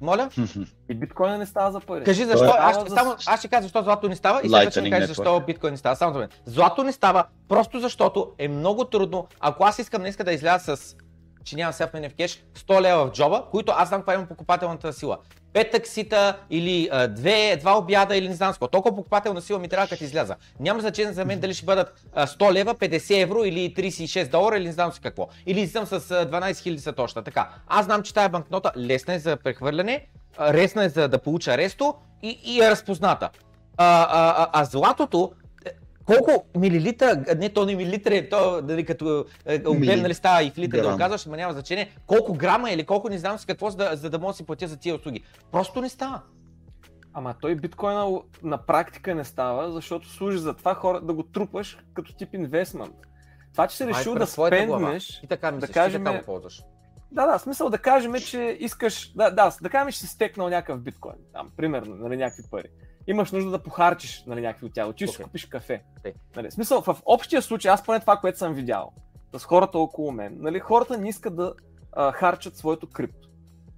Моля? 0.00 0.28
И 0.90 0.94
биткоина 0.94 1.38
не 1.38 1.46
става 1.46 1.72
за 1.72 1.80
пари. 1.80 2.04
Кажи 2.04 2.24
защо, 2.24 2.46
Той 2.46 2.58
аз, 2.58 2.80
ще, 2.80 2.90
само, 2.90 3.14
аз 3.26 3.40
ще 3.40 3.48
кажа 3.48 3.62
защо 3.62 3.82
злато 3.82 4.08
не 4.08 4.16
става 4.16 4.40
и 4.44 4.48
след 4.48 4.70
ще 4.70 4.80
ми 4.80 4.90
кажеш 4.90 5.08
защо 5.08 5.40
биткоин 5.40 5.72
не 5.72 5.76
става. 5.76 5.96
Само 5.96 6.12
за 6.12 6.18
мен. 6.18 6.28
Злато 6.46 6.84
не 6.84 6.92
става, 6.92 7.24
просто 7.48 7.80
защото 7.80 8.32
е 8.38 8.48
много 8.48 8.84
трудно. 8.84 9.26
Ако 9.40 9.64
аз 9.64 9.78
искам 9.78 10.02
днес 10.02 10.16
да 10.16 10.32
изляза 10.32 10.76
с, 10.76 10.96
че 11.44 11.56
нямам 11.56 11.72
сега 11.72 11.86
в 11.86 12.14
кеш, 12.16 12.44
100 12.56 12.80
лева 12.80 13.06
в 13.06 13.12
джоба, 13.12 13.44
които 13.50 13.72
аз 13.76 13.88
знам 13.88 14.00
каква 14.00 14.14
имам 14.14 14.26
покупателната 14.26 14.92
сила. 14.92 15.18
Пет 15.52 15.70
таксита 15.70 16.36
или 16.50 16.88
а, 16.92 17.08
две, 17.08 17.56
два 17.60 17.78
обяда 17.78 18.16
или 18.16 18.28
не 18.28 18.34
знам 18.34 18.52
какво. 18.52 18.68
Толкова 18.68 18.96
покупателна 18.96 19.40
сила 19.40 19.58
ми 19.58 19.68
трябва 19.68 19.88
като 19.88 20.04
изляза. 20.04 20.36
Няма 20.60 20.80
значение 20.80 21.12
за 21.12 21.24
мен 21.24 21.40
дали 21.40 21.54
ще 21.54 21.66
бъдат 21.66 22.04
а, 22.14 22.26
100 22.26 22.52
лева, 22.52 22.74
50 22.74 23.22
евро 23.22 23.44
или 23.44 23.74
36 23.74 24.30
долара 24.30 24.56
или 24.56 24.66
не 24.66 24.72
знам 24.72 24.92
си 24.92 25.00
какво. 25.00 25.28
Или 25.46 25.66
съм 25.66 25.86
с 25.86 25.92
а, 25.92 25.96
12 25.98 26.52
000 26.52 26.76
сатоща. 26.76 27.22
Така. 27.22 27.48
Аз 27.66 27.84
знам, 27.84 28.02
че 28.02 28.14
тая 28.14 28.28
банкнота 28.28 28.72
лесна 28.76 29.14
е 29.14 29.18
за 29.18 29.36
прехвърляне, 29.36 30.06
лесна 30.52 30.84
е 30.84 30.88
за 30.88 31.08
да 31.08 31.18
получа 31.18 31.56
ресто 31.56 31.94
и, 32.22 32.40
и 32.44 32.60
е 32.60 32.70
разпозната. 32.70 33.30
А, 33.76 34.02
а, 34.02 34.42
а, 34.42 34.48
а 34.52 34.64
златото, 34.64 35.32
колко 36.04 36.44
милилитра, 36.58 37.24
не 37.36 37.48
то 37.48 37.66
не 37.66 37.76
милилитра, 37.76 38.28
то 38.28 38.62
нали, 38.62 38.84
като 38.84 39.24
е, 39.46 39.62
обем 39.66 39.80
Мили. 39.80 40.00
нали, 40.00 40.14
става 40.14 40.42
и 40.42 40.50
в 40.50 40.58
литър 40.58 40.82
да 40.82 40.92
го 40.92 40.98
казваш, 40.98 41.26
ама 41.26 41.36
няма 41.36 41.52
значение, 41.52 41.90
колко 42.06 42.34
грама 42.34 42.70
или 42.70 42.84
колко 42.84 43.08
не 43.08 43.18
знам 43.18 43.38
си 43.38 43.46
какво, 43.46 43.70
за 43.70 43.76
да, 43.76 43.96
за 43.96 44.10
да 44.10 44.18
мога 44.18 44.32
да 44.32 44.36
си 44.36 44.46
платя 44.46 44.68
за 44.68 44.76
тия 44.76 44.94
услуги. 44.94 45.24
Просто 45.52 45.80
не 45.80 45.88
става. 45.88 46.20
Ама 47.14 47.34
той 47.40 47.54
биткоина 47.54 48.20
на 48.42 48.58
практика 48.58 49.14
не 49.14 49.24
става, 49.24 49.72
защото 49.72 50.08
служи 50.08 50.38
за 50.38 50.54
това 50.54 50.74
хора 50.74 51.00
да 51.00 51.12
го 51.12 51.22
трупаш 51.22 51.78
като 51.94 52.14
тип 52.14 52.34
инвестмент. 52.34 52.94
Това, 53.52 53.66
че 53.66 53.76
си 53.76 53.82
е 53.82 53.86
решил 53.86 54.14
да 54.14 54.26
спенднеш, 54.26 55.20
И 55.24 55.26
така 55.26 55.50
да 55.50 55.56
мислиш, 55.56 55.70
кажем- 55.70 56.02
и 56.02 56.04
така 56.04 56.18
го 56.18 56.24
ползваш. 56.24 56.62
Да, 57.12 57.26
да, 57.26 57.38
смисъл 57.38 57.70
да 57.70 57.78
кажем, 57.78 58.14
че 58.14 58.56
искаш, 58.60 59.12
да, 59.12 59.30
да, 59.30 59.52
да 59.62 59.68
кажем, 59.68 59.92
че 59.92 59.98
си 59.98 60.06
стекнал 60.06 60.48
някакъв 60.48 60.80
биткоин, 60.80 61.14
там, 61.32 61.50
примерно, 61.56 61.94
нали, 61.94 62.16
някакви 62.16 62.42
пари. 62.50 62.68
Имаш 63.06 63.32
нужда 63.32 63.50
да 63.50 63.62
похарчиш, 63.62 64.24
нали, 64.26 64.40
някакви 64.40 64.66
от 64.66 64.72
тях, 64.72 64.88
отиш 64.88 65.10
okay. 65.10 65.14
Окей. 65.14 65.24
купиш 65.24 65.46
кафе. 65.46 65.82
Нали, 66.36 66.50
в 66.50 66.52
смисъл, 66.52 66.80
в 66.80 67.02
общия 67.04 67.42
случай, 67.42 67.70
аз 67.70 67.84
поне 67.84 68.00
това, 68.00 68.16
което 68.16 68.38
съм 68.38 68.54
видял 68.54 68.92
с 69.36 69.44
хората 69.44 69.78
около 69.78 70.12
мен, 70.12 70.36
нали, 70.40 70.60
хората 70.60 70.98
не 70.98 71.08
искат 71.08 71.36
да 71.36 71.54
а, 71.92 72.12
харчат 72.12 72.56
своето 72.56 72.86
крипто. 72.86 73.28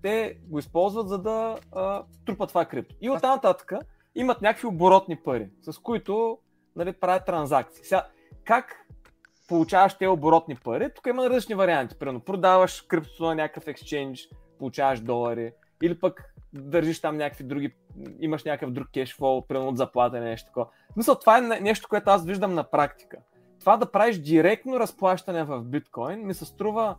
Те 0.03 0.39
го 0.49 0.59
използват, 0.59 1.09
за 1.09 1.19
да 1.19 1.57
а, 1.73 2.03
трупат 2.27 2.49
това 2.49 2.65
крипто. 2.65 2.95
И 3.01 3.11
оттам 3.11 3.31
нататък 3.31 3.73
имат 4.15 4.43
някакви 4.43 4.67
оборотни 4.67 5.17
пари, 5.17 5.49
с 5.63 5.79
които 5.79 6.39
нали, 6.77 6.93
правят 6.93 7.27
транзакции. 7.27 7.85
Сега, 7.85 8.07
как 8.45 8.87
получаваш 9.49 9.95
тези 9.95 10.09
оборотни 10.09 10.57
пари, 10.57 10.91
тук 10.95 11.07
има 11.07 11.31
различни 11.31 11.55
варианти. 11.55 11.99
Примерно, 11.99 12.21
продаваш 12.21 12.81
криптото 12.81 13.25
на 13.25 13.35
някакъв 13.35 13.69
екшенж, 13.69 14.29
получаваш 14.59 15.01
долари, 15.01 15.53
или 15.83 16.01
пък 16.01 16.34
държиш 16.55 17.01
там 17.01 17.17
някакви 17.17 17.45
други, 17.45 17.75
имаш 18.21 18.45
някакъв 18.45 18.73
друг 18.73 18.89
кешфол, 18.95 19.47
примерно 19.47 19.69
от 19.69 19.77
заплата 19.77 20.19
или 20.19 20.25
нещо 20.25 20.47
такова. 20.47 20.67
Смисъл, 20.93 21.15
това 21.15 21.39
е 21.39 21.41
не- 21.41 21.61
нещо, 21.61 21.89
което 21.89 22.11
аз 22.11 22.27
виждам 22.27 22.55
на 22.55 22.65
практика. 22.65 23.17
Това 23.61 23.77
да 23.77 23.91
правиш 23.91 24.19
директно 24.19 24.81
разплащане 24.81 25.45
в 25.45 25.61
биткоин 25.61 26.27
ми 26.27 26.35
се 26.35 26.45
струва, 26.45 26.97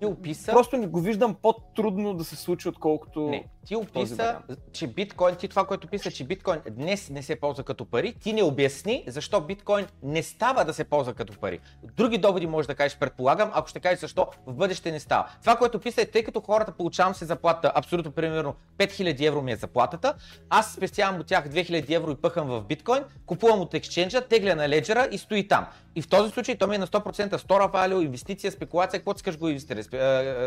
Ти 0.00 0.06
описа, 0.06 0.52
просто 0.52 0.76
не 0.76 0.86
го 0.86 1.00
виждам 1.00 1.34
по-трудно 1.34 2.14
да 2.14 2.24
се 2.24 2.36
случи, 2.36 2.68
отколкото... 2.68 3.20
Не, 3.20 3.44
ти 3.66 3.76
описа, 3.76 4.38
че 4.72 4.86
биткоин, 4.86 5.36
ти 5.36 5.48
това, 5.48 5.66
което 5.66 5.88
писа, 5.88 6.10
че 6.10 6.24
биткоин 6.24 6.60
днес 6.70 7.10
не 7.10 7.22
се 7.22 7.40
ползва 7.40 7.64
като 7.64 7.84
пари, 7.84 8.14
ти 8.20 8.32
не 8.32 8.42
обясни 8.42 9.04
защо 9.06 9.40
биткоин 9.40 9.86
не 10.02 10.22
става 10.22 10.64
да 10.64 10.74
се 10.74 10.84
ползва 10.84 11.14
като 11.14 11.38
пари. 11.38 11.60
Други 11.96 12.18
доводи 12.18 12.46
можеш 12.46 12.66
да 12.66 12.74
кажеш, 12.74 12.98
предполагам, 12.98 13.50
ако 13.54 13.68
ще 13.68 13.80
кажеш 13.80 14.00
защо 14.00 14.26
в 14.46 14.54
бъдеще 14.54 14.92
не 14.92 15.00
става. 15.00 15.28
Това, 15.40 15.56
което 15.56 15.80
писа 15.80 16.02
е, 16.02 16.06
тъй 16.06 16.24
като 16.24 16.40
хората 16.40 16.72
получавам 16.72 17.14
се 17.14 17.24
заплата, 17.24 17.72
абсолютно 17.74 18.12
примерно 18.12 18.54
5000 18.78 19.26
евро 19.26 19.42
ми 19.42 19.52
е 19.52 19.56
заплатата, 19.56 20.14
аз 20.50 20.72
спестявам 20.72 21.20
от 21.20 21.26
тях 21.26 21.48
2000 21.48 21.96
евро 21.96 22.10
и 22.10 22.16
пъхам 22.16 22.48
в 22.48 22.62
биткоин, 22.62 23.02
купувам 23.26 23.60
от 23.60 23.74
екшенджа, 23.74 24.20
тегля 24.20 24.54
на 24.54 24.68
леджера 24.68 25.08
и 25.12 25.18
стои 25.18 25.48
там. 25.48 25.66
И 25.96 26.02
в 26.02 26.08
този 26.08 26.30
случай 26.30 26.56
то 26.56 26.66
ми 26.66 26.74
е 26.74 26.78
на 26.78 26.86
100% 26.86 27.36
store 27.36 27.72
value, 27.72 28.04
инвестиция, 28.04 28.52
спекулация, 28.52 29.00
каквото 29.00 29.16
искаш 29.16 29.38
го 29.38 29.48
инвестирай, 29.48 29.82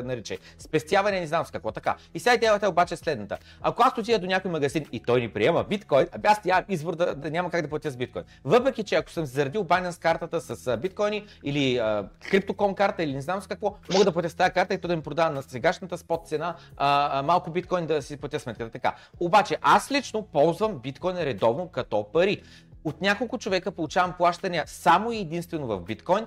наричай. 0.03 0.37
Спестяване, 0.59 1.19
не 1.19 1.27
знам 1.27 1.45
с 1.45 1.51
какво 1.51 1.71
така. 1.71 1.95
И 2.13 2.19
сега 2.19 2.35
идеята 2.35 2.65
е 2.65 2.69
обаче 2.69 2.95
следната. 2.95 3.37
Ако 3.61 3.83
аз 3.85 3.97
отида 3.97 4.19
до 4.19 4.27
някой 4.27 4.51
магазин 4.51 4.85
и 4.91 4.99
той 4.99 5.21
ни 5.21 5.29
приема 5.29 5.63
биткоин, 5.63 6.07
ами 6.11 6.23
аз 6.23 6.43
нямам 6.43 6.65
избор 6.69 6.95
да, 6.95 7.15
да 7.15 7.31
няма 7.31 7.49
как 7.49 7.61
да 7.61 7.69
платя 7.69 7.91
с 7.91 7.97
биткоин. 7.97 8.25
Въпреки, 8.43 8.83
че 8.83 8.95
ако 8.95 9.11
съм 9.11 9.25
заредил 9.25 9.63
Binance 9.63 10.01
картата 10.01 10.41
с 10.41 10.77
биткоини 10.77 11.25
или 11.43 11.77
а, 11.77 12.09
криптоком 12.31 12.75
карта 12.75 13.03
или 13.03 13.13
не 13.13 13.21
знам 13.21 13.41
с 13.41 13.47
какво, 13.47 13.75
мога 13.93 14.05
да 14.05 14.11
платя 14.11 14.29
с 14.29 14.35
тази 14.35 14.51
карта 14.51 14.73
и 14.73 14.77
то 14.77 14.87
да 14.87 14.95
ми 14.95 15.01
продава 15.01 15.31
на 15.31 15.43
сегашната 15.43 15.97
спот 15.97 16.27
цена 16.27 16.55
а, 16.77 17.19
а, 17.19 17.23
малко 17.23 17.51
биткоин 17.51 17.85
да 17.85 18.01
си 18.01 18.17
платя 18.17 18.39
сметката. 18.39 18.71
Така. 18.71 18.95
Обаче 19.19 19.57
аз 19.61 19.91
лично 19.91 20.21
ползвам 20.21 20.79
биткоин 20.79 21.17
редовно 21.17 21.67
като 21.67 22.07
пари. 22.13 22.41
От 22.83 23.01
няколко 23.01 23.37
човека 23.37 23.71
получавам 23.71 24.13
плащания 24.17 24.63
само 24.67 25.11
и 25.11 25.17
единствено 25.17 25.67
в 25.67 25.79
биткоин. 25.79 26.25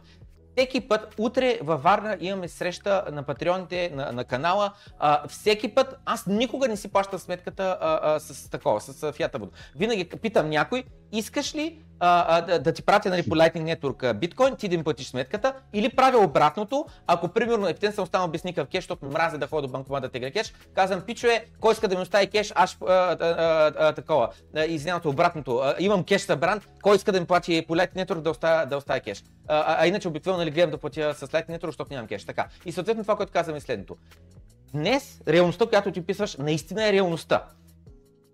Всеки 0.56 0.88
път, 0.88 1.14
утре 1.18 1.58
във 1.62 1.82
Варна 1.82 2.16
имаме 2.20 2.48
среща 2.48 3.04
на 3.12 3.22
патреоните 3.22 3.90
на, 3.94 4.12
на 4.12 4.24
канала. 4.24 4.72
А, 4.98 5.28
всеки 5.28 5.74
път, 5.74 5.98
аз 6.04 6.26
никога 6.26 6.68
не 6.68 6.76
си 6.76 6.88
плащам 6.88 7.18
сметката 7.18 7.78
а, 7.80 8.00
а, 8.02 8.20
с 8.20 8.50
такова, 8.50 8.80
с 8.80 9.02
а, 9.02 9.12
фията. 9.12 9.40
Винаги 9.76 10.04
питам 10.04 10.50
някой, 10.50 10.84
искаш 11.12 11.54
ли 11.54 11.78
а, 12.00 12.38
а, 12.38 12.40
да, 12.40 12.58
да 12.58 12.72
ти 12.72 12.82
пратя 12.82 13.10
нали, 13.10 13.22
по 13.22 13.34
Lightning 13.34 13.76
Network 13.76 14.12
биткоин, 14.12 14.56
ти 14.56 14.68
да 14.68 14.74
им 14.74 14.84
платиш 14.84 15.06
сметката, 15.06 15.54
или 15.72 15.88
правя 15.88 16.18
обратното, 16.18 16.86
ако 17.06 17.28
примерно 17.28 17.68
ефтен 17.68 17.92
съм 17.92 18.04
останал 18.04 18.28
без 18.28 18.44
никакъв 18.44 18.68
кеш, 18.68 18.84
защото 18.84 19.06
мразя 19.06 19.38
да 19.38 19.46
ходя 19.46 19.66
до 19.66 19.72
банкомат 19.72 20.02
да 20.02 20.08
тегля 20.08 20.30
кеш, 20.30 20.52
казвам, 20.74 21.00
пичове, 21.00 21.44
кой 21.60 21.72
иска 21.72 21.88
да 21.88 21.96
ми 21.96 22.02
остави 22.02 22.26
кеш, 22.26 22.52
аз 22.54 22.76
а, 22.80 22.92
а, 22.92 23.16
а, 23.20 23.72
а, 23.78 23.92
такова, 23.92 24.28
извинявайте, 24.68 25.08
обратното, 25.08 25.56
а, 25.56 25.74
имам 25.78 26.04
кеш 26.04 26.22
събран, 26.22 26.60
кой 26.82 26.96
иска 26.96 27.12
да 27.12 27.20
ми 27.20 27.26
плати 27.26 27.64
по 27.68 27.74
Lightning 27.74 28.06
Network 28.06 28.20
да 28.20 28.30
оставя, 28.30 28.66
да 28.66 28.76
оставя 28.76 29.00
кеш. 29.00 29.24
А, 29.48 29.58
а, 29.58 29.82
а 29.82 29.86
иначе 29.86 30.08
обикновено 30.08 30.38
нали, 30.38 30.50
гледам 30.50 30.70
да 30.70 30.78
платя 30.78 31.14
с 31.14 31.26
Lightning 31.26 31.58
Network, 31.58 31.66
защото 31.66 31.92
нямам 31.92 32.08
кеш. 32.08 32.24
Така. 32.24 32.46
И 32.64 32.72
съответно 32.72 33.04
това, 33.04 33.16
което 33.16 33.32
казвам 33.32 33.56
е 33.56 33.60
следното. 33.60 33.96
Днес 34.72 35.20
реалността, 35.28 35.66
която 35.66 35.92
ти 35.92 36.06
писваш, 36.06 36.36
наистина 36.36 36.88
е 36.88 36.92
реалността. 36.92 37.44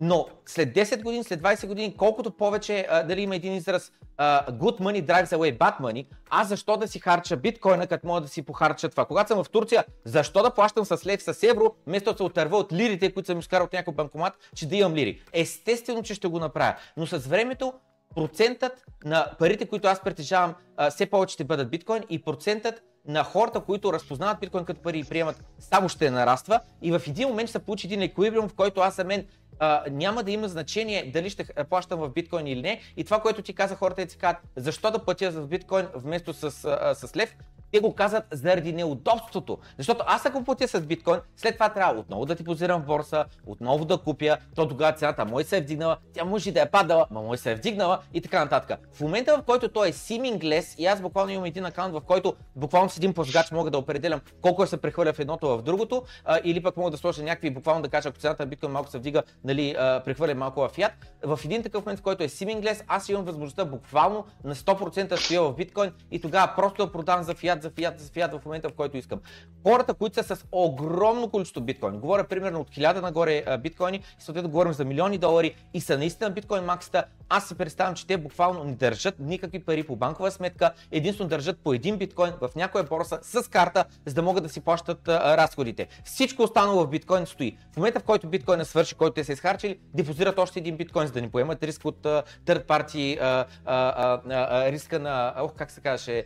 Но 0.05 0.27
след 0.47 0.74
10 0.74 1.03
години, 1.03 1.24
след 1.24 1.41
20 1.41 1.66
години, 1.66 1.97
колкото 1.97 2.31
повече, 2.31 2.87
а, 2.91 3.03
дали 3.03 3.20
има 3.20 3.37
един 3.37 3.55
израз, 3.55 3.93
а, 4.16 4.47
good 4.53 4.81
money 4.81 5.05
drives 5.07 5.37
away 5.37 5.59
bad 5.59 5.81
money, 5.81 6.07
аз 6.31 6.49
защо 6.49 6.77
да 6.77 6.89
си 6.89 6.99
харча 6.99 7.37
биткоина, 7.37 7.87
като 7.87 8.07
мога 8.07 8.20
да 8.20 8.29
си 8.29 8.43
похарча 8.43 8.89
това? 8.89 9.05
Когато 9.05 9.29
съм 9.29 9.45
в 9.45 9.51
Турция, 9.51 9.85
защо 10.05 10.43
да 10.43 10.51
плащам 10.51 10.85
с 10.85 11.07
лев, 11.07 11.23
с 11.23 11.43
евро, 11.43 11.74
вместо 11.87 12.12
да 12.12 12.16
се 12.16 12.23
отърва 12.23 12.59
от 12.59 12.73
лирите, 12.73 13.12
които 13.12 13.27
съм 13.27 13.39
изкарал 13.39 13.65
от 13.65 13.73
някой 13.73 13.95
банкомат, 13.95 14.33
че 14.55 14.69
да 14.69 14.77
имам 14.77 14.95
лири? 14.95 15.23
Естествено, 15.33 16.03
че 16.03 16.15
ще 16.15 16.29
го 16.29 16.39
направя. 16.39 16.74
Но 16.97 17.07
с 17.07 17.19
времето 17.19 17.73
процентът 18.15 18.85
на 19.05 19.27
парите, 19.39 19.66
които 19.66 19.89
аз 19.89 20.01
притежавам, 20.01 20.55
а, 20.77 20.91
все 20.91 21.07
повече 21.07 21.33
ще 21.33 21.45
бъдат 21.45 21.70
биткоин 21.70 22.03
и 22.11 22.23
процентът 22.23 22.83
на 23.09 23.24
хората, 23.24 23.61
които 23.61 23.93
разпознават 23.93 24.41
биткоин 24.41 24.65
като 24.65 24.83
пари 24.83 24.99
и 24.99 25.05
приемат, 25.05 25.45
само 25.59 25.89
ще 25.89 26.11
нараства 26.11 26.61
и 26.83 26.93
в 26.93 27.03
един 27.07 27.29
момент 27.29 27.49
ще 27.49 27.59
се 27.59 27.65
получи 27.65 27.87
един 27.87 28.03
еквилибриум, 28.03 28.49
в 28.49 28.55
който 28.55 28.81
аз 28.81 28.97
за 28.97 29.05
мен 29.05 29.27
а, 29.59 29.85
няма 29.91 30.23
да 30.23 30.31
има 30.31 30.49
значение 30.49 31.11
дали 31.12 31.31
ще 31.31 31.45
плащам 31.70 32.01
в 32.01 32.11
биткоин 32.11 32.47
или 32.47 32.62
не. 32.62 32.81
И 32.97 33.05
това, 33.05 33.20
което 33.20 33.43
ти 33.43 33.53
каза 33.53 33.74
хората, 33.77 34.11
си 34.11 34.19
казват, 34.19 34.43
защо 34.57 34.91
да 34.91 34.99
платя 34.99 35.31
в 35.31 35.47
биткоин 35.47 35.87
вместо 35.95 36.33
с, 36.33 36.45
а, 36.65 36.95
с 36.95 37.16
лев, 37.16 37.37
те 37.73 37.81
го 37.81 37.94
казват 37.94 38.24
заради 38.31 38.73
неудобството. 38.73 39.59
Защото 39.78 40.05
аз 40.07 40.27
ако 40.27 40.44
платя 40.44 40.69
с 40.69 40.81
биткоин, 40.81 41.20
след 41.36 41.55
това 41.55 41.69
трябва 41.69 42.01
отново 42.01 42.27
да 42.27 42.35
ти 42.35 42.44
позирам 42.44 42.82
в 42.82 42.86
борса, 42.86 43.24
отново 43.47 43.85
да 43.85 43.99
купя, 43.99 44.36
то 44.55 44.69
тогава 44.69 44.93
цената 44.93 45.24
може 45.24 45.44
се 45.44 45.57
е 45.57 45.61
вдигнала, 45.61 45.97
тя 46.12 46.24
може 46.24 46.53
да 46.53 46.61
е 46.61 46.70
падала, 46.70 47.07
ма 47.11 47.23
може 47.23 47.40
се 47.40 47.53
е 47.53 47.55
вдигнала 47.55 47.99
и 48.15 48.20
така 48.20 48.44
нататък. 48.44 48.89
В 48.93 49.01
момента 49.01 49.39
в 49.39 49.43
който 49.43 49.69
той 49.69 49.89
е 49.89 49.93
seaming 49.93 50.43
и 50.78 50.86
аз 50.86 51.01
буквално 51.01 51.31
имам 51.31 51.44
един 51.44 51.65
акаунт, 51.65 51.94
в 51.94 52.01
който 52.01 52.35
буквално 52.57 52.90
с 52.90 52.97
един 52.97 53.15
плъзгач 53.15 53.51
мога 53.51 53.70
да 53.70 53.78
определям 53.78 54.20
колко 54.40 54.66
се 54.66 54.77
прехвърля 54.77 55.12
в 55.12 55.19
едното 55.19 55.59
в 55.59 55.62
другото, 55.62 56.03
а, 56.24 56.40
или 56.44 56.62
пък 56.62 56.77
мога 56.77 56.90
да 56.90 56.97
сложа 56.97 57.23
някакви, 57.23 57.51
буквално 57.51 57.82
да 57.82 57.89
кажа, 57.89 58.09
ако 58.09 58.19
цената 58.19 58.43
на 58.43 58.47
биткоин 58.47 58.73
малко 58.73 58.90
се 58.90 58.99
вдига, 58.99 59.23
нали, 59.44 59.74
а, 59.78 60.03
прехвърля 60.05 60.35
малко 60.35 60.61
в 60.61 60.69
фиат. 60.69 60.93
В 61.23 61.40
един 61.44 61.62
такъв 61.62 61.85
момент, 61.85 62.01
в 62.01 62.03
който 62.03 62.24
е 62.24 62.28
seaming 62.28 62.82
аз 62.89 63.09
имам 63.09 63.24
възможността 63.24 63.65
буквално 63.65 64.24
на 64.44 64.55
100% 64.55 65.09
да 65.09 65.16
стоя 65.16 65.43
в 65.43 65.55
биткоин 65.55 65.93
и 66.11 66.20
тогава 66.20 66.53
просто 66.57 66.86
да 66.86 66.93
продам 66.93 67.23
за 67.23 67.35
фиат, 67.35 67.61
за 67.62 67.70
фиат, 67.70 68.01
за 68.01 68.10
фиат 68.12 68.32
в 68.32 68.44
момента, 68.44 68.68
в 68.68 68.72
който 68.72 68.97
искам. 68.97 69.20
Хората, 69.66 69.94
които 69.94 70.14
са 70.22 70.36
с 70.36 70.44
огромно 70.52 71.30
количество 71.30 71.60
биткоин, 71.60 72.01
говоря 72.01 72.24
примерно 72.24 72.60
от 72.60 72.70
1000 72.70 73.01
нагоре 73.01 73.59
биткоини, 73.59 74.02
съответно 74.18 74.51
говорим 74.51 74.72
за 74.72 74.84
милиони 74.84 75.18
долари 75.18 75.55
и 75.74 75.80
са 75.80 75.98
наистина 75.98 76.30
биткоин 76.30 76.64
максата, 76.64 77.05
аз 77.33 77.49
си 77.49 77.55
представям, 77.55 77.95
че 77.95 78.07
те 78.07 78.17
буквално 78.17 78.65
не 78.65 78.75
държат 78.75 79.15
никакви 79.19 79.65
пари 79.65 79.83
по 79.83 79.97
банкова 79.97 80.31
сметка, 80.31 80.73
единствено 80.91 81.31
държат 81.31 81.59
по 81.59 81.73
един 81.73 81.97
биткоин 81.97 82.33
в 82.41 82.51
някоя 82.57 82.85
борса 82.85 83.19
с 83.23 83.51
карта, 83.51 83.85
за 84.07 84.15
да 84.15 84.23
могат 84.23 84.43
да 84.43 84.49
си 84.49 84.61
плащат 84.61 85.09
а, 85.09 85.37
разходите. 85.37 85.89
Всичко 86.05 86.43
останало 86.43 86.85
в 86.85 86.89
биткоин 86.89 87.27
стои. 87.27 87.57
В 87.73 87.77
момента, 87.77 88.01
в 88.01 88.03
който 88.03 88.29
биткоина 88.29 88.65
свърши, 88.65 88.95
който 88.95 89.15
те 89.15 89.25
са 89.25 89.33
изхарчили, 89.33 89.79
депозират 89.95 90.39
още 90.39 90.59
един 90.59 90.77
биткоин, 90.77 91.07
за 91.07 91.13
да 91.13 91.21
не 91.21 91.31
поемат 91.31 91.63
риск 91.63 91.85
от 91.85 92.03
third 92.47 92.67
party, 92.67 93.19
а, 93.21 93.45
а, 93.65 94.21
а, 94.31 94.73
риска 94.73 94.99
на, 94.99 95.35
ох, 95.39 95.53
как 95.55 95.71
се 95.71 95.81
казваше, 95.81 96.25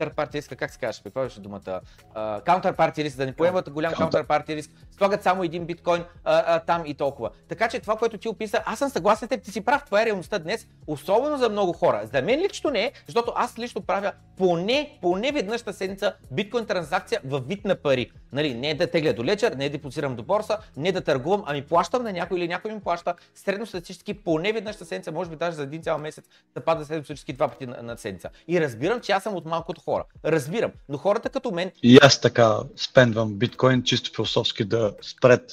third 0.00 0.14
party 0.14 0.34
риска, 0.34 0.56
как 0.56 0.70
се 0.70 0.78
казваше, 0.78 1.02
каква 1.02 1.22
беше 1.22 1.40
думата, 1.40 1.80
counterparty 2.16 3.04
риск, 3.04 3.16
да 3.16 3.26
не 3.26 3.32
поемат 3.32 3.70
голям 3.70 3.92
counterparty 3.92 4.56
риск, 4.56 4.70
слагат 4.96 5.22
само 5.22 5.42
един 5.42 5.64
биткоин 5.66 6.04
а, 6.24 6.44
а, 6.46 6.60
там 6.60 6.82
и 6.86 6.94
толкова. 6.94 7.30
Така 7.48 7.68
че 7.68 7.80
това, 7.80 7.96
което 7.96 8.18
ти 8.18 8.28
описа, 8.28 8.62
аз 8.66 8.78
съм 8.78 8.88
съгласен 8.90 9.26
с 9.26 9.28
теб, 9.28 9.42
ти 9.42 9.50
си 9.50 9.60
прав, 9.60 9.84
това 9.90 10.02
е 10.02 10.06
реалността 10.06 10.38
днес, 10.38 10.66
особено 10.86 11.36
за 11.36 11.48
много 11.48 11.72
хора. 11.72 12.08
За 12.12 12.22
мен 12.22 12.40
лично 12.40 12.70
не 12.70 12.92
защото 13.06 13.32
аз 13.36 13.58
лично 13.58 13.80
правя 13.80 14.12
поне, 14.36 14.98
поне 15.02 15.32
веднъж 15.32 15.64
на 15.64 15.72
седмица 15.72 16.14
биткоин 16.30 16.66
транзакция 16.66 17.20
в 17.24 17.40
вид 17.40 17.64
на 17.64 17.76
пари. 17.76 18.10
Нали, 18.32 18.54
не 18.54 18.74
да 18.74 18.86
тегля 18.86 19.12
до 19.12 19.24
лечер, 19.24 19.52
не 19.52 19.68
да 19.68 19.70
депозирам 19.70 20.16
до 20.16 20.22
борса, 20.22 20.58
не 20.76 20.92
да 20.92 21.00
търгувам, 21.00 21.42
ами 21.46 21.62
плащам 21.62 22.02
на 22.02 22.12
някой 22.12 22.38
или 22.38 22.48
някой 22.48 22.72
ми 22.72 22.80
плаща 22.80 23.14
средно 23.34 23.66
статистически 23.66 24.14
поне 24.14 24.52
веднъж 24.52 24.78
на 24.78 24.86
седмица, 24.86 25.12
може 25.12 25.30
би 25.30 25.36
даже 25.36 25.56
за 25.56 25.62
един 25.62 25.82
цял 25.82 25.98
месец 25.98 26.24
да 26.54 26.60
пада 26.60 26.84
средно 26.84 27.04
статистически 27.04 27.32
два 27.32 27.48
пъти 27.48 27.66
на, 27.66 27.82
на 27.82 27.98
седмица. 27.98 28.30
И 28.48 28.60
разбирам, 28.60 29.00
че 29.00 29.12
аз 29.12 29.22
съм 29.22 29.34
от 29.34 29.44
малкото 29.44 29.80
хора. 29.80 30.04
Разбирам. 30.24 30.70
Но 30.88 30.98
хората 30.98 31.28
като 31.28 31.50
мен. 31.50 31.70
И 31.82 31.98
аз 32.02 32.20
така 32.20 32.58
спендвам 32.76 33.34
биткоин 33.34 33.82
чисто 33.82 34.10
философски 34.14 34.64
да 34.64 34.92
спред 35.02 35.52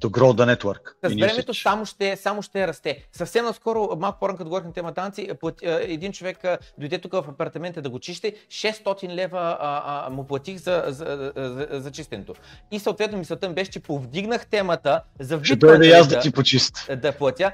to 0.00 0.08
grow 0.08 0.32
the 0.32 0.56
network. 0.56 0.80
С 1.04 1.14
времето 1.14 1.54
само 1.54 1.86
ще, 1.86 2.16
само 2.16 2.42
ще 2.42 2.66
расте. 2.66 3.06
Съвсем 3.12 3.44
наскоро, 3.44 3.88
малко 3.98 4.18
по-рано, 4.18 4.38
като 4.38 4.48
говорих 4.48 4.66
на 4.66 4.72
тема 4.72 4.94
танци, 4.94 5.28
един 5.62 6.12
човек 6.12 6.38
дойде 6.78 6.98
тук 6.98 7.12
в 7.12 7.24
апартамента 7.28 7.82
да 7.82 7.90
го 7.90 7.98
чисти, 7.98 8.32
600 8.48 9.08
лева 9.08 9.56
а, 9.60 10.06
а, 10.06 10.10
му 10.10 10.26
платих 10.26 10.56
за, 10.56 10.84
за, 10.86 11.32
за, 11.36 11.68
за 11.70 11.90
чистенето. 11.90 12.34
И 12.70 12.78
съответно 12.78 13.18
мисълта 13.18 13.48
ми 13.48 13.54
беше, 13.54 13.70
че 13.70 13.80
повдигнах 13.80 14.46
темата 14.46 15.02
за 15.20 15.36
биткоин. 15.36 15.44
Ще 15.44 15.56
дойде 15.56 15.90
аз 15.90 16.08
да 16.08 16.20
ти 16.20 16.32
почист. 16.32 16.90
Да 17.02 17.12
платя. 17.12 17.52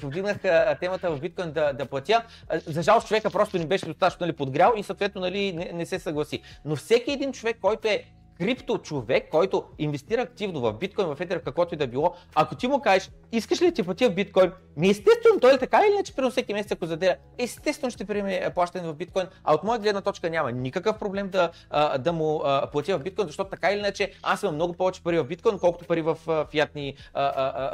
Повдигнах 0.00 0.38
темата 0.80 1.10
в 1.10 1.20
биткоин 1.20 1.52
да, 1.52 1.72
да 1.72 1.86
платя. 1.86 2.22
За 2.66 2.82
жалост 2.82 3.08
човека 3.08 3.30
просто 3.30 3.58
не 3.58 3.66
беше 3.66 3.86
достатъчно 3.86 4.26
нали, 4.26 4.36
подгрял 4.36 4.74
и 4.76 4.82
съответно 4.82 5.20
нали, 5.20 5.52
не, 5.52 5.70
не 5.74 5.86
се 5.86 5.98
съгласи. 5.98 6.42
Но 6.64 6.76
всеки 6.76 7.10
един 7.10 7.32
човек, 7.32 7.56
който 7.60 7.88
е 7.88 8.04
крипто 8.38 8.78
човек, 8.78 9.28
който 9.30 9.64
инвестира 9.78 10.20
активно 10.20 10.60
в 10.60 10.72
биткоин, 10.72 11.08
в 11.08 11.20
етер, 11.20 11.42
каквото 11.42 11.74
и 11.74 11.78
да 11.78 11.86
било, 11.86 12.14
ако 12.34 12.54
ти 12.54 12.68
му 12.68 12.80
кажеш, 12.80 13.10
искаш 13.32 13.62
ли 13.62 13.74
ти 13.74 13.82
платя 13.82 14.10
в 14.10 14.14
биткоин, 14.14 14.52
ми 14.76 14.88
естествено, 14.88 15.40
той 15.40 15.54
е 15.54 15.58
така 15.58 15.82
или 15.86 15.94
иначе, 15.94 16.14
при 16.14 16.30
всеки 16.30 16.52
месец, 16.52 16.72
ако 16.72 16.86
заделя, 16.86 17.16
естествено 17.38 17.90
ще 17.90 18.04
приеме 18.04 18.50
плащане 18.54 18.88
в 18.88 18.94
биткоин, 18.94 19.26
а 19.44 19.54
от 19.54 19.64
моя 19.64 19.78
гледна 19.78 20.00
точка 20.00 20.30
няма 20.30 20.52
никакъв 20.52 20.98
проблем 20.98 21.28
да, 21.28 21.50
да 21.98 22.12
му 22.12 22.42
платя 22.72 22.98
в 22.98 23.02
биткоин, 23.02 23.26
защото 23.26 23.50
така 23.50 23.72
или 23.72 23.78
иначе 23.78 24.12
аз 24.22 24.42
имам 24.42 24.54
много 24.54 24.72
повече 24.72 25.02
пари 25.02 25.18
в 25.18 25.24
биткоин, 25.24 25.58
колкото 25.58 25.84
пари 25.84 26.02
в 26.02 26.18
фиатни 26.50 26.96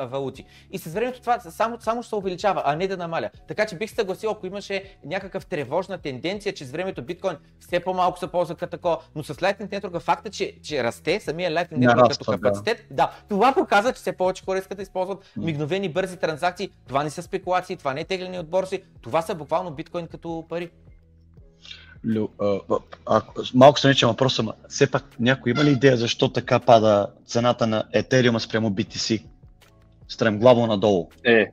валути. 0.00 0.44
И 0.70 0.78
с 0.78 0.94
времето 0.94 1.20
това 1.20 1.40
само, 1.40 1.80
само 1.80 2.02
ще 2.02 2.08
се 2.08 2.14
увеличава, 2.16 2.62
а 2.64 2.76
не 2.76 2.88
да 2.88 2.96
намаля. 2.96 3.30
Така 3.48 3.66
че 3.66 3.76
бих 3.76 3.90
съгласил, 3.90 4.30
ако 4.30 4.46
имаше 4.46 4.98
някакъв 5.04 5.46
тревожна 5.46 5.98
тенденция, 5.98 6.54
че 6.54 6.64
с 6.64 6.70
времето 6.70 7.02
биткоин 7.02 7.36
все 7.60 7.80
по-малко 7.80 8.18
се 8.18 8.26
ползва 8.26 8.54
като 8.54 8.98
но 9.14 9.24
с 9.24 9.34
Lightning 9.34 9.68
Network 9.68 10.00
факта, 10.00 10.30
че 10.30 10.49
че, 10.62 10.84
расте 10.84 11.20
самия 11.20 11.50
Lightning 11.50 11.88
Network 11.88 12.18
като 12.18 12.32
капацитет. 12.32 12.86
Да. 12.90 12.96
да, 12.96 13.10
това 13.28 13.52
показва, 13.52 13.92
че 13.92 14.00
все 14.00 14.12
повече 14.12 14.44
хора 14.44 14.58
искат 14.58 14.76
да 14.76 14.82
използват 14.82 15.32
мигновени 15.36 15.88
бързи 15.88 16.16
транзакции. 16.16 16.70
Това 16.88 17.04
не 17.04 17.10
са 17.10 17.22
спекулации, 17.22 17.76
това 17.76 17.94
не 17.94 18.00
е 18.00 18.04
тегляни 18.04 18.38
от 18.38 18.48
борси, 18.48 18.82
това 19.00 19.22
са 19.22 19.34
буквално 19.34 19.70
биткоин 19.70 20.06
като 20.06 20.44
пари. 20.48 20.70
Лю, 22.14 22.28
а, 22.40 22.60
а, 23.06 23.22
малко 23.54 23.78
страничен 23.78 24.08
въпрос, 24.08 24.38
ама 24.38 24.54
все 24.68 24.90
пак 24.90 25.04
някой 25.20 25.52
има 25.52 25.64
ли 25.64 25.70
идея 25.70 25.96
защо 25.96 26.28
така 26.28 26.60
пада 26.60 27.10
цената 27.26 27.66
на 27.66 27.84
Етериума 27.92 28.40
спрямо 28.40 28.70
BTC? 28.70 29.24
Стремглаво 30.08 30.66
надолу. 30.66 31.08
Е, 31.24 31.46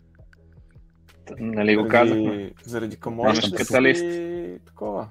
нали 1.39 1.75
го 1.75 1.87
казахме. 1.87 2.51
Заради 2.63 2.95
комодите 2.95 3.63
и 3.97 4.59
такова. 4.65 5.07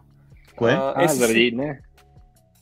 Кое? 0.57 0.73
А, 0.73 0.93
а, 0.97 1.09
заради 1.09 1.53
не 1.53 1.81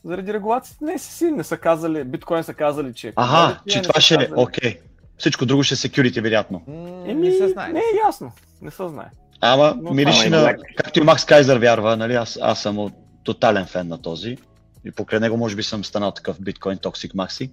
заради 0.05 0.33
регулациите 0.33 0.85
не 0.85 0.97
си 0.99 1.31
не 1.31 1.43
са 1.43 1.57
казали, 1.57 2.03
биткоин 2.03 2.43
са 2.43 2.53
казали, 2.53 2.93
че... 2.93 3.13
Ага, 3.15 3.59
че 3.67 3.81
това 3.81 4.01
ще 4.01 4.15
е, 4.15 4.27
окей. 4.35 4.79
Всичко 5.17 5.45
друго 5.45 5.63
ще 5.63 5.73
е 5.73 5.77
security, 5.77 6.21
вероятно. 6.21 6.63
Еми, 7.07 7.29
не 7.29 7.31
се 7.31 7.49
знае. 7.49 7.69
Не 7.69 7.79
е 7.79 7.97
ясно, 8.07 8.31
не 8.61 8.71
се 8.71 8.87
знае. 8.87 9.09
Ама, 9.41 9.77
мирише 9.81 10.29
на, 10.29 10.55
както 10.75 10.99
и 10.99 11.03
Макс 11.03 11.25
Кайзер 11.25 11.57
вярва, 11.57 11.97
нали, 11.97 12.13
аз, 12.13 12.39
аз 12.41 12.61
съм 12.61 12.91
тотален 13.23 13.65
фен 13.65 13.87
на 13.87 14.01
този. 14.01 14.37
И 14.85 14.91
покрай 14.91 15.19
него 15.19 15.37
може 15.37 15.55
би 15.55 15.63
съм 15.63 15.85
станал 15.85 16.11
такъв 16.11 16.41
биткоин 16.41 16.77
Toxic 16.77 17.13
Maxi, 17.13 17.51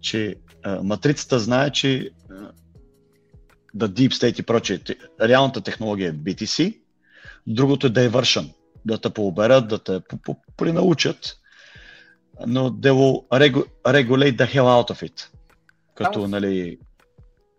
че 0.00 0.34
а, 0.64 0.82
матрицата 0.82 1.38
знае, 1.38 1.70
че 1.70 2.10
да 3.74 3.88
Deep 3.88 4.12
State 4.12 4.40
и 4.40 4.42
прочее, 4.42 4.78
реалната 5.20 5.60
технология 5.60 6.10
е 6.10 6.12
BTC, 6.12 6.78
другото 7.46 7.86
е 7.86 7.90
Diversion, 7.90 8.52
да 8.86 8.98
те 8.98 9.10
пооберат, 9.10 9.68
да 9.68 9.78
те 9.78 10.00
принаучат 10.56 11.38
но 12.46 12.70
they 12.70 12.92
will 12.92 13.24
regulate 13.84 14.36
the 14.36 14.46
hell 14.46 14.68
out 14.68 14.90
of 14.90 15.02
it. 15.02 15.30
Като, 15.94 16.12
Само... 16.12 16.28
нали, 16.28 16.78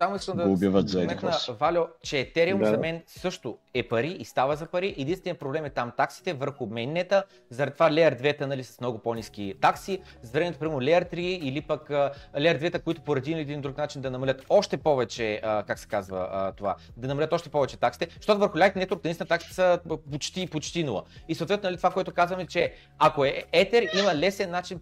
само 0.02 0.16
искам 0.16 0.38
да 0.38 0.44
обяват 0.44 0.90
за 0.90 1.06
на 1.06 1.38
Валио, 1.60 1.84
че 2.02 2.20
Етериум 2.20 2.60
да. 2.60 2.70
за 2.70 2.78
мен 2.78 3.04
също 3.08 3.58
е 3.74 3.84
пари 3.84 4.08
и 4.20 4.26
става 4.26 4.56
за 4.56 4.66
пари. 4.66 4.96
Единственият 4.98 5.40
проблем 5.40 5.66
е 5.66 5.70
там 5.70 5.92
таксите 5.98 6.34
върху 6.34 6.66
мейннета, 6.66 7.24
заради 7.50 7.74
това 7.74 7.90
Layer 7.90 8.22
2 8.22 8.46
нали, 8.46 8.64
с 8.64 8.80
много 8.80 9.00
по-низки 9.00 9.54
такси, 9.62 10.02
за 10.22 10.32
времето, 10.32 10.60
примерно 10.60 10.82
Layer 10.82 11.14
3 11.14 11.18
или 11.20 11.62
пък 11.62 11.90
uh, 11.90 12.14
Layer 12.38 12.72
2, 12.72 12.84
които 12.84 13.02
поради 13.02 13.34
един 13.34 13.62
друг 13.62 13.78
начин 13.78 14.02
да 14.02 14.12
намалят 14.12 14.46
още 14.50 14.78
повече, 14.78 15.42
uh, 15.44 15.66
как 15.66 15.80
се 15.80 15.88
казва 15.88 16.30
uh, 16.34 16.58
това, 16.58 16.76
да 16.98 17.08
намалят 17.08 17.34
още 17.34 17.50
повече 17.50 17.78
таксите, 17.78 18.08
защото 18.16 18.40
върху 18.40 18.58
Lightning 18.58 18.88
Network 18.88 19.04
наистина 19.04 19.28
таксите 19.28 19.54
са 19.54 19.80
почти, 20.12 20.48
почти 20.48 20.84
нула. 20.84 21.04
И 21.28 21.36
съответно 21.36 21.68
нали, 21.68 21.78
това, 21.78 21.92
което 21.92 22.12
казваме, 22.12 22.46
че 22.46 22.74
ако 23.00 23.26
е 23.26 23.44
Ether, 23.54 24.00
има 24.00 24.16
лесен 24.16 24.52
начин, 24.52 24.80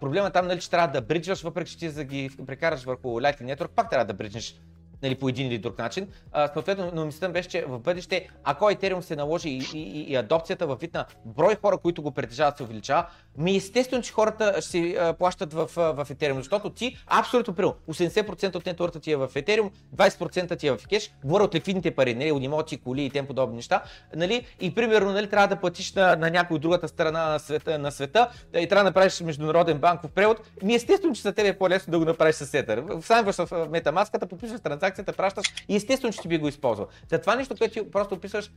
проблема 0.00 0.30
там, 0.30 0.46
нали, 0.46 0.60
че 0.60 0.70
трябва 0.70 0.88
да 0.88 1.00
бриджваш, 1.00 1.42
въпреки 1.42 1.70
че 1.70 1.78
ти 1.78 1.88
за 1.88 1.96
да 1.96 2.04
ги 2.04 2.30
прекараш 2.46 2.84
върху 2.84 3.08
Lightning 3.08 3.56
Network, 3.56 3.68
пак 3.68 3.90
трябва 3.90 4.07
да 4.08 4.14
бричнеш 4.14 4.54
нали, 5.02 5.14
по 5.14 5.28
един 5.28 5.46
или 5.46 5.58
друг 5.58 5.78
начин. 5.78 6.08
А, 6.32 6.48
съответно, 6.48 6.90
но 6.94 7.06
мислята 7.06 7.32
беше, 7.32 7.48
че 7.48 7.64
в 7.68 7.78
бъдеще, 7.78 8.28
ако 8.44 8.64
Ethereum 8.64 9.00
се 9.00 9.16
наложи 9.16 9.48
и, 9.48 9.62
и, 9.74 10.12
и, 10.12 10.16
адопцията 10.16 10.66
във 10.66 10.80
вид 10.80 10.94
на 10.94 11.06
брой 11.24 11.56
хора, 11.62 11.78
които 11.78 12.02
го 12.02 12.10
притежават, 12.10 12.56
се 12.56 12.62
увеличава, 12.62 13.06
ми 13.38 13.56
естествено, 13.56 14.02
че 14.02 14.12
хората 14.12 14.52
ще 14.52 14.70
си 14.70 14.96
плащат 15.18 15.52
в, 15.52 15.66
в 15.76 16.06
Ethereum, 16.10 16.36
защото 16.36 16.70
ти 16.70 16.96
абсолютно 17.06 17.54
прямо 17.54 17.74
80% 17.88 18.56
от 18.56 18.66
нетворта 18.66 19.00
ти 19.00 19.12
е 19.12 19.16
в 19.16 19.28
Ethereum, 19.28 19.70
20% 19.96 20.58
ти 20.58 20.66
е 20.66 20.72
в 20.72 20.78
кеш, 20.88 21.12
говоря 21.24 21.44
от 21.44 21.54
ликвидните 21.54 21.90
пари, 21.90 22.14
нали, 22.14 22.32
от 22.32 22.42
имоти, 22.42 22.76
коли 22.76 23.04
и 23.04 23.10
тем 23.10 23.26
подобни 23.26 23.56
неща, 23.56 23.82
нали, 24.16 24.46
и 24.60 24.74
примерно 24.74 25.12
нали, 25.12 25.30
трябва 25.30 25.48
да 25.48 25.56
платиш 25.56 25.92
на, 25.92 26.16
на 26.16 26.30
някой 26.30 26.54
от 26.54 26.60
другата 26.62 26.88
страна 26.88 27.28
на 27.28 27.38
света, 27.38 27.78
на 27.78 27.90
света 27.90 28.30
и 28.58 28.68
трябва 28.68 28.84
да 28.84 28.90
направиш 28.90 29.20
международен 29.20 29.78
банков 29.78 30.10
превод, 30.10 30.40
ми 30.62 30.74
естествено, 30.74 31.14
че 31.14 31.22
за 31.22 31.32
теб 31.32 31.46
е 31.46 31.58
по-лесно 31.58 31.90
да 31.90 31.98
го 31.98 32.04
направиш 32.04 32.34
с 32.34 32.46
Ether. 32.46 33.00
Сам 33.00 33.24
в 33.24 33.68
метамаската, 33.70 34.26
подписваш 34.26 34.60
транзакцията, 34.88 35.12
пращаш 35.12 35.46
и 35.68 35.76
естествено, 35.76 36.12
че 36.12 36.20
ти 36.20 36.28
би 36.28 36.38
го 36.38 36.48
използвал. 36.48 36.86
За 37.10 37.18
това 37.20 37.36
нещо, 37.36 37.54
което 37.58 37.74
ти 37.74 37.90
просто 37.90 38.14
описваш 38.14 38.50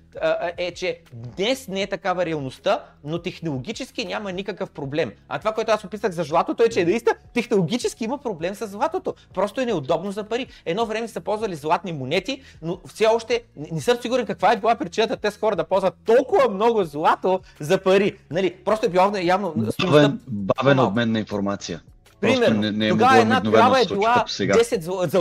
е, 0.57 0.73
че 0.73 0.99
днес 1.13 1.67
не 1.67 1.81
е 1.81 1.87
такава 1.87 2.25
реалността, 2.25 2.83
но 3.03 3.21
технологически 3.21 4.05
няма 4.05 4.31
никакъв 4.31 4.71
проблем. 4.71 5.11
А 5.29 5.39
това, 5.39 5.51
което 5.53 5.71
аз 5.71 5.83
описах 5.83 6.11
за 6.11 6.23
златото 6.23 6.63
е, 6.63 6.69
че 6.69 6.85
наистина 6.85 7.15
технологически 7.33 8.03
има 8.03 8.17
проблем 8.17 8.55
с 8.55 8.67
златото. 8.67 9.13
Просто 9.33 9.61
е 9.61 9.65
неудобно 9.65 10.11
за 10.11 10.23
пари. 10.23 10.47
Едно 10.65 10.85
време 10.85 11.07
са 11.07 11.21
ползвали 11.21 11.55
златни 11.55 11.93
монети, 11.93 12.41
но 12.61 12.79
все 12.87 13.05
още 13.05 13.43
не 13.71 13.81
съм 13.81 13.97
сигурен 14.01 14.25
каква 14.25 14.53
е 14.53 14.57
била 14.57 14.75
причината 14.75 15.17
те 15.17 15.31
хора 15.31 15.55
да 15.55 15.63
ползват 15.63 15.93
толкова 16.05 16.49
много 16.49 16.83
злато 16.83 17.39
за 17.59 17.77
пари. 17.77 18.17
Нали, 18.31 18.55
просто 18.65 18.85
е 18.85 18.89
било 18.89 19.11
явно... 19.17 19.53
Бавен, 19.81 20.19
бавен 20.27 20.79
обмен 20.79 21.11
на 21.11 21.19
информация. 21.19 21.81
Примерно, 22.21 22.61
не, 22.61 22.71
не 22.71 22.87
е 22.87 22.89
тогава 22.89 23.19
една 23.19 23.43
тогава 23.43 23.81
е 23.81 23.85
била 23.85 24.25
10 24.27 24.81
зл... 24.81 25.19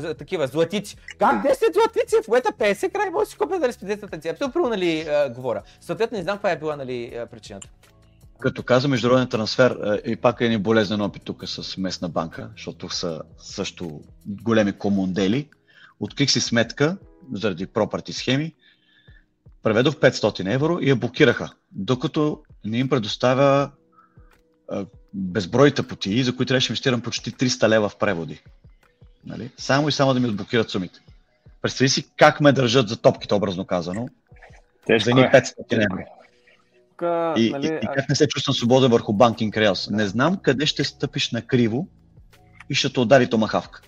зл... 0.00 0.12
такива 0.14 0.46
златици. 0.46 0.96
Как 1.18 1.44
10 1.44 1.74
златици? 1.74 2.16
В 2.24 2.28
момента 2.28 2.52
50 2.58 2.92
край 2.92 3.10
може 3.10 3.24
да 3.24 3.30
си 3.30 3.36
купя 3.36 3.58
дали 3.58 3.72
с 3.72 3.76
50 3.76 3.98
златици. 3.98 4.28
Абсолютно, 4.28 4.68
нали, 4.68 5.06
говоря. 5.34 5.62
Съответно, 5.80 6.16
не 6.16 6.22
знам 6.22 6.36
каква 6.36 6.50
е 6.50 6.58
била, 6.58 6.76
нали, 6.76 7.18
причината. 7.30 7.68
Като 8.40 8.62
каза 8.62 8.88
международен 8.88 9.28
трансфер, 9.28 10.00
и 10.06 10.16
пак 10.16 10.40
е 10.40 10.48
ни 10.48 10.58
болезнен 10.58 11.00
опит 11.00 11.22
тук 11.22 11.48
с 11.48 11.76
местна 11.76 12.08
банка, 12.08 12.50
защото 12.56 12.88
са 12.88 13.22
също 13.38 14.00
големи 14.26 14.72
комундели. 14.72 15.48
Открих 16.00 16.30
си 16.30 16.40
сметка 16.40 16.96
заради 17.32 17.66
пропарти 17.66 18.12
схеми, 18.12 18.54
преведох 19.62 19.94
500 19.94 20.54
евро 20.54 20.78
и 20.80 20.90
я 20.90 20.96
блокираха, 20.96 21.50
докато 21.72 22.42
не 22.64 22.78
им 22.78 22.88
предоставя 22.88 23.70
безброй 25.18 25.70
тъпоти, 25.70 26.24
за 26.24 26.36
които 26.36 26.48
трябваше 26.48 26.72
инвестирам 26.72 27.00
почти 27.00 27.32
300 27.32 27.68
лева 27.68 27.88
в 27.88 27.96
преводи. 27.96 28.42
Нали? 29.26 29.50
Само 29.56 29.88
и 29.88 29.92
само 29.92 30.14
да 30.14 30.20
ми 30.20 30.28
отблокират 30.28 30.70
сумите. 30.70 31.00
Представи 31.62 31.88
си 31.88 32.06
как 32.16 32.40
ме 32.40 32.52
държат 32.52 32.88
за 32.88 32.96
топките, 32.96 33.34
образно 33.34 33.64
казано. 33.64 34.08
Тежко 34.86 35.04
За 35.04 35.14
ни 35.14 35.20
е. 35.20 35.30
500 35.30 35.52
евро. 35.72 36.04
Тук, 36.98 37.02
И, 37.36 37.50
нали, 37.50 37.66
и, 37.66 37.84
и 37.84 37.88
как 37.94 38.08
не 38.08 38.14
се 38.14 38.28
чувствам 38.28 38.54
свободен 38.54 38.90
върху 38.90 39.12
банкинг 39.12 39.54
Rails. 39.54 39.90
Не 39.90 40.06
знам 40.06 40.36
къде 40.36 40.66
ще 40.66 40.84
стъпиш 40.84 41.30
на 41.30 41.42
криво 41.42 41.88
и 42.70 42.74
ще 42.74 42.92
те 42.92 43.00
удари 43.00 43.30
томахавка. 43.30 43.82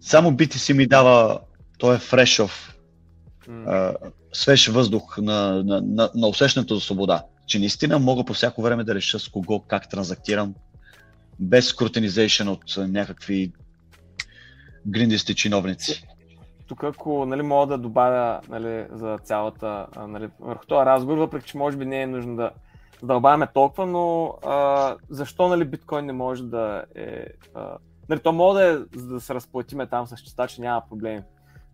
Само 0.00 0.32
BTC 0.32 0.72
ми 0.72 0.86
дава, 0.86 1.40
той 1.78 1.94
е 1.94 1.98
фрешов, 1.98 2.76
свеж 4.32 4.68
въздух 4.68 5.18
на, 5.18 5.62
на, 5.64 5.80
на, 5.80 6.10
на 6.14 6.26
усещането 6.26 6.74
за 6.74 6.80
свобода. 6.80 7.22
Че 7.48 7.58
наистина 7.58 7.98
мога 7.98 8.24
по 8.24 8.32
всяко 8.32 8.62
време 8.62 8.84
да 8.84 8.94
реша 8.94 9.18
с 9.18 9.28
кого, 9.28 9.60
как 9.60 9.88
транзактирам, 9.88 10.54
без 11.38 11.66
скрутинизейшн 11.66 12.48
от 12.48 12.76
някакви 12.78 13.52
гриндисти 14.86 15.34
чиновници. 15.34 16.06
тук 16.66 16.84
ако 16.84 17.26
нали, 17.26 17.42
мога 17.42 17.66
да 17.66 17.78
добавя 17.78 18.40
нали, 18.48 18.86
за 18.92 19.18
цялата, 19.24 19.86
нали, 20.08 20.28
върху 20.40 20.66
този 20.66 20.86
разговор, 20.86 21.18
въпреки 21.18 21.46
че 21.46 21.58
може 21.58 21.76
би 21.76 21.86
не 21.86 22.02
е 22.02 22.06
нужно 22.06 22.36
да 22.36 22.50
задълбаваме 23.00 23.46
толкова, 23.54 23.86
но 23.86 24.34
а, 24.46 24.96
защо 25.10 25.48
нали, 25.48 25.64
биткоин 25.64 26.06
не 26.06 26.12
може 26.12 26.42
да 26.42 26.84
е... 26.94 27.26
А, 27.54 27.76
нали, 28.08 28.20
то 28.20 28.32
може 28.32 28.58
да, 28.58 28.70
е, 28.70 28.98
за 28.98 29.06
да 29.06 29.20
се 29.20 29.34
разплатиме 29.34 29.86
там 29.86 30.06
с 30.06 30.16
частта, 30.16 30.46
че 30.46 30.60
няма 30.60 30.82
проблеми. 30.88 31.22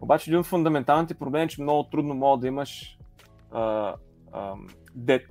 Обаче 0.00 0.30
един 0.30 0.40
от 0.40 0.46
фундаменталните 0.46 1.14
проблеми 1.14 1.44
е, 1.44 1.48
че 1.48 1.62
много 1.62 1.84
трудно 1.84 2.14
мога 2.14 2.40
да 2.40 2.46
имаш 2.46 2.98
debt 4.98 5.26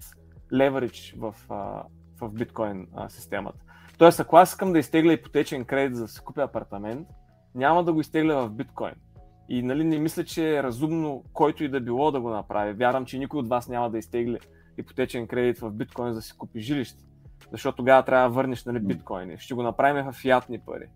leverage 0.53 1.17
в, 1.17 1.35
а, 1.49 1.83
в 2.21 2.33
биткоин 2.33 2.87
а, 2.95 3.09
системата. 3.09 3.59
Тоест, 3.97 4.19
ако 4.19 4.37
аз 4.37 4.49
искам 4.49 4.73
да 4.73 4.79
изтегля 4.79 5.13
ипотечен 5.13 5.65
кредит 5.65 5.95
за 5.95 6.01
да 6.01 6.07
си 6.07 6.21
купя 6.21 6.41
апартамент, 6.41 7.07
няма 7.55 7.83
да 7.83 7.93
го 7.93 8.01
изтегля 8.01 8.35
в 8.35 8.49
биткоин. 8.49 8.93
И 9.49 9.63
нали, 9.63 9.83
не 9.83 9.99
мисля, 9.99 10.23
че 10.23 10.57
е 10.57 10.63
разумно 10.63 11.23
който 11.33 11.63
и 11.63 11.69
да 11.69 11.81
било 11.81 12.11
да 12.11 12.21
го 12.21 12.29
направи. 12.29 12.73
Вярвам, 12.73 13.05
че 13.05 13.17
никой 13.17 13.39
от 13.39 13.47
вас 13.47 13.67
няма 13.67 13.89
да 13.89 13.97
изтегли 13.97 14.39
ипотечен 14.77 15.27
кредит 15.27 15.59
в 15.59 15.71
биткоин 15.71 16.13
за 16.13 16.15
да 16.15 16.21
си 16.21 16.37
купи 16.37 16.59
жилище. 16.59 17.03
Защото 17.51 17.75
тогава 17.75 18.03
трябва 18.03 18.29
да 18.29 18.35
върнеш 18.35 18.65
нали, 18.65 18.79
биткоини. 18.79 19.37
Ще 19.37 19.53
го 19.53 19.63
направим 19.63 20.05
в 20.05 20.13
фиатни 20.13 20.59
пари. 20.59 20.87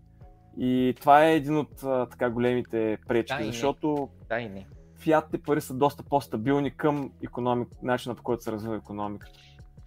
И 0.58 0.94
това 1.00 1.24
е 1.24 1.34
един 1.34 1.56
от 1.56 1.82
а, 1.82 2.06
така 2.06 2.30
големите 2.30 2.98
пречки, 3.08 3.38
Да, 3.38 3.44
защото 3.44 4.08
Да 4.28 4.40
и 4.40 4.48
не. 4.48 4.66
Фиатните 4.98 5.42
пари 5.42 5.60
са 5.60 5.74
доста 5.74 6.02
по-стабилни 6.02 6.70
към 6.70 7.12
економик, 7.24 7.68
начина 7.82 8.14
по 8.14 8.22
който 8.22 8.42
се 8.42 8.52
развива 8.52 8.76
економиката. 8.76 9.32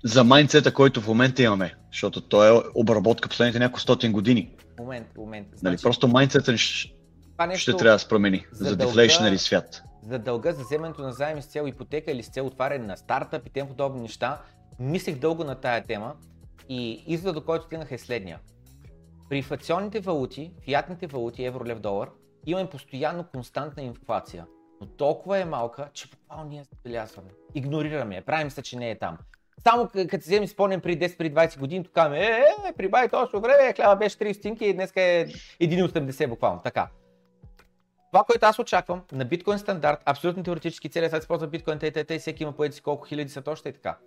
За 0.04 0.24
майндсета, 0.24 0.74
който 0.74 1.02
в 1.02 1.08
момента 1.08 1.44
имаме, 1.44 1.76
защото 1.92 2.22
той 2.22 2.58
е 2.58 2.62
обработка 2.76 3.30
последните 3.30 3.60
няколко 3.60 3.80
стотин 3.80 4.12
години. 4.12 4.56
Момент, 4.80 5.08
момент. 5.18 5.48
Нали, 5.48 5.60
Значи, 5.60 5.84
просто 5.84 6.08
майндсета 6.08 6.52
ни 6.52 6.58
ще, 6.58 6.94
нещо, 7.48 7.62
ще 7.62 7.76
трябва 7.76 7.96
да 7.96 8.00
се 8.00 8.08
промени 8.08 8.46
за 8.52 8.70
за 8.70 9.38
свят. 9.38 9.84
за 10.04 10.20
дълга 10.20 10.52
за 10.52 10.64
вземането 10.64 11.02
на 11.02 11.14
заеми 11.14 11.42
с 11.42 11.46
цел 11.46 11.68
ипотека 11.68 12.12
или 12.12 12.24
с 12.24 12.30
цел 12.30 12.46
отваряне 12.46 12.86
на 12.86 12.98
стартъп 12.98 13.48
и 13.48 13.50
тем 13.50 13.68
подобни 13.68 14.02
неща, 14.02 14.42
мислех 14.80 15.16
дълго 15.16 15.44
на 15.44 15.56
тая 15.56 15.84
тема 15.84 16.16
и 16.70 17.04
извода, 17.08 17.34
до 17.34 17.46
който 17.46 17.66
стигнах 17.66 17.92
е 17.92 17.98
следния. 17.98 18.40
При 19.30 19.38
инфлационните 19.38 20.00
валути, 20.00 20.52
фиатните 20.66 21.08
валути, 21.08 21.46
евро, 21.46 21.66
лев, 21.66 21.80
долар, 21.80 22.10
имаме 22.46 22.70
постоянно 22.70 23.24
константна 23.24 23.84
инфлация. 23.84 24.46
Но 24.82 24.88
толкова 24.88 25.40
е 25.40 25.46
малка, 25.46 25.90
че 25.94 26.08
буквално 26.08 26.50
ние 26.50 26.64
забелязваме. 26.64 27.30
Игнорираме 27.56 28.16
я, 28.16 28.26
правим 28.26 28.52
се, 28.52 28.62
че 28.62 28.78
не 28.78 28.92
е 28.92 29.00
там. 29.00 29.18
Само 29.64 29.88
като 29.88 30.24
си 30.24 30.30
вземем 30.30 30.48
спомнен 30.48 30.82
преди 30.82 31.06
10 31.06 31.18
преди 31.18 31.36
20 31.36 31.60
години, 31.60 31.84
тук 31.84 31.98
е, 31.98 32.44
е, 32.70 32.74
при 32.78 32.90
бай 32.90 33.10
точно 33.10 33.42
време, 33.42 33.74
хляба 33.74 33.96
беше 33.96 34.18
30 34.18 34.34
стинки 34.34 34.66
и 34.66 34.74
днес 34.74 34.92
е 34.96 35.28
1,80 35.62 36.28
буквално. 36.28 36.62
Така. 36.64 36.88
Това, 38.12 38.24
което 38.24 38.46
аз 38.46 38.60
очаквам 38.60 39.04
на 39.12 39.26
биткоин 39.26 39.60
стандарт, 39.60 40.00
абсолютно 40.06 40.44
теоретически 40.44 40.90
цели, 40.90 41.06
сега 41.06 41.20
се 41.20 41.24
използва 41.24 41.48
биткоин, 41.48 41.80
тъй, 41.80 41.92
тъй, 41.92 42.04
тъй, 42.04 42.20
всеки 42.20 42.44
има 42.44 42.52
поети 42.52 42.76
си 42.76 42.82
колко 42.82 43.06
хиляди 43.06 43.30
са 43.30 43.42
точно 43.42 43.70
и 43.70 43.74
така. 43.74 43.98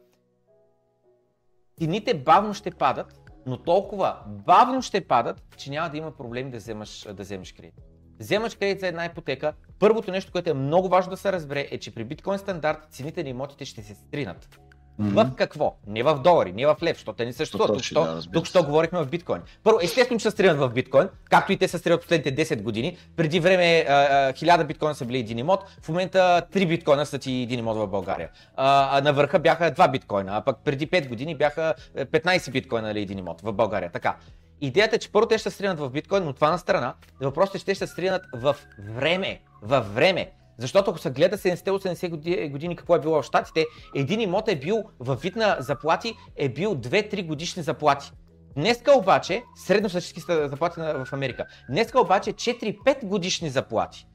Цените 1.78 2.14
бавно 2.14 2.54
ще 2.54 2.70
падат, 2.70 3.20
но 3.46 3.56
толкова 3.56 4.16
бавно 4.26 4.82
ще 4.82 5.06
падат, 5.06 5.42
че 5.56 5.70
няма 5.70 5.90
да 5.90 5.96
има 5.96 6.16
проблем 6.16 6.50
да 6.50 6.56
вземаш, 6.56 7.06
да 7.12 7.22
вземеш 7.22 7.52
кредит. 7.52 7.93
Вземаш 8.20 8.54
кредит 8.54 8.80
за 8.80 8.86
една 8.86 9.04
ипотека, 9.04 9.52
първото 9.78 10.10
нещо, 10.10 10.32
което 10.32 10.50
е 10.50 10.54
много 10.54 10.88
важно 10.88 11.10
да 11.10 11.16
се 11.16 11.32
разбере 11.32 11.68
е, 11.70 11.78
че 11.78 11.94
при 11.94 12.04
биткоин 12.04 12.38
стандарт 12.38 12.78
цените 12.90 13.22
на 13.22 13.28
имотите 13.28 13.64
ще 13.64 13.82
се 13.82 13.94
стринат. 13.94 14.58
В 14.98 15.30
какво? 15.36 15.76
Не 15.86 16.02
в 16.02 16.18
долари, 16.18 16.52
не 16.52 16.66
в 16.66 16.76
лев, 16.82 16.96
защото 16.96 17.16
те 17.16 17.24
не 17.24 17.32
съществуват. 17.32 17.76
Тук, 17.76 17.82
що, 17.82 18.00
да, 18.04 18.22
тук 18.32 18.46
що 18.46 18.62
говорихме 18.62 19.02
в 19.02 19.06
биткоин. 19.06 19.40
Първо, 19.62 19.78
естествено, 19.82 20.20
че 20.20 20.22
се 20.22 20.30
стринат 20.30 20.58
в 20.58 20.68
биткоин, 20.68 21.08
както 21.30 21.52
и 21.52 21.56
те 21.56 21.68
се 21.68 21.78
стринат 21.78 22.00
последните 22.00 22.46
10 22.46 22.62
години. 22.62 22.96
Преди 23.16 23.40
време 23.40 23.84
а, 23.88 23.92
а, 23.92 24.32
1000 24.32 24.64
биткоина 24.64 24.94
са 24.94 25.04
били 25.04 25.18
един 25.18 25.38
имот, 25.38 25.60
в 25.82 25.88
момента 25.88 26.42
3 26.52 26.68
биткоина 26.68 27.06
са 27.06 27.18
ти 27.18 27.32
един 27.32 27.58
имот 27.58 27.76
в 27.76 27.86
България. 27.86 28.28
А, 28.56 28.98
а 28.98 29.00
на 29.00 29.12
върха 29.12 29.38
бяха 29.38 29.72
2 29.72 29.90
биткоина, 29.90 30.36
а 30.36 30.40
пък 30.40 30.56
преди 30.64 30.86
5 30.86 31.08
години 31.08 31.34
бяха 31.34 31.74
е, 31.94 32.06
15 32.06 32.50
биткоина 32.50 32.90
или 32.90 33.00
един 33.00 33.18
имот 33.18 33.40
в 33.40 33.52
България. 33.52 33.90
Така. 33.92 34.16
Идеята 34.64 34.96
е, 34.96 34.98
че 34.98 35.12
първо 35.12 35.28
те 35.28 35.38
ще 35.38 35.50
се 35.50 35.54
стринат 35.54 35.78
в 35.78 35.90
биткоин, 35.90 36.24
но 36.24 36.32
това 36.32 36.50
на 36.50 36.58
страна. 36.58 36.94
Въпросът 37.20 37.54
е, 37.54 37.58
че 37.58 37.64
те 37.64 37.74
ще 37.74 37.86
се 37.86 37.92
стринат 37.92 38.22
в 38.34 38.56
време. 38.78 39.40
Във 39.62 39.94
време. 39.94 40.30
Защото 40.58 40.90
ако 40.90 40.98
се 40.98 41.10
гледа 41.10 41.38
70-80 41.38 42.10
годи- 42.10 42.48
години 42.48 42.76
какво 42.76 42.94
е 42.94 43.00
било 43.00 43.22
в 43.22 43.26
Штатите, 43.26 43.66
един 43.94 44.20
имот 44.20 44.48
е 44.48 44.56
бил 44.56 44.84
във 45.00 45.22
вид 45.22 45.36
на 45.36 45.56
заплати, 45.60 46.14
е 46.36 46.48
бил 46.48 46.74
2-3 46.74 47.26
годишни 47.26 47.62
заплати. 47.62 48.12
Днеска 48.56 48.92
обаче, 48.92 49.42
средностатистически 49.56 50.20
са 50.20 50.48
заплати 50.48 50.80
в 50.80 51.08
Америка, 51.12 51.46
днеска 51.70 52.00
обаче 52.00 52.32
4-5 52.32 53.04
годишни 53.04 53.50
заплати. 53.50 54.06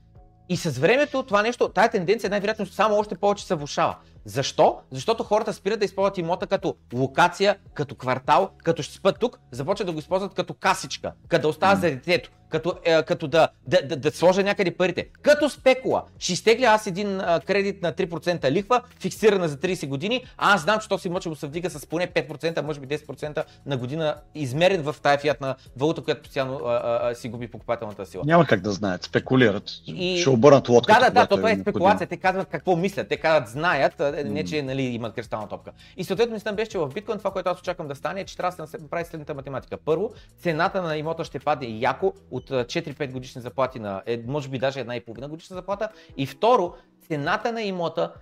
И 0.51 0.57
с 0.57 0.79
времето 0.79 1.23
това 1.23 1.41
нещо, 1.41 1.69
тая 1.69 1.89
тенденция 1.89 2.29
най-вероятно 2.29 2.65
само 2.65 2.95
още 2.95 3.15
повече 3.15 3.45
се 3.45 3.55
влушава. 3.55 3.95
Защо? 4.25 4.77
Защото 4.91 5.23
хората 5.23 5.53
спират 5.53 5.79
да 5.79 5.85
използват 5.85 6.17
имота 6.17 6.47
като 6.47 6.75
локация, 6.93 7.57
като 7.73 7.95
квартал, 7.95 8.49
като 8.63 8.83
ще 8.83 8.93
спят 8.93 9.19
тук, 9.19 9.39
започват 9.51 9.85
да 9.85 9.91
го 9.93 9.99
използват 9.99 10.33
като 10.33 10.53
касичка, 10.53 11.11
като 11.27 11.41
да 11.41 11.47
оставят 11.47 11.81
за 11.81 11.89
детето, 11.89 12.31
като, 12.49 12.73
е, 12.83 13.03
като 13.03 13.27
да, 13.27 13.47
да, 13.67 13.81
да, 13.87 13.95
да 13.95 14.11
сложа 14.11 14.43
някъде 14.43 14.71
парите. 14.71 15.07
Като 15.21 15.49
спекула. 15.49 16.03
Ще 16.19 16.33
изтегля 16.33 16.65
аз 16.65 16.87
един 16.87 17.21
а, 17.21 17.39
кредит 17.39 17.81
на 17.81 17.93
3% 17.93 18.51
лихва, 18.51 18.81
фиксирана 18.99 19.47
за 19.47 19.57
30 19.57 19.87
години, 19.87 20.25
а 20.37 20.53
аз 20.53 20.61
знам, 20.61 20.79
че 20.79 20.89
то 20.89 20.97
си 20.97 21.09
мъче 21.09 21.29
му 21.29 21.35
се 21.35 21.47
вдига 21.47 21.69
с 21.69 21.87
поне 21.87 22.07
5%, 22.07 22.61
може 22.61 22.79
би 22.79 22.87
10% 22.87 23.43
на 23.65 23.77
година, 23.77 24.15
измерен 24.35 24.81
в 24.81 24.95
тая 25.01 25.17
фиатна 25.17 25.55
валута, 25.77 26.01
която 26.03 26.21
постоянно 26.21 26.59
а, 26.65 26.73
а, 26.73 27.09
а, 27.09 27.15
си 27.15 27.29
губи 27.29 27.47
покупателната 27.47 28.05
сила. 28.05 28.23
Няма 28.25 28.45
как 28.45 28.61
да 28.61 28.71
знаят, 28.71 29.03
спекулират. 29.03 29.63
И- 29.87 30.17
Ще 30.19 30.29
обърнат 30.29 30.69
лодката. 30.69 30.99
Да, 30.99 31.05
да, 31.05 31.11
да, 31.21 31.27
то 31.27 31.35
това 31.35 31.49
е 31.49 31.53
необходимо. 31.55 31.73
спекулация. 31.73 32.07
Те 32.07 32.17
казват 32.17 32.47
какво 32.47 32.75
мислят, 32.75 33.07
те 33.07 33.17
казват 33.17 33.49
знаят, 33.49 34.01
не 34.25 34.43
че 34.43 34.61
нали, 34.61 34.81
имат 34.81 35.13
кристална 35.13 35.47
топка. 35.47 35.71
И 35.97 36.03
съответно 36.03 36.33
мислям 36.33 36.55
беше, 36.55 36.71
че 36.71 36.77
в 36.77 36.89
биткоин 36.93 37.17
това, 37.17 37.31
което 37.31 37.49
аз 37.49 37.59
очаквам 37.59 37.87
да 37.87 37.95
стане 37.95 38.21
е, 38.21 38.25
че 38.25 38.37
трябва 38.37 38.63
да 38.63 38.67
се 38.67 38.77
направи 38.77 39.05
следната 39.05 39.33
математика. 39.33 39.77
Първо, 39.77 40.11
цената 40.39 40.81
на 40.81 40.97
имота 40.97 41.23
ще 41.23 41.39
падне 41.39 41.67
яко 41.67 42.13
от 42.39 42.51
а, 42.51 42.65
4-5 42.65 43.11
годишни 43.11 43.41
заплати 43.41 43.79
на, 43.79 44.03
е, 44.05 44.23
може 44.27 44.49
би 44.49 44.59
даже 44.59 44.79
една 44.79 44.95
и 44.95 45.05
половина 45.05 45.27
годишна 45.27 45.55
заплата. 45.55 45.89
И 46.17 46.25
второ, 46.25 46.73
цената 47.07 47.51
на 47.51 47.61
имота 47.61 48.13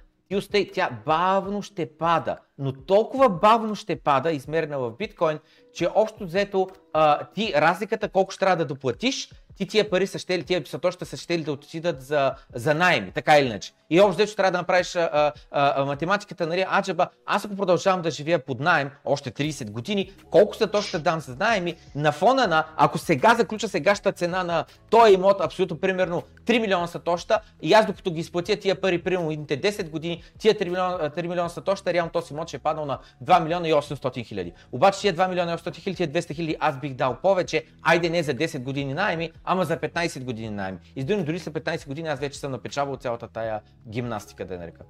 тя 0.73 0.89
бавно 1.05 1.61
ще 1.61 1.97
пада, 1.97 2.37
но 2.59 2.71
толкова 2.71 3.29
бавно 3.29 3.75
ще 3.75 3.95
пада, 3.95 4.31
измерена 4.31 4.79
в 4.79 4.91
биткоин, 4.91 5.39
че 5.73 5.89
общо 5.95 6.25
взето 6.25 6.67
а, 6.93 7.25
ти 7.25 7.53
разликата 7.55 8.09
колко 8.09 8.31
ще 8.31 8.39
трябва 8.39 8.55
да 8.55 8.65
доплатиш, 8.65 9.29
ти 9.57 9.67
тия 9.67 9.89
пари 9.89 10.07
са 10.07 10.19
щели, 10.19 10.43
тия 10.43 10.63
писатоща 10.63 11.05
са 11.05 11.17
щели 11.17 11.43
да 11.43 11.51
отидат 11.51 12.01
за, 12.01 12.33
за 12.53 12.73
найеми, 12.73 13.11
така 13.11 13.37
или 13.37 13.47
иначе. 13.47 13.71
И 13.89 14.01
общо 14.01 14.15
взето 14.15 14.35
трябва 14.35 14.51
да 14.51 14.57
направиш 14.57 14.95
а, 14.95 15.31
а, 15.51 15.85
математиката, 15.85 16.47
нали, 16.47 16.65
аджаба, 16.71 17.07
аз 17.25 17.45
ако 17.45 17.55
продължавам 17.55 18.01
да 18.01 18.11
живея 18.11 18.45
под 18.45 18.59
найем 18.59 18.89
още 19.05 19.31
30 19.31 19.71
години, 19.71 20.11
колко 20.31 20.55
са 20.55 20.67
то 20.67 20.81
ще 20.81 20.99
дам 20.99 21.19
за 21.19 21.35
найеми, 21.35 21.75
на 21.95 22.11
фона 22.11 22.47
на, 22.47 22.65
ако 22.77 22.97
сега 22.97 23.35
заключа 23.35 23.67
сегашната 23.67 24.11
цена 24.11 24.43
на 24.43 24.65
този 24.89 25.13
имот, 25.13 25.41
абсолютно 25.41 25.79
примерно 25.79 26.23
3 26.45 26.59
милиона 26.59 26.87
са 26.87 26.99
тоща, 26.99 27.39
и 27.61 27.73
аз 27.73 27.85
докато 27.85 28.11
ги 28.11 28.19
изплатя 28.19 28.55
тия 28.55 28.81
пари, 28.81 29.03
примерно 29.03 29.31
едните 29.31 29.61
10 29.61 29.89
години, 29.89 30.23
тия 30.39 30.55
3 30.55 30.63
милиона, 30.63 30.97
3 31.09 31.21
милиона 31.27 31.49
са 31.49 31.61
тоща, 31.61 31.93
реално 31.93 32.11
този 32.11 32.33
имот 32.33 32.46
ще 32.47 32.57
е 32.57 32.59
паднал 32.59 32.85
на 32.85 32.99
2 33.23 33.43
милиона 33.43 33.67
и 33.67 33.73
800 33.73 34.25
хиляди. 34.25 34.53
Обаче 34.71 34.99
тия 34.99 35.13
2 35.13 35.29
милиона 35.29 35.51
и 35.51 35.55
800 35.55 35.75
хиляди, 35.75 35.97
тия 35.97 36.07
200 36.07 36.35
хиляди 36.35 36.55
аз 36.59 36.79
бих 36.79 36.93
дал 36.93 37.17
повече, 37.21 37.63
айде 37.81 38.09
не 38.09 38.23
за 38.23 38.33
10 38.33 38.63
години 38.63 38.93
найеми, 38.93 39.31
ама 39.43 39.65
за 39.65 39.77
15 39.77 40.23
години 40.23 40.49
найеми. 40.49 40.77
И 40.95 41.03
дори 41.03 41.39
са 41.39 41.51
15 41.51 41.87
години, 41.87 42.07
аз 42.07 42.19
вече 42.19 42.39
съм 42.39 42.51
напечавал 42.51 42.93
от 42.93 43.01
цялата 43.01 43.27
тая 43.27 43.61
гимнастика, 43.89 44.45
да 44.45 44.53
я 44.53 44.59
нарека. 44.59 44.83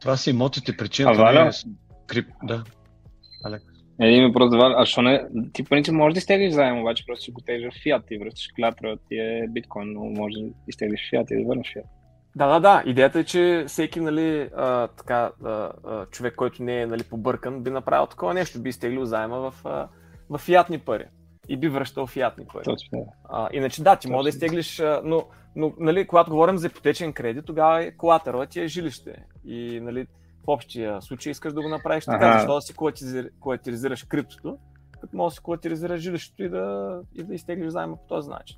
Това 0.00 0.16
са 0.16 0.30
имотите, 0.30 0.76
причината 0.76 1.20
А, 1.20 1.24
Валя? 1.24 1.42
не 1.42 1.48
е 1.48 1.52
крип... 2.06 2.26
Да. 2.42 2.64
Алек. 3.44 3.62
Един 4.00 4.26
въпрос 4.26 4.50
за 4.50 4.56
Валя. 4.56 4.74
А 4.78 4.86
що 4.86 5.02
не? 5.02 5.24
Ти 5.52 5.64
принцип 5.64 5.94
можеш 5.94 6.14
да 6.14 6.18
изтеглиш 6.18 6.52
заем, 6.52 6.80
обаче 6.80 7.04
просто 7.06 7.22
ще 7.22 7.32
го 7.32 7.40
теглиш 7.40 7.74
в 7.74 7.82
фиат 7.82 8.02
и 8.10 8.18
връщаш 8.18 8.48
клятра 8.56 8.96
ти 9.08 9.18
е 9.18 9.46
биткоин, 9.48 9.92
но 9.92 10.04
може 10.04 10.40
да 10.40 10.48
изтеглиш 10.68 11.10
фиат 11.10 11.30
и 11.30 11.36
да 11.36 11.48
върнеш 11.48 11.72
фиат. 11.72 11.86
Да, 12.36 12.46
да, 12.46 12.60
да. 12.60 12.82
Идеята 12.86 13.18
е, 13.18 13.24
че 13.24 13.64
всеки 13.68 14.00
нали, 14.00 14.50
а, 14.56 14.88
така, 14.88 15.30
а, 15.44 15.72
а, 15.84 16.06
човек, 16.06 16.34
който 16.34 16.62
не 16.62 16.82
е 16.82 16.86
нали, 16.86 17.02
побъркан, 17.02 17.62
би 17.62 17.70
направил 17.70 18.06
такова 18.06 18.34
нещо, 18.34 18.62
би 18.62 18.68
изтеглил 18.68 19.04
заема 19.04 19.50
в, 19.50 19.54
а, 19.64 19.88
в 20.30 20.38
фиатни 20.38 20.78
пари. 20.78 21.04
и 21.48 21.56
би 21.56 21.68
връщал 21.68 22.06
фиатни 22.06 22.46
пари. 22.52 22.64
Точно. 22.64 23.06
А, 23.24 23.48
иначе 23.52 23.82
да, 23.82 23.96
ти 23.96 24.10
може 24.10 24.22
да 24.22 24.28
изтеглиш, 24.28 24.82
но, 25.04 25.24
но 25.56 25.72
нали, 25.78 26.06
когато 26.06 26.30
говорим 26.30 26.58
за 26.58 26.66
ипотечен 26.66 27.12
кредит, 27.12 27.44
тогава 27.44 27.84
е 27.84 27.90
колатърът 27.90 28.50
ти 28.50 28.60
е 28.60 28.66
жилище. 28.66 29.24
И 29.44 29.80
нали, 29.82 30.06
в 30.44 30.48
общия 30.48 31.02
случай 31.02 31.30
искаш 31.30 31.52
да 31.52 31.62
го 31.62 31.68
направиш 31.68 32.04
така, 32.04 32.26
Ага. 32.26 32.38
защо 32.38 32.54
да 32.54 32.60
си 32.60 32.74
колатиризираш 33.40 34.04
криптото, 34.04 34.58
като 35.00 35.16
можеш 35.16 35.34
да 35.34 35.36
си 35.36 35.42
колатиризираш 35.42 36.00
жилището 36.00 36.42
и 36.42 36.48
да, 36.48 37.00
и 37.14 37.22
да 37.22 37.34
изтеглиш 37.34 37.68
заема 37.68 37.96
по 37.96 38.06
този 38.08 38.30
начин. 38.30 38.56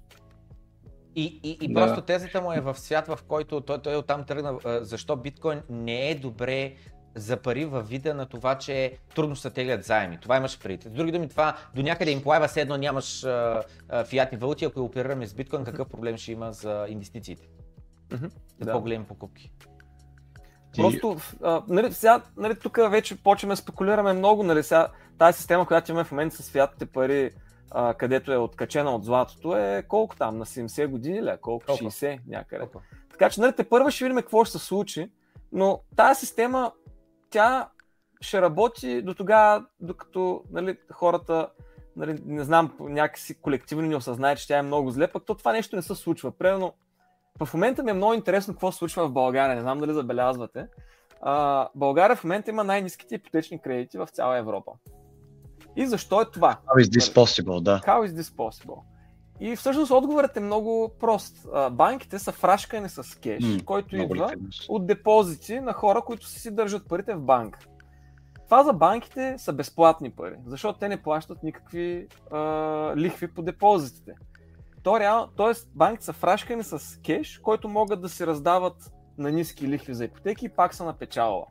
И, 1.17 1.41
и, 1.43 1.59
и 1.63 1.69
Да. 1.69 1.75
просто 1.75 2.03
тезата 2.03 2.41
му 2.41 2.53
е 2.53 2.61
в 2.61 2.75
свят, 2.75 3.07
в 3.07 3.19
който 3.29 3.61
той, 3.61 3.79
той 3.79 3.97
оттам 3.97 4.25
тръгна, 4.25 4.59
защо 4.81 5.17
биткоин 5.17 5.63
не 5.71 6.11
е 6.11 6.15
добре 6.15 6.75
за 7.15 7.37
пари 7.37 7.65
във 7.65 7.89
вида 7.89 8.15
на 8.15 8.27
това, 8.27 8.59
че 8.59 8.99
трудно 9.15 9.37
се 9.37 9.51
теглят 9.51 9.85
заеми. 9.85 10.19
Това 10.21 10.37
имаш 10.37 10.59
предвид. 10.59 10.83
С 10.83 10.91
други 10.91 11.13
думи, 11.13 11.29
това 11.29 11.57
до 11.75 11.83
някъде 11.83 12.11
им 12.11 12.23
плава, 12.23 12.49
все 12.49 12.61
едно 12.61 12.77
нямаш 12.77 13.25
а, 13.25 13.63
а, 13.89 14.05
фиатни 14.05 14.39
валути, 14.39 14.65
ако 14.65 14.81
оперираме 14.81 15.27
с 15.27 15.35
биткоин, 15.35 15.65
какъв 15.65 15.89
проблем 15.89 16.17
ще 16.17 16.33
има 16.33 16.53
за 16.53 16.87
инвестициите? 16.89 17.47
Мгм, 18.13 18.27
За 18.61 18.65
да. 18.65 18.73
по-големи 18.73 19.05
покупки. 19.05 19.53
Ти- 20.73 20.81
Просто, 20.81 21.17
а, 21.43 21.63
нали, 21.69 21.93
сега, 21.93 22.23
нали, 22.37 22.55
тук 22.55 22.79
вече 22.91 23.17
почваме 23.17 23.53
да 23.53 23.57
спекулираме 23.57 24.13
много, 24.13 24.43
нали, 24.43 24.63
сега, 24.63 24.89
тази 25.19 25.39
система, 25.39 25.67
която 25.67 25.91
имаме 25.91 26.05
в 26.05 26.11
момента 26.11 26.43
с 26.43 26.51
фиатните 26.51 26.87
пари, 26.87 27.31
а, 27.79 27.95
където 27.95 28.33
е 28.33 28.37
откачена 28.37 28.95
от 28.95 29.05
златото, 29.05 29.57
е 29.57 29.85
колко 29.89 30.17
там, 30.17 30.39
на 30.39 30.47
70 30.47 30.87
години 30.87 31.23
ли, 31.23 31.29
е? 31.29 31.37
колко, 31.37 31.67
Толкова. 31.67 31.91
60 31.91 32.21
някъде. 32.27 32.61
Толкова. 32.61 32.81
Така 33.11 33.31
че, 33.31 33.41
нали, 33.41 33.53
те 33.53 33.69
първо 33.69 33.91
ще 33.91 34.05
видим 34.05 34.17
какво 34.17 34.45
ще 34.45 34.59
се 34.59 34.65
случи, 34.65 35.11
но 35.53 35.81
тази 35.97 36.21
система, 36.21 36.73
тя 37.31 37.69
ще 38.21 38.43
работи 38.43 39.03
до 39.03 39.15
тогава, 39.15 39.67
докато 39.81 40.43
нали, 40.51 40.79
хората, 40.93 41.49
нали, 41.97 42.19
не 42.25 42.45
знам, 42.45 42.77
някакси 42.81 43.41
колективно 43.41 43.89
не 43.89 43.97
осъзнае, 43.97 44.37
че 44.37 44.49
тя 44.49 44.59
е 44.59 44.63
много 44.63 44.91
зле, 44.91 45.09
пък 45.09 45.25
то 45.27 45.35
това 45.35 45.53
нещо 45.53 45.77
не 45.77 45.83
се 45.83 45.95
случва. 45.95 46.31
Примерно, 46.31 46.73
в 47.45 47.55
момента 47.55 47.83
ми 47.83 47.91
е 47.91 47.95
много 47.95 48.15
интересно 48.15 48.55
какво 48.55 48.73
се 48.73 48.79
случва 48.79 49.09
в 49.09 49.13
България, 49.13 49.55
не 49.55 49.63
знам 49.63 49.79
дали 49.79 49.93
забелязвате. 49.93 50.67
А, 51.21 51.69
България 51.75 52.17
в 52.17 52.25
момента 52.25 52.51
има 52.51 52.65
най-низките 52.65 53.15
ипотечни 53.15 53.63
кредити 53.63 53.99
в 53.99 54.09
цяла 54.13 54.39
Европа. 54.39 54.73
И 55.77 55.87
защо 55.87 56.21
е 56.21 56.31
това? 56.31 56.59
How 56.67 56.85
is 56.85 56.99
this 56.99 57.15
possible, 57.15 57.61
да. 57.61 57.81
How 57.81 58.09
is 58.09 58.21
this 58.21 58.37
possible? 58.37 58.79
И 59.41 59.57
всъщност 59.57 59.91
отговорът 59.91 60.37
е 60.37 60.41
много 60.41 60.93
прост. 61.01 61.47
Банките 61.71 62.19
са 62.19 62.33
фрашкани 62.33 62.89
с 62.89 63.19
кеш, 63.21 63.45
М, 63.45 63.59
който 63.65 63.97
идва 63.97 64.33
от 64.69 64.87
депозити 64.87 65.61
на 65.61 65.73
хора, 65.73 66.03
които 66.03 66.27
си 66.27 66.55
държат 66.55 66.89
парите 66.89 67.15
в 67.15 67.21
банка. 67.21 67.59
Това 68.45 68.65
за 68.65 68.73
банките 68.73 69.35
са 69.39 69.53
безплатни 69.53 70.11
пари, 70.11 70.37
защото 70.47 70.79
те 70.79 70.89
не 70.89 71.03
плащат 71.03 71.43
никакви 71.43 72.09
а, 72.33 72.39
лихви 72.97 73.29
по 73.29 73.43
депозитите. 73.43 74.13
То 74.83 75.01
реално, 75.01 75.29
тоест 75.37 75.69
банките 75.75 76.05
са 76.05 76.13
фрашкани 76.13 76.63
с 76.63 77.01
кеш, 77.07 77.39
който 77.39 77.69
могат 77.69 78.01
да 78.01 78.09
се 78.09 78.27
раздават 78.27 78.93
на 79.19 79.31
ниски 79.31 79.69
лихви 79.69 79.95
за 79.95 80.05
ипотеки 80.05 80.47
и 80.47 80.49
пак 80.49 80.75
са 80.75 80.85
на 80.85 80.93
печалба. 80.93 81.47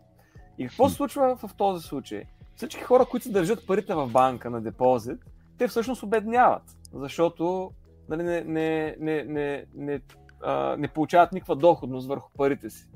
И 0.57 0.67
какво 0.67 0.89
се 0.89 0.95
случва 0.95 1.35
в 1.35 1.53
този 1.57 1.87
случай? 1.87 2.23
Всички 2.55 2.81
хора, 2.83 3.05
които 3.05 3.23
си 3.23 3.31
държат 3.31 3.67
парите 3.67 3.93
в 3.93 4.07
банка 4.07 4.49
на 4.49 4.61
депозит, 4.61 5.19
те 5.57 5.67
всъщност 5.67 6.03
обедняват, 6.03 6.63
защото 6.93 7.71
нали, 8.09 8.23
не, 8.23 8.43
не, 8.43 8.95
не, 8.99 9.23
не, 9.23 9.65
не, 9.75 10.01
а, 10.43 10.75
не 10.77 10.87
получават 10.87 11.31
никаква 11.31 11.55
доходност 11.55 12.07
върху 12.07 12.29
парите 12.37 12.69
си. 12.69 12.87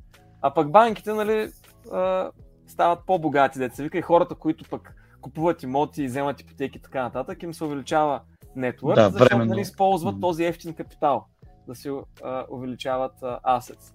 А 0.41 0.53
пък 0.53 0.71
банките 0.71 1.13
нали, 1.13 1.51
а, 1.91 2.31
стават 2.67 2.99
по-богати, 3.05 3.59
деца 3.59 3.83
вика, 3.83 3.97
и 3.97 4.01
хората, 4.01 4.35
които 4.35 4.69
пък 4.69 4.93
купуват 5.21 5.63
имоти 5.63 6.03
и 6.03 6.07
вземат 6.07 6.41
ипотеки 6.41 6.77
и 6.77 6.81
така 6.81 7.03
нататък, 7.03 7.43
им 7.43 7.53
се 7.53 7.63
увеличава 7.63 8.21
нетворк, 8.55 8.95
Да, 8.95 9.09
защото 9.09 9.29
временно. 9.29 9.49
нали, 9.49 9.61
използват 9.61 10.21
този 10.21 10.45
ефтин 10.45 10.73
капитал 10.73 11.25
да 11.67 11.75
се 11.75 11.91
а, 12.23 12.45
увеличават 12.51 13.13
асец. 13.43 13.93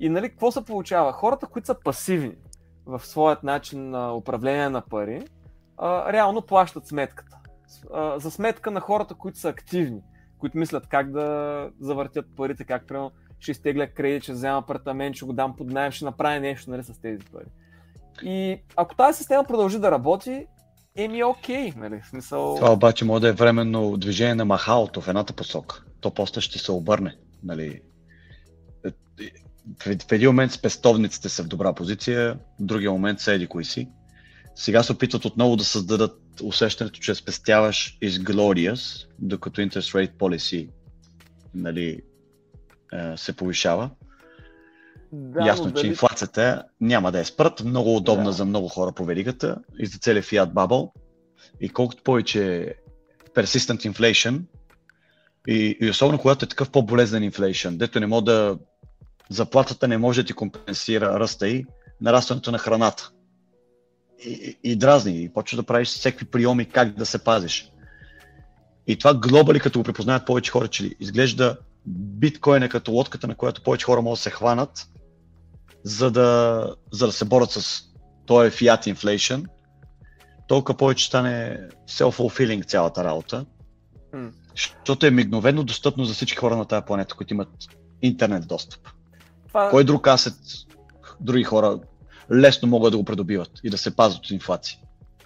И 0.00 0.08
нали, 0.08 0.30
какво 0.30 0.50
се 0.50 0.64
получава? 0.64 1.12
Хората, 1.12 1.46
които 1.46 1.66
са 1.66 1.80
пасивни 1.84 2.34
в 2.86 3.00
своят 3.06 3.42
начин 3.42 3.90
на 3.90 4.14
управление 4.14 4.68
на 4.68 4.80
пари, 4.80 5.22
а, 5.78 6.12
реално 6.12 6.42
плащат 6.42 6.86
сметката. 6.86 7.38
А, 7.94 8.18
за 8.18 8.30
сметка 8.30 8.70
на 8.70 8.80
хората, 8.80 9.14
които 9.14 9.38
са 9.38 9.48
активни, 9.48 10.00
които 10.38 10.58
мислят 10.58 10.86
как 10.86 11.10
да 11.10 11.68
завъртят 11.80 12.26
парите, 12.36 12.64
как 12.64 12.86
примерно 12.86 13.10
ще 13.38 13.50
изтегля 13.50 13.86
кредит, 13.86 14.22
ще 14.22 14.32
взема 14.32 14.58
апартамент, 14.58 15.16
ще 15.16 15.24
го 15.24 15.32
дам 15.32 15.56
под 15.56 15.70
найем, 15.70 15.92
ще 15.92 16.04
направя 16.04 16.40
нещо 16.40 16.70
нали, 16.70 16.84
с 16.84 17.00
тези 17.00 17.24
пари. 17.32 17.46
И 18.22 18.62
ако 18.76 18.94
тази 18.94 19.18
система 19.18 19.44
продължи 19.44 19.78
да 19.78 19.90
работи, 19.90 20.46
еми 20.96 21.24
окей, 21.24 21.72
нали, 21.76 22.02
смисъл... 22.10 22.54
Това 22.56 22.72
обаче 22.72 23.04
може 23.04 23.20
да 23.20 23.28
е 23.28 23.32
временно 23.32 23.96
движение 23.96 24.34
на 24.34 24.44
махалото 24.44 25.00
в 25.00 25.08
едната 25.08 25.32
посока. 25.32 25.84
То 26.00 26.10
после 26.10 26.40
ще 26.40 26.58
се 26.58 26.72
обърне. 26.72 27.16
Нали. 27.44 27.80
В 29.78 30.12
един 30.12 30.28
момент 30.28 30.52
спестовниците 30.52 31.28
са 31.28 31.42
в 31.42 31.48
добра 31.48 31.72
позиция, 31.72 32.34
в 32.60 32.64
другия 32.64 32.90
момент 32.90 33.20
са 33.20 33.32
еди 33.32 33.46
кои 33.46 33.64
си. 33.64 33.88
Сега 34.54 34.82
се 34.82 34.92
опитват 34.92 35.24
отново 35.24 35.56
да 35.56 35.64
създадат 35.64 36.20
усещането, 36.42 37.00
че 37.00 37.14
спестяваш 37.14 37.98
is 38.02 38.10
glorious, 38.10 39.06
докато 39.18 39.60
interest 39.60 39.94
rate 40.08 40.12
policy 40.12 40.68
нали, 41.54 42.00
е, 42.92 43.16
се 43.16 43.32
повишава. 43.32 43.90
да, 45.12 45.46
Ясно, 45.46 45.64
но 45.64 45.70
че 45.70 45.74
дали- 45.74 45.88
инфлацията 45.88 46.64
няма 46.80 47.12
да 47.12 47.20
е 47.20 47.24
спрат, 47.24 47.64
много 47.64 47.96
удобна 47.96 48.24
Да. 48.24 48.32
за 48.32 48.44
много 48.44 48.68
хора 48.68 48.92
по 48.92 49.04
веригата 49.04 49.56
и 49.78 49.86
за 49.86 49.98
целия 49.98 50.22
фиат 50.22 50.54
бабъл. 50.54 50.92
И 51.60 51.68
колкото 51.68 52.02
повече 52.02 52.74
persistent 53.34 53.90
inflation, 53.90 54.40
и, 55.48 55.76
и 55.80 55.90
особено 55.90 56.18
когато 56.18 56.44
е 56.44 56.48
такъв 56.48 56.70
по-болезнен 56.70 57.22
инфлейшн, 57.22 57.76
дето 57.76 58.00
не 58.00 58.06
може 58.06 58.24
да 58.24 58.58
заплатата 59.34 59.88
не 59.88 59.98
може 59.98 60.22
да 60.22 60.26
ти 60.26 60.32
компенсира 60.32 61.20
ръста 61.20 61.48
и 61.48 61.66
нарастването 62.00 62.52
на 62.52 62.58
храната. 62.58 63.10
И, 64.26 64.58
и, 64.64 64.76
дразни, 64.76 65.22
и 65.22 65.32
почва 65.32 65.56
да 65.56 65.62
правиш 65.62 65.88
всеки 65.88 66.24
приеми 66.24 66.64
как 66.64 66.94
да 66.94 67.06
се 67.06 67.24
пазиш. 67.24 67.72
И 68.86 68.98
това 68.98 69.14
глобали, 69.14 69.60
като 69.60 69.78
го 69.78 69.82
припознаят 69.82 70.26
повече 70.26 70.50
хора, 70.50 70.68
че 70.68 70.90
изглежда 71.00 71.56
биткоин 71.86 72.62
е 72.62 72.68
като 72.68 72.92
лодката, 72.92 73.26
на 73.26 73.34
която 73.34 73.62
повече 73.62 73.86
хора 73.86 74.02
могат 74.02 74.16
да 74.16 74.22
се 74.22 74.30
хванат, 74.30 74.88
за 75.84 76.10
да, 76.10 76.66
за 76.92 77.06
да 77.06 77.12
се 77.12 77.24
борят 77.24 77.50
с 77.50 77.82
този 78.26 78.50
fiat 78.50 78.94
inflation, 78.94 79.46
толкова 80.48 80.76
повече 80.76 81.06
стане 81.06 81.58
self-fulfilling 81.88 82.66
цялата 82.66 83.04
работа. 83.04 83.46
Защото 84.56 85.06
е 85.06 85.10
мигновено 85.10 85.64
достъпно 85.64 86.04
за 86.04 86.14
всички 86.14 86.38
хора 86.38 86.56
на 86.56 86.64
тази 86.64 86.84
планета, 86.86 87.14
които 87.14 87.34
имат 87.34 87.48
интернет 88.02 88.48
достъп. 88.48 88.88
Това, 89.52 89.70
Кой 89.70 89.84
друг 89.84 90.06
асет 90.06 90.34
други 91.20 91.44
хора 91.44 91.78
лесно 92.32 92.68
могат 92.68 92.92
да 92.92 92.98
го 92.98 93.04
придобиват 93.04 93.50
и 93.64 93.70
да 93.70 93.78
се 93.78 93.96
пазят 93.96 94.18
от 94.18 94.30
инфлация? 94.30 94.78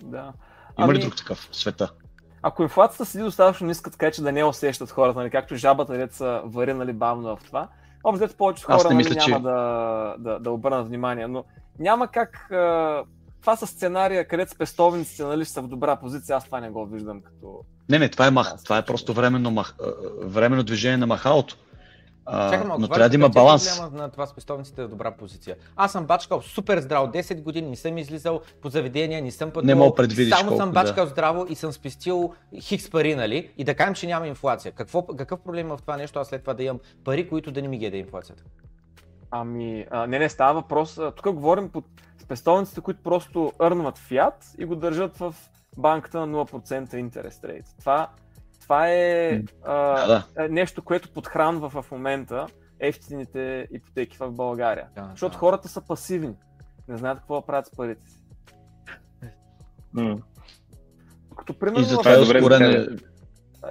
да. 0.03 0.33
Има 0.79 0.93
ли 0.93 0.97
Ами, 0.97 0.99
друг 0.99 1.17
такъв 1.17 1.49
в 1.53 1.57
света? 1.57 1.93
Ако 2.43 2.63
инфлацията 2.63 3.05
седи 3.05 3.25
достатъчно 3.25 3.67
ниска, 3.67 3.91
така 3.91 4.11
че 4.11 4.23
да 4.23 4.33
не 4.33 4.45
усещат 4.45 4.91
хората, 4.91 5.19
нали, 5.19 5.31
както 5.31 5.57
жабата 5.57 5.93
деца 5.93 6.43
вари 6.45 6.75
нали, 6.75 6.93
бавно 6.93 7.37
в 7.37 7.45
това, 7.45 7.69
общо 8.05 8.25
взето 8.25 8.37
повечето 8.37 8.73
Аз 8.73 8.83
хора 8.83 8.95
нали, 8.95 8.97
мисля, 8.97 9.21
че- 9.21 9.31
няма 9.31 9.51
да, 9.51 10.15
да, 10.19 10.39
да 10.39 10.51
обърнат 10.51 10.89
внимание, 10.89 11.27
но 11.27 11.45
няма 11.79 12.09
как... 12.09 12.47
Това 13.41 13.57
са 13.57 13.67
сценария, 13.67 14.29
където 14.29 14.53
спестовниците 14.53 15.25
нали, 15.25 15.45
са 15.45 15.63
в 15.63 15.69
добра 15.69 15.97
позиция, 15.97 16.37
аз 16.37 16.45
това 16.45 16.61
не 16.61 16.71
го 16.71 16.87
виждам 16.87 17.23
като... 17.23 17.61
Не, 17.89 17.99
не, 17.99 18.09
това 18.09 18.27
е, 18.27 18.31
мах, 18.31 18.55
това 18.65 18.79
е 18.79 18.85
просто 18.85 19.13
временно, 19.13 19.51
мах, 19.51 19.75
временно 20.23 20.63
движение 20.63 20.97
на 20.97 21.07
махалото. 21.07 21.57
А, 22.27 22.51
Чакай 22.53 22.69
но 22.79 22.89
трябва 22.89 23.09
да 23.09 23.15
има 23.15 23.27
е 23.27 23.29
баланс. 23.29 23.79
проблема 23.79 24.03
на 24.03 24.11
това 24.11 24.27
спестовниците 24.27 24.85
в 24.85 24.89
добра 24.89 25.11
позиция. 25.11 25.57
Аз 25.77 25.93
съм 25.93 26.07
бачкал 26.07 26.43
супер 26.43 26.81
здраво 26.81 27.07
10 27.07 27.43
години, 27.43 27.71
не 27.71 27.77
съм 27.77 27.99
излизал 27.99 28.41
по 28.63 28.69
заведения, 28.69 29.23
не 29.23 29.31
съм 29.31 29.51
пътувал. 29.51 29.67
Не 29.67 29.75
мога 29.75 29.95
предвидиш 29.95 30.35
Само 30.35 30.51
съм 30.51 30.59
колко, 30.59 30.73
бачкал 30.73 31.07
здраво 31.07 31.47
и 31.49 31.55
съм 31.55 31.73
спестил 31.73 32.35
хикс 32.61 32.91
пари, 32.91 33.15
нали? 33.15 33.51
И 33.59 33.65
да 33.65 33.75
кажем, 33.75 33.95
че 33.95 34.07
няма 34.07 34.27
инфлация. 34.27 34.73
Какво, 34.73 35.07
какъв 35.07 35.41
проблем 35.41 35.67
има 35.67 35.77
в 35.77 35.83
това 35.83 35.97
нещо, 35.97 36.19
аз 36.19 36.29
след 36.29 36.41
това 36.41 36.55
да 36.55 36.63
имам 36.63 36.81
пари, 37.05 37.29
които 37.29 37.51
да 37.53 37.63
не 37.63 37.69
ми 37.69 37.79
геда 37.79 37.97
инфлацията? 37.97 38.43
Ами, 39.31 39.87
а, 39.91 40.07
не, 40.07 40.19
не, 40.19 40.29
става 40.29 40.55
въпрос. 40.55 41.01
Тук 41.17 41.35
говорим 41.35 41.69
под 41.69 41.85
спестовниците, 42.19 42.81
които 42.81 43.03
простоърнват 43.03 43.99
фиат 43.99 44.55
и 44.59 44.65
го 44.65 44.77
държат 44.77 45.17
в 45.17 45.35
банката 45.77 46.27
на 46.27 46.45
0% 46.45 46.95
интерес 46.95 47.45
рейт. 47.45 47.65
Това, 47.81 48.09
това 48.67 48.89
е 48.89 49.31
а, 49.65 50.07
Да, 50.07 50.25
да. 50.35 50.45
е 50.45 50.49
нещо, 50.49 50.83
което 50.83 51.11
подхранва 51.11 51.71
в 51.73 51.91
момента 51.91 52.47
ефтините 52.81 53.69
ипотеки 53.71 54.17
в 54.17 54.33
България. 54.33 54.87
Да, 54.95 55.09
Защото 55.11 55.33
да. 55.33 55.39
хората 55.39 55.69
са 55.69 55.81
пасивни. 55.81 56.35
Не 56.89 56.97
знаят 56.97 57.19
какво 57.19 57.35
да 57.35 57.47
правят 57.47 57.67
с 57.67 57.71
парите 57.71 58.11
си. 58.11 58.19
Като 61.37 61.53
И 61.53 61.57
примерно 61.57 61.85
затова 61.85 62.11
в- 62.11 62.15
е 62.15 62.19
добре 62.19 62.39
ускорен. 62.39 62.59
да 62.61 62.77
кажа. 62.77 62.97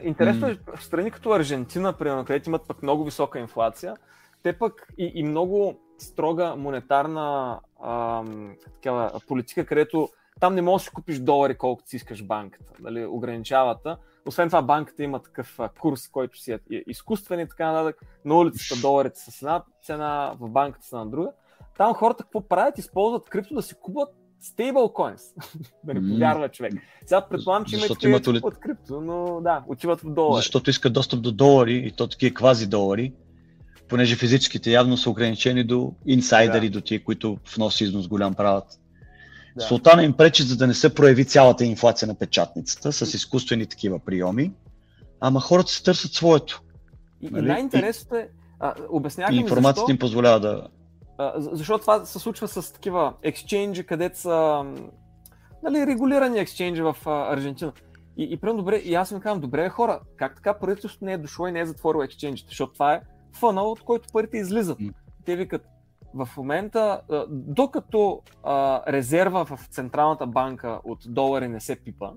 Интересно 0.01 0.47
е, 0.47 0.57
в 0.75 0.83
страни 0.83 1.11
като 1.11 1.31
Аржентина, 1.31 1.93
примерно, 1.93 2.25
където 2.25 2.49
имат 2.49 2.67
пък 2.67 2.83
много 2.83 3.03
висока 3.03 3.39
инфлация, 3.39 3.95
те 4.43 4.53
пък 4.53 4.87
и, 4.97 5.11
и 5.15 5.23
много 5.23 5.75
строга 5.99 6.55
монетарна 6.55 7.59
ам, 7.85 8.55
такава 8.73 9.11
политика, 9.27 9.65
където 9.65 10.09
там 10.39 10.55
не 10.55 10.61
можеш 10.61 10.85
да 10.85 10.89
си 10.89 10.93
купиш 10.93 11.19
долари 11.19 11.55
колкото 11.55 11.89
си 11.89 11.95
искаш 11.95 12.23
банката, 12.23 12.71
нали, 12.79 13.05
ограничавата. 13.05 13.97
Освен 14.27 14.49
това, 14.49 14.61
банката 14.61 15.03
има 15.03 15.21
такъв 15.21 15.59
курс, 15.79 16.07
който 16.07 16.39
си 16.39 16.51
е 16.51 16.59
изкуствен 16.87 17.39
и 17.39 17.47
така 17.47 17.71
нататък. 17.71 18.01
На 18.25 18.37
улицата 18.37 18.81
доларите 18.81 19.19
са 19.19 19.31
с 19.31 19.41
една 19.41 19.63
цена, 19.83 20.35
в 20.39 20.49
банката 20.49 20.85
са 20.85 20.97
на 20.97 21.05
друга. 21.05 21.29
Там 21.77 21.93
хората 21.93 22.23
какво 22.23 22.41
правят? 22.41 22.77
Използват 22.77 23.29
крипто 23.29 23.53
да 23.53 23.61
си 23.61 23.75
купат 23.81 24.09
coins. 24.59 25.21
да 25.83 25.93
не 25.93 26.09
повярва 26.13 26.49
човек. 26.49 26.73
Сега 27.05 27.27
предполагам, 27.27 27.65
че 27.65 27.77
Защото 27.77 28.07
имат 28.07 28.27
имат 28.27 28.43
от 28.43 28.59
крипто, 28.59 29.01
но 29.01 29.41
да, 29.41 29.63
отиват 29.67 30.01
в 30.01 30.13
долари. 30.13 30.35
Защото 30.35 30.69
искат 30.69 30.93
достъп 30.93 31.21
до 31.21 31.31
долари 31.31 31.75
и 31.75 31.91
то 31.91 32.07
такива 32.07 32.33
квази 32.33 32.67
долари, 32.67 33.13
понеже 33.87 34.15
физическите 34.15 34.71
явно 34.71 34.97
са 34.97 35.09
ограничени 35.09 35.63
до 35.63 35.93
инсайдери, 36.05 36.69
Да. 36.69 36.79
до 36.79 36.81
тия, 36.81 37.03
които 37.03 37.37
внос 37.55 37.81
и 37.81 37.83
износ 37.83 38.07
голям 38.07 38.33
правят. 38.33 38.65
Да. 39.55 39.63
Султана 39.63 40.03
им 40.03 40.13
пречи, 40.13 40.43
за 40.43 40.57
да 40.57 40.67
не 40.67 40.73
се 40.73 40.95
прояви 40.95 41.25
цялата 41.25 41.65
инфлация 41.65 42.07
на 42.07 42.15
печатницата 42.15 42.91
с 42.91 43.13
изкуствени 43.13 43.65
такива 43.65 43.99
приеми, 43.99 44.51
ама 45.19 45.39
хората 45.39 45.71
се 45.71 45.83
търсят 45.83 46.13
своето. 46.13 46.61
И, 47.21 47.27
и 47.27 47.29
Нали? 47.29 47.47
най-интересното 47.47 48.15
е, 48.15 48.29
И 49.31 49.35
ми 49.35 49.41
информацията 49.41 49.79
защо, 49.81 49.91
им 49.91 49.97
позволява 49.99 50.39
да... 50.39 50.67
а, 51.17 51.41
за- 51.41 51.49
защото 51.53 51.81
това 51.81 52.05
се 52.05 52.19
случва 52.19 52.47
с 52.47 52.73
такива 52.73 53.13
ексченджи, 53.23 53.83
където 53.85 54.19
са 54.19 54.63
нали, 55.63 55.87
регулирани 55.87 56.39
ексченджи 56.39 56.81
в 56.81 56.95
а, 57.05 57.33
Аржентина. 57.33 57.71
И, 58.17 58.23
и 58.23 58.37
прям 58.37 58.57
добре, 58.57 58.75
и 58.75 58.95
аз 58.95 59.11
им 59.11 59.19
казвам, 59.19 59.41
добре 59.41 59.69
хора, 59.69 59.99
как 60.17 60.35
така 60.35 60.53
правителството 60.53 61.05
не 61.05 61.13
е 61.13 61.17
дошло 61.17 61.47
и 61.47 61.51
не 61.51 61.59
е 61.59 61.65
затворило 61.65 62.03
ексченджите, 62.03 62.49
защото 62.49 62.73
това 62.73 62.93
е 62.93 63.01
фънал, 63.39 63.71
от 63.71 63.81
който 63.81 64.07
парите 64.13 64.37
излизат. 64.37 64.77
Те 65.25 65.35
викат, 65.35 65.65
в 66.15 66.29
момента, 66.37 67.01
докато 67.29 68.21
а, 68.43 68.81
резерва 68.87 69.45
в 69.45 69.59
Централната 69.69 70.27
банка 70.27 70.79
от 70.83 70.99
долари 71.07 71.47
не 71.47 71.59
се 71.59 71.75
пипа, 71.75 72.09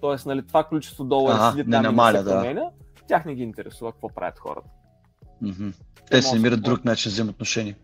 т.е. 0.00 0.28
Нали, 0.28 0.46
това 0.46 0.64
количество 0.64 1.04
долари 1.04 1.38
Ага, 1.40 1.50
седи 1.50 1.70
не 1.70 1.76
там 1.76 1.82
намаля, 1.82 2.12
не 2.12 2.18
се 2.18 2.24
да. 2.24 2.30
променя, 2.30 2.62
тях 3.08 3.24
не 3.24 3.34
ги 3.34 3.42
интересува 3.42 3.92
какво 3.92 4.08
правят 4.08 4.38
хората. 4.38 4.68
Мгм. 5.42 5.68
Те 6.10 6.22
се 6.22 6.28
може 6.28 6.36
намират 6.36 6.62
да- 6.62 6.70
друг 6.70 6.84
начин 6.84 7.10
да 7.10 7.12
вземат 7.12 7.34
отношение. 7.34 7.76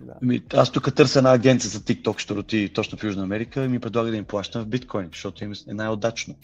Да. 0.00 0.12
Ами, 0.22 0.42
аз 0.54 0.70
тук 0.72 0.94
търся 0.94 1.18
една 1.18 1.32
агенция 1.32 1.70
за 1.70 1.78
TikTok, 1.80 2.18
ще 2.18 2.34
роти 2.34 2.72
точно 2.74 2.98
в 2.98 3.04
Южна 3.04 3.22
Америка 3.22 3.64
и 3.64 3.68
ми 3.68 3.78
предлага 3.80 4.10
да 4.10 4.16
им 4.16 4.24
плащам 4.24 4.62
в 4.62 4.66
биткоин, 4.66 5.08
защото 5.12 5.44
им 5.44 5.52
е 5.68 5.74
най-удачно. 5.74 6.34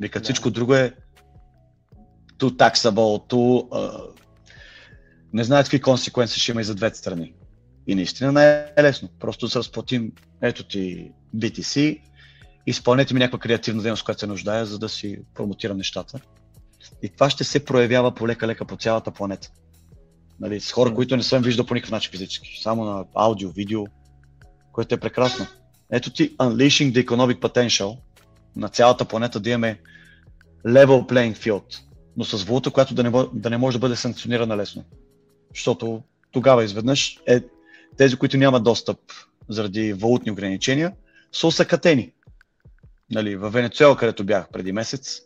Вика, 0.00 0.18
Да. 0.18 0.22
всичко 0.22 0.50
друго 0.50 0.74
е 0.74 0.92
ту 2.38 2.50
taxable, 2.50 3.28
ту... 3.28 3.68
а, 3.76 4.00
не 5.32 5.44
знаят 5.44 5.66
какви 5.66 5.80
консеквенции 5.80 6.40
ще 6.40 6.52
има 6.52 6.60
и 6.60 6.64
за 6.64 6.74
двете 6.74 6.98
страни. 6.98 7.34
И 7.86 7.94
наистина 7.94 8.32
не 8.32 8.66
е 8.76 8.82
лесно. 8.82 9.08
Просто 9.20 9.46
да 9.46 9.50
се 9.50 9.58
разплатим, 9.58 10.12
ето 10.42 10.64
ти 10.64 11.12
BTC, 11.36 12.00
изпълнете 12.66 13.14
ми 13.14 13.20
някаква 13.20 13.38
креативна 13.38 13.82
дейност, 13.82 14.04
която 14.04 14.20
се 14.20 14.26
нуждае, 14.26 14.64
за 14.64 14.78
да 14.78 14.88
си 14.88 15.18
промотирам 15.34 15.76
нещата. 15.76 16.20
И 17.02 17.08
това 17.08 17.30
ще 17.30 17.44
се 17.44 17.64
проявява 17.64 18.14
полека-лека 18.14 18.64
по 18.64 18.76
цялата 18.76 19.10
планета. 19.10 19.50
Нали, 20.40 20.60
с 20.60 20.72
хора, 20.72 20.94
които 20.94 21.16
не 21.16 21.22
съм 21.22 21.42
виждал 21.42 21.66
по 21.66 21.74
никакъв 21.74 21.90
начин 21.90 22.10
физически. 22.10 22.60
Само 22.62 22.84
на 22.84 23.04
аудио, 23.14 23.50
видео, 23.50 23.84
което 24.72 24.94
е 24.94 25.00
прекрасно. 25.00 25.46
Ето 25.90 26.10
ти 26.10 26.36
Unleashing 26.36 26.92
the 26.92 27.06
Economic 27.06 27.40
Potential 27.40 27.98
на 28.56 28.68
цялата 28.68 29.04
планета 29.04 29.40
да 29.40 29.50
имаме 29.50 29.80
level 30.66 31.10
playing 31.12 31.36
field, 31.36 31.80
но 32.16 32.24
с 32.24 32.44
валута, 32.44 32.70
която 32.70 32.94
да 32.94 33.02
не, 33.02 33.10
да 33.32 33.50
не 33.50 33.56
може 33.56 33.76
да 33.76 33.80
бъде 33.80 33.96
санкционирана 33.96 34.56
лесно. 34.56 34.84
Защото 35.54 36.02
тогава 36.32 36.64
изведнъж 36.64 37.18
е, 37.26 37.40
тези, 37.96 38.16
които 38.16 38.36
нямат 38.36 38.64
достъп 38.64 38.98
заради 39.48 39.92
валутни 39.92 40.32
ограничения, 40.32 40.92
са 41.32 41.46
усъкатени. 41.46 42.12
Нали, 43.10 43.36
в 43.36 43.50
Венецуела, 43.50 43.96
където 43.96 44.24
бях 44.24 44.48
преди 44.52 44.72
месец, 44.72 45.22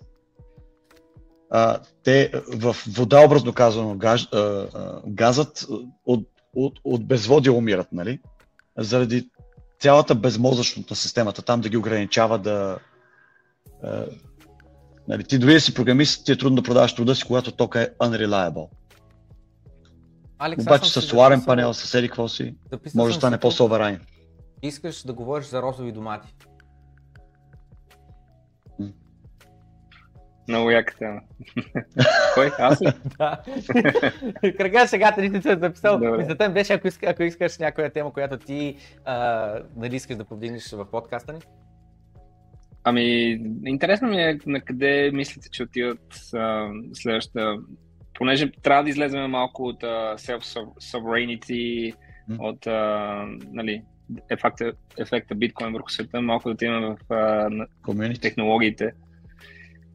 а, 1.51 1.79
те 2.03 2.33
в 2.49 2.77
вода, 2.89 3.25
образно 3.25 3.53
казано, 3.53 3.95
газ, 3.97 4.29
а, 4.33 4.39
а, 4.39 5.01
газът 5.07 5.67
от, 6.07 6.29
от, 6.55 6.81
от 6.85 7.07
безводие 7.07 7.53
умират, 7.53 7.89
нали? 7.93 8.21
Заради 8.79 9.31
цялата 9.81 10.15
безмозъчност 10.15 10.91
на 10.91 10.97
системата, 10.97 11.43
там 11.43 11.61
да 11.61 11.69
ги 11.69 11.77
ограничава 11.77 12.39
да... 12.39 12.79
А, 13.83 14.07
нали, 15.09 15.25
ти 15.25 15.39
дори 15.39 15.53
да 15.53 15.61
си 15.61 15.75
програмист, 15.75 16.27
ти 16.27 16.33
е 16.33 16.39
трудно 16.39 16.57
да 16.57 16.63
продаваш 16.63 16.95
труда 16.95 17.15
си, 17.15 17.25
когато 17.25 17.53
тока 17.53 17.83
е 17.83 17.91
unreliable. 17.91 18.69
Алекс, 20.39 20.63
Обаче 20.63 20.91
с 20.91 21.03
соларен 21.03 21.39
записал- 21.39 21.47
панел, 21.47 21.75
с 21.75 21.95
еди 21.95 22.09
какво 22.09 22.29
си, 22.29 22.55
записал 22.73 22.99
може 22.99 23.15
да 23.15 23.19
стане 23.19 23.39
по-соверайн. 23.39 24.01
Искаш 24.63 25.03
да 25.03 25.13
говориш 25.13 25.47
за 25.47 25.63
розови 25.63 25.93
домати. 25.93 26.35
Много 30.49 30.71
яка 30.71 30.97
тема. 30.97 31.21
Кой? 32.35 32.51
Аз 32.59 32.83
ли? 32.83 32.87
Да. 33.19 33.43
Кръга 34.59 34.87
сега 34.87 35.15
ти 35.15 35.43
се 35.43 35.53
е 35.53 35.57
записал. 35.57 35.99
Добре. 35.99 36.17
Мисълта 36.17 36.49
ми 36.49 36.55
беше, 36.55 36.73
ако, 36.73 36.89
иска, 36.89 37.07
ако 37.07 37.23
искаш 37.23 37.59
някоя 37.59 37.93
тема, 37.93 38.13
която 38.13 38.39
ти 38.39 38.77
а, 39.05 39.17
нали 39.77 39.97
искаш 39.97 40.17
да 40.17 40.25
повдигнеш 40.25 40.71
в 40.73 40.91
подкаста 40.91 41.33
ни. 41.33 41.39
Ами, 42.85 43.03
интересно 43.67 44.09
ми 44.09 44.23
е 44.23 44.39
на 44.47 44.61
къде 44.61 45.11
мислите, 45.13 45.51
че 45.51 45.63
отиват 45.63 46.21
а, 46.35 46.69
следващата. 46.95 47.57
Понеже 48.19 48.53
трябва 48.63 48.83
да 48.85 48.91
излезем 48.91 49.31
малко 49.31 49.63
от 49.63 49.83
а, 49.83 50.17
self-sovereignty, 50.17 51.95
М. 52.29 52.37
от 52.41 52.67
а, 52.67 53.25
нали, 53.53 53.83
ефекта, 54.31 54.73
ефекта 54.99 55.35
биткоин 55.35 55.73
върху 55.73 55.89
света, 55.89 56.23
малко 56.23 56.49
да 56.49 56.53
отидем 56.53 56.81
в 56.81 56.97
Community. 57.83 58.23
технологиите. 58.23 58.93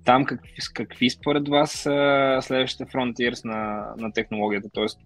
Там 0.05 0.25
какви, 0.25 0.51
какви 0.73 1.09
според 1.09 1.47
вас 1.47 1.71
са 1.71 2.37
следващите 2.41 2.85
frontiers 2.85 3.45
на, 3.45 3.85
на 3.97 4.13
технологията? 4.13 4.69
Тоест, 4.73 4.99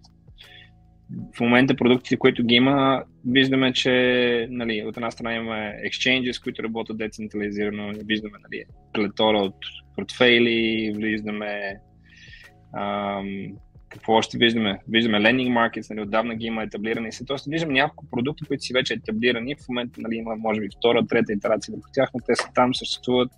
в 1.36 1.40
момента 1.40 1.76
продуктите, 1.76 2.16
които 2.16 2.44
ги 2.44 2.54
има, 2.54 3.04
виждаме, 3.26 3.72
че 3.72 4.46
нали, 4.50 4.84
от 4.86 4.96
една 4.96 5.10
страна 5.10 5.34
имаме 5.34 5.74
exchanges, 5.86 6.42
които 6.42 6.62
работят 6.62 6.98
децентрализирано, 6.98 7.92
виждаме 8.04 8.38
нали, 8.42 8.64
плетора 8.92 9.38
от 9.38 9.56
портфейли, 9.94 10.92
виждаме 10.96 11.76
какво 13.88 14.12
още 14.12 14.38
виждаме? 14.38 14.78
Виждаме 14.88 15.18
lending 15.18 15.52
markets, 15.52 15.90
нали, 15.90 16.00
отдавна 16.00 16.34
ги 16.34 16.46
има 16.46 16.62
етаблирани. 16.62 17.12
се. 17.12 17.24
Тоест, 17.24 17.46
виждаме 17.48 17.72
няколко 17.72 18.10
продукти, 18.10 18.44
които 18.44 18.64
си 18.64 18.72
вече 18.72 18.94
етаблирани. 18.94 19.54
В 19.54 19.68
момента 19.68 20.00
нали, 20.00 20.16
има, 20.16 20.36
може 20.36 20.60
би, 20.60 20.68
втора, 20.78 21.06
трета 21.06 21.32
итерация 21.32 21.72
върху 21.72 21.88
тях, 21.92 22.10
но 22.14 22.20
те 22.26 22.36
са 22.36 22.48
там, 22.54 22.74
съществуват. 22.74 23.30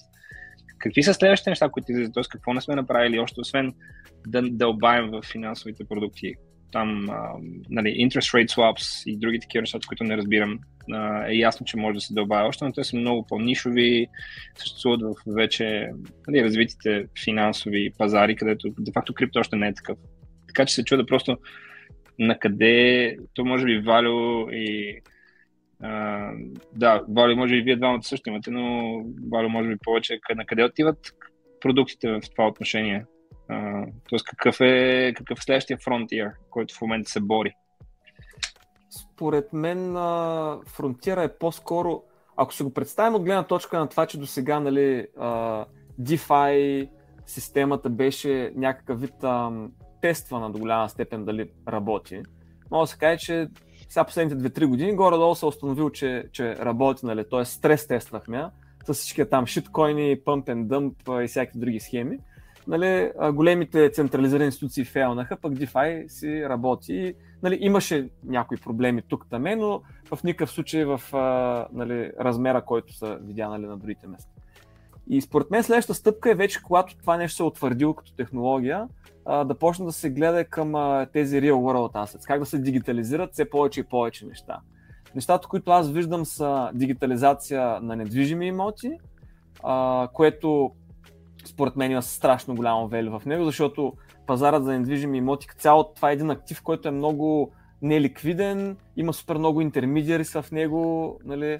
Какви 0.79 1.03
са 1.03 1.15
следващите 1.15 1.51
неща, 1.51 1.69
които 1.69 1.93
излизат? 1.93 2.15
Тоест, 2.15 2.31
какво 2.31 2.53
не 2.53 2.61
сме 2.61 2.75
направили 2.75 3.19
още, 3.19 3.41
освен 3.41 3.73
да 4.27 4.43
дълбаем 4.43 5.11
в 5.11 5.23
финансовите 5.33 5.85
продукти? 5.85 6.35
Там, 6.73 7.11
а, 7.11 7.31
нали, 7.71 7.89
interest 7.89 8.35
rate 8.35 8.51
swaps 8.51 9.11
и 9.11 9.17
други 9.17 9.41
такива 9.41 9.63
неща, 9.63 9.79
които 9.89 10.05
не 10.05 10.17
разбирам. 10.17 10.59
А, 10.93 11.27
е 11.27 11.35
ясно, 11.35 11.67
че 11.67 11.77
може 11.77 11.95
да 11.95 12.01
се 12.01 12.15
дълбае 12.15 12.43
още, 12.45 12.65
но 12.65 12.73
те 12.73 12.85
са 12.85 12.97
много 12.97 13.27
по-нишови, 13.27 14.07
съществуват 14.59 15.03
в 15.03 15.35
вече 15.35 15.91
нали, 16.29 16.45
развитите 16.45 17.07
финансови 17.25 17.91
пазари, 17.99 18.37
където 18.37 18.75
де-факто 18.79 19.15
крипто 19.15 19.39
още 19.39 19.57
не 19.57 19.69
е 19.69 19.75
такъв. 19.75 19.99
Така 20.47 20.67
че 20.67 20.75
се 20.75 20.85
чуда 20.85 21.07
просто 21.07 21.39
на 22.19 22.39
къде, 22.39 23.17
то 23.35 23.45
може 23.45 23.65
би 23.65 23.79
Валю 23.79 24.51
и 24.51 24.99
а, 25.83 26.31
да, 26.77 27.03
Валю 27.09 27.37
може 27.37 27.55
би 27.55 27.63
вие 27.63 27.77
двамата 27.77 28.03
също 28.03 28.29
имате, 28.29 28.51
но 28.51 28.93
Валю 29.33 29.49
може 29.49 29.69
би 29.69 29.77
повече 29.85 30.19
на 30.37 30.47
къде 30.47 30.65
отиват 30.65 30.99
продуктите 31.61 32.11
в 32.11 32.21
това 32.31 32.49
отношение. 32.49 33.05
Тоест 34.09 34.27
какъв 34.27 34.61
е, 34.61 35.13
какъв 35.17 35.39
е 35.39 35.43
следващия 35.43 35.79
фронтир, 35.85 36.31
който 36.51 36.75
в 36.75 36.81
момента 36.81 37.11
се 37.11 37.21
бори? 37.21 37.55
Според 38.91 39.53
мен 39.53 39.93
фронтира 40.67 41.23
е 41.23 41.39
по-скоро, 41.39 42.03
ако 42.37 42.55
се 42.55 42.65
го 42.65 42.75
представим 42.75 43.15
от 43.15 43.25
гледна 43.25 43.43
точка 43.43 43.79
на 43.79 43.89
това, 43.89 44.07
че 44.07 44.19
до 44.19 44.27
сега 44.27 44.61
нали, 44.61 45.07
DeFi 46.01 46.89
системата 47.27 47.91
беше 47.91 48.53
някакъв 48.57 49.01
вид 49.01 49.25
а, 49.25 49.53
тествана 50.01 50.51
до 50.51 50.59
голяма 50.59 50.89
степен 50.89 51.25
дали 51.25 51.51
работи. 51.69 52.23
Мога 52.71 52.83
да 52.83 52.87
се 52.87 52.99
каже, 52.99 53.19
че 53.19 53.49
сега 53.89 54.05
последните 54.05 54.51
2-3 54.51 54.67
години 54.67 54.95
горе-долу 54.95 55.35
се 55.35 55.47
е 55.47 55.49
установил, 55.49 55.91
че, 55.91 56.25
че 56.33 56.57
работи, 56.57 57.07
нали, 57.07 57.25
т.е. 57.31 57.45
стрес 57.45 57.87
тествахме 57.87 58.45
с 58.87 58.95
всички 58.95 59.25
там 59.31 59.47
шиткоини, 59.47 60.21
pump 60.21 60.45
and 60.45 60.67
dump 60.67 61.25
и 61.25 61.29
всякакви 61.29 61.61
други 61.61 61.81
схеми. 61.81 62.19
Нали, 62.69 63.11
големите 63.33 63.91
централизирани 63.91 64.47
институции 64.47 64.85
фейлнаха, 64.85 65.37
пък 65.37 65.53
DeFi 65.53 66.09
си 66.09 66.45
работи. 66.49 67.15
Нали, 67.43 67.59
имаше 67.61 68.09
някои 68.25 68.57
проблеми 68.57 69.03
тук 69.09 69.27
таме, 69.31 69.57
но 69.57 69.83
в 70.15 70.25
никакъв 70.25 70.51
случай 70.51 70.85
в 70.85 71.01
нали, 71.73 72.13
размера, 72.21 72.65
който 72.65 72.95
са 72.97 73.19
видя 73.23 73.49
нали, 73.49 73.67
на 73.67 73.77
другите 73.77 74.07
места. 74.07 74.31
И 75.11 75.21
според 75.21 75.51
мен 75.51 75.63
следващата 75.63 75.95
стъпка 75.95 76.31
е 76.31 76.35
вече, 76.35 76.63
когато 76.63 76.97
това 76.97 77.17
нещо 77.17 77.37
се 77.37 77.43
е 77.43 77.47
утвърдило 77.47 77.95
като 77.95 78.15
технология, 78.15 78.89
да 79.27 79.55
почне 79.61 79.85
да 79.85 79.93
се 79.93 80.11
гледа 80.11 80.45
към 80.45 80.73
тези 81.13 81.41
real 81.43 81.53
world 81.53 81.93
assets, 81.93 82.27
как 82.27 82.41
да 82.41 82.47
се 82.47 82.59
дигитализират 82.59 83.33
все 83.33 83.51
повече 83.51 83.81
и 83.81 83.85
повече 83.85 84.27
неща. 84.27 84.61
Нещата, 85.15 85.49
които 85.49 85.71
аз 85.71 85.91
виждам 85.91 86.25
са 86.25 86.71
дигитализация 86.75 87.81
на 87.81 87.97
недвижими 87.97 88.47
имоти, 88.47 88.99
което 90.13 90.73
според 91.49 91.77
мен 91.77 91.91
има 91.91 92.03
страшно 92.03 92.55
голямо 92.55 92.89
велю 92.89 93.19
в 93.19 93.27
него, 93.27 93.45
защото 93.45 93.93
пазарът 94.27 94.65
за 94.65 94.73
недвижими 94.73 95.19
имоти, 95.19 95.47
цяло 95.59 95.85
това 95.85 96.11
е 96.11 96.13
един 96.13 96.31
актив, 96.31 96.63
който 96.63 96.89
е 96.89 96.91
много 96.91 97.53
неликвиден, 97.83 98.77
има 98.97 99.13
супер 99.13 99.37
много 99.37 99.61
интермедиари 99.61 100.25
в 100.25 100.47
него, 100.53 101.17
нали, 101.25 101.59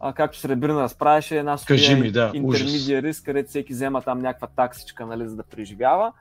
а, 0.00 0.12
както 0.12 0.38
Сребрина 0.38 0.82
разправяше, 0.82 1.38
една 1.38 1.56
Кажи 1.66 1.94
ми, 1.94 2.12
да, 2.12 2.30
интермедиарис, 2.34 3.20
където 3.20 3.48
всеки 3.48 3.72
взема 3.72 4.02
там 4.02 4.18
някаква 4.18 4.48
таксичка, 4.48 5.06
нали, 5.06 5.28
за 5.28 5.36
да 5.36 5.42
преживява. 5.42 6.12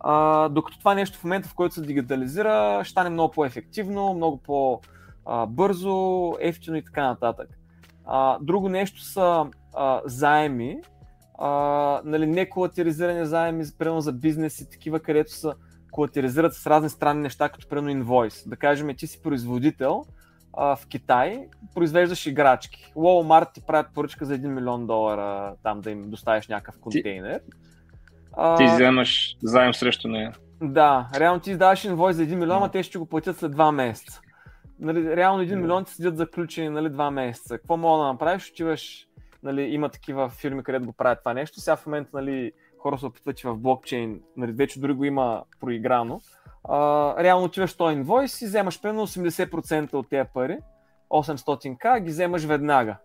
А, 0.00 0.48
докато 0.48 0.78
това 0.78 0.94
нещо 0.94 1.18
в 1.18 1.24
момента, 1.24 1.48
в 1.48 1.54
който 1.54 1.74
се 1.74 1.80
дигитализира, 1.80 2.80
ще 2.84 2.90
стане 2.90 3.10
много 3.10 3.32
по-ефективно, 3.32 4.14
много 4.14 4.36
по-бързо, 4.36 6.32
ефтино 6.40 6.76
и 6.76 6.84
така 6.84 7.06
нататък. 7.06 7.48
А, 8.04 8.38
друго 8.40 8.68
нещо 8.68 9.00
са 9.00 9.46
а, 9.74 10.00
заеми, 10.04 10.80
а, 11.44 12.00
нали, 12.04 12.26
не 12.26 12.48
колатеризирани 12.48 13.26
заеми, 13.26 13.64
примерно 13.78 14.00
за 14.00 14.12
бизнес 14.12 14.60
и 14.60 14.70
такива, 14.70 15.00
където 15.00 15.32
са 15.32 15.54
колатеризират 15.90 16.54
с 16.54 16.66
разни 16.66 16.88
странни 16.88 17.22
неща, 17.22 17.48
като 17.48 17.68
примерно 17.68 17.90
инвойс. 17.90 18.48
Да 18.48 18.56
кажем, 18.56 18.96
ти 18.96 19.06
си 19.06 19.22
производител 19.22 20.04
а, 20.52 20.76
в 20.76 20.86
Китай, 20.86 21.46
произвеждаш 21.74 22.26
играчки. 22.26 22.92
Walmart 22.96 23.52
ти 23.54 23.66
правят 23.66 23.94
поръчка 23.94 24.24
за 24.24 24.38
1 24.38 24.46
милион 24.46 24.86
долара 24.86 25.54
там 25.62 25.80
да 25.80 25.90
им 25.90 26.10
доставиш 26.10 26.48
някакъв 26.48 26.80
контейнер. 26.80 27.38
Ти, 27.38 27.50
а, 28.32 28.56
ти 28.56 28.64
вземаш 28.64 29.36
заем 29.42 29.74
срещу 29.74 30.08
нея. 30.08 30.32
Да, 30.62 31.08
реално 31.14 31.40
ти 31.40 31.50
издаваш 31.50 31.84
инвойс 31.84 32.16
за 32.16 32.22
1 32.22 32.34
милион, 32.34 32.62
а 32.62 32.68
те 32.68 32.82
ще 32.82 32.98
го 32.98 33.06
платят 33.06 33.38
след 33.38 33.52
2 33.52 33.74
месеца. 33.74 34.20
Нали, 34.80 35.16
реално 35.16 35.44
1 35.44 35.54
милион 35.54 35.84
ти 35.84 35.94
седят 35.94 36.16
заключени 36.16 36.68
нали, 36.68 36.88
2 36.88 37.10
месеца. 37.10 37.58
Какво 37.58 37.76
мога 37.76 38.04
да 38.04 38.12
направиш? 38.12 38.50
Отиваш, 38.50 39.06
нали, 39.42 39.62
има 39.62 39.88
такива 39.88 40.28
фирми, 40.28 40.62
където 40.62 40.86
го 40.86 40.92
правят 40.92 41.18
това 41.18 41.34
нещо. 41.34 41.60
Сега 41.60 41.76
в 41.76 41.86
момента 41.86 42.10
нали, 42.14 42.52
хора 42.78 42.98
се 42.98 43.06
опитват, 43.06 43.36
че 43.36 43.48
в 43.48 43.56
блокчейн, 43.56 44.20
нали, 44.36 44.52
вече 44.52 44.80
дори 44.80 44.92
го 44.92 45.04
има 45.04 45.44
проиграно. 45.60 46.20
А, 46.64 47.14
реално 47.22 47.44
отиваш 47.44 47.74
този 47.74 47.96
инвойс 47.96 48.42
и 48.42 48.46
вземаш 48.46 48.82
примерно 48.82 49.06
80% 49.06 49.94
от 49.94 50.08
тези 50.08 50.28
пари, 50.34 50.58
800к, 51.10 52.00
ги 52.00 52.10
вземаш 52.10 52.44
веднага. 52.44 52.96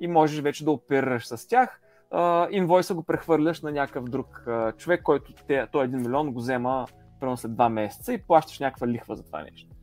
И 0.00 0.08
можеш 0.08 0.40
вече 0.40 0.64
да 0.64 0.70
оперираш 0.70 1.26
с 1.26 1.48
тях. 1.48 1.80
А, 2.10 2.48
инвойса 2.50 2.94
го 2.94 3.02
прехвърляш 3.02 3.62
на 3.62 3.72
някакъв 3.72 4.04
друг 4.04 4.44
а, 4.46 4.72
човек, 4.72 5.02
който 5.02 5.32
те, 5.48 5.66
той 5.72 5.88
1 5.88 5.96
милион 5.96 6.32
го 6.32 6.40
взема 6.40 6.86
примерно 7.20 7.36
след 7.36 7.52
2 7.52 7.68
месеца 7.68 8.12
и 8.12 8.22
плащаш 8.22 8.58
някаква 8.58 8.88
лихва 8.88 9.16
за 9.16 9.24
това 9.24 9.42
нещо. 9.42 9.75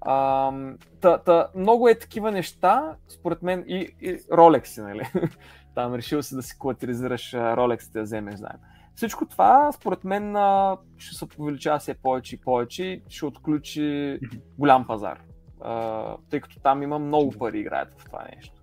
А, 0.00 0.52
та, 1.00 1.18
та, 1.18 1.48
много 1.54 1.88
е 1.88 1.98
такива 1.98 2.30
неща, 2.30 2.96
според 3.08 3.42
мен, 3.42 3.64
и, 3.68 3.94
и 4.00 4.18
Rolex, 4.18 4.82
нали? 4.82 5.02
Там 5.74 5.94
решил 5.94 6.22
си 6.22 6.34
да 6.34 6.42
си 6.42 6.58
колатеризираш 6.58 7.32
Rolex, 7.32 7.92
да 7.92 8.02
вземеш 8.02 8.34
заем. 8.34 8.58
Всичко 8.94 9.26
това, 9.26 9.72
според 9.72 10.04
мен, 10.04 10.36
ще 10.96 11.14
се 11.14 11.26
увеличава 11.38 11.78
все 11.78 11.94
повече 11.94 12.34
и 12.34 12.40
повече 12.40 12.84
и 12.84 13.02
ще 13.08 13.26
отключи 13.26 14.18
голям 14.58 14.86
пазар. 14.86 15.20
Тъй 16.30 16.40
като 16.40 16.60
там 16.60 16.82
има 16.82 16.98
много 16.98 17.30
пари 17.30 17.58
играят 17.60 17.88
в 18.00 18.04
това 18.04 18.24
нещо. 18.36 18.54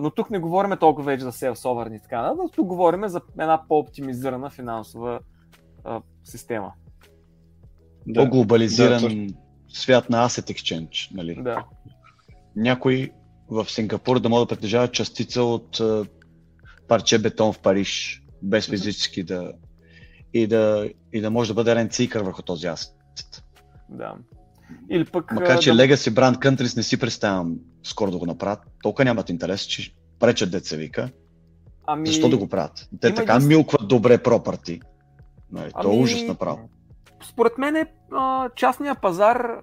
Но 0.00 0.10
тук 0.10 0.30
не 0.30 0.38
говорим 0.38 0.76
толкова 0.76 1.06
вече 1.06 1.24
за 1.24 1.32
селф-соверни 1.32 1.96
и 1.96 2.00
така 2.00 2.22
нататък, 2.22 2.52
тук 2.56 2.66
говорим 2.66 3.08
за 3.08 3.20
една 3.38 3.62
по-оптимизирана 3.68 4.50
финансова 4.50 5.20
система. 6.24 6.72
Да. 8.06 8.24
По-глобализиран 8.24 9.26
да, 9.26 9.34
свят 9.72 10.10
на 10.10 10.28
Asset 10.28 10.52
Exchange. 10.52 11.14
Нали? 11.14 11.42
Да. 11.42 11.64
Някой 12.56 13.10
в 13.48 13.70
Сингапур 13.70 14.20
да 14.20 14.28
може 14.28 14.44
да 14.44 14.54
притежава 14.54 14.88
частица 14.88 15.42
от 15.42 15.80
парче 16.88 17.18
бетон 17.18 17.52
в 17.52 17.58
Париж, 17.58 18.22
без 18.42 18.68
физически 18.68 19.22
да 19.22 19.52
и 20.34 20.46
да, 20.46 20.90
и 21.12 21.20
да 21.20 21.30
може 21.30 21.50
да 21.50 21.54
бъде 21.54 21.74
ренцикър 21.74 22.22
върху 22.22 22.42
този 22.42 22.66
асет. 22.66 23.44
Да. 23.88 24.14
Или 24.90 25.04
пък, 25.04 25.32
Макар, 25.32 25.58
че 25.58 25.72
да... 25.72 25.76
Legacy 25.76 26.10
Brand 26.10 26.36
Countries 26.36 26.76
не 26.76 26.82
си 26.82 27.00
представям 27.00 27.56
скоро 27.82 28.10
да 28.10 28.18
го 28.18 28.26
направят, 28.26 28.60
толкова 28.82 29.04
нямат 29.04 29.30
интерес, 29.30 29.60
че 29.60 29.94
пречат 30.18 30.50
деца 30.50 30.76
вика. 30.76 31.10
Ами... 31.86 32.06
Защо 32.06 32.28
да 32.28 32.36
го 32.36 32.48
правят? 32.48 32.88
Те 33.00 33.08
Има 33.08 33.16
така 33.16 33.34
един... 33.34 33.48
милкват 33.48 33.88
добре 33.88 34.22
пропарти. 34.22 34.80
Нали, 35.52 35.70
ами... 35.74 35.82
То 35.82 35.88
е 35.88 35.94
ами, 35.94 36.02
ужас 36.02 36.22
направо. 36.22 36.68
Според 37.32 37.58
мен 37.58 37.76
е, 37.76 37.86
частния 38.56 38.94
пазар 38.94 39.60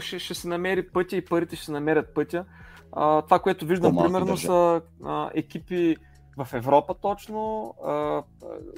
ще, 0.00 0.18
ще 0.18 0.34
се 0.34 0.48
намери 0.48 0.88
пътя 0.88 1.16
и 1.16 1.24
парите 1.24 1.56
ще 1.56 1.64
се 1.64 1.72
намерят 1.72 2.14
пътя. 2.14 2.44
Това, 3.24 3.38
което 3.42 3.66
виждам, 3.66 3.96
примерно, 3.96 4.26
държа. 4.26 4.46
са 4.46 4.80
екипи 5.34 5.96
в 6.36 6.48
Европа 6.52 6.94
точно. 7.02 7.74
А, 7.86 8.22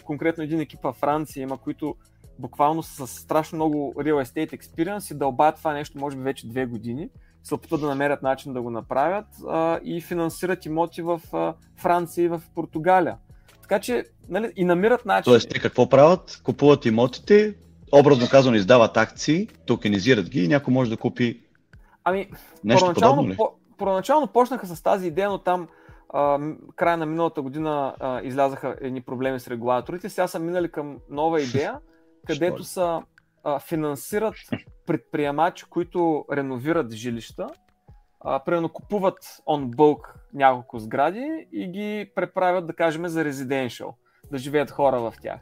конкретно 0.04 0.44
един 0.44 0.60
екип 0.60 0.80
във 0.82 0.96
Франция 0.96 1.42
има, 1.42 1.58
които 1.58 1.94
буквално 2.38 2.82
са 2.82 3.06
с 3.06 3.10
страшно 3.10 3.56
много 3.56 3.94
real 3.96 4.24
estate 4.24 4.58
experience 4.58 5.14
и 5.14 5.18
дълбаят 5.18 5.56
това 5.56 5.72
нещо, 5.72 5.98
може 5.98 6.16
би 6.16 6.22
вече 6.22 6.48
две 6.48 6.66
години. 6.66 7.08
Се 7.42 7.54
опитват 7.54 7.80
да 7.80 7.86
намерят 7.86 8.22
начин 8.22 8.52
да 8.52 8.62
го 8.62 8.70
направят 8.70 9.26
а, 9.48 9.80
и 9.84 10.00
финансират 10.00 10.66
имоти 10.66 11.02
в 11.02 11.20
а, 11.32 11.54
Франция 11.76 12.24
и 12.24 12.28
в 12.28 12.42
Португалия. 12.54 13.16
Така 13.62 13.80
че 13.80 14.04
нали, 14.28 14.52
и 14.56 14.64
намират 14.64 15.06
начин. 15.06 15.30
Тоест, 15.30 15.48
те 15.50 15.60
какво 15.60 15.88
правят? 15.88 16.40
Купуват 16.44 16.86
имотите, 16.86 17.54
образно 17.92 18.28
казано 18.30 18.56
издават 18.56 18.96
акции, 18.96 19.48
токенизират 19.66 20.28
ги 20.30 20.44
и 20.44 20.48
някой 20.48 20.74
може 20.74 20.90
да 20.90 20.96
купи 20.96 21.40
ами, 22.04 22.30
нещо 22.64 22.92
подобно 22.94 23.28
ли? 23.28 23.36
По, 23.36 23.52
първоначално 23.78 24.26
почнаха 24.26 24.66
с 24.66 24.82
тази 24.82 25.06
идея, 25.06 25.28
но 25.28 25.38
там 25.38 25.68
а, 26.12 26.38
края 26.76 26.96
на 26.96 27.06
миналата 27.06 27.42
година 27.42 27.94
а, 28.00 28.20
излязаха 28.22 28.76
едни 28.80 29.00
проблеми 29.00 29.40
с 29.40 29.48
регулаторите. 29.48 30.08
Сега 30.08 30.28
са 30.28 30.38
минали 30.38 30.70
към 30.70 30.98
нова 31.10 31.42
идея, 31.42 31.78
където 32.26 32.64
са 32.64 33.02
а, 33.44 33.58
финансират 33.58 34.34
предприемачи, 34.86 35.64
които 35.64 36.24
реновират 36.32 36.92
жилища, 36.92 37.48
а, 38.20 38.38
примерно 38.44 38.68
купуват 38.68 39.18
on 39.48 39.74
bulk 39.76 40.00
няколко 40.34 40.78
сгради 40.78 41.46
и 41.52 41.68
ги 41.68 42.10
преправят, 42.14 42.66
да 42.66 42.72
кажем, 42.72 43.06
за 43.06 43.24
резиденшъл, 43.24 43.96
да 44.32 44.38
живеят 44.38 44.70
хора 44.70 45.00
в 45.00 45.14
тях. 45.22 45.40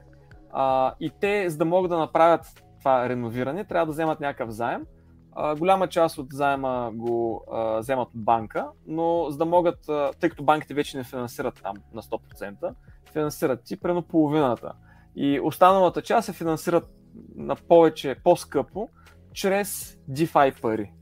А, 0.52 0.94
и 1.00 1.10
те, 1.20 1.50
за 1.50 1.58
да 1.58 1.64
могат 1.64 1.90
да 1.90 1.98
направят 1.98 2.62
това 2.78 3.08
реновиране, 3.08 3.64
трябва 3.64 3.86
да 3.86 3.92
вземат 3.92 4.20
някакъв 4.20 4.50
заем 4.50 4.86
а, 5.34 5.56
голяма 5.56 5.88
част 5.88 6.18
от 6.18 6.26
заема 6.32 6.90
го 6.94 7.44
а, 7.52 7.78
вземат 7.78 8.08
от 8.08 8.24
банка, 8.24 8.66
но 8.86 9.26
за 9.30 9.38
да 9.38 9.44
могат, 9.44 9.88
а, 9.88 10.10
тъй 10.20 10.30
като 10.30 10.44
банките 10.44 10.74
вече 10.74 10.96
не 10.96 11.04
финансират 11.04 11.60
там 11.62 11.76
на 11.94 12.02
100%, 12.02 12.74
финансират 13.12 13.64
ти 13.64 13.76
прено 13.76 14.02
половината. 14.02 14.72
И 15.16 15.40
останалата 15.40 16.02
част 16.02 16.26
се 16.26 16.32
финансират 16.32 16.90
на 17.36 17.56
повече, 17.56 18.16
по-скъпо, 18.24 18.88
чрез 19.32 19.98
DeFi 20.10 20.60
пари. 20.60 20.92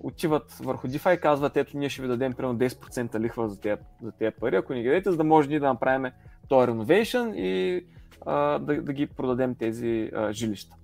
Отиват 0.00 0.52
върху 0.52 0.88
DeFi 0.88 1.16
и 1.16 1.20
казват, 1.20 1.56
ето 1.56 1.78
ние 1.78 1.88
ще 1.88 2.02
ви 2.02 2.08
дадем 2.08 2.32
примерно 2.32 2.58
10% 2.58 3.20
лихва 3.20 3.48
за 3.48 3.60
тези, 3.60 3.80
за 4.02 4.12
пари, 4.40 4.56
ако 4.56 4.72
ни 4.72 4.82
ги 4.82 4.88
дадете, 4.88 5.10
за 5.10 5.16
да 5.16 5.24
може 5.24 5.48
ние 5.48 5.60
да 5.60 5.66
направим 5.66 6.12
този 6.48 6.70
renovation 6.70 7.34
и 7.34 7.84
а, 8.28 8.58
да, 8.58 8.82
да 8.82 8.92
ги 8.92 9.06
продадем 9.06 9.54
тези 9.54 10.10
а, 10.14 10.32
жилища 10.32 10.76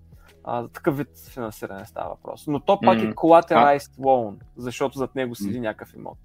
а, 0.45 0.63
за 0.63 0.69
такъв 0.69 0.97
вид 0.97 1.09
финансиране 1.31 1.85
става 1.85 2.09
въпрос. 2.09 2.47
Но 2.47 2.61
то 2.61 2.81
пак 2.81 2.99
mm. 2.99 3.11
е 3.11 3.15
collateralized 3.15 3.97
loan, 3.99 4.37
защото 4.57 4.99
зад 4.99 5.15
него 5.15 5.35
седи 5.35 5.59
mm. 5.59 5.61
някакъв 5.61 5.95
имот. 5.95 6.19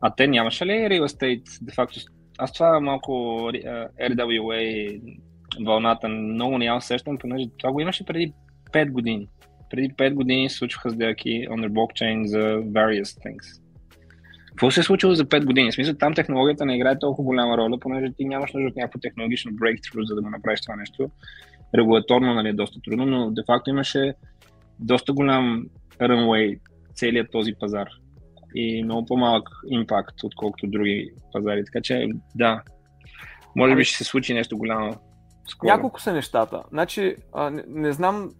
А 0.00 0.14
те 0.14 0.26
нямаше 0.26 0.66
ли 0.66 0.70
real 0.70 1.06
estate, 1.06 1.64
де 1.64 1.72
факто? 1.72 2.00
Аз 2.38 2.52
това 2.52 2.80
малко 2.80 3.12
uh, 3.12 3.88
RWA 4.10 5.00
вълната 5.64 6.08
много 6.08 6.58
не 6.58 6.64
я 6.64 6.76
усещам, 6.76 7.18
понеже 7.18 7.46
това 7.58 7.72
го 7.72 7.80
имаше 7.80 8.06
преди 8.06 8.32
5 8.72 8.90
години. 8.90 9.28
Преди 9.70 9.88
5 9.88 10.14
години 10.14 10.50
случваха 10.50 10.90
сделки 10.90 11.48
on 11.48 11.66
the 11.66 11.68
blockchain 11.68 12.24
за 12.24 12.38
various 12.56 13.02
things. 13.02 13.63
Какво 14.54 14.70
се 14.70 14.80
е 14.80 14.82
случило 14.82 15.14
за 15.14 15.24
5 15.24 15.44
години? 15.44 15.70
В 15.70 15.74
смисъл, 15.74 15.94
там 15.94 16.14
технологията 16.14 16.66
не 16.66 16.76
играе 16.76 16.98
толкова 16.98 17.24
голяма 17.24 17.56
роля, 17.56 17.78
понеже 17.80 18.12
ти 18.12 18.24
нямаш 18.24 18.52
нужда 18.52 18.68
от 18.68 18.76
някакво 18.76 18.98
технологично 18.98 19.52
breakthrough, 19.52 20.04
за 20.04 20.14
да 20.14 20.22
го 20.22 20.30
направиш 20.30 20.60
това 20.60 20.76
нещо 20.76 21.10
регулаторно 21.74 22.34
нали, 22.34 22.48
е 22.48 22.52
доста 22.52 22.80
трудно, 22.80 23.06
но 23.06 23.30
де 23.30 23.42
факто 23.46 23.70
имаше 23.70 24.14
доста 24.80 25.12
голям 25.12 25.66
runway 26.00 26.58
целият 26.94 27.30
този 27.30 27.52
пазар 27.60 27.88
и 28.54 28.84
много 28.84 29.06
по-малък 29.06 29.48
импакт, 29.68 30.24
отколкото 30.24 30.66
други 30.66 31.10
пазари. 31.32 31.64
Така 31.64 31.80
че 31.80 32.08
да, 32.34 32.62
може 33.56 33.70
би 33.70 33.74
ами- 33.74 33.84
ще 33.84 33.96
се 33.96 34.04
случи 34.04 34.34
нещо 34.34 34.58
голямо. 34.58 34.96
Скоро. 35.48 35.70
Няколко 35.70 36.00
са 36.00 36.12
нещата. 36.12 36.62
Значи, 36.70 37.16
а, 37.32 37.50
не, 37.50 37.62
не 37.68 37.92
знам, 37.92 38.30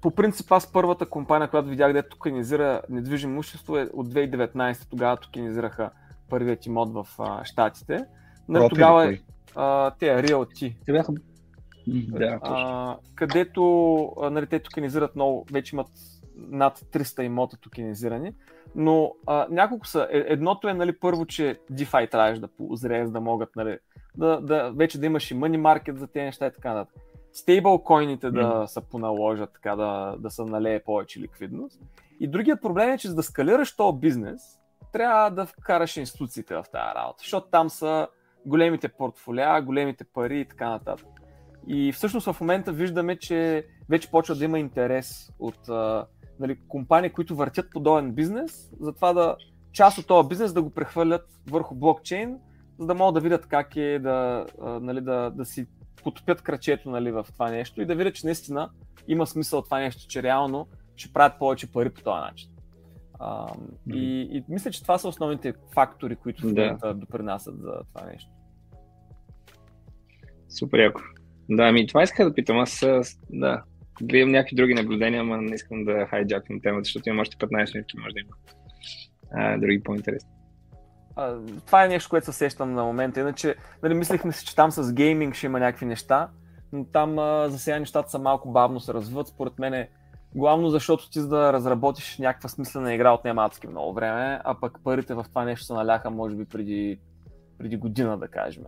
по 0.00 0.10
принцип 0.10 0.52
аз 0.52 0.72
първата 0.72 1.06
компания, 1.06 1.50
която 1.50 1.68
видях, 1.68 1.92
дето 1.92 2.08
токенизира 2.08 2.82
недвижимо 2.88 3.32
имущество 3.32 3.76
е 3.76 3.88
от 3.92 4.08
2019. 4.08 4.90
Тогава 4.90 5.16
токенизираха 5.16 5.90
първият 6.28 6.66
имот 6.66 6.92
в 6.92 7.06
а, 7.18 7.44
Штатите. 7.44 8.04
Нали, 8.48 8.68
тогава 8.68 9.16
а, 9.56 9.90
те 9.90 10.06
Realty. 10.06 10.74
Те 10.86 10.92
бяха 10.92 11.12
да, 11.86 12.38
а, 12.42 12.96
където 13.14 14.12
нали, 14.30 14.46
те 14.46 14.58
токенизират 14.58 15.14
много, 15.14 15.46
вече 15.52 15.76
имат 15.76 15.88
над 16.36 16.78
300 16.78 17.22
имота 17.22 17.56
токенизирани, 17.56 18.32
но 18.74 19.14
а, 19.26 19.46
няколко 19.50 19.86
са. 19.86 20.08
Е, 20.10 20.24
едното 20.26 20.68
е 20.68 20.74
нали, 20.74 20.98
първо, 20.98 21.26
че 21.26 21.58
DeFi 21.72 22.10
трябваше 22.10 22.40
да 22.40 22.48
позрее, 22.48 23.06
за 23.06 23.12
да 23.12 23.20
могат 23.20 23.56
нали, 23.56 23.78
да, 24.16 24.40
да, 24.40 24.72
вече 24.76 25.00
да 25.00 25.06
имаш 25.06 25.30
и 25.30 25.34
money 25.34 25.60
market 25.60 25.96
за 25.96 26.06
тези 26.06 26.24
неща 26.24 26.46
и 26.46 26.52
така 26.52 26.74
нататък. 26.74 27.02
Стейбл 27.32 27.78
койните 27.78 28.30
да 28.30 28.40
mm. 28.40 28.66
са 28.66 28.80
поналожат, 28.80 29.52
така 29.52 29.76
да, 29.76 30.16
да 30.18 30.30
се 30.30 30.44
налее 30.44 30.82
повече 30.82 31.20
ликвидност. 31.20 31.80
И 32.20 32.28
другият 32.28 32.62
проблем 32.62 32.90
е, 32.90 32.98
че 32.98 33.08
за 33.08 33.14
да 33.14 33.22
скалираш 33.22 33.76
този 33.76 33.98
бизнес, 33.98 34.60
трябва 34.92 35.30
да 35.30 35.46
вкараш 35.46 35.96
институциите 35.96 36.54
в 36.54 36.64
тази 36.72 36.94
работа, 36.94 37.18
защото 37.18 37.48
там 37.50 37.70
са 37.70 38.08
големите 38.46 38.88
портфолиа, 38.88 39.62
големите 39.62 40.04
пари 40.04 40.40
и 40.40 40.44
така 40.44 40.70
нататък. 40.70 41.06
И 41.66 41.92
всъщност 41.92 42.32
в 42.32 42.40
момента 42.40 42.72
виждаме, 42.72 43.18
че 43.18 43.66
вече 43.88 44.10
почва 44.10 44.34
да 44.34 44.44
има 44.44 44.58
интерес 44.58 45.32
от 45.38 45.68
а, 45.68 46.06
нали, 46.40 46.58
компании, 46.68 47.10
които 47.10 47.36
въртят 47.36 47.70
подобен 47.70 48.12
бизнес, 48.12 48.70
затова 48.80 49.12
да 49.12 49.36
част 49.72 49.98
от 49.98 50.06
този 50.06 50.28
бизнес 50.28 50.52
да 50.52 50.62
го 50.62 50.70
прехвърлят 50.70 51.26
върху 51.50 51.74
блокчейн, 51.74 52.38
за 52.78 52.86
да 52.86 52.94
могат 52.94 53.14
да 53.14 53.20
видят 53.20 53.46
как 53.46 53.76
е 53.76 53.98
да, 53.98 54.46
а, 54.62 54.80
нали, 54.80 55.00
да, 55.00 55.30
да 55.30 55.44
си 55.44 55.66
потопят 56.02 56.42
крачето 56.42 56.90
нали, 56.90 57.10
в 57.10 57.26
това 57.32 57.50
нещо 57.50 57.82
и 57.82 57.86
да 57.86 57.94
видят, 57.94 58.14
че 58.14 58.26
наистина 58.26 58.70
има 59.08 59.26
смисъл 59.26 59.62
това 59.62 59.78
нещо, 59.78 60.08
че 60.08 60.22
реално 60.22 60.68
ще 60.96 61.12
правят 61.12 61.38
повече 61.38 61.72
пари 61.72 61.90
по 61.90 62.02
този 62.02 62.20
начин. 62.20 62.50
А, 63.18 63.46
mm-hmm. 63.46 63.94
и, 63.94 64.36
и 64.36 64.44
мисля, 64.48 64.70
че 64.70 64.82
това 64.82 64.98
са 64.98 65.08
основните 65.08 65.54
фактори, 65.74 66.16
които 66.16 66.42
в 66.42 66.44
момента 66.44 66.86
да. 66.86 66.94
допринасят 66.94 67.60
за 67.60 67.72
това 67.94 68.06
нещо. 68.06 68.30
Супер 70.48 70.78
яко. 70.78 71.00
Да, 71.50 71.62
ами 71.62 71.86
това 71.86 72.02
исках 72.02 72.28
да 72.28 72.34
питам. 72.34 72.58
Аз 72.58 72.86
да, 73.30 73.62
гледам 74.02 74.30
някакви 74.30 74.56
други 74.56 74.74
наблюдения, 74.74 75.24
но 75.24 75.36
не 75.36 75.54
искам 75.54 75.84
да 75.84 76.06
хайджаквам 76.06 76.60
темата, 76.60 76.84
защото 76.84 77.08
имам 77.08 77.20
още 77.20 77.36
15 77.36 77.74
минути, 77.74 77.96
може 77.98 78.14
да 78.14 78.20
има 78.20 78.36
а, 79.32 79.58
други 79.58 79.82
по-интересни. 79.82 80.30
Това 81.66 81.84
е 81.84 81.88
нещо, 81.88 82.10
което 82.10 82.26
се 82.26 82.32
сещам 82.32 82.74
на 82.74 82.84
момента. 82.84 83.20
Иначе, 83.20 83.54
нали, 83.82 83.94
мислихме 83.94 84.32
си, 84.32 84.46
че 84.46 84.56
там 84.56 84.70
с 84.70 84.92
гейминг 84.92 85.34
ще 85.34 85.46
има 85.46 85.60
някакви 85.60 85.86
неща, 85.86 86.28
но 86.72 86.84
там 86.84 87.18
а, 87.18 87.48
за 87.48 87.58
сега 87.58 87.78
нещата 87.78 88.10
са 88.10 88.18
малко 88.18 88.52
бавно 88.52 88.80
се 88.80 88.94
развиват. 88.94 89.28
Според 89.28 89.58
мен 89.58 89.74
е 89.74 89.88
главно 90.34 90.70
защото 90.70 91.10
ти 91.10 91.20
за 91.20 91.28
да 91.28 91.52
разработиш 91.52 92.18
някаква 92.18 92.48
смислена 92.48 92.94
игра 92.94 93.12
отнема 93.12 93.44
адски 93.44 93.66
много 93.66 93.92
време, 93.92 94.40
а 94.44 94.54
пък 94.60 94.78
парите 94.84 95.14
в 95.14 95.24
това 95.28 95.44
нещо 95.44 95.66
се 95.66 95.72
наляха 95.72 96.10
може 96.10 96.36
би 96.36 96.44
преди, 96.44 97.00
преди 97.58 97.76
година, 97.76 98.18
да 98.18 98.28
кажем. 98.28 98.64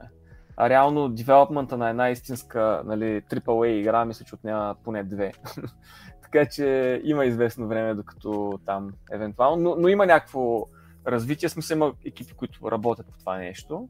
А 0.57 0.69
реално 0.69 1.09
девелопмента 1.09 1.77
на 1.77 1.91
една 1.91 2.11
истинска 2.11 2.83
нали, 2.85 3.05
AAA 3.05 3.67
игра 3.67 4.05
мисля, 4.05 4.25
че 4.25 4.35
отнема 4.35 4.77
поне 4.85 5.05
две. 5.05 5.33
така 6.23 6.47
че 6.47 7.01
има 7.05 7.25
известно 7.25 7.69
време, 7.69 7.95
докато 7.95 8.59
там 8.67 8.91
евентуално, 9.13 9.63
но, 9.63 9.77
но 9.79 9.89
има 9.89 10.07
някакво 10.07 10.67
развитие, 11.07 11.49
смисъл 11.49 11.77
има 11.77 11.93
екипи, 12.05 12.35
които 12.35 12.71
работят 12.71 13.07
по 13.07 13.19
това 13.19 13.37
нещо. 13.39 13.89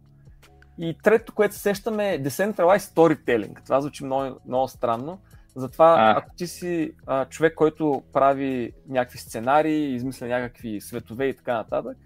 И 0.78 0.96
трето, 1.02 1.34
което 1.34 1.54
се 1.54 1.60
сещаме 1.60 2.14
е 2.14 2.22
Decentralized 2.22 2.94
Storytelling. 2.94 3.64
Това 3.64 3.80
звучи 3.80 4.04
много, 4.04 4.36
много 4.46 4.68
странно. 4.68 5.18
Затова, 5.54 5.96
а. 5.98 6.18
ако 6.18 6.34
ти 6.36 6.46
си 6.46 6.92
а, 7.06 7.24
човек, 7.24 7.54
който 7.54 8.02
прави 8.12 8.72
някакви 8.88 9.18
сценарии, 9.18 9.94
измисля 9.94 10.26
някакви 10.26 10.80
светове 10.80 11.26
и 11.26 11.36
така 11.36 11.54
нататък, 11.54 11.96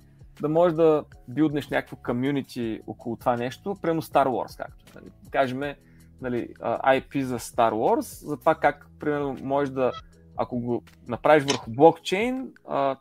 да 0.40 0.48
можеш 0.48 0.76
да 0.76 1.04
билднеш 1.28 1.68
някакво 1.68 1.96
комюнити 1.96 2.80
около 2.86 3.16
това 3.16 3.36
нещо, 3.36 3.76
прено 3.82 4.02
Star 4.02 4.26
Wars, 4.26 4.56
както. 4.56 4.84
Нали. 4.94 5.10
Кажем, 5.30 5.74
нали, 6.20 6.48
IP 6.62 7.22
за 7.22 7.38
Star 7.38 7.72
Wars, 7.72 8.26
за 8.26 8.36
това 8.36 8.54
как, 8.54 8.86
примерно, 9.00 9.36
можеш 9.42 9.74
да, 9.74 9.92
ако 10.36 10.60
го 10.60 10.82
направиш 11.08 11.44
върху 11.44 11.70
блокчейн, 11.70 12.48
а, 12.68 12.96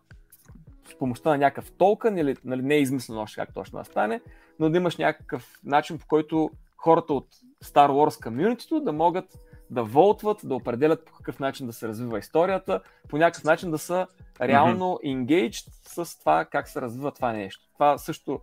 с 0.88 0.98
помощта 0.98 1.30
на 1.30 1.38
някакъв 1.38 1.72
токен, 1.72 2.18
или 2.18 2.36
нали, 2.46 2.62
не 2.62 2.76
е 2.76 2.82
измислено 2.82 3.22
още 3.22 3.42
как 3.42 3.54
точно 3.54 3.80
да 3.80 3.86
стане, 3.86 4.22
но 4.60 4.70
да 4.70 4.78
имаш 4.78 4.98
някакъв 4.98 5.60
начин, 5.64 5.98
по 5.98 6.08
който 6.08 6.50
хората 6.78 7.14
от 7.14 7.28
Star 7.64 7.90
Wars 7.90 8.24
комьюнитито 8.24 8.80
да 8.80 8.94
могат 8.94 9.40
да 9.70 9.84
волтват, 9.84 10.42
да 10.44 10.56
определят 10.56 11.06
по 11.06 11.14
какъв 11.14 11.40
начин 11.40 11.68
да 11.68 11.74
се 11.74 11.88
развива 11.88 12.20
историята, 12.20 12.82
по 13.10 13.18
някакъв 13.18 13.44
начин 13.44 13.72
да 13.72 13.78
са 13.78 14.08
реално 14.42 15.00
engaged 15.06 15.68
с 15.88 16.20
това 16.20 16.46
как 16.46 16.68
се 16.68 16.82
развива 16.82 17.12
това 17.12 17.34
нещо. 17.34 17.64
Това 17.74 17.98
също 17.98 18.40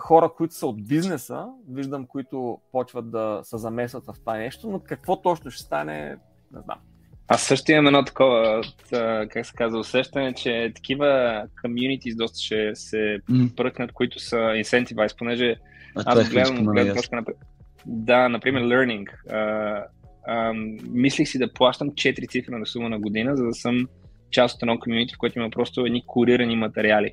хора, 0.00 0.30
които 0.36 0.54
са 0.54 0.66
от 0.66 0.86
бизнеса, 0.86 1.48
виждам, 1.68 2.06
които 2.06 2.60
почват 2.72 3.10
да 3.10 3.40
се 3.42 3.58
замесват 3.58 4.06
в 4.06 4.14
това 4.20 4.36
нещо, 4.36 4.70
но 4.70 4.80
какво 4.80 5.22
точно 5.22 5.50
ще 5.50 5.62
стане, 5.62 6.16
не 6.52 6.60
знам. 6.60 6.78
Аз 7.30 7.42
също 7.42 7.72
имам 7.72 7.86
едно 7.86 8.04
такова, 8.04 8.62
как 9.30 9.46
се 9.46 9.52
казва, 9.54 9.78
усещане, 9.78 10.32
че 10.32 10.72
такива 10.74 11.42
комьюнити 11.62 12.14
доста 12.14 12.38
ще 12.40 12.74
се 12.74 13.18
mm. 13.30 13.54
пръкнат, 13.54 13.92
които 13.92 14.18
са 14.18 14.36
incentivized, 14.36 15.18
понеже 15.18 15.56
а, 15.96 16.02
аз 16.06 16.26
е 16.26 16.30
гледам, 16.30 16.64
гледам 16.64 16.96
точка 16.96 17.16
на... 17.16 17.24
Да, 17.86 18.28
например, 18.28 18.62
learning. 18.62 19.06
Uh, 19.30 19.84
uh, 20.30 20.80
мислих 20.90 21.28
си 21.28 21.38
да 21.38 21.52
плащам 21.52 21.90
4 21.90 22.30
цифри 22.30 22.54
на 22.54 22.66
сума 22.66 22.88
на 22.88 22.98
година, 22.98 23.36
за 23.36 23.44
да 23.44 23.54
съм 23.54 23.88
част 24.30 24.56
от 24.56 24.62
едно 24.62 24.78
комьюнити, 24.78 25.14
в 25.14 25.18
което 25.18 25.38
има 25.38 25.50
просто 25.50 25.86
едни 25.86 26.02
курирани 26.06 26.56
материали. 26.56 27.12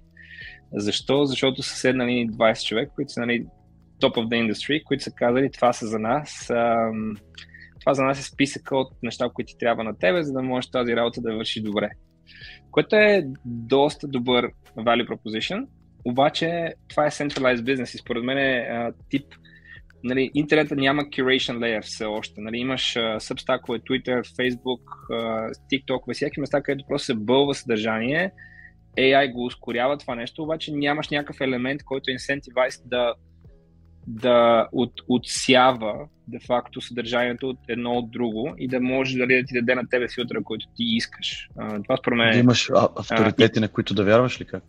Защо? 0.73 1.25
Защото 1.25 1.63
са 1.63 1.75
седнали 1.75 2.29
20 2.29 2.67
човека, 2.67 2.91
които 2.95 3.11
са 3.11 3.19
нали, 3.19 3.45
top 4.01 4.15
of 4.15 4.27
the 4.27 4.51
industry, 4.51 4.83
които 4.83 5.03
са 5.03 5.11
казали 5.11 5.51
това 5.51 5.73
са 5.73 5.87
за 5.87 5.99
нас. 5.99 6.47
Uh, 6.49 7.17
това 7.85 7.93
за 7.93 8.03
нас 8.03 8.19
е 8.19 8.23
списъка 8.23 8.77
от 8.77 9.03
неща, 9.03 9.29
които 9.33 9.47
ти 9.47 9.57
трябва 9.57 9.83
на 9.83 9.97
тебе, 9.97 10.23
за 10.23 10.33
да 10.33 10.41
можеш 10.41 10.71
тази 10.71 10.95
работа 10.95 11.21
да 11.21 11.35
върши 11.35 11.61
добре. 11.61 11.89
Което 12.71 12.95
е 12.95 13.25
доста 13.45 14.07
добър 14.07 14.47
value 14.77 15.07
proposition, 15.07 15.67
обаче 16.05 16.73
това 16.87 17.05
е 17.05 17.09
centralized 17.09 17.61
business 17.61 17.95
и 17.95 17.97
според 17.97 18.23
мен 18.23 18.37
е 18.37 18.57
а, 18.57 18.93
тип 19.09 19.25
нали, 20.03 20.31
интернета 20.33 20.75
няма 20.75 21.01
curation 21.01 21.57
layer 21.57 21.81
все 21.81 22.05
още. 22.05 22.41
Нали, 22.41 22.57
имаш 22.57 22.97
сабстакове, 23.19 23.79
Twitter, 23.79 24.21
Facebook, 24.21 24.81
TikTok, 25.73 26.13
всяки 26.13 26.39
места, 26.39 26.61
където 26.61 26.87
просто 26.87 27.05
се 27.05 27.13
бълва 27.13 27.53
съдържание, 27.53 28.31
AI 28.97 29.33
го 29.33 29.45
ускорява 29.45 29.97
това 29.97 30.15
нещо, 30.15 30.43
обаче 30.43 30.71
нямаш 30.73 31.09
някакъв 31.09 31.41
елемент, 31.41 31.83
който 31.83 32.11
е 32.11 32.13
incentivized 32.13 32.81
да 32.85 33.13
да 34.07 34.67
от, 34.71 34.93
отсява 35.07 36.07
де-факто 36.27 36.81
съдържанието 36.81 37.49
от 37.49 37.59
едно 37.67 37.91
от 37.91 38.11
друго 38.11 38.53
и 38.57 38.67
да 38.67 38.79
може 38.79 39.17
дали 39.17 39.41
да 39.41 39.45
ти 39.47 39.53
даде 39.53 39.75
на 39.75 39.89
тебе 39.89 40.07
филтъра, 40.15 40.43
който 40.43 40.65
ти 40.75 40.83
искаш. 40.83 41.49
А, 41.57 41.83
това 41.83 41.97
според 41.97 42.17
мен 42.17 42.31
Да 42.31 42.37
имаш 42.37 42.69
авторитети, 42.95 43.59
а, 43.59 43.61
на 43.61 43.67
които 43.67 43.93
да 43.93 44.03
вярваш 44.03 44.41
ли 44.41 44.45
как? 44.45 44.63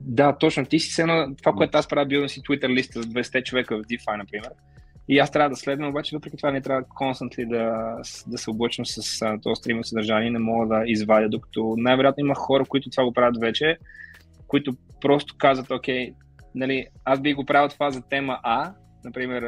Да, 0.00 0.36
точно. 0.36 0.66
Ти 0.66 0.78
си 0.78 1.00
едно, 1.00 1.34
това, 1.42 1.52
което 1.52 1.78
аз 1.78 1.88
правя, 1.88 2.06
бил 2.06 2.28
си 2.28 2.40
Twitter 2.40 2.68
листа 2.68 3.02
за 3.02 3.08
200 3.08 3.44
човека 3.44 3.76
в 3.76 3.82
DeFi, 3.82 4.16
например. 4.18 4.50
И 5.08 5.18
аз 5.18 5.30
трябва 5.30 5.50
да 5.50 5.56
следвам, 5.56 5.88
обаче 5.88 6.16
въпреки 6.16 6.36
това 6.36 6.50
не 6.50 6.60
трябва 6.60 6.84
константли 6.88 7.46
да, 7.46 7.96
да 8.26 8.38
се 8.38 8.50
облъчвам 8.50 8.86
с 8.86 9.22
а, 9.22 9.40
този 9.40 9.58
стрим 9.58 9.84
съдържание, 9.84 10.30
не 10.30 10.38
мога 10.38 10.66
да 10.66 10.82
извадя, 10.86 11.28
докато 11.28 11.74
най-вероятно 11.78 12.24
има 12.24 12.34
хора, 12.34 12.64
които 12.64 12.90
това 12.90 13.04
го 13.04 13.12
правят 13.12 13.40
вече, 13.40 13.78
които 14.46 14.76
просто 15.00 15.34
казват, 15.38 15.70
окей, 15.70 16.12
нали, 16.54 16.86
аз 17.04 17.20
би 17.20 17.34
го 17.34 17.44
правил 17.44 17.68
това 17.68 17.90
за 17.90 18.02
тема 18.02 18.38
А, 18.42 18.72
например, 19.04 19.42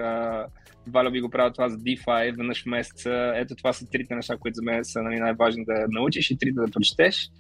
Валя 0.87 1.11
би 1.11 1.21
го 1.21 1.31
правил 1.31 1.53
това 1.53 1.69
за 1.69 1.77
DeFi 1.77 2.37
веднъж 2.37 2.63
в 2.63 2.67
месеца. 2.67 3.33
Ето 3.37 3.57
това 3.57 3.73
са 3.73 3.91
трите 3.91 4.15
неща, 4.15 4.37
които 4.37 4.55
за 4.55 4.63
мен 4.63 4.85
са 4.85 5.03
нали, 5.03 5.21
най-важни 5.21 5.65
да 5.65 5.87
научиш 5.89 6.31
и 6.31 6.39
трите 6.39 6.61
да 6.61 6.71
прочетеш. 6.71 7.31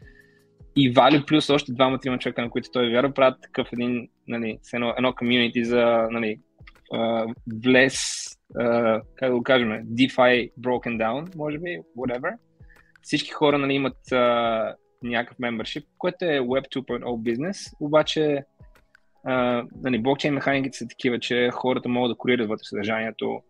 И 0.77 0.91
Вали 0.91 1.25
плюс 1.27 1.51
още 1.51 1.73
двама-трима 1.73 2.19
човека, 2.19 2.43
на 2.43 2.51
които 2.51 2.71
той 2.73 2.91
вярва, 2.91 3.15
правят 3.15 3.43
такъв 3.43 3.69
един, 3.73 4.09
нали, 4.29 4.59
едно, 4.75 4.95
едно 4.97 5.15
комьюнити 5.15 5.65
за 5.65 6.09
нали, 6.11 6.41
uh, 6.93 7.35
влез, 7.63 7.97
uh, 8.55 9.03
как 9.17 9.31
да 9.31 9.37
го 9.37 9.43
кажем, 9.43 9.69
DeFi 9.71 10.53
broken 10.61 10.97
down, 10.97 11.37
може 11.37 11.59
би, 11.59 11.79
whatever. 11.99 12.37
Всички 13.03 13.31
хора 13.31 13.59
нали, 13.59 13.73
имат 13.73 13.97
uh, 14.11 14.75
някакъв 15.03 15.39
membership, 15.39 15.85
което 15.99 16.25
е 16.25 16.41
Web 16.41 16.77
2.0 16.77 17.23
бизнес, 17.23 17.67
обаче 17.81 18.45
а, 19.25 19.65
нали, 19.83 19.99
блокчейн 19.99 20.35
механиките 20.35 20.79
са 20.79 20.89
такива, 20.89 21.19
че 21.19 21.51
хората 21.53 21.89
могат 21.89 22.11
да 22.11 22.17
курират 22.17 22.49
вътре 22.49 22.65
съдържанието, 22.65 23.43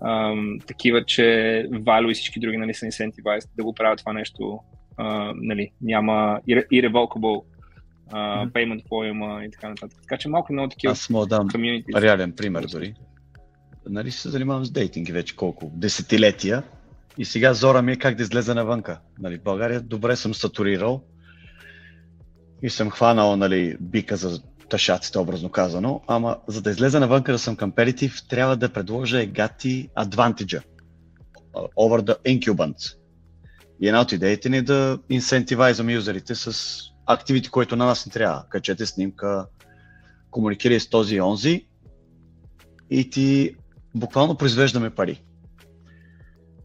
а, 0.00 0.34
такива, 0.66 1.04
че 1.04 1.22
Value 1.70 2.10
и 2.10 2.14
всички 2.14 2.40
други 2.40 2.56
нали, 2.56 2.74
са 2.74 2.86
incentivized 2.86 3.48
да 3.56 3.64
го 3.64 3.74
правят 3.74 3.98
това 3.98 4.12
нещо. 4.12 4.58
А, 4.96 5.32
нали, 5.36 5.70
няма 5.80 6.40
irrevocable 6.48 7.44
uh, 8.12 8.50
payment 8.52 9.08
има 9.08 9.44
и 9.44 9.50
така 9.50 9.68
нататък. 9.68 9.98
Така 10.02 10.16
че 10.16 10.28
малко 10.28 10.52
много 10.52 10.68
такива 10.68 10.92
Аз 10.92 11.10
мога 11.10 11.26
да 11.26 11.36
дам 11.36 11.48
реален 11.96 12.32
пример 12.32 12.66
дори. 12.66 12.94
Нали 13.88 14.10
се 14.10 14.28
занимавам 14.28 14.64
с 14.64 14.70
дейтинги 14.70 15.12
вече 15.12 15.36
колко? 15.36 15.70
Десетилетия. 15.74 16.62
И 17.18 17.24
сега 17.24 17.54
зора 17.54 17.82
ми 17.82 17.92
е 17.92 17.96
как 17.96 18.14
да 18.14 18.22
излезе 18.22 18.54
навънка. 18.54 19.00
Нали, 19.18 19.38
в 19.38 19.42
България 19.42 19.80
добре 19.80 20.16
съм 20.16 20.34
сатурирал 20.34 21.02
и 22.62 22.70
съм 22.70 22.90
хванал 22.90 23.36
нали, 23.36 23.76
бика 23.80 24.16
за 24.16 24.42
тъшаците, 24.68 25.18
образно 25.18 25.48
казано, 25.48 26.00
ама 26.06 26.36
за 26.46 26.62
да 26.62 26.70
излезе 26.70 26.98
навънка 27.00 27.32
да 27.32 27.38
съм 27.38 27.56
компетитив, 27.56 28.28
трябва 28.28 28.56
да 28.56 28.72
предложа 28.72 29.22
егати 29.22 29.88
advantage 29.98 30.62
over 31.54 32.00
the 32.02 32.16
incumbents. 32.38 32.96
И 33.80 33.88
една 33.88 34.00
от 34.00 34.12
идеите 34.12 34.48
ни 34.48 34.56
е 34.56 34.62
да 34.62 34.98
инсентивайзваме 35.10 35.92
юзерите 35.92 36.34
с 36.34 36.56
активити, 37.06 37.48
които 37.50 37.76
на 37.76 37.86
нас 37.86 38.06
не 38.06 38.12
трябва. 38.12 38.44
Качете 38.48 38.86
снимка, 38.86 39.46
комуникирай 40.30 40.80
с 40.80 40.88
този 40.88 41.14
и 41.14 41.20
онзи 41.20 41.66
и 42.90 43.10
ти 43.10 43.54
буквално 43.94 44.34
произвеждаме 44.36 44.90
пари. 44.90 45.22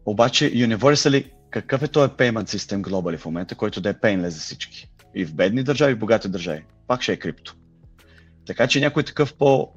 Обаче 0.06 0.44
Universally, 0.44 1.30
какъв 1.50 1.82
е 1.82 1.88
този 1.88 2.10
payment 2.10 2.56
system 2.56 2.80
глобали 2.80 3.16
в 3.16 3.24
момента, 3.24 3.54
който 3.54 3.80
да 3.80 3.88
е 3.88 3.94
painless 3.94 4.28
за 4.28 4.40
всички? 4.40 4.88
И 5.14 5.24
в 5.24 5.34
бедни 5.34 5.62
държави, 5.62 5.92
и 5.92 5.94
в 5.94 5.98
богати 5.98 6.28
държави. 6.28 6.64
Пак 6.86 7.02
ще 7.02 7.12
е 7.12 7.16
крипто. 7.16 7.56
Така 8.46 8.66
че 8.66 8.80
някой 8.80 9.02
такъв 9.02 9.34
по 9.34 9.72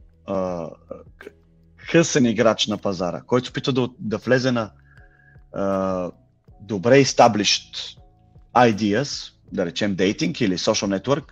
хъсен 1.77 2.25
играч 2.25 2.67
на 2.67 2.77
пазара, 2.77 3.21
който 3.21 3.45
се 3.45 3.51
опитва 3.51 3.73
да, 3.73 3.89
да 3.99 4.17
влезе 4.17 4.51
на 4.51 4.71
добре 6.61 7.03
established 7.03 7.97
ideas, 8.55 9.31
да 9.51 9.65
речем 9.65 9.95
дейтинг 9.95 10.41
или 10.41 10.57
social 10.57 10.99
network, 10.99 11.23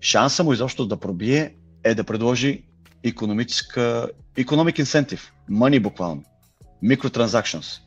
шанса 0.00 0.44
му 0.44 0.52
изобщо 0.52 0.86
да 0.86 0.96
пробие 0.96 1.54
е 1.84 1.94
да 1.94 2.04
предложи 2.04 2.64
економическа, 3.04 4.10
economic 4.36 4.82
incentive, 4.82 5.20
money 5.50 5.82
буквално, 5.82 6.22
microtransactions. 6.84 7.80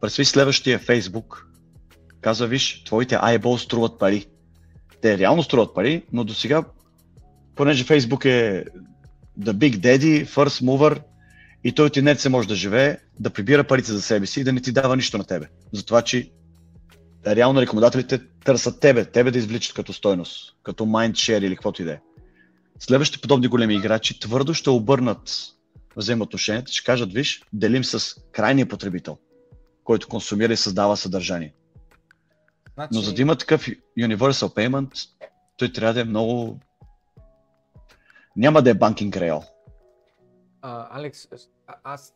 Представи 0.00 0.26
следващия 0.26 0.78
Facebook, 0.78 1.44
казва, 2.20 2.46
виж, 2.46 2.84
твоите 2.84 3.14
eyeballs 3.14 3.56
струват 3.56 3.98
пари. 3.98 4.26
Те 5.02 5.18
реално 5.18 5.42
струват 5.42 5.74
пари, 5.74 6.04
но 6.12 6.24
до 6.24 6.34
сега, 6.34 6.64
понеже 7.54 7.84
Facebook 7.84 8.24
е 8.24 8.64
the 9.40 9.52
big 9.52 9.76
daddy, 9.76 10.26
first 10.26 10.64
mover, 10.64 11.02
и 11.64 11.72
той 11.72 11.86
от 11.86 11.96
инерция 11.96 12.30
може 12.30 12.48
да 12.48 12.54
живее, 12.54 12.96
да 13.20 13.30
прибира 13.30 13.64
парите 13.64 13.92
за 13.92 14.02
себе 14.02 14.26
си 14.26 14.40
и 14.40 14.44
да 14.44 14.52
не 14.52 14.60
ти 14.60 14.72
дава 14.72 14.96
нищо 14.96 15.18
на 15.18 15.24
тебе. 15.24 15.46
Затова, 15.72 16.02
че 16.02 16.30
реално 17.26 17.60
рекомендателите 17.60 18.20
търсят 18.44 18.80
тебе, 18.80 19.04
тебе 19.04 19.30
да 19.30 19.38
извличат 19.38 19.74
като 19.74 19.92
стойност, 19.92 20.56
като 20.62 20.84
mindshare 20.84 21.44
или 21.44 21.54
каквото 21.54 21.82
и 21.82 21.84
да 21.84 21.92
е. 21.92 22.00
Следващите 22.78 23.20
подобни 23.20 23.48
големи 23.48 23.74
играчи 23.74 24.20
твърдо 24.20 24.54
ще 24.54 24.70
обърнат 24.70 25.54
взаимоотношенията, 25.96 26.72
ще 26.72 26.84
кажат, 26.84 27.12
виж, 27.12 27.42
делим 27.52 27.84
с 27.84 28.16
крайния 28.32 28.68
потребител, 28.68 29.18
който 29.84 30.08
консумира 30.08 30.52
и 30.52 30.56
създава 30.56 30.96
съдържание. 30.96 31.54
Значи... 32.74 32.88
Но 32.92 33.00
за 33.00 33.14
да 33.14 33.22
има 33.22 33.36
такъв 33.36 33.68
Universal 33.98 34.54
Payment, 34.56 35.08
той 35.56 35.72
трябва 35.72 35.94
да 35.94 36.00
е 36.00 36.04
много... 36.04 36.60
Няма 38.36 38.62
да 38.62 38.70
е 38.70 38.74
банкинг 38.74 39.16
реал. 39.16 39.44
Алекс, 40.62 41.28
аз 41.84 42.14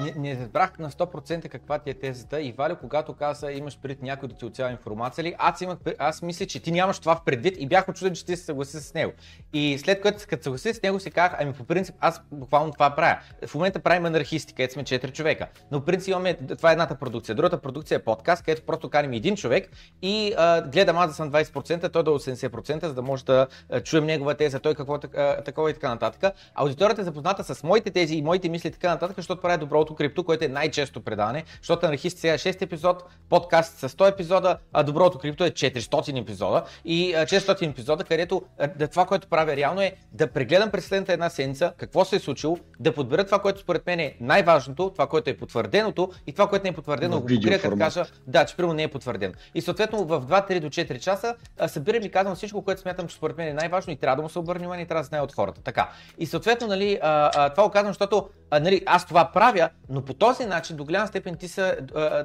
не, 0.00 0.12
не 0.16 0.40
разбрах 0.40 0.78
на 0.78 0.90
100% 0.90 1.48
каква 1.48 1.78
ти 1.78 1.90
е 1.90 1.94
тезата 1.94 2.42
и 2.42 2.52
Валю, 2.52 2.76
когато 2.76 3.14
каза 3.14 3.52
имаш 3.52 3.78
пред 3.82 4.02
някой 4.02 4.28
да 4.28 4.34
ти 4.34 4.44
отсява 4.44 4.70
информация 4.70 5.24
ли, 5.24 5.34
аз, 5.38 5.60
имах, 5.60 5.78
аз 5.98 6.22
мисля, 6.22 6.46
че 6.46 6.60
ти 6.60 6.72
нямаш 6.72 6.98
това 6.98 7.16
в 7.16 7.24
предвид 7.24 7.56
и 7.58 7.66
бях 7.66 7.88
очуден, 7.88 8.14
че 8.14 8.24
ти 8.24 8.36
се 8.36 8.44
съгласи 8.44 8.80
с 8.80 8.94
него. 8.94 9.12
И 9.52 9.78
след 9.78 10.00
което 10.02 10.24
като 10.28 10.42
съгласи 10.42 10.74
с 10.74 10.82
него 10.82 11.00
си 11.00 11.10
казах, 11.10 11.36
ами 11.40 11.52
по 11.52 11.64
принцип 11.64 11.94
аз 12.00 12.20
буквално 12.32 12.72
това 12.72 12.90
правя. 12.90 13.18
В 13.46 13.54
момента 13.54 13.80
правим 13.80 14.04
анархисти, 14.04 14.54
където 14.54 14.74
сме 14.74 14.84
4 14.84 15.12
човека. 15.12 15.46
Но 15.70 15.80
в 15.80 15.84
принцип 15.84 16.08
имаме, 16.08 16.34
това 16.34 16.70
е 16.70 16.72
едната 16.72 16.94
продукция. 16.94 17.34
Другата 17.34 17.60
продукция 17.60 17.96
е 17.96 18.02
подкаст, 18.02 18.42
където 18.42 18.66
просто 18.66 18.90
каним 18.90 19.12
един 19.12 19.36
човек 19.36 19.70
и 20.02 20.34
а, 20.36 20.62
гледам 20.62 20.96
аз 20.96 21.08
да 21.08 21.14
съм 21.14 21.30
20%, 21.30 21.92
той 21.92 22.02
да 22.02 22.10
е 22.10 22.14
80%, 22.14 22.86
за 22.86 22.94
да 22.94 23.02
може 23.02 23.24
да 23.24 23.46
чуем 23.84 24.04
негова 24.04 24.34
теза, 24.34 24.60
той 24.60 24.74
какво 24.74 24.98
такова 25.44 25.70
и 25.70 25.74
така 25.74 25.88
нататък. 25.88 26.34
Аудиторията 26.54 27.00
е 27.00 27.04
запозната 27.04 27.54
с 27.54 27.62
моите 27.62 27.90
тези 27.90 28.14
и 28.14 28.22
моите 28.22 28.48
мисли 28.48 28.68
и 28.68 28.72
така 28.72 28.88
нататък, 28.88 29.16
защото 29.16 29.42
прави 29.42 29.58
добро 29.68 29.78
Доброто 29.78 29.94
крипто, 29.94 30.24
което 30.24 30.44
е 30.44 30.48
най-често 30.48 31.00
предаване, 31.00 31.44
защото 31.62 31.86
анархист 31.86 32.18
сега 32.18 32.34
е 32.34 32.38
6 32.38 32.62
епизод, 32.62 33.04
подкаст 33.28 33.78
с 33.78 33.88
100 33.88 34.12
епизода, 34.12 34.58
а 34.72 34.82
Доброто 34.82 35.18
крипто 35.18 35.44
е 35.44 35.50
400 35.50 36.20
епизода 36.20 36.64
и 36.84 37.14
400 37.14 37.70
епизода, 37.70 38.04
където 38.04 38.42
това, 38.90 39.06
което 39.06 39.28
правя 39.28 39.56
реално 39.56 39.80
е 39.80 39.92
да 40.12 40.26
прегледам 40.26 40.70
през 40.70 40.86
следната 40.86 41.12
една 41.12 41.30
седмица 41.30 41.72
какво 41.76 42.04
се 42.04 42.16
е 42.16 42.18
случило, 42.18 42.58
да 42.80 42.94
подбера 42.94 43.24
това, 43.24 43.38
което 43.38 43.60
според 43.60 43.86
мен 43.86 44.00
е 44.00 44.14
най-важното, 44.20 44.90
това, 44.90 45.06
което 45.06 45.30
е 45.30 45.36
потвърденото 45.36 46.10
и 46.26 46.32
това, 46.32 46.48
което 46.48 46.64
не 46.64 46.70
е 46.70 46.72
потвърдено, 46.72 47.20
го 47.20 47.26
покрия, 47.26 47.62
като 47.62 47.76
кажа, 47.76 48.04
да, 48.26 48.44
че 48.44 48.56
прямо 48.56 48.72
не 48.72 48.82
е 48.82 48.88
потвърдено. 48.88 49.34
И 49.54 49.60
съответно 49.60 50.04
в 50.04 50.20
2-3 50.20 50.60
до 50.60 50.68
4 50.68 50.98
часа 50.98 51.34
събирам 51.66 52.02
и 52.02 52.10
казвам 52.10 52.36
всичко, 52.36 52.62
което 52.62 52.80
смятам, 52.80 53.08
че 53.08 53.16
според 53.16 53.36
мен 53.36 53.48
е 53.48 53.52
най-важно 53.52 53.92
и 53.92 53.96
трябва 53.96 54.16
да 54.16 54.22
му 54.22 54.28
се 54.28 54.38
обърне 54.38 54.58
внимание 54.58 54.84
и 54.84 54.88
трябва 54.88 55.02
да 55.02 55.06
знае 55.06 55.20
от 55.20 55.34
хората. 55.34 55.60
Така. 55.62 55.88
И 56.18 56.26
съответно, 56.26 56.66
нали, 56.66 56.98
това 57.32 57.64
го 57.64 57.70
казвам, 57.70 57.90
защото 57.90 58.28
нали, 58.52 58.82
аз 58.86 59.06
това 59.06 59.30
правя, 59.32 59.57
но 59.88 60.02
по 60.02 60.14
този 60.14 60.44
начин 60.44 60.76
до 60.76 60.84
голяма 60.84 61.06
степен 61.06 61.36
ти 61.36 61.48
се 61.48 61.78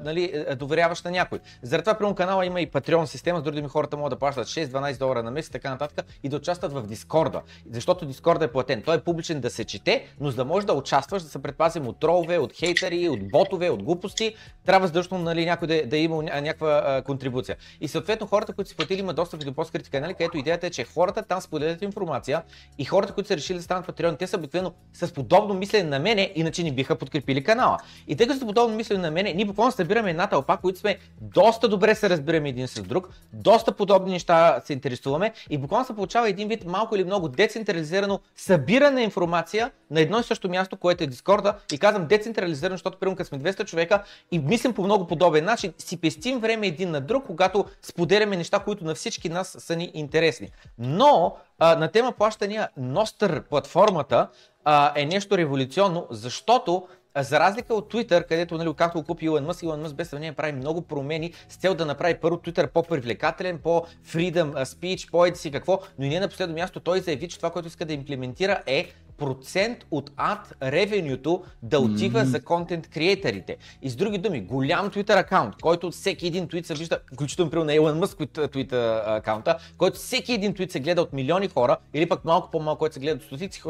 нали, 0.03 0.45
доверяваш 0.55 1.01
на 1.01 1.11
някой. 1.11 1.39
Заради 1.61 1.83
това, 1.83 1.97
примерно, 1.97 2.15
канала 2.15 2.45
има 2.45 2.61
и 2.61 2.71
Patreon 2.71 3.05
система, 3.05 3.39
с 3.39 3.43
други 3.43 3.61
ми 3.61 3.67
хората 3.67 3.97
могат 3.97 4.09
да 4.09 4.19
плащат 4.19 4.47
6-12 4.47 4.97
долара 4.97 5.23
на 5.23 5.31
месец 5.31 5.49
и 5.49 5.51
така 5.51 5.69
нататък 5.69 6.05
и 6.23 6.29
да 6.29 6.37
участват 6.37 6.73
в 6.73 6.87
Дискорда. 6.87 7.41
Защото 7.71 8.05
Дискорда 8.05 8.45
е 8.45 8.51
платен. 8.51 8.81
Той 8.81 8.95
е 8.95 8.99
публичен 8.99 9.41
да 9.41 9.49
се 9.49 9.65
чете, 9.65 10.07
но 10.19 10.29
за 10.29 10.35
да 10.35 10.45
можеш 10.45 10.65
да 10.65 10.73
участваш, 10.73 11.23
да 11.23 11.29
се 11.29 11.41
предпазим 11.41 11.87
от 11.87 11.99
тролове, 11.99 12.37
от 12.37 12.53
хейтери, 12.53 13.09
от 13.09 13.29
ботове, 13.29 13.69
от 13.69 13.83
глупости, 13.83 14.35
трябва 14.65 14.87
задължително 14.87 15.23
нали, 15.23 15.45
някой 15.45 15.67
да, 15.67 15.85
да 15.85 15.97
има 15.97 16.23
някаква 16.23 17.01
контрибуция. 17.05 17.55
И 17.81 17.87
съответно 17.87 18.27
хората, 18.27 18.53
които 18.53 18.69
си 18.69 18.75
платили, 18.75 18.99
имат 18.99 19.15
достъп 19.15 19.45
до 19.45 19.53
по-скрити 19.53 19.89
канали, 19.89 20.13
където 20.13 20.37
идеята 20.37 20.67
е, 20.67 20.69
че 20.69 20.83
хората 20.83 21.23
там 21.23 21.41
споделят 21.41 21.81
информация 21.81 22.43
и 22.77 22.85
хората, 22.85 23.13
които 23.13 23.27
са 23.27 23.37
решили 23.37 23.57
да 23.57 23.63
станат 23.63 23.87
Patreon, 23.87 24.19
те 24.19 24.27
са 24.27 24.37
обикновено 24.37 24.73
с 24.93 25.13
подобно 25.13 25.53
мислене 25.53 25.89
на 25.89 25.99
мене, 25.99 26.31
иначе 26.35 26.63
не 26.63 26.71
биха 26.71 26.95
подкрепили 26.95 27.22
канала. 27.43 27.77
И 28.07 28.15
тъй 28.15 28.27
като 28.27 28.45
подобно 28.45 28.75
мисли 28.75 28.97
на 28.97 29.11
мене, 29.11 29.33
ние 29.33 29.45
буквално 29.45 29.71
събираме 29.71 30.09
една 30.09 30.27
тълпа, 30.27 30.57
които 30.57 30.79
сме 30.79 30.97
доста 31.21 31.67
добре 31.67 31.95
се 31.95 32.09
разбираме 32.09 32.49
един 32.49 32.67
с 32.67 32.81
друг, 32.81 33.09
доста 33.33 33.71
подобни 33.71 34.11
неща 34.11 34.61
се 34.65 34.73
интересуваме 34.73 35.33
и 35.49 35.57
буквално 35.57 35.85
се 35.85 35.95
получава 35.95 36.29
един 36.29 36.47
вид 36.47 36.65
малко 36.65 36.95
или 36.95 37.03
много 37.03 37.29
децентрализирано 37.29 38.19
събиране 38.35 39.01
информация 39.01 39.71
на 39.91 40.01
едно 40.01 40.19
и 40.19 40.23
също 40.23 40.49
място, 40.49 40.77
което 40.77 41.03
е 41.03 41.07
Дискорда. 41.07 41.53
И 41.73 41.77
казвам 41.77 42.07
децентрализирано, 42.07 42.73
защото 42.73 42.97
примерно 42.97 43.15
като 43.15 43.27
сме 43.27 43.39
200 43.39 43.65
човека 43.65 44.03
и 44.31 44.39
мислим 44.39 44.73
по 44.73 44.83
много 44.83 45.07
подобен 45.07 45.45
начин, 45.45 45.73
си 45.77 46.01
пестим 46.01 46.39
време 46.39 46.67
един 46.67 46.91
на 46.91 47.01
друг, 47.01 47.25
когато 47.25 47.65
споделяме 47.81 48.37
неща, 48.37 48.59
които 48.59 48.85
на 48.85 48.95
всички 48.95 49.29
нас 49.29 49.55
са 49.59 49.75
ни 49.75 49.91
интересни. 49.93 50.49
Но 50.79 51.37
а, 51.59 51.75
на 51.75 51.87
тема 51.87 52.11
плащания 52.11 52.69
Ностър 52.77 53.43
платформата 53.43 54.27
а, 54.65 54.93
е 54.95 55.05
нещо 55.05 55.37
революционно, 55.37 56.07
защото 56.09 56.87
за 57.17 57.39
разлика 57.39 57.73
от 57.73 57.93
Twitter, 57.93 58.27
където, 58.27 58.57
нали, 58.57 58.73
както 58.73 58.97
го 58.97 59.05
купи 59.05 59.25
Илон 59.25 59.45
Мъск, 59.45 59.63
Илон 59.63 59.81
Мъск 59.81 59.95
без 59.95 60.09
сравнение 60.09 60.33
прави 60.33 60.51
много 60.51 60.81
промени 60.81 61.33
с 61.49 61.55
цел 61.55 61.75
да 61.75 61.85
направи 61.85 62.15
първо 62.21 62.37
Twitter 62.37 62.67
по-привлекателен, 62.67 63.57
по-freedom 63.57 64.53
speech, 64.53 65.11
по-еди 65.11 65.37
си 65.37 65.51
какво, 65.51 65.79
но 65.99 66.05
и 66.05 66.09
не 66.09 66.19
на 66.19 66.27
последно 66.27 66.55
място 66.55 66.79
той 66.79 66.99
заяви, 66.99 67.27
че 67.27 67.37
това, 67.37 67.51
което 67.51 67.67
иска 67.67 67.85
да 67.85 67.93
имплементира 67.93 68.63
е 68.65 68.91
процент 69.25 69.77
от 69.91 70.11
ад 70.17 70.53
ревенюто 70.63 71.43
да 71.63 71.79
отива 71.79 72.19
mm-hmm. 72.19 72.23
за 72.23 72.43
контент 72.43 72.89
креаторите. 72.89 73.57
И 73.81 73.89
с 73.89 73.95
други 73.95 74.17
думи, 74.17 74.41
голям 74.41 74.89
Twitter 74.89 75.19
акаунт, 75.19 75.55
който 75.61 75.91
всеки 75.91 76.27
един 76.27 76.47
твит 76.47 76.65
се 76.65 76.73
вижда, 76.73 76.99
включително 77.13 77.51
при 77.51 77.57
на 77.57 77.71
Elon 77.71 78.05
Musk 78.05 78.47
Twitter 78.47 79.17
акаунта, 79.17 79.57
който 79.77 79.97
всеки 79.97 80.33
един 80.33 80.53
твит 80.53 80.71
се 80.71 80.79
гледа 80.79 81.01
от 81.01 81.13
милиони 81.13 81.47
хора, 81.47 81.77
или 81.93 82.09
пък 82.09 82.25
малко 82.25 82.51
по-малко, 82.51 82.79
който 82.79 82.93
се 82.93 82.99
гледа 82.99 83.15
от 83.15 83.23
стотици 83.23 83.61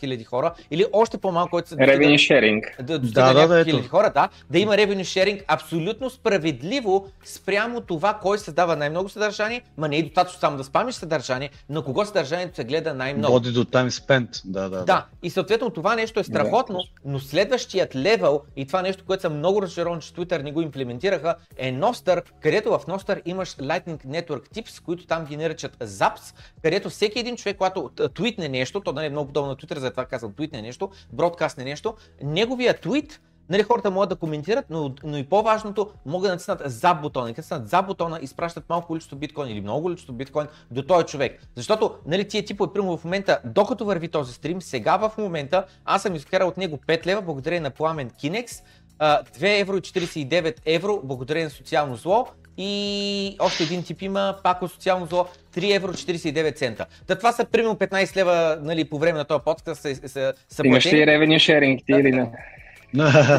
хиляди 0.00 0.24
хора, 0.24 0.54
или 0.70 0.86
още 0.92 1.18
по-малко, 1.18 1.50
който 1.50 1.68
се 1.68 1.76
Revenue 1.76 2.14
sharing. 2.14 2.82
Да, 2.82 2.98
да, 2.98 3.34
да, 3.34 3.48
да, 3.48 3.64
хиляди 3.64 3.88
хора, 3.88 4.10
да, 4.14 4.28
да 4.50 4.58
има 4.58 4.72
revenue 4.72 5.02
sharing 5.02 5.42
абсолютно 5.48 6.10
справедливо 6.10 7.08
спрямо 7.24 7.80
това, 7.80 8.18
кой 8.22 8.38
създава 8.38 8.76
най-много 8.76 9.08
съдържание, 9.08 9.62
ма 9.76 9.88
не 9.88 9.96
е 9.96 10.02
достатъчно 10.02 10.40
само 10.40 10.56
да 10.56 10.64
спамиш 10.64 10.94
съдържание, 10.94 11.50
на 11.68 11.82
кого 11.82 12.04
съдържанието 12.04 12.56
се 12.56 12.64
гледа 12.64 12.94
най-много. 12.94 13.32
Води 13.32 13.52
до 13.52 13.64
time 13.64 13.90
spent, 13.90 14.42
да, 14.44 14.70
да. 14.70 14.84
Да, 14.84 15.01
и 15.22 15.30
съответно 15.30 15.70
това 15.70 15.94
нещо 15.94 16.20
е 16.20 16.24
страхотно, 16.24 16.80
но 17.04 17.18
следващият 17.18 17.96
левел 17.96 18.42
и 18.56 18.66
това 18.66 18.82
нещо, 18.82 19.04
което 19.04 19.20
съм 19.20 19.38
много 19.38 19.62
разочарован, 19.62 20.00
че 20.00 20.12
Twitter 20.12 20.42
не 20.42 20.52
го 20.52 20.60
имплементираха, 20.60 21.34
е 21.56 21.72
Nostr, 21.72 22.22
където 22.40 22.70
в 22.70 22.86
Nostr 22.86 23.22
имаш 23.24 23.48
Lightning 23.48 24.06
Network 24.06 24.48
Tips, 24.48 24.84
които 24.84 25.06
там 25.06 25.24
ги 25.24 25.36
наричат 25.36 25.76
Zaps, 25.76 26.34
където 26.62 26.90
всеки 26.90 27.18
един 27.18 27.36
човек, 27.36 27.56
когато 27.56 27.90
твитне 28.14 28.48
нещо, 28.48 28.80
то 28.80 28.92
нали, 28.92 29.06
е 29.06 29.10
много 29.10 29.26
подобно 29.26 29.50
на 29.50 29.56
Twitter, 29.56 29.78
затова 29.78 30.04
казвам 30.04 30.34
твитне 30.34 30.62
нещо, 30.62 30.90
бродкастне 31.12 31.64
нещо, 31.64 31.94
неговия 32.22 32.80
твит 32.80 33.20
Нали, 33.50 33.62
хората 33.62 33.90
могат 33.90 34.08
да 34.08 34.16
коментират, 34.16 34.64
но, 34.70 34.94
но 35.04 35.16
и 35.16 35.24
по-важното, 35.24 35.90
могат 36.06 36.28
да 36.28 36.32
натиснат 36.32 36.62
за 36.64 36.94
бутона. 36.94 37.28
И 37.28 37.30
натиснат 37.30 37.68
за 37.68 37.82
бутона, 37.82 38.18
изпращат 38.22 38.68
малко 38.68 38.86
количество 38.86 39.16
биткоин 39.16 39.48
или 39.48 39.60
много 39.60 39.82
количество 39.82 40.12
биткоин 40.12 40.46
до 40.70 40.82
този 40.82 41.06
човек. 41.06 41.40
Защото 41.56 41.94
нали, 42.06 42.28
тия 42.28 42.44
типове, 42.44 42.72
примерно 42.72 42.96
в 42.96 43.04
момента, 43.04 43.38
докато 43.44 43.84
върви 43.84 44.08
този 44.08 44.32
стрим, 44.32 44.62
сега 44.62 44.96
в 44.96 45.12
момента 45.18 45.64
аз 45.84 46.02
съм 46.02 46.14
изкарал 46.14 46.48
от 46.48 46.56
него 46.56 46.78
5 46.86 47.06
лева, 47.06 47.22
благодарение 47.22 47.60
на 47.60 47.70
Пламен 47.70 48.10
Кинекс, 48.10 48.62
2 49.00 49.60
евро 49.60 49.76
и 49.76 49.80
49 49.80 50.56
евро, 50.66 51.00
благодарение 51.04 51.44
на 51.44 51.50
социално 51.50 51.96
зло 51.96 52.26
и 52.56 53.36
още 53.38 53.62
един 53.62 53.82
тип 53.82 54.02
има, 54.02 54.36
пак 54.42 54.62
от 54.62 54.70
социално 54.70 55.06
зло, 55.06 55.26
3 55.54 55.76
евро 55.76 55.92
49 55.92 56.56
цента. 56.56 56.86
Та 57.06 57.14
това 57.14 57.32
са 57.32 57.44
примерно 57.44 57.74
15 57.74 58.16
лева 58.16 58.58
нали, 58.62 58.84
по 58.84 58.98
време 58.98 59.18
на 59.18 59.24
този 59.24 59.44
подкаст 59.44 59.82
са, 59.82 59.94
са, 60.08 60.34
са 60.48 60.66
Имаш 60.66 60.86
ли 60.86 60.90
revenue 60.90 61.36
sharing 61.36 61.86
ти 61.86 61.92
или 61.92 62.12
не? 62.12 62.30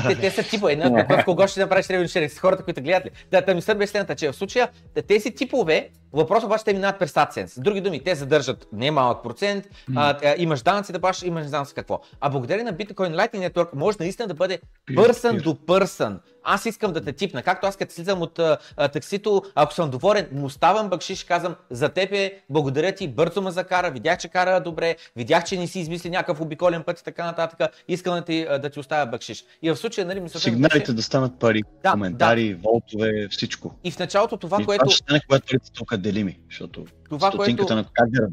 Те, 0.07 0.15
те 0.15 0.31
са 0.31 0.43
типове. 0.43 0.75
В 1.09 1.23
кого 1.25 1.47
ще 1.47 1.59
направиш 1.59 1.89
ревен? 1.89 2.29
С 2.29 2.39
хората, 2.39 2.63
които 2.63 2.81
гледат 2.81 3.05
ли? 3.05 3.09
Да, 3.31 3.41
та 3.41 3.53
мисълта 3.53 3.77
беше 3.77 3.91
следната, 3.91 4.15
че 4.15 4.31
в 4.31 4.33
случая 4.33 4.69
тези 5.07 5.31
типове 5.31 5.89
Въпросът 6.13 6.45
обаче 6.45 6.63
те 6.63 6.73
минават 6.73 6.99
през 6.99 7.11
AdSense. 7.11 7.45
С 7.45 7.59
други 7.59 7.81
думи, 7.81 8.03
те 8.03 8.15
задържат 8.15 8.67
немалък 8.73 9.23
процент, 9.23 9.65
а, 9.95 10.17
а, 10.23 10.35
имаш 10.37 10.61
данъци 10.61 10.91
да 10.91 10.99
плащаш, 10.99 11.27
имаш 11.27 11.47
данъци 11.47 11.73
какво. 11.73 12.01
А 12.21 12.29
благодарение 12.29 12.63
на 12.63 12.73
Bitcoin 12.73 13.15
Lightning 13.15 13.49
Network 13.49 13.67
може 13.73 13.97
наистина 13.99 14.27
да 14.27 14.33
бъде 14.33 14.59
пърсън 14.95 15.37
до 15.37 15.65
пърсън. 15.65 16.19
Аз 16.43 16.65
искам 16.65 16.93
да 16.93 17.01
те 17.01 17.13
типна. 17.13 17.43
Както 17.43 17.67
аз 17.67 17.75
като 17.77 17.93
слизам 17.93 18.21
от 18.21 18.39
а, 18.39 18.57
а, 18.77 18.87
таксито, 18.87 19.43
ако 19.55 19.73
съм 19.73 19.89
доволен, 19.89 20.27
му 20.31 20.49
ставам 20.49 20.89
бакшиш, 20.89 21.23
казвам 21.23 21.55
за 21.69 21.89
теб 21.89 22.11
е, 22.11 22.41
благодаря 22.49 22.91
ти, 22.91 23.07
бързо 23.07 23.41
ме 23.41 23.51
закара, 23.51 23.91
видях, 23.91 24.17
че 24.17 24.27
кара 24.27 24.59
добре, 24.59 24.95
видях, 25.15 25.43
че 25.43 25.57
не 25.57 25.67
си 25.67 25.79
измисли 25.79 26.09
някакъв 26.09 26.41
обиколен 26.41 26.83
път 26.83 26.99
и 26.99 27.03
така 27.03 27.25
нататък. 27.25 27.83
Искам 27.87 28.15
да 28.15 28.21
ти, 28.21 28.45
да 28.61 28.69
ти 28.69 28.79
оставя 28.79 29.05
бакшиш. 29.05 29.45
И 29.61 29.71
в 29.71 29.75
случая, 29.75 30.07
нали, 30.07 30.19
мисля, 30.19 30.39
Сигналите 30.39 30.79
беше... 30.79 30.93
да 30.93 31.03
станат 31.03 31.39
пари, 31.39 31.61
да, 31.83 31.91
коментари, 31.91 32.53
да. 32.53 32.61
волтове, 32.61 33.27
всичко. 33.31 33.75
И 33.83 33.91
в 33.91 33.99
началото 33.99 34.37
това, 34.37 34.61
и 34.61 34.65
което. 34.65 34.79
Това 34.79 34.91
ще 34.91 35.03
стане, 35.03 35.21
когато 35.27 35.57
тук 35.73 35.97
делими, 36.03 36.39
защото 36.49 36.85
това, 37.09 37.31
което 37.31 37.75
на 37.75 37.85
как 37.93 38.09
да 38.09 38.27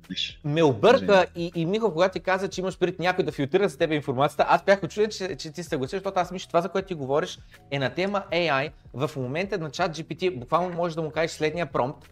ме 0.44 0.62
обърка 0.62 1.26
и, 1.36 1.52
и 1.54 1.66
Михо, 1.66 1.92
когато 1.92 2.12
ти 2.12 2.20
каза, 2.20 2.48
че 2.48 2.60
имаш 2.60 2.78
пред 2.78 2.98
някой 2.98 3.24
да 3.24 3.32
филтрира 3.32 3.68
за 3.68 3.78
теб 3.78 3.92
информацията, 3.92 4.46
аз 4.48 4.64
бях 4.64 4.82
очуден, 4.82 5.10
че, 5.10 5.36
че 5.36 5.50
ти 5.50 5.62
се 5.62 5.68
съгласиш, 5.68 5.92
защото 5.92 6.20
аз 6.20 6.30
мисля, 6.30 6.48
това, 6.48 6.60
за 6.60 6.68
което 6.68 6.88
ти 6.88 6.94
говориш, 6.94 7.38
е 7.70 7.78
на 7.78 7.90
тема 7.90 8.22
AI. 8.32 8.70
В 8.94 9.10
момента 9.16 9.58
на 9.58 9.70
чат 9.70 9.96
GPT 9.96 10.38
буквално 10.38 10.76
можеш 10.76 10.94
да 10.94 11.02
му 11.02 11.10
кажеш 11.10 11.30
следния 11.30 11.66
промпт, 11.66 12.10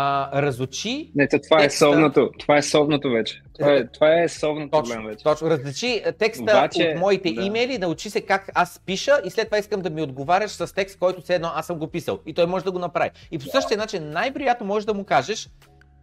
а, 0.00 0.42
разучи. 0.42 1.12
Не, 1.14 1.28
това 1.28 1.58
е 1.58 1.60
текста... 1.60 1.64
е 1.64 1.70
совното. 1.70 2.30
Това 2.38 2.56
е 2.56 2.62
совното 2.62 3.10
вече. 3.10 3.42
Това 3.58 3.72
е, 3.72 3.86
това 3.86 4.22
е 4.22 4.28
совното 4.28 4.70
точно, 4.70 4.94
проблем 4.94 5.10
вече. 5.10 5.24
Точно. 5.24 5.50
Различи 5.50 6.02
текста 6.18 6.42
Обаче, 6.42 6.92
от 6.94 7.00
моите 7.00 7.32
да. 7.32 7.42
имейли, 7.42 7.78
научи 7.78 8.10
се 8.10 8.20
как 8.20 8.50
аз 8.54 8.80
пиша 8.86 9.20
и 9.24 9.30
след 9.30 9.48
това 9.48 9.58
искам 9.58 9.80
да 9.80 9.90
ми 9.90 10.02
отговаряш 10.02 10.50
с 10.50 10.74
текст, 10.74 10.98
който 10.98 11.20
все 11.20 11.34
едно 11.34 11.50
аз 11.54 11.66
съм 11.66 11.78
го 11.78 11.86
писал. 11.86 12.18
И 12.26 12.34
той 12.34 12.46
може 12.46 12.64
да 12.64 12.72
го 12.72 12.78
направи. 12.78 13.10
И 13.30 13.38
по 13.38 13.44
същия 13.44 13.78
начин 13.78 14.10
най-приятно 14.10 14.66
може 14.66 14.86
да 14.86 14.94
му 14.94 15.04
кажеш, 15.04 15.48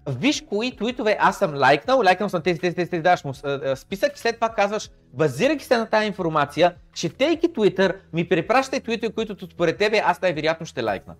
виж 0.09 0.43
кои 0.49 0.75
твитове 0.75 1.17
аз 1.19 1.37
съм 1.37 1.57
лайкнал, 1.57 1.99
лайкнал 1.99 2.29
съм 2.29 2.41
тези, 2.41 2.59
тези, 2.59 2.75
тези, 2.75 2.89
тези 2.89 3.03
даваш 3.03 3.23
му 3.23 3.33
списък 3.75 4.15
и 4.15 4.19
след 4.19 4.35
това 4.35 4.49
казваш, 4.49 4.89
базирайки 5.13 5.65
се 5.65 5.77
на 5.77 5.85
тази 5.85 6.07
информация, 6.07 6.75
четейки 6.93 7.47
Twitter, 7.47 7.95
ми 8.13 8.29
препращай 8.29 8.79
твитове, 8.79 9.13
които 9.13 9.47
според 9.51 9.77
тебе 9.77 10.01
аз 10.05 10.21
най-вероятно 10.21 10.65
ще 10.65 10.81
лайкна. 10.81 11.15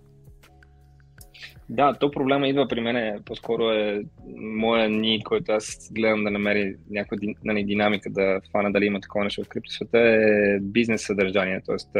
Да, 1.68 1.94
то 1.94 2.10
проблема 2.10 2.48
идва 2.48 2.68
при 2.68 2.80
мен, 2.80 3.22
по-скоро 3.24 3.70
е 3.70 4.02
моя 4.36 4.88
ни, 4.88 5.22
който 5.24 5.52
аз 5.52 5.90
гледам 5.92 6.24
да 6.24 6.30
намери 6.30 6.74
някаква 6.90 7.16
нали, 7.44 7.64
динамика 7.64 8.10
да 8.10 8.40
фана 8.52 8.72
дали 8.72 8.86
има 8.86 9.00
такова 9.00 9.24
нещо 9.24 9.44
в 9.44 9.48
криптосвета, 9.48 9.98
е 9.98 10.58
бизнес 10.60 11.02
съдържание. 11.02 11.60
Тоест, 11.66 11.90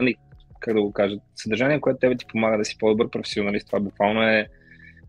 нали, 0.00 0.14
как 0.60 0.74
да 0.74 0.82
го 0.82 0.92
кажа, 0.92 1.16
съдържание, 1.34 1.80
което 1.80 1.98
тебе 1.98 2.16
ти 2.16 2.26
помага 2.28 2.58
да 2.58 2.64
си 2.64 2.76
по-добър 2.78 3.10
професионалист. 3.10 3.66
Това 3.66 3.80
буквално 3.80 4.22
е 4.22 4.46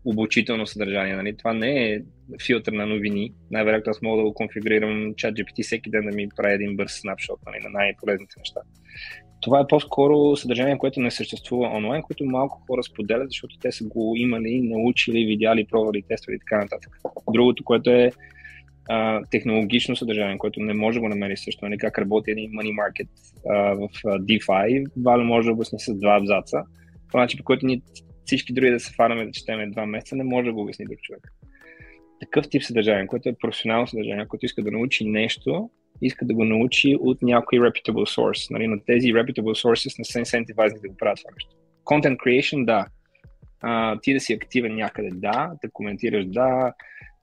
обучително 0.04 0.66
съдържание. 0.66 1.16
Нали? 1.16 1.36
Това 1.36 1.52
не 1.52 1.92
е 1.92 2.00
филтър 2.46 2.72
на 2.72 2.86
новини. 2.86 3.32
Най-вероятно 3.50 3.90
аз 3.90 4.02
мога 4.02 4.16
да 4.16 4.28
го 4.28 4.34
конфигурирам 4.34 5.14
чат 5.16 5.34
GPT 5.34 5.62
всеки 5.62 5.90
ден 5.90 6.04
да 6.04 6.16
ми 6.16 6.28
прави 6.36 6.54
един 6.54 6.76
бърз 6.76 6.92
снапшот 6.92 7.40
нали, 7.46 7.64
на 7.64 7.70
най-полезните 7.70 8.34
неща. 8.38 8.60
Това 9.44 9.60
е 9.60 9.66
по-скоро 9.68 10.36
съдържание, 10.36 10.78
което 10.78 11.00
не 11.00 11.10
съществува 11.10 11.68
онлайн, 11.76 12.02
което 12.02 12.24
малко 12.24 12.62
хора 12.66 12.82
споделят, 12.82 13.30
защото 13.30 13.58
те 13.58 13.72
са 13.72 13.84
го 13.84 14.14
имали, 14.16 14.60
научили, 14.62 15.24
видяли, 15.24 15.66
пробвали, 15.66 16.02
тествали 16.08 16.36
и 16.36 16.38
така 16.38 16.58
нататък. 16.58 16.96
Другото, 17.32 17.64
което 17.64 17.90
е 17.90 18.10
а, 18.88 19.20
технологично 19.30 19.96
съдържание, 19.96 20.38
което 20.38 20.60
не 20.60 20.74
може 20.74 20.94
да 20.94 21.00
го 21.00 21.08
намери 21.08 21.36
също, 21.36 21.64
нали, 21.64 21.78
как 21.78 21.98
работи 21.98 22.30
един 22.30 22.50
money 22.50 22.72
market 22.72 23.08
а, 23.50 23.74
в 23.74 23.88
DeFi, 24.04 24.86
Валя 25.04 25.24
може 25.24 25.46
да 25.46 25.52
обясни 25.52 25.80
с 25.80 25.94
два 25.94 26.16
абзаца, 26.16 26.62
по 27.12 27.18
начин, 27.18 27.38
по 27.38 27.44
който 27.44 27.66
ние 27.66 27.80
всички 28.24 28.52
други 28.52 28.70
да 28.70 28.80
се 28.80 28.94
фараме 28.94 29.24
да 29.26 29.32
четеме 29.32 29.70
два 29.70 29.86
месеца, 29.86 30.16
не 30.16 30.24
може 30.24 30.46
да 30.46 30.52
го 30.52 30.62
обясни 30.62 30.84
друг 30.84 30.98
човек. 31.00 31.32
Такъв 32.20 32.48
тип 32.48 32.62
съдържание, 32.62 33.06
което 33.06 33.28
е 33.28 33.34
професионално 33.40 33.86
съдържание, 33.86 34.26
което 34.28 34.46
иска 34.46 34.62
да 34.62 34.70
научи 34.70 35.04
нещо, 35.04 35.70
иска 36.02 36.24
да 36.24 36.34
го 36.34 36.44
научи 36.44 36.96
от 37.00 37.22
някой 37.22 37.58
reputable 37.58 38.18
source. 38.18 38.50
Нали, 38.50 38.66
на 38.66 38.84
тези 38.86 39.06
reputable 39.06 39.64
sources 39.64 39.98
не 39.98 40.04
са 40.04 40.18
incentivized 40.18 40.82
да 40.82 40.88
го 40.88 40.96
правят 40.96 41.18
това 41.18 41.30
нещо. 41.34 41.50
Content 41.84 42.16
creation, 42.16 42.64
да. 42.64 42.86
А, 43.60 44.00
ти 44.00 44.14
да 44.14 44.20
си 44.20 44.32
активен 44.32 44.74
някъде, 44.74 45.10
да. 45.12 45.52
Да 45.62 45.70
коментираш, 45.72 46.24
да. 46.26 46.72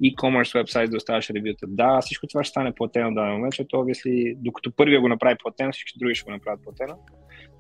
E-commerce 0.04 0.54
вебсайт 0.54 0.92
да 0.92 0.98
оставаш 0.98 1.30
ревюта, 1.30 1.66
да. 1.68 2.02
Всичко 2.02 2.28
това 2.28 2.44
ще 2.44 2.50
стане 2.50 2.76
платено 2.76 3.12
в 3.12 3.14
даден 3.14 3.32
момент, 3.32 3.54
защото 3.54 3.76
obviously, 3.76 4.36
докато 4.38 4.72
първия 4.72 5.02
го 5.02 5.08
направи 5.08 5.36
платено, 5.44 5.72
всички 5.72 6.00
други 6.00 6.16
ще 6.16 6.26
го 6.26 6.32
направят 6.32 6.64
платено. 6.64 6.98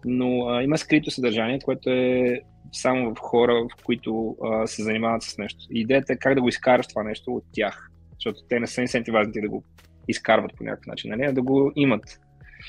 Но 0.05 0.49
а, 0.49 0.63
има 0.63 0.77
скрито 0.77 1.11
съдържание, 1.11 1.59
което 1.59 1.89
е 1.89 2.39
само 2.71 3.15
в 3.15 3.19
хора, 3.19 3.53
в 3.53 3.83
които 3.83 4.37
а, 4.43 4.67
се 4.67 4.83
занимават 4.83 5.23
с 5.23 5.37
нещо. 5.37 5.59
Идеята 5.71 6.13
е 6.13 6.17
как 6.17 6.35
да 6.35 6.41
го 6.41 6.49
изкараш 6.49 6.87
това 6.87 7.03
нещо 7.03 7.31
от 7.31 7.43
тях, 7.53 7.89
защото 8.13 8.39
те 8.49 8.59
не 8.59 8.67
са 8.67 8.81
инсентивазни 8.81 9.41
да 9.41 9.49
го 9.49 9.63
изкарват 10.11 10.51
по 10.57 10.63
някакъв 10.63 10.87
начин, 10.87 11.11
нали? 11.11 11.33
да 11.33 11.41
го 11.41 11.71
имат. 11.75 12.19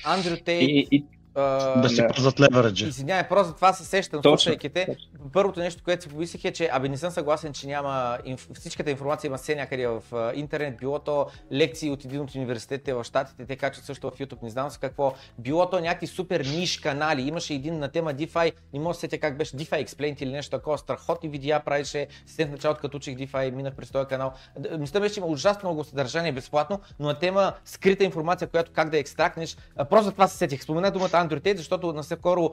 Андрю 0.05 0.37
Тейт 0.45 0.63
и, 0.63 0.89
и, 0.91 1.07
да 1.35 1.89
си 1.89 2.07
ползват 2.07 2.41
левереджа. 2.41 2.87
Извинявай, 2.87 3.29
просто 3.29 3.49
за 3.49 3.55
това 3.55 3.73
се 3.73 3.85
сещам, 3.85 4.23
слушайки 4.23 4.69
те. 4.69 4.97
Първото 5.33 5.61
нещо, 5.61 5.83
което 5.85 6.03
си 6.03 6.09
помислих 6.09 6.45
е, 6.45 6.53
че 6.53 6.69
абе 6.73 6.89
не 6.89 6.97
съм 6.97 7.11
съгласен, 7.11 7.53
че 7.53 7.67
няма 7.67 8.19
инф... 8.25 8.49
всичката 8.55 8.91
информация 8.91 9.29
има 9.29 9.37
все 9.37 9.55
някъде 9.55 9.87
в 9.87 10.03
интернет, 10.35 10.77
било 10.77 10.99
то 10.99 11.27
лекции 11.53 11.91
от 11.91 12.05
един 12.05 12.21
от 12.21 12.35
университетите 12.35 12.95
в 12.95 13.05
Штатите, 13.05 13.47
те 13.47 13.57
качват 13.57 13.85
също 13.85 14.11
в 14.11 14.19
YouTube, 14.19 14.43
не 14.43 14.51
знам 14.51 14.71
с 14.71 14.79
какво, 14.79 15.15
било 15.39 15.71
то 15.71 15.81
някакви 15.81 16.07
супер 16.07 16.41
ниш 16.41 16.79
канали, 16.79 17.23
имаше 17.23 17.55
един 17.55 17.79
на 17.79 17.89
тема 17.89 18.15
DeFi, 18.15 18.53
не 18.73 18.81
мога 18.81 18.95
да 18.95 18.99
сетя 18.99 19.19
как 19.19 19.39
беше 19.39 19.57
DeFi 19.57 19.87
Explained 19.87 20.23
или 20.23 20.33
нещо 20.33 20.57
такова, 20.57 20.79
страхотни 20.79 21.29
видеа 21.29 21.61
правише, 21.61 22.07
след 22.27 22.51
началото 22.51 22.81
като 22.81 22.97
учих 22.97 23.17
DeFi, 23.17 23.51
минах 23.51 23.75
през 23.75 23.91
този 23.91 24.07
канал. 24.07 24.33
Мисля 24.79 25.01
беше, 25.01 25.15
че 25.15 25.21
има 25.21 25.27
ужасно 25.27 25.69
много 25.69 25.85
съдържание 25.85 26.33
безплатно, 26.33 26.81
но 26.99 27.07
на 27.07 27.19
тема 27.19 27.53
скрита 27.65 28.05
информация, 28.05 28.49
която 28.49 28.73
как 28.75 28.91
да 28.91 28.99
екстрактнеш, 28.99 29.57
просто 29.91 30.05
за 30.05 30.13
това 30.13 30.29
се 30.29 30.37
сетих. 30.37 30.63
Спомена 30.63 30.91
думата 30.91 31.22
Android 31.29 31.57
защото 31.57 31.93
наскоро 31.93 32.51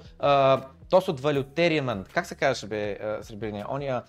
тос 0.90 1.08
от 1.08 1.20
валютериемент, 1.20 2.08
как 2.14 2.26
се 2.26 2.36
казваше 2.36 2.68
бе 2.68 2.98
Сребрения, 3.22 3.66
ония, 3.72 4.02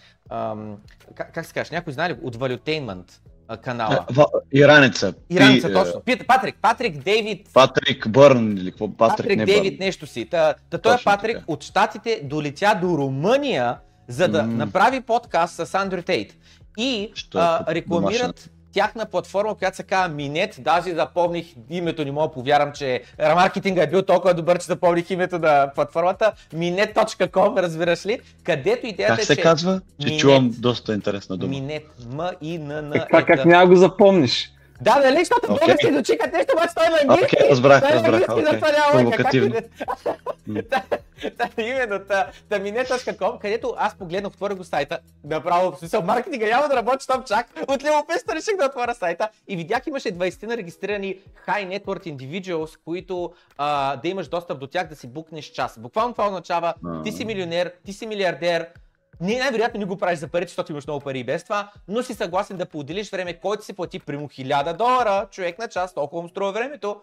как, 1.15 1.35
как 1.35 1.47
се 1.47 1.55
казваш, 1.55 1.71
някой 1.71 1.93
знае 1.93 2.11
ли 2.11 2.17
от 2.23 2.37
валютеймент 2.37 3.21
канала? 3.57 4.07
Ираница. 4.53 5.15
Ираница, 5.31 5.69
Пи, 5.69 5.75
точно. 5.75 6.01
Пит, 6.01 6.27
Патрик, 6.27 6.57
Патрик 6.63 7.03
Дейвид. 7.03 7.49
Патрик 7.53 8.09
Бърн 8.09 8.53
или 8.53 8.71
какво? 8.71 8.89
Патрик, 8.89 9.17
Патрик 9.17 9.39
не 9.39 9.45
Дейвид 9.45 9.79
Бърн. 9.79 9.87
нещо 9.87 10.07
си. 10.07 10.25
Та, 10.25 10.55
та 10.71 10.79
той 10.79 10.95
е 10.95 10.99
Патрик 11.05 11.37
така. 11.37 11.53
от 11.53 11.63
Штатите 11.63 12.21
долетя 12.25 12.79
до 12.81 12.87
Румъния, 12.87 13.77
за 14.09 14.29
да 14.29 14.43
mm. 14.43 14.47
направи 14.47 15.01
подкаст 15.01 15.67
с 15.67 15.75
Андрю 15.75 16.03
Тейт. 16.03 16.37
И 16.79 17.13
а, 17.35 17.75
рекламират 17.75 18.51
тяхна 18.73 19.07
платформа, 19.07 19.55
която 19.55 19.77
се 19.77 19.83
казва 19.83 20.15
Минет. 20.15 20.57
Даже 20.59 20.95
запомних 20.95 21.47
името, 21.71 22.05
не 22.05 22.13
мога 22.13 22.29
да 22.29 22.35
повярвам, 22.35 22.73
че 22.73 23.03
маркетинга 23.19 23.83
е 23.83 23.87
бил 23.87 24.03
толкова 24.03 24.35
добър, 24.35 24.59
че 24.59 24.67
запомних 24.67 25.11
името 25.11 25.39
на 25.39 25.71
платформата. 25.75 26.33
Minet.com, 26.55 27.63
разбираш 27.63 28.07
ли? 28.07 28.21
Където 28.45 28.87
идеята 28.87 29.15
как 29.15 29.23
е, 29.23 29.27
се 29.27 29.37
че... 29.37 29.43
казва? 29.43 29.81
Че 30.01 30.09
Minet. 30.09 30.19
чувам 30.19 30.55
доста 30.59 30.95
интересна 30.95 31.37
дума. 31.37 31.51
Минет. 31.51 31.87
М-И-Н-Н. 32.13 32.97
Е, 32.97 33.07
това 33.07 33.23
как 33.25 33.45
няма 33.45 33.67
го 33.67 33.77
запомниш? 33.77 34.53
Да, 34.81 34.99
нали, 34.99 35.19
защото 35.19 35.47
okay. 35.47 35.59
български 35.59 35.91
дочикат 35.91 36.33
нещо, 36.33 36.53
обаче 36.53 36.75
той 36.75 36.89
на 36.89 36.99
английски. 37.03 37.37
Okay, 37.37 37.51
разбрах, 37.51 37.83
разбрах. 37.83 38.23
Okay. 38.23 38.93
Провокативно. 38.93 39.55
Именно, 41.59 42.01
та, 42.49 42.59
мине.com, 42.59 43.39
където 43.39 43.75
аз 43.79 43.95
погледнах, 43.95 44.33
отворя 44.33 44.55
го 44.55 44.65
сайта, 44.65 44.99
направо, 45.25 45.73
в 45.73 45.79
смисъл, 45.79 46.03
маркетинга 46.03 46.47
няма 46.47 46.69
да 46.69 46.77
работи 46.77 47.07
там 47.07 47.25
чак, 47.27 47.47
от 47.69 47.85
любопитство 47.85 48.35
реших 48.35 48.57
да 48.57 48.67
отворя 48.67 48.95
сайта 48.95 49.29
и 49.49 49.57
видях 49.57 49.87
имаше 49.87 50.09
20 50.09 50.47
на 50.47 50.57
регистрирани 50.57 51.19
high 51.49 51.69
net 51.69 51.85
worth 51.85 52.17
individuals, 52.17 52.79
които 52.85 53.33
а, 53.59 53.97
да 53.97 54.09
имаш 54.09 54.29
достъп 54.29 54.61
до 54.61 54.67
тях 54.67 54.89
да 54.89 54.97
си 54.97 55.07
букнеш 55.07 55.45
час. 55.45 55.79
Буквално 55.79 56.13
това 56.13 56.27
означава, 56.27 56.75
ти 57.05 57.13
си 57.13 57.25
милионер, 57.25 57.73
ти 57.87 57.93
си 57.93 58.07
милиардер, 58.07 58.67
не, 59.21 59.39
най-вероятно 59.39 59.81
не 59.81 59.87
го 59.87 59.97
правиш 59.97 60.19
за 60.19 60.29
пари, 60.29 60.45
защото 60.45 60.73
имаш 60.73 60.87
много 60.87 61.01
пари 61.01 61.19
и 61.19 61.25
без 61.25 61.45
това, 61.45 61.71
но 61.89 62.03
си 62.03 62.15
съгласен 62.15 62.57
да 62.57 62.67
поделиш 62.67 63.11
време, 63.11 63.35
който 63.35 63.65
си 63.65 63.73
плати 63.73 63.99
прямо 63.99 64.29
1000 64.29 64.77
долара, 64.77 65.27
човек 65.31 65.59
на 65.59 65.69
час, 65.69 65.95
толкова 65.95 66.23
му 66.23 66.29
струва 66.29 66.53
времето. 66.53 66.97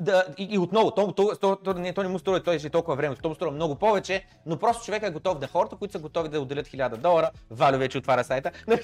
Да, 0.00 0.24
и, 0.38 0.48
и, 0.50 0.58
отново, 0.58 0.90
то, 0.90 1.12
то, 1.12 1.36
то, 1.40 1.56
то, 1.56 1.74
не, 1.74 1.92
то 1.92 2.02
не 2.02 2.08
му 2.08 2.18
струва 2.18 2.42
той 2.42 2.58
ще 2.58 2.70
толкова 2.70 2.96
време, 2.96 3.16
то 3.22 3.28
му 3.28 3.34
струва 3.34 3.52
много 3.52 3.74
повече, 3.74 4.26
но 4.46 4.56
просто 4.56 4.84
човек 4.84 5.02
е 5.02 5.10
готов 5.10 5.38
да 5.38 5.46
хората, 5.46 5.76
които 5.76 5.92
са 5.92 5.98
готови 5.98 6.28
да 6.28 6.40
отделят 6.40 6.66
1000 6.66 6.96
долара, 6.96 7.30
Валю 7.50 7.78
вече 7.78 7.98
отваря 7.98 8.24
сайта, 8.24 8.50
на 8.66 8.76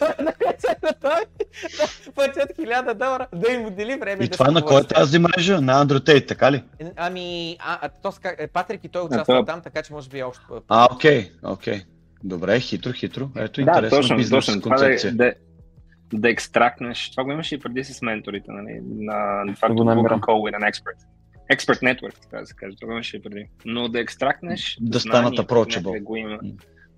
да 1.02 1.20
платят 2.15 2.51
1000 2.59 2.94
долара, 2.94 3.27
да 3.35 3.52
им 3.52 3.66
отдели 3.66 3.97
време. 3.97 4.24
И 4.24 4.28
да 4.28 4.32
това 4.32 4.51
на 4.51 4.65
кой 4.65 4.81
е 4.81 4.85
тази 4.85 5.19
мрежа? 5.19 5.61
На 5.61 5.86
Android, 5.86 6.28
така 6.28 6.52
ли? 6.52 6.65
Ами, 6.97 7.57
а, 7.61 7.78
а 7.82 7.89
то, 7.89 8.12
Патрик 8.52 8.85
и 8.85 8.89
той 8.89 9.02
участва 9.02 9.44
там, 9.44 9.61
така 9.61 9.82
че 9.82 9.93
може 9.93 10.09
би 10.09 10.19
е 10.19 10.24
още. 10.24 10.43
А, 10.69 10.89
окей, 10.94 11.32
окей. 11.43 11.82
Добре, 12.25 12.61
хитро, 12.61 12.93
хитро. 12.93 13.31
Ето 13.37 13.65
да, 13.65 13.71
интересно 13.71 13.99
точно, 13.99 14.17
бизнес 14.17 14.47
точно. 14.47 14.63
концепция. 14.63 15.13
Това 15.13 15.25
да, 15.25 15.35
да, 16.11 16.21
да 16.21 16.31
екстрактнеш, 16.31 17.11
това 17.11 17.25
го 17.25 17.33
имаше 17.33 17.55
и 17.55 17.59
преди 17.59 17.85
с 17.85 18.03
менторите, 18.03 18.53
нали, 18.53 18.81
на 18.83 19.55
това 19.55 19.69
да 19.69 19.75
Google 19.75 20.21
Call 20.21 20.21
with 20.21 20.61
an 20.61 20.73
expert. 20.73 21.07
Expert 21.57 21.83
Network, 21.83 22.21
така 22.23 22.41
да 22.41 22.47
се 22.47 22.55
каже, 22.55 22.77
това 22.81 22.87
го 22.87 22.93
имаше 22.93 23.17
и 23.17 23.23
преди. 23.23 23.47
Но 23.65 23.89
да 23.89 24.01
екстрактнеш 24.01 24.79
да 24.81 25.01
станат 25.01 25.35
approachable. 25.35 25.93
Да 25.93 26.01
го 26.01 26.17
има. 26.17 26.39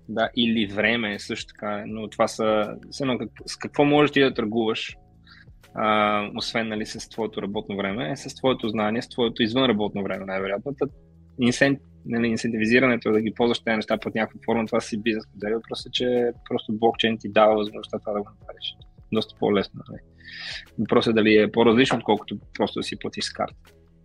Да, 0.09 0.29
или 0.35 0.73
време 0.73 1.19
също 1.19 1.53
така, 1.53 1.83
но 1.87 2.09
това 2.09 2.27
са, 2.27 2.75
с, 2.91 3.01
едно, 3.01 3.19
с 3.45 3.57
какво 3.57 3.85
можеш 3.85 4.11
ти 4.11 4.21
да 4.21 4.33
търгуваш, 4.33 4.95
а, 5.75 6.29
освен 6.35 6.67
нали, 6.67 6.85
с 6.85 7.09
твоето 7.09 7.41
работно 7.41 7.77
време, 7.77 8.11
е 8.11 8.15
с 8.15 8.35
твоето 8.35 8.69
знание, 8.69 9.01
с 9.01 9.09
твоето 9.09 9.43
извънработно 9.43 10.03
време, 10.03 10.25
най-вероятно. 10.25 10.75
Инсент, 11.39 11.79
нали, 12.05 12.27
инсентивизирането 12.27 13.11
да 13.11 13.21
ги 13.21 13.33
ползваш 13.33 13.59
тези 13.59 13.75
неща 13.75 13.97
под 13.97 14.15
някаква 14.15 14.39
форма, 14.45 14.65
това 14.65 14.81
си 14.81 15.01
бизнес 15.01 15.23
модел, 15.33 15.61
просто 15.69 15.89
че 15.91 16.31
просто 16.49 16.73
блокчейн 16.73 17.17
ти 17.17 17.29
дава 17.29 17.55
възможността 17.55 17.99
това 17.99 18.13
да 18.13 18.19
го 18.19 18.29
направиш. 18.39 18.75
Доста 19.13 19.35
по-лесно. 19.39 19.81
Нали. 19.89 19.99
Въпросът 20.79 21.11
е 21.11 21.13
дали 21.13 21.37
е 21.37 21.51
по-различно, 21.51 21.97
отколкото 21.97 22.37
просто 22.53 22.79
да 22.79 22.83
си 22.83 22.99
платиш 22.99 23.23
с 23.23 23.33
карта. 23.33 23.55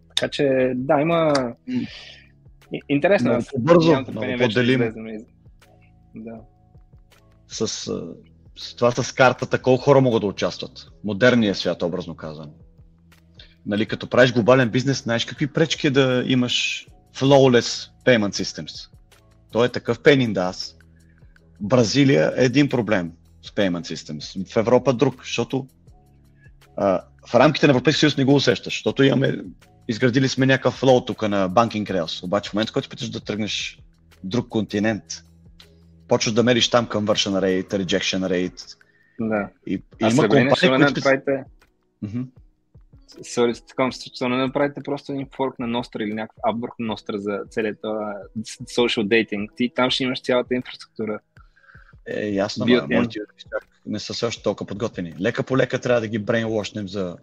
Така 0.08 0.28
че, 0.28 0.72
да, 0.76 1.00
има... 1.00 1.32
Интересно. 2.88 3.30
Много 3.30 3.44
по-бързо, 3.52 3.90
много. 3.90 5.24
Да. 6.14 6.40
С, 7.48 7.68
с 8.56 8.76
това 8.76 8.90
с 8.90 9.12
картата, 9.12 9.62
колко 9.62 9.84
хора 9.84 10.00
могат 10.00 10.20
да 10.20 10.26
участват? 10.26 10.88
Модерния 11.04 11.54
свят, 11.54 11.82
образно 11.82 12.14
казано. 12.14 12.52
Нали, 13.66 13.86
като 13.86 14.10
правиш 14.10 14.32
глобален 14.32 14.68
бизнес, 14.68 15.02
знаеш 15.02 15.24
какви 15.24 15.46
пречки 15.46 15.86
е 15.86 15.90
да 15.90 16.24
имаш 16.26 16.86
flawless 17.16 17.90
payment 18.04 18.42
systems. 18.42 18.88
Той 19.52 19.66
е 19.66 19.68
такъв 19.68 19.98
in 19.98 20.32
the 20.32 20.52
ass. 20.52 20.74
Бразилия 21.60 22.32
е 22.36 22.44
един 22.44 22.68
проблем 22.68 23.12
с 23.42 23.50
payment 23.50 23.94
systems. 23.94 24.52
В 24.52 24.56
Европа 24.56 24.92
друг, 24.92 25.22
защото 25.22 25.66
а, 26.76 27.02
в 27.28 27.34
рамките 27.34 27.66
на 27.66 27.70
Европейския 27.70 28.00
съюз 28.00 28.16
не 28.16 28.24
го 28.24 28.34
усещаш, 28.34 28.74
защото 28.74 29.02
имаме, 29.02 29.38
изградили 29.88 30.28
сме 30.28 30.46
някакъв 30.46 30.74
флоу 30.74 31.04
тук 31.04 31.28
на 31.28 31.50
Banking 31.50 31.90
Rails. 31.90 32.24
Обаче 32.24 32.50
в 32.50 32.54
момента, 32.54 32.72
който 32.72 32.88
питаш 32.88 33.10
да 33.10 33.20
тръгнеш 33.20 33.78
друг 34.24 34.48
континент, 34.48 35.04
почваш 36.08 36.34
да 36.34 36.42
мериш 36.42 36.68
там 36.68 36.86
conversion 36.86 37.32
rate, 37.32 37.84
rejection 37.84 38.28
rate. 38.28 38.76
Да. 39.20 39.48
И, 39.66 39.74
и 39.74 39.82
има 40.00 40.22
компании, 40.22 40.48
които... 40.48 40.78
Направите... 40.78 41.44
Mm-hmm. 42.04 42.26
Sorry, 43.08 43.52
с 43.52 43.62
такова 43.62 44.28
не 44.28 44.36
направите 44.36 44.80
просто 44.84 45.12
един 45.12 45.26
форк 45.36 45.58
на 45.58 45.66
Nostra 45.66 46.02
или 46.02 46.14
някакъв 46.14 46.40
ап 46.48 46.60
върху 46.60 46.82
Nostra 46.82 47.16
за 47.16 47.40
целият 47.50 47.78
social 48.62 49.04
dating. 49.04 49.48
Ти 49.56 49.72
там 49.74 49.90
ще 49.90 50.04
имаш 50.04 50.22
цялата 50.22 50.54
инфраструктура. 50.54 51.20
Е, 52.06 52.28
ясно, 52.28 52.66
но 52.68 52.86
моите 52.90 53.18
не 53.86 53.98
са 53.98 54.26
още 54.26 54.42
толкова 54.42 54.66
подготвени. 54.66 55.14
Лека 55.20 55.42
по 55.42 55.56
лека 55.56 55.80
трябва 55.80 56.00
да 56.00 56.08
ги 56.08 56.18
брейнлошнем 56.18 56.88
за 56.88 57.16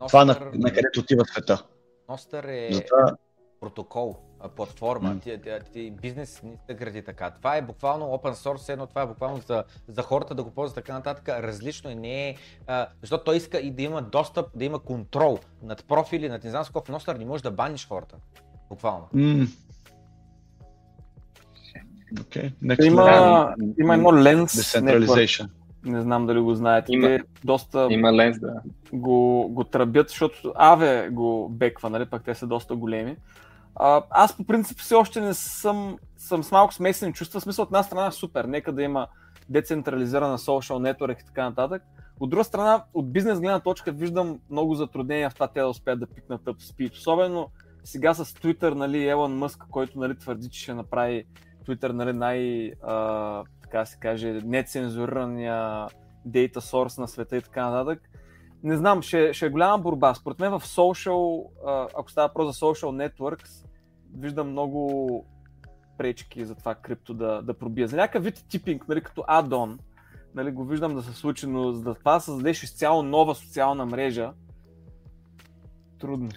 Nostr... 0.00 0.08
това, 0.08 0.24
на, 0.24 0.50
на 0.54 0.72
където 0.72 1.00
отива 1.00 1.24
света. 1.24 1.64
Nostr 2.08 2.68
е 2.70 2.72
Затова... 2.72 3.16
протокол 3.60 4.18
платформа, 4.48 5.14
mm. 5.14 5.22
ти, 5.22 5.40
ти, 5.42 5.72
ти, 5.72 5.90
бизнес 5.90 6.42
не 6.42 6.56
се 6.66 6.74
гради 6.74 7.02
така. 7.02 7.30
Това 7.30 7.56
е 7.56 7.62
буквално 7.62 8.06
open 8.06 8.32
source, 8.32 8.72
едно 8.72 8.86
това 8.86 9.02
е 9.02 9.06
буквално 9.06 9.40
за, 9.46 9.64
за 9.88 10.02
хората 10.02 10.34
да 10.34 10.44
го 10.44 10.50
ползват 10.50 10.74
така 10.74 10.92
нататък. 10.92 11.28
Различно 11.28 11.90
е, 11.90 11.94
не 11.94 12.28
е, 12.28 12.36
а, 12.66 12.86
защото 13.00 13.24
той 13.24 13.36
иска 13.36 13.58
и 13.58 13.70
да 13.70 13.82
има 13.82 14.02
достъп, 14.02 14.46
да 14.54 14.64
има 14.64 14.78
контрол 14.78 15.38
над 15.62 15.84
профили, 15.88 16.28
над 16.28 16.44
не 16.44 16.50
знам 16.50 16.64
в 16.64 16.88
Ностър, 16.88 17.16
не 17.16 17.24
можеш 17.24 17.42
да 17.42 17.50
баниш 17.50 17.88
хората. 17.88 18.16
Буквално. 18.68 19.08
Mm. 19.14 19.48
Okay. 22.14 22.52
Next 22.62 22.84
има, 22.84 23.54
има 23.80 23.94
едно 23.94 24.22
ленс. 24.22 24.52
Decentralization. 24.52 25.48
Не 25.84 26.00
знам 26.00 26.26
дали 26.26 26.40
го 26.40 26.54
знаете. 26.54 26.92
Има, 26.92 27.06
те 27.06 27.20
доста 27.44 27.88
има 27.90 28.12
ленс, 28.12 28.40
да. 28.40 28.60
го, 28.92 29.48
го 29.48 29.64
тръбят, 29.64 30.08
защото 30.08 30.52
Аве 30.56 31.08
го 31.12 31.48
беква, 31.48 31.90
нали? 31.90 32.06
пък 32.06 32.24
те 32.24 32.34
са 32.34 32.46
доста 32.46 32.76
големи. 32.76 33.16
Аз 34.10 34.36
по 34.36 34.44
принцип 34.44 34.78
все 34.78 34.94
още 34.94 35.20
не 35.20 35.34
съм, 35.34 35.98
съм 36.16 36.42
с 36.42 36.50
малко 36.50 36.74
смесени 36.74 37.12
чувства. 37.12 37.40
В 37.40 37.42
смисъл 37.42 37.62
от 37.62 37.68
една 37.68 37.82
страна 37.82 38.10
супер, 38.10 38.44
нека 38.44 38.72
да 38.72 38.82
има 38.82 39.06
децентрализирана 39.48 40.38
social 40.38 40.94
network 40.94 41.22
и 41.22 41.26
така 41.26 41.44
нататък. 41.44 41.82
От 42.20 42.30
друга 42.30 42.44
страна, 42.44 42.84
от 42.94 43.12
бизнес 43.12 43.40
гледна 43.40 43.60
точка 43.60 43.92
виждам 43.92 44.38
много 44.50 44.74
затруднения 44.74 45.30
в 45.30 45.34
това 45.34 45.48
те 45.48 45.60
да 45.60 45.68
успеят 45.68 46.00
да 46.00 46.06
пикнат 46.06 46.42
up 46.42 46.72
speed. 46.72 46.92
Особено 46.92 47.50
сега 47.84 48.14
с 48.14 48.24
Twitter, 48.24 48.74
нали, 48.74 49.08
Елон 49.08 49.38
Мъск, 49.38 49.64
който 49.70 49.98
нали, 49.98 50.18
твърди, 50.18 50.48
че 50.48 50.60
ще 50.60 50.74
направи 50.74 51.24
Twitter 51.66 51.92
нали, 51.92 52.12
най, 52.12 52.72
а, 52.82 53.44
така 53.62 53.84
се 53.84 53.98
каже, 53.98 54.40
нецензурирания 54.44 55.86
data 56.28 56.56
source 56.56 56.98
на 56.98 57.08
света 57.08 57.36
и 57.36 57.42
така 57.42 57.70
нататък 57.70 58.11
не 58.62 58.76
знам, 58.76 59.02
ще, 59.02 59.32
ще 59.32 59.46
е 59.46 59.50
голяма 59.50 59.78
борба. 59.78 60.14
Според 60.14 60.38
мен 60.38 60.58
в 60.58 60.62
social, 60.66 61.46
ако 61.98 62.10
става 62.10 62.28
про 62.28 62.46
за 62.46 62.52
social 62.52 63.08
networks, 63.08 63.66
виждам 64.18 64.50
много 64.50 65.26
пречки 65.98 66.44
за 66.44 66.54
това 66.54 66.74
крипто 66.74 67.14
да, 67.14 67.42
да 67.42 67.54
пробие. 67.54 67.86
За 67.86 67.96
някакъв 67.96 68.24
вид 68.24 68.44
типинг, 68.48 68.88
нали, 68.88 69.00
като 69.00 69.24
адон, 69.26 69.78
нали, 70.34 70.50
го 70.50 70.64
виждам 70.64 70.94
да 70.94 71.02
се 71.02 71.12
случи, 71.12 71.46
но 71.46 71.72
за 71.72 71.82
да 71.82 71.94
това 71.94 72.20
създадеш 72.20 72.62
изцяло 72.62 73.02
нова 73.02 73.34
социална 73.34 73.86
мрежа, 73.86 74.32
трудно. 75.98 76.28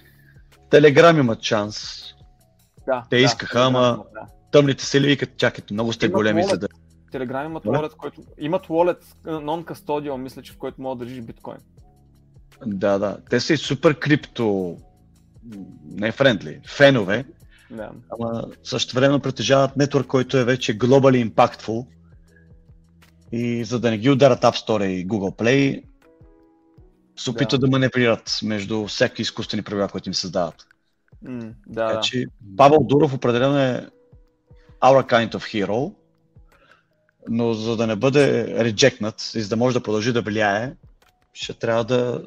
Телеграм 0.70 1.20
имат 1.20 1.42
шанс. 1.42 2.02
Да, 2.86 3.04
Те 3.10 3.18
да, 3.18 3.24
искаха, 3.24 3.60
ама 3.62 4.04
да. 4.14 4.28
тъмните 4.52 4.86
се 4.86 5.02
ли 5.02 5.08
викат, 5.08 5.38
чакайте, 5.38 5.74
много 5.74 5.94
сте 5.94 6.06
имат 6.06 6.14
големи 6.14 6.44
за 6.44 6.58
да... 6.58 6.68
Телеграм 7.12 7.46
имат 7.46 7.64
wallet, 7.64 7.96
който... 7.96 8.22
Имат 8.38 8.68
wallet 8.68 9.04
non-custodial, 9.26 10.18
мисля, 10.18 10.42
че 10.42 10.54
в 10.54 10.58
който 10.58 10.82
мога 10.82 10.96
да 10.96 11.06
държиш 11.06 11.22
биткоин. 11.22 11.58
Да, 12.66 13.00
да. 13.00 13.18
Те 13.30 13.40
са 13.40 13.54
и 13.54 13.58
супер 13.58 14.00
крипто 14.00 14.78
не 15.86 16.12
френдли, 16.12 16.60
фенове, 16.68 17.26
да. 17.72 17.92
ама 18.20 18.46
също 18.64 18.96
време 18.96 19.20
притежават 19.20 19.78
нетворк, 19.78 20.08
който 20.08 20.38
е 20.38 20.44
вече 20.44 20.78
globally 20.78 21.30
impactful 21.30 21.86
и 23.32 23.64
за 23.64 23.80
да 23.80 23.92
не 23.92 23.98
ги 23.98 24.10
ударат 24.10 24.42
App 24.42 24.68
Store 24.68 24.86
и 24.86 25.08
Google 25.08 25.36
Play, 25.36 25.84
се 27.18 27.30
опитват 27.30 27.62
да. 27.62 27.68
да 27.68 27.72
маневрират 27.72 28.40
между 28.44 28.88
всеки 28.88 29.22
изкуствени 29.22 29.64
правила, 29.64 29.88
които 29.88 30.10
им 30.10 30.14
създават. 30.14 30.56
Mm, 31.26 31.54
да, 31.68 31.88
така 31.88 32.02
че 32.02 32.26
Павел 32.58 32.80
Дуров 32.82 33.14
определено 33.14 33.60
е 33.60 33.90
our 34.82 35.12
kind 35.12 35.36
of 35.36 35.66
hero, 35.66 35.94
но 37.30 37.54
за 37.54 37.78
да 37.78 37.88
не 37.88 37.96
бъде 37.96 38.48
реджекнат 38.64 39.32
и 39.36 39.42
за 39.42 39.50
да 39.50 39.56
може 39.56 39.74
да 39.74 39.84
продължи 39.84 40.14
да 40.14 40.22
влияе, 40.22 40.74
ще 41.34 41.54
трябва 41.54 41.84
да 41.84 42.24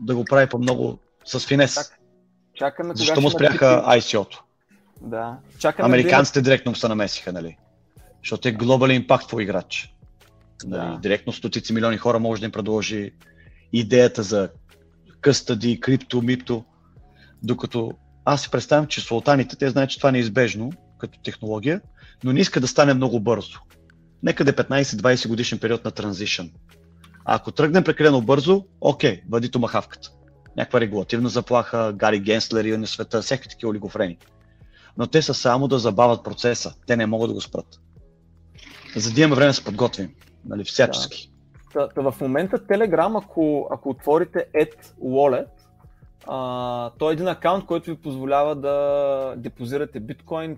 да 0.00 0.14
го 0.14 0.24
прави 0.24 0.48
по-много 0.48 0.98
с 1.24 1.40
финес. 1.40 1.74
Чак, 1.74 1.98
чакаме 2.54 2.94
Защо 2.96 3.20
му 3.20 3.30
спряха 3.30 3.84
ICO-то? 3.86 4.44
Да. 5.00 5.38
Чакаме 5.58 5.86
Американците 5.86 6.40
да... 6.40 6.44
директно 6.44 6.74
се 6.74 6.88
намесиха, 6.88 7.32
нали? 7.32 7.56
Защото 8.22 8.48
е 8.48 8.52
глобален 8.52 9.06
по 9.30 9.40
играч. 9.40 9.94
Да. 10.64 10.84
Нали? 10.84 10.98
Директно 11.00 11.32
стотици 11.32 11.72
милиони 11.72 11.96
хора 11.96 12.18
може 12.18 12.40
да 12.40 12.46
им 12.46 12.52
предложи 12.52 13.12
идеята 13.72 14.22
за 14.22 14.48
къстади, 15.20 15.80
крипто, 15.80 16.22
мипто. 16.22 16.64
Докато 17.42 17.92
аз 18.24 18.42
си 18.42 18.50
представям, 18.50 18.86
че 18.86 19.00
султаните, 19.00 19.56
те 19.56 19.70
знаят, 19.70 19.90
че 19.90 19.96
това 19.96 20.08
е 20.08 20.12
неизбежно 20.12 20.72
като 20.98 21.18
технология, 21.24 21.80
но 22.24 22.32
не 22.32 22.40
иска 22.40 22.60
да 22.60 22.68
стане 22.68 22.94
много 22.94 23.20
бързо. 23.20 23.60
Некъде 24.22 24.52
15-20 24.52 25.28
годишен 25.28 25.58
период 25.58 25.84
на 25.84 25.90
транзишън. 25.90 26.50
А 27.24 27.34
ако 27.34 27.52
тръгнем 27.52 27.84
прекалено 27.84 28.20
бързо, 28.20 28.64
окей, 28.80 29.22
въди 29.30 29.50
томахавката. 29.50 30.10
Някаква 30.56 30.80
регулативна 30.80 31.28
заплаха, 31.28 31.92
Гари 31.96 32.20
Генслер 32.20 32.64
и 32.64 32.76
на 32.76 32.86
света, 32.86 33.22
всеки 33.22 33.48
такива 33.48 33.70
олигофрени. 33.70 34.18
Но 34.98 35.06
те 35.06 35.22
са 35.22 35.34
само 35.34 35.68
да 35.68 35.78
забавят 35.78 36.24
процеса. 36.24 36.74
Те 36.86 36.96
не 36.96 37.06
могат 37.06 37.30
да 37.30 37.34
го 37.34 37.40
спрат. 37.40 37.80
За 38.96 39.12
да 39.12 39.20
имаме 39.20 39.36
време 39.36 39.50
да 39.50 39.54
се 39.54 39.64
подготвим. 39.64 40.14
Нали, 40.46 40.64
всячески. 40.64 41.30
Да. 41.74 41.88
Та, 41.88 42.10
в 42.10 42.14
момента 42.20 42.58
Telegram, 42.58 43.24
ако, 43.24 43.68
ако 43.70 43.90
отворите 43.90 44.46
Add 44.54 44.74
Wallet, 45.04 45.46
а, 46.26 46.90
той 46.98 47.12
е 47.12 47.14
един 47.14 47.28
акаунт, 47.28 47.66
който 47.66 47.90
ви 47.90 47.96
позволява 47.96 48.56
да 48.56 49.34
депозирате 49.36 50.00
биткоин, 50.00 50.56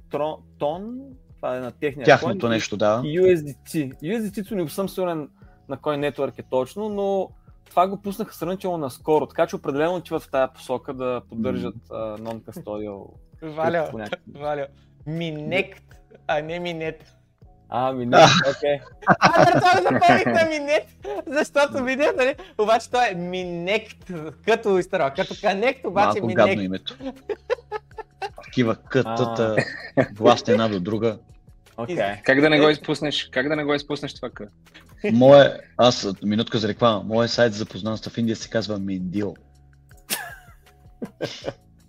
тон, 0.58 0.98
това 1.36 1.56
е 1.56 1.60
на 1.60 1.70
техния 1.70 2.04
Тяхното 2.04 2.48
нещо, 2.48 2.76
да. 2.76 3.02
USDT. 3.04 3.94
USDT-то 4.02 4.54
не 4.54 4.68
съм 4.68 4.88
сигурен 4.88 5.28
на 5.68 5.76
кой 5.76 5.96
нетворк 5.96 6.38
е 6.38 6.42
точно, 6.42 6.88
но 6.88 7.30
това 7.64 7.88
го 7.88 8.02
пуснаха 8.02 8.34
сравнително 8.34 8.78
наскоро, 8.78 9.26
така 9.26 9.46
че 9.46 9.56
определено 9.56 9.94
отиват 9.94 10.22
в 10.22 10.30
тази 10.30 10.52
посока 10.52 10.94
да 10.94 11.22
поддържат 11.28 11.74
uh, 11.74 12.20
non-custodial. 12.20 13.06
Валя, 13.42 14.08
Валя, 14.34 14.66
Минект, 15.06 15.84
а 16.26 16.40
не 16.40 16.58
Минет. 16.58 17.12
А, 17.68 17.92
Минет, 17.92 18.28
окей. 18.56 18.80
А, 19.06 19.44
да, 19.44 19.60
това 19.60 19.82
запомних 19.82 20.26
на 20.26 20.48
Минет, 20.48 20.86
защото 21.26 21.82
Минет, 21.82 22.16
нали? 22.16 22.34
Обаче 22.58 22.90
той 22.90 23.10
е 23.10 23.14
Минект, 23.14 24.12
като 24.44 24.78
изтърва, 24.78 25.10
като 25.10 25.34
Канект, 25.40 25.84
обаче 25.84 26.06
Малко 26.06 26.26
Минект. 26.26 26.48
гадно 26.48 26.62
името. 26.62 26.96
Такива 28.44 28.76
кътата, 28.76 29.56
власт 30.14 30.48
една 30.48 30.68
до 30.68 30.80
друга. 30.80 31.18
Okay. 31.76 32.22
Как 32.22 32.40
да 32.40 32.50
не 32.50 32.60
го 32.60 32.68
изпуснеш? 32.68 33.28
Как 33.32 33.48
да 33.48 33.56
не 33.56 33.64
го 33.64 33.74
изпуснеш 33.74 34.14
това 34.14 34.30
къ? 34.30 34.46
Мое, 35.12 35.58
аз, 35.76 36.08
минутка 36.22 36.58
за 36.58 36.68
реклама, 36.68 37.02
моят 37.02 37.30
сайт 37.30 37.54
за 37.54 37.66
познанство 37.66 38.10
в 38.10 38.18
Индия 38.18 38.36
се 38.36 38.48
казва 38.48 38.78
Миндил. 38.78 39.34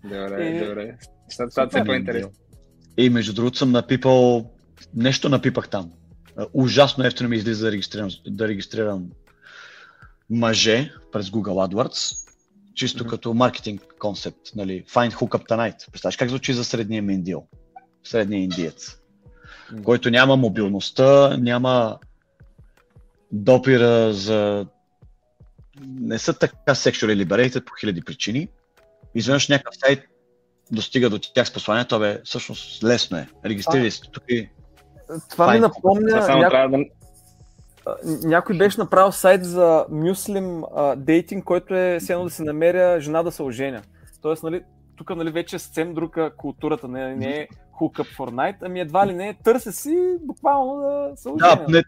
добре, 0.03 0.65
добре. 0.67 0.97
Това 1.49 1.79
е 1.79 1.85
по-интересно. 1.85 2.31
И 2.97 3.09
между 3.09 3.33
другото 3.33 3.57
съм 3.57 3.71
напипал, 3.71 4.51
нещо 4.95 5.29
напипах 5.29 5.69
там. 5.69 5.91
ужасно 6.53 7.05
ефтино 7.05 7.29
ми 7.29 7.35
излиза 7.35 7.65
да 7.65 7.71
регистрирам, 7.71 8.09
да 8.27 8.47
регистрирам 8.47 9.09
мъже 10.29 10.91
през 11.11 11.29
Google 11.29 11.73
AdWords, 11.73 12.29
чисто 12.75 13.03
mm-hmm. 13.03 13.09
като 13.09 13.33
маркетинг 13.33 13.81
концепт, 13.99 14.55
нали, 14.55 14.83
Find 14.83 15.11
Hookup 15.11 15.49
Tonight. 15.49 15.91
Представяш 15.91 16.17
как 16.17 16.29
звучи 16.29 16.53
за 16.53 16.65
средния 16.65 17.01
миндил, 17.01 17.47
средния 18.03 18.43
индиец. 18.43 18.97
Който 19.85 20.09
няма 20.09 20.35
мобилността, 20.35 21.37
няма 21.37 21.97
допира 23.31 24.13
за... 24.13 24.65
Не 25.87 26.19
са 26.19 26.39
така 26.39 26.75
sexually 26.75 27.25
liberated 27.25 27.65
по 27.65 27.73
хиляди 27.79 28.01
причини. 28.01 28.47
Изведнъж 29.15 29.49
някакъв 29.49 29.75
сайт 29.75 30.03
достига 30.71 31.09
до 31.09 31.19
тях 31.19 31.47
с 31.47 31.53
посланието, 31.53 31.99
бе, 31.99 32.21
всъщност 32.23 32.83
лесно 32.83 33.17
е. 33.17 33.27
Регистрирай 33.45 33.91
се 33.91 34.01
тук 34.01 34.23
и... 34.29 34.49
Това 35.29 35.53
ми 35.53 35.59
напомня... 35.59 36.21
Само 36.21 36.39
няко... 36.39 36.51
трябва 36.51 36.77
да... 36.77 36.83
Някой 38.23 38.57
беше 38.57 38.79
направил 38.79 39.11
сайт 39.11 39.45
за 39.45 39.85
мюслим 39.89 40.63
дейтинг, 40.97 41.43
който 41.43 41.75
е 41.75 41.97
все 41.99 42.15
да 42.15 42.29
се 42.29 42.43
намеря 42.43 43.01
жена 43.01 43.23
да 43.23 43.31
се 43.31 43.43
оженя. 43.43 43.81
Тоест, 44.21 44.43
нали, 44.43 44.63
тук 44.95 45.15
нали, 45.15 45.31
вече 45.31 45.55
е 45.55 45.59
съвсем 45.59 45.93
друга 45.93 46.31
културата, 46.37 46.87
не, 46.87 47.15
не 47.15 47.39
е 47.39 47.47
for 47.79 48.31
night, 48.31 48.55
ами 48.61 48.79
едва 48.79 49.07
ли 49.07 49.13
не, 49.13 49.33
търся 49.43 49.71
си 49.71 50.17
буквално 50.21 50.81
да 50.81 51.17
се. 51.17 51.29
Да, 51.35 51.65
на, 51.69 51.83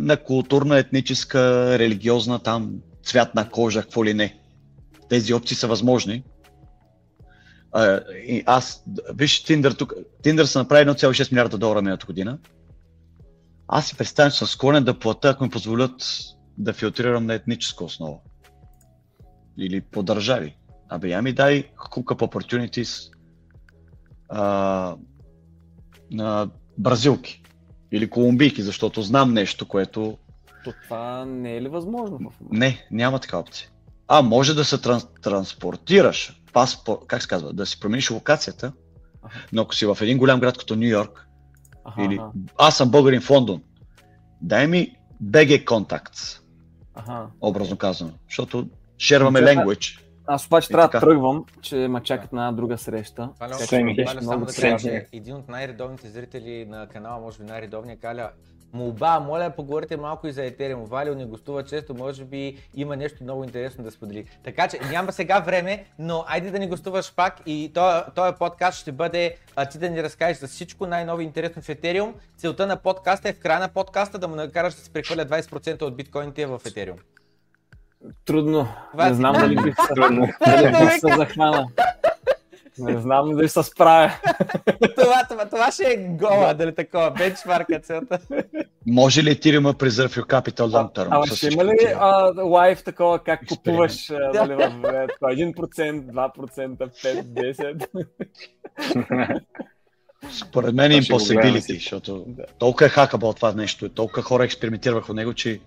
на 0.00 0.16
културна, 0.16 0.78
етническа, 0.78 1.38
религиозна, 1.78 2.38
там 2.38 2.74
цвят 3.02 3.34
на 3.34 3.50
кожа, 3.50 3.82
какво 3.82 4.04
ли 4.04 4.14
не. 4.14 4.38
Тези 5.08 5.34
опции 5.34 5.56
са 5.56 5.68
възможни. 5.68 6.24
А, 7.72 8.00
и 8.26 8.42
аз, 8.46 8.84
виж, 9.14 9.44
Тиндър 9.44 9.72
тук, 9.72 9.94
Тиндър 10.22 10.44
са 10.44 10.58
направи 10.58 10.86
1,6 10.86 11.32
милиарда 11.32 11.58
долара 11.58 11.82
миналата 11.82 12.06
година. 12.06 12.38
Аз 13.68 13.86
си 13.86 13.96
представям, 13.96 14.30
че 14.30 14.38
съм 14.38 14.48
склонен 14.48 14.84
да 14.84 14.98
плата, 14.98 15.28
ако 15.28 15.44
ми 15.44 15.50
позволят 15.50 15.94
да 16.58 16.72
филтрирам 16.72 17.26
на 17.26 17.34
етническа 17.34 17.84
основа. 17.84 18.18
Или 19.58 19.80
по 19.80 20.02
държави. 20.02 20.56
Абе, 20.88 21.08
я 21.08 21.22
ми 21.22 21.32
дай 21.32 21.70
hookup 21.76 22.18
opportunities 22.18 23.14
а, 24.28 24.96
на 26.14 26.48
бразилки 26.78 27.42
или 27.92 28.10
колумбийки, 28.10 28.62
защото 28.62 29.02
знам 29.02 29.32
нещо, 29.32 29.68
което... 29.68 30.18
То 30.64 30.72
това 30.84 31.24
не 31.24 31.56
е 31.56 31.62
ли 31.62 31.68
възможно? 31.68 32.32
Не, 32.50 32.86
няма 32.90 33.18
така 33.18 33.38
опция. 33.38 33.68
А, 34.08 34.22
може 34.22 34.54
да 34.54 34.64
се 34.64 34.80
транс, 34.80 35.06
транспортираш, 35.22 36.40
паспорт, 36.52 37.00
как 37.06 37.22
се 37.22 37.28
казва, 37.28 37.52
да 37.52 37.66
си 37.66 37.80
промениш 37.80 38.10
локацията, 38.10 38.72
ага. 39.22 39.34
но 39.52 39.62
ако 39.62 39.74
си 39.74 39.86
в 39.86 39.98
един 40.00 40.18
голям 40.18 40.40
град 40.40 40.58
като 40.58 40.76
Нью 40.76 40.88
Йорк, 40.88 41.28
ага, 41.84 42.04
или 42.04 42.14
ага. 42.14 42.30
аз 42.58 42.76
съм 42.76 42.90
българин 42.90 43.20
в 43.20 43.30
Лондон, 43.30 43.62
дай 44.40 44.66
ми 44.66 44.96
BG 45.24 45.64
Contacts, 45.64 46.40
ага. 46.94 47.26
образно 47.40 47.76
казано, 47.76 48.10
защото 48.28 48.68
шерваме 48.98 49.40
language. 49.40 50.03
Аз 50.26 50.46
обаче 50.46 50.68
трябва 50.68 50.88
да 50.88 51.00
тръгвам, 51.00 51.44
че 51.62 51.88
ма 51.88 52.02
чакат 52.02 52.32
на 52.32 52.46
една 52.46 52.52
друга 52.52 52.78
среща. 52.78 53.30
Валя, 53.40 53.54
само 54.22 54.46
да 54.46 54.52
кажа, 54.52 54.78
че 54.78 55.06
един 55.12 55.34
от 55.36 55.48
най-редовните 55.48 56.08
зрители 56.08 56.66
на 56.68 56.86
канала, 56.86 57.20
може 57.20 57.38
би 57.38 57.44
най-редовния, 57.44 57.96
Каля, 57.96 58.30
Молба, 58.74 59.20
моля 59.20 59.50
поговорите 59.56 59.96
малко 59.96 60.26
и 60.26 60.32
за 60.32 60.44
Етериум. 60.44 60.84
Валио 60.84 61.14
не 61.14 61.24
гостува 61.24 61.64
често, 61.64 61.94
може 61.94 62.24
би 62.24 62.56
има 62.74 62.96
нещо 62.96 63.24
много 63.24 63.44
интересно 63.44 63.84
да 63.84 63.90
сподели. 63.90 64.24
Така 64.44 64.68
че 64.68 64.78
няма 64.90 65.12
сега 65.12 65.40
време, 65.40 65.84
но 65.98 66.24
айде 66.28 66.50
да 66.50 66.58
ни 66.58 66.68
гостуваш 66.68 67.14
пак 67.14 67.40
и 67.46 67.72
този 68.14 68.34
подкаст 68.38 68.78
ще 68.78 68.92
бъде 68.92 69.36
а, 69.56 69.66
ти 69.66 69.78
да 69.78 69.90
ни 69.90 70.02
разкажеш 70.02 70.38
за 70.38 70.48
всичко 70.48 70.86
най-ново 70.86 71.20
интересно 71.20 71.62
в 71.62 71.68
Етериум. 71.68 72.14
Целта 72.36 72.66
на 72.66 72.76
подкаста 72.76 73.28
е 73.28 73.32
в 73.32 73.38
края 73.38 73.60
на 73.60 73.68
подкаста 73.68 74.18
да 74.18 74.28
му 74.28 74.34
накараш 74.34 74.74
да 74.74 74.80
се 74.80 74.90
прехвърля 74.90 75.26
20% 75.26 75.82
от 75.82 75.96
биткоините 75.96 76.46
в 76.46 76.60
Етериум. 76.66 76.98
Трудно. 78.24 78.68
Не 78.94 79.14
знам 79.14 79.32
дали 79.32 79.56
бих 79.62 79.74
се 80.98 81.16
захвана. 81.16 81.66
Не 82.78 83.00
знам 83.00 83.36
дали 83.36 83.48
се 83.48 83.62
справя. 83.62 84.12
това, 84.96 85.26
това, 85.28 85.44
това 85.44 85.72
ще 85.72 85.82
е 85.92 85.96
гола, 85.96 86.54
дали 86.54 86.74
такова, 86.74 87.10
бенчмарка 87.10 87.80
целта. 87.80 88.18
Може 88.86 89.22
ли 89.22 89.36
Ethereum 89.36 89.72
Preserve 89.72 90.20
Your 90.20 90.26
Capital 90.26 90.66
Long 90.66 90.94
Term? 90.94 91.08
Ама 91.10 91.26
ще 91.26 91.48
има 91.48 91.64
ли 91.64 91.94
лайф 92.42 92.84
такова, 92.84 93.18
как 93.18 93.46
купуваш 93.48 94.06
дали, 94.32 94.54
в 94.54 94.72
1%, 95.22 95.54
2%, 95.54 96.76
5, 96.76 97.22
10? 99.20 99.40
Според 100.30 100.74
мен 100.74 100.92
е 100.92 100.94
impossibility, 100.94 101.74
защото 101.74 102.26
толкова 102.58 102.86
е 102.86 102.88
хакабъл 102.88 103.32
това 103.32 103.52
нещо, 103.52 103.88
толкова 103.88 104.22
хора 104.22 104.44
експериментираха 104.44 105.12
в 105.12 105.16
него, 105.16 105.34
че 105.34 105.60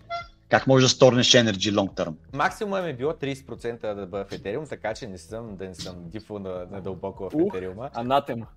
как 0.50 0.68
може 0.68 0.86
да 0.86 0.90
сторнеш 0.90 1.32
Energy 1.32 1.74
long 1.74 1.94
term? 1.94 2.14
Максимум 2.34 2.76
е 2.76 2.94
било 2.94 3.12
30% 3.12 3.94
да 3.94 4.06
бъда 4.06 4.26
в 4.26 4.30
Ethereum, 4.30 4.70
така 4.70 4.94
че 4.94 5.08
не 5.08 5.18
съм, 5.18 5.56
да 5.56 5.68
не 5.68 5.76
съм 5.76 5.96
дифо 6.00 6.40
на, 6.40 6.66
на 6.72 6.82
дълбоко 6.82 7.30
в 7.30 7.34
Ethereum. 7.34 7.90
Анатема. 7.94 8.48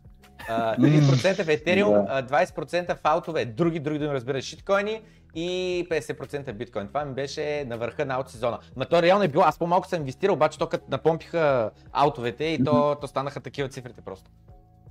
30% 0.49 1.43
в 1.43 1.47
Ethereum, 1.47 2.29
20% 2.31 2.97
в 2.97 3.01
аутове, 3.03 3.45
други, 3.45 3.81
други 3.81 3.99
да 3.99 4.09
ми 4.09 4.15
разбираш, 4.15 4.45
шиткоини 4.45 5.03
и 5.35 5.87
50% 5.91 6.53
биткоин. 6.53 6.89
Това 6.89 7.05
ми 7.05 7.15
беше 7.15 7.65
на 7.67 7.79
върха 7.79 8.07
на 8.07 8.15
аут 8.15 8.29
сезона. 8.29 8.59
Ма 8.77 8.87
то 8.87 9.03
реално 9.03 9.25
е 9.25 9.29
било, 9.29 9.45
аз 9.45 9.59
по-малко 9.59 9.89
съм 9.89 10.01
инвестирал, 10.01 10.35
обаче 10.35 10.59
то 10.59 10.67
като 10.67 10.85
напомпиха 10.91 11.71
аутовете 11.93 12.45
и 12.45 12.65
то, 12.65 12.97
то 13.01 13.07
станаха 13.07 13.41
такива 13.41 13.69
цифрите 13.69 14.01
просто. 14.01 14.31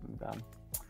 Да. 0.07 0.31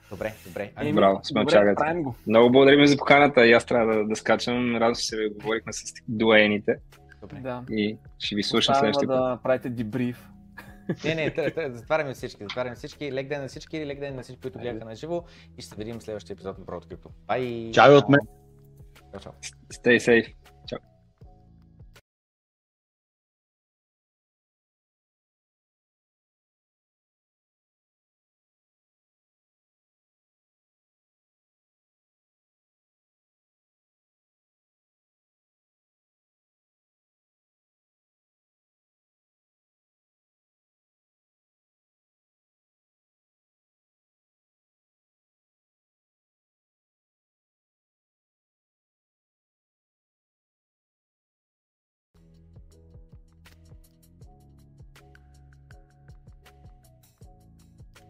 Добре, 0.09 0.33
добре. 0.47 0.71
Ами, 0.75 0.93
Браво, 0.93 1.19
сме 1.23 1.45
чакате. 1.45 1.83
Много 2.27 2.51
благодарим 2.51 2.85
за 2.85 2.97
поканата 2.97 3.45
и 3.45 3.53
аз 3.53 3.65
трябва 3.65 3.95
да, 3.95 4.05
да 4.05 4.15
скачам. 4.15 4.75
Радвам 4.75 4.95
се, 4.95 5.17
ви 5.17 5.29
говорихме 5.29 5.73
с 5.73 5.93
дуените. 6.07 6.75
Добре. 7.21 7.39
Да. 7.39 7.63
И 7.71 7.97
ще 8.19 8.35
ви 8.35 8.43
слушам 8.43 8.75
следващия 8.75 9.07
път. 9.07 9.17
да 9.17 9.39
правите 9.43 9.69
дебриф. 9.69 10.29
Не, 11.05 11.15
не, 11.15 11.33
затваряме 11.69 12.13
всички, 12.13 12.43
затваряме 12.43 12.75
всички. 12.75 13.13
Лек 13.13 13.27
ден 13.27 13.41
на 13.41 13.47
всички, 13.47 13.85
лек 13.85 13.99
ден 13.99 14.15
на 14.15 14.23
всички, 14.23 14.41
които 14.41 14.59
гледаха 14.59 14.85
на 14.85 14.95
живо 14.95 15.23
и 15.57 15.61
ще 15.61 15.69
се 15.69 15.75
видим 15.75 15.99
в 15.99 16.03
следващия 16.03 16.33
епизод 16.33 16.57
на 16.57 16.65
Брод 16.65 16.85
Крипто. 16.87 17.09
Бай! 17.27 17.71
Чао 17.73 17.97
от 17.97 18.09
мен! 18.09 18.19
Чао, 19.11 19.21
чао. 19.21 19.31
Stay 19.73 19.97
safe. 19.97 20.33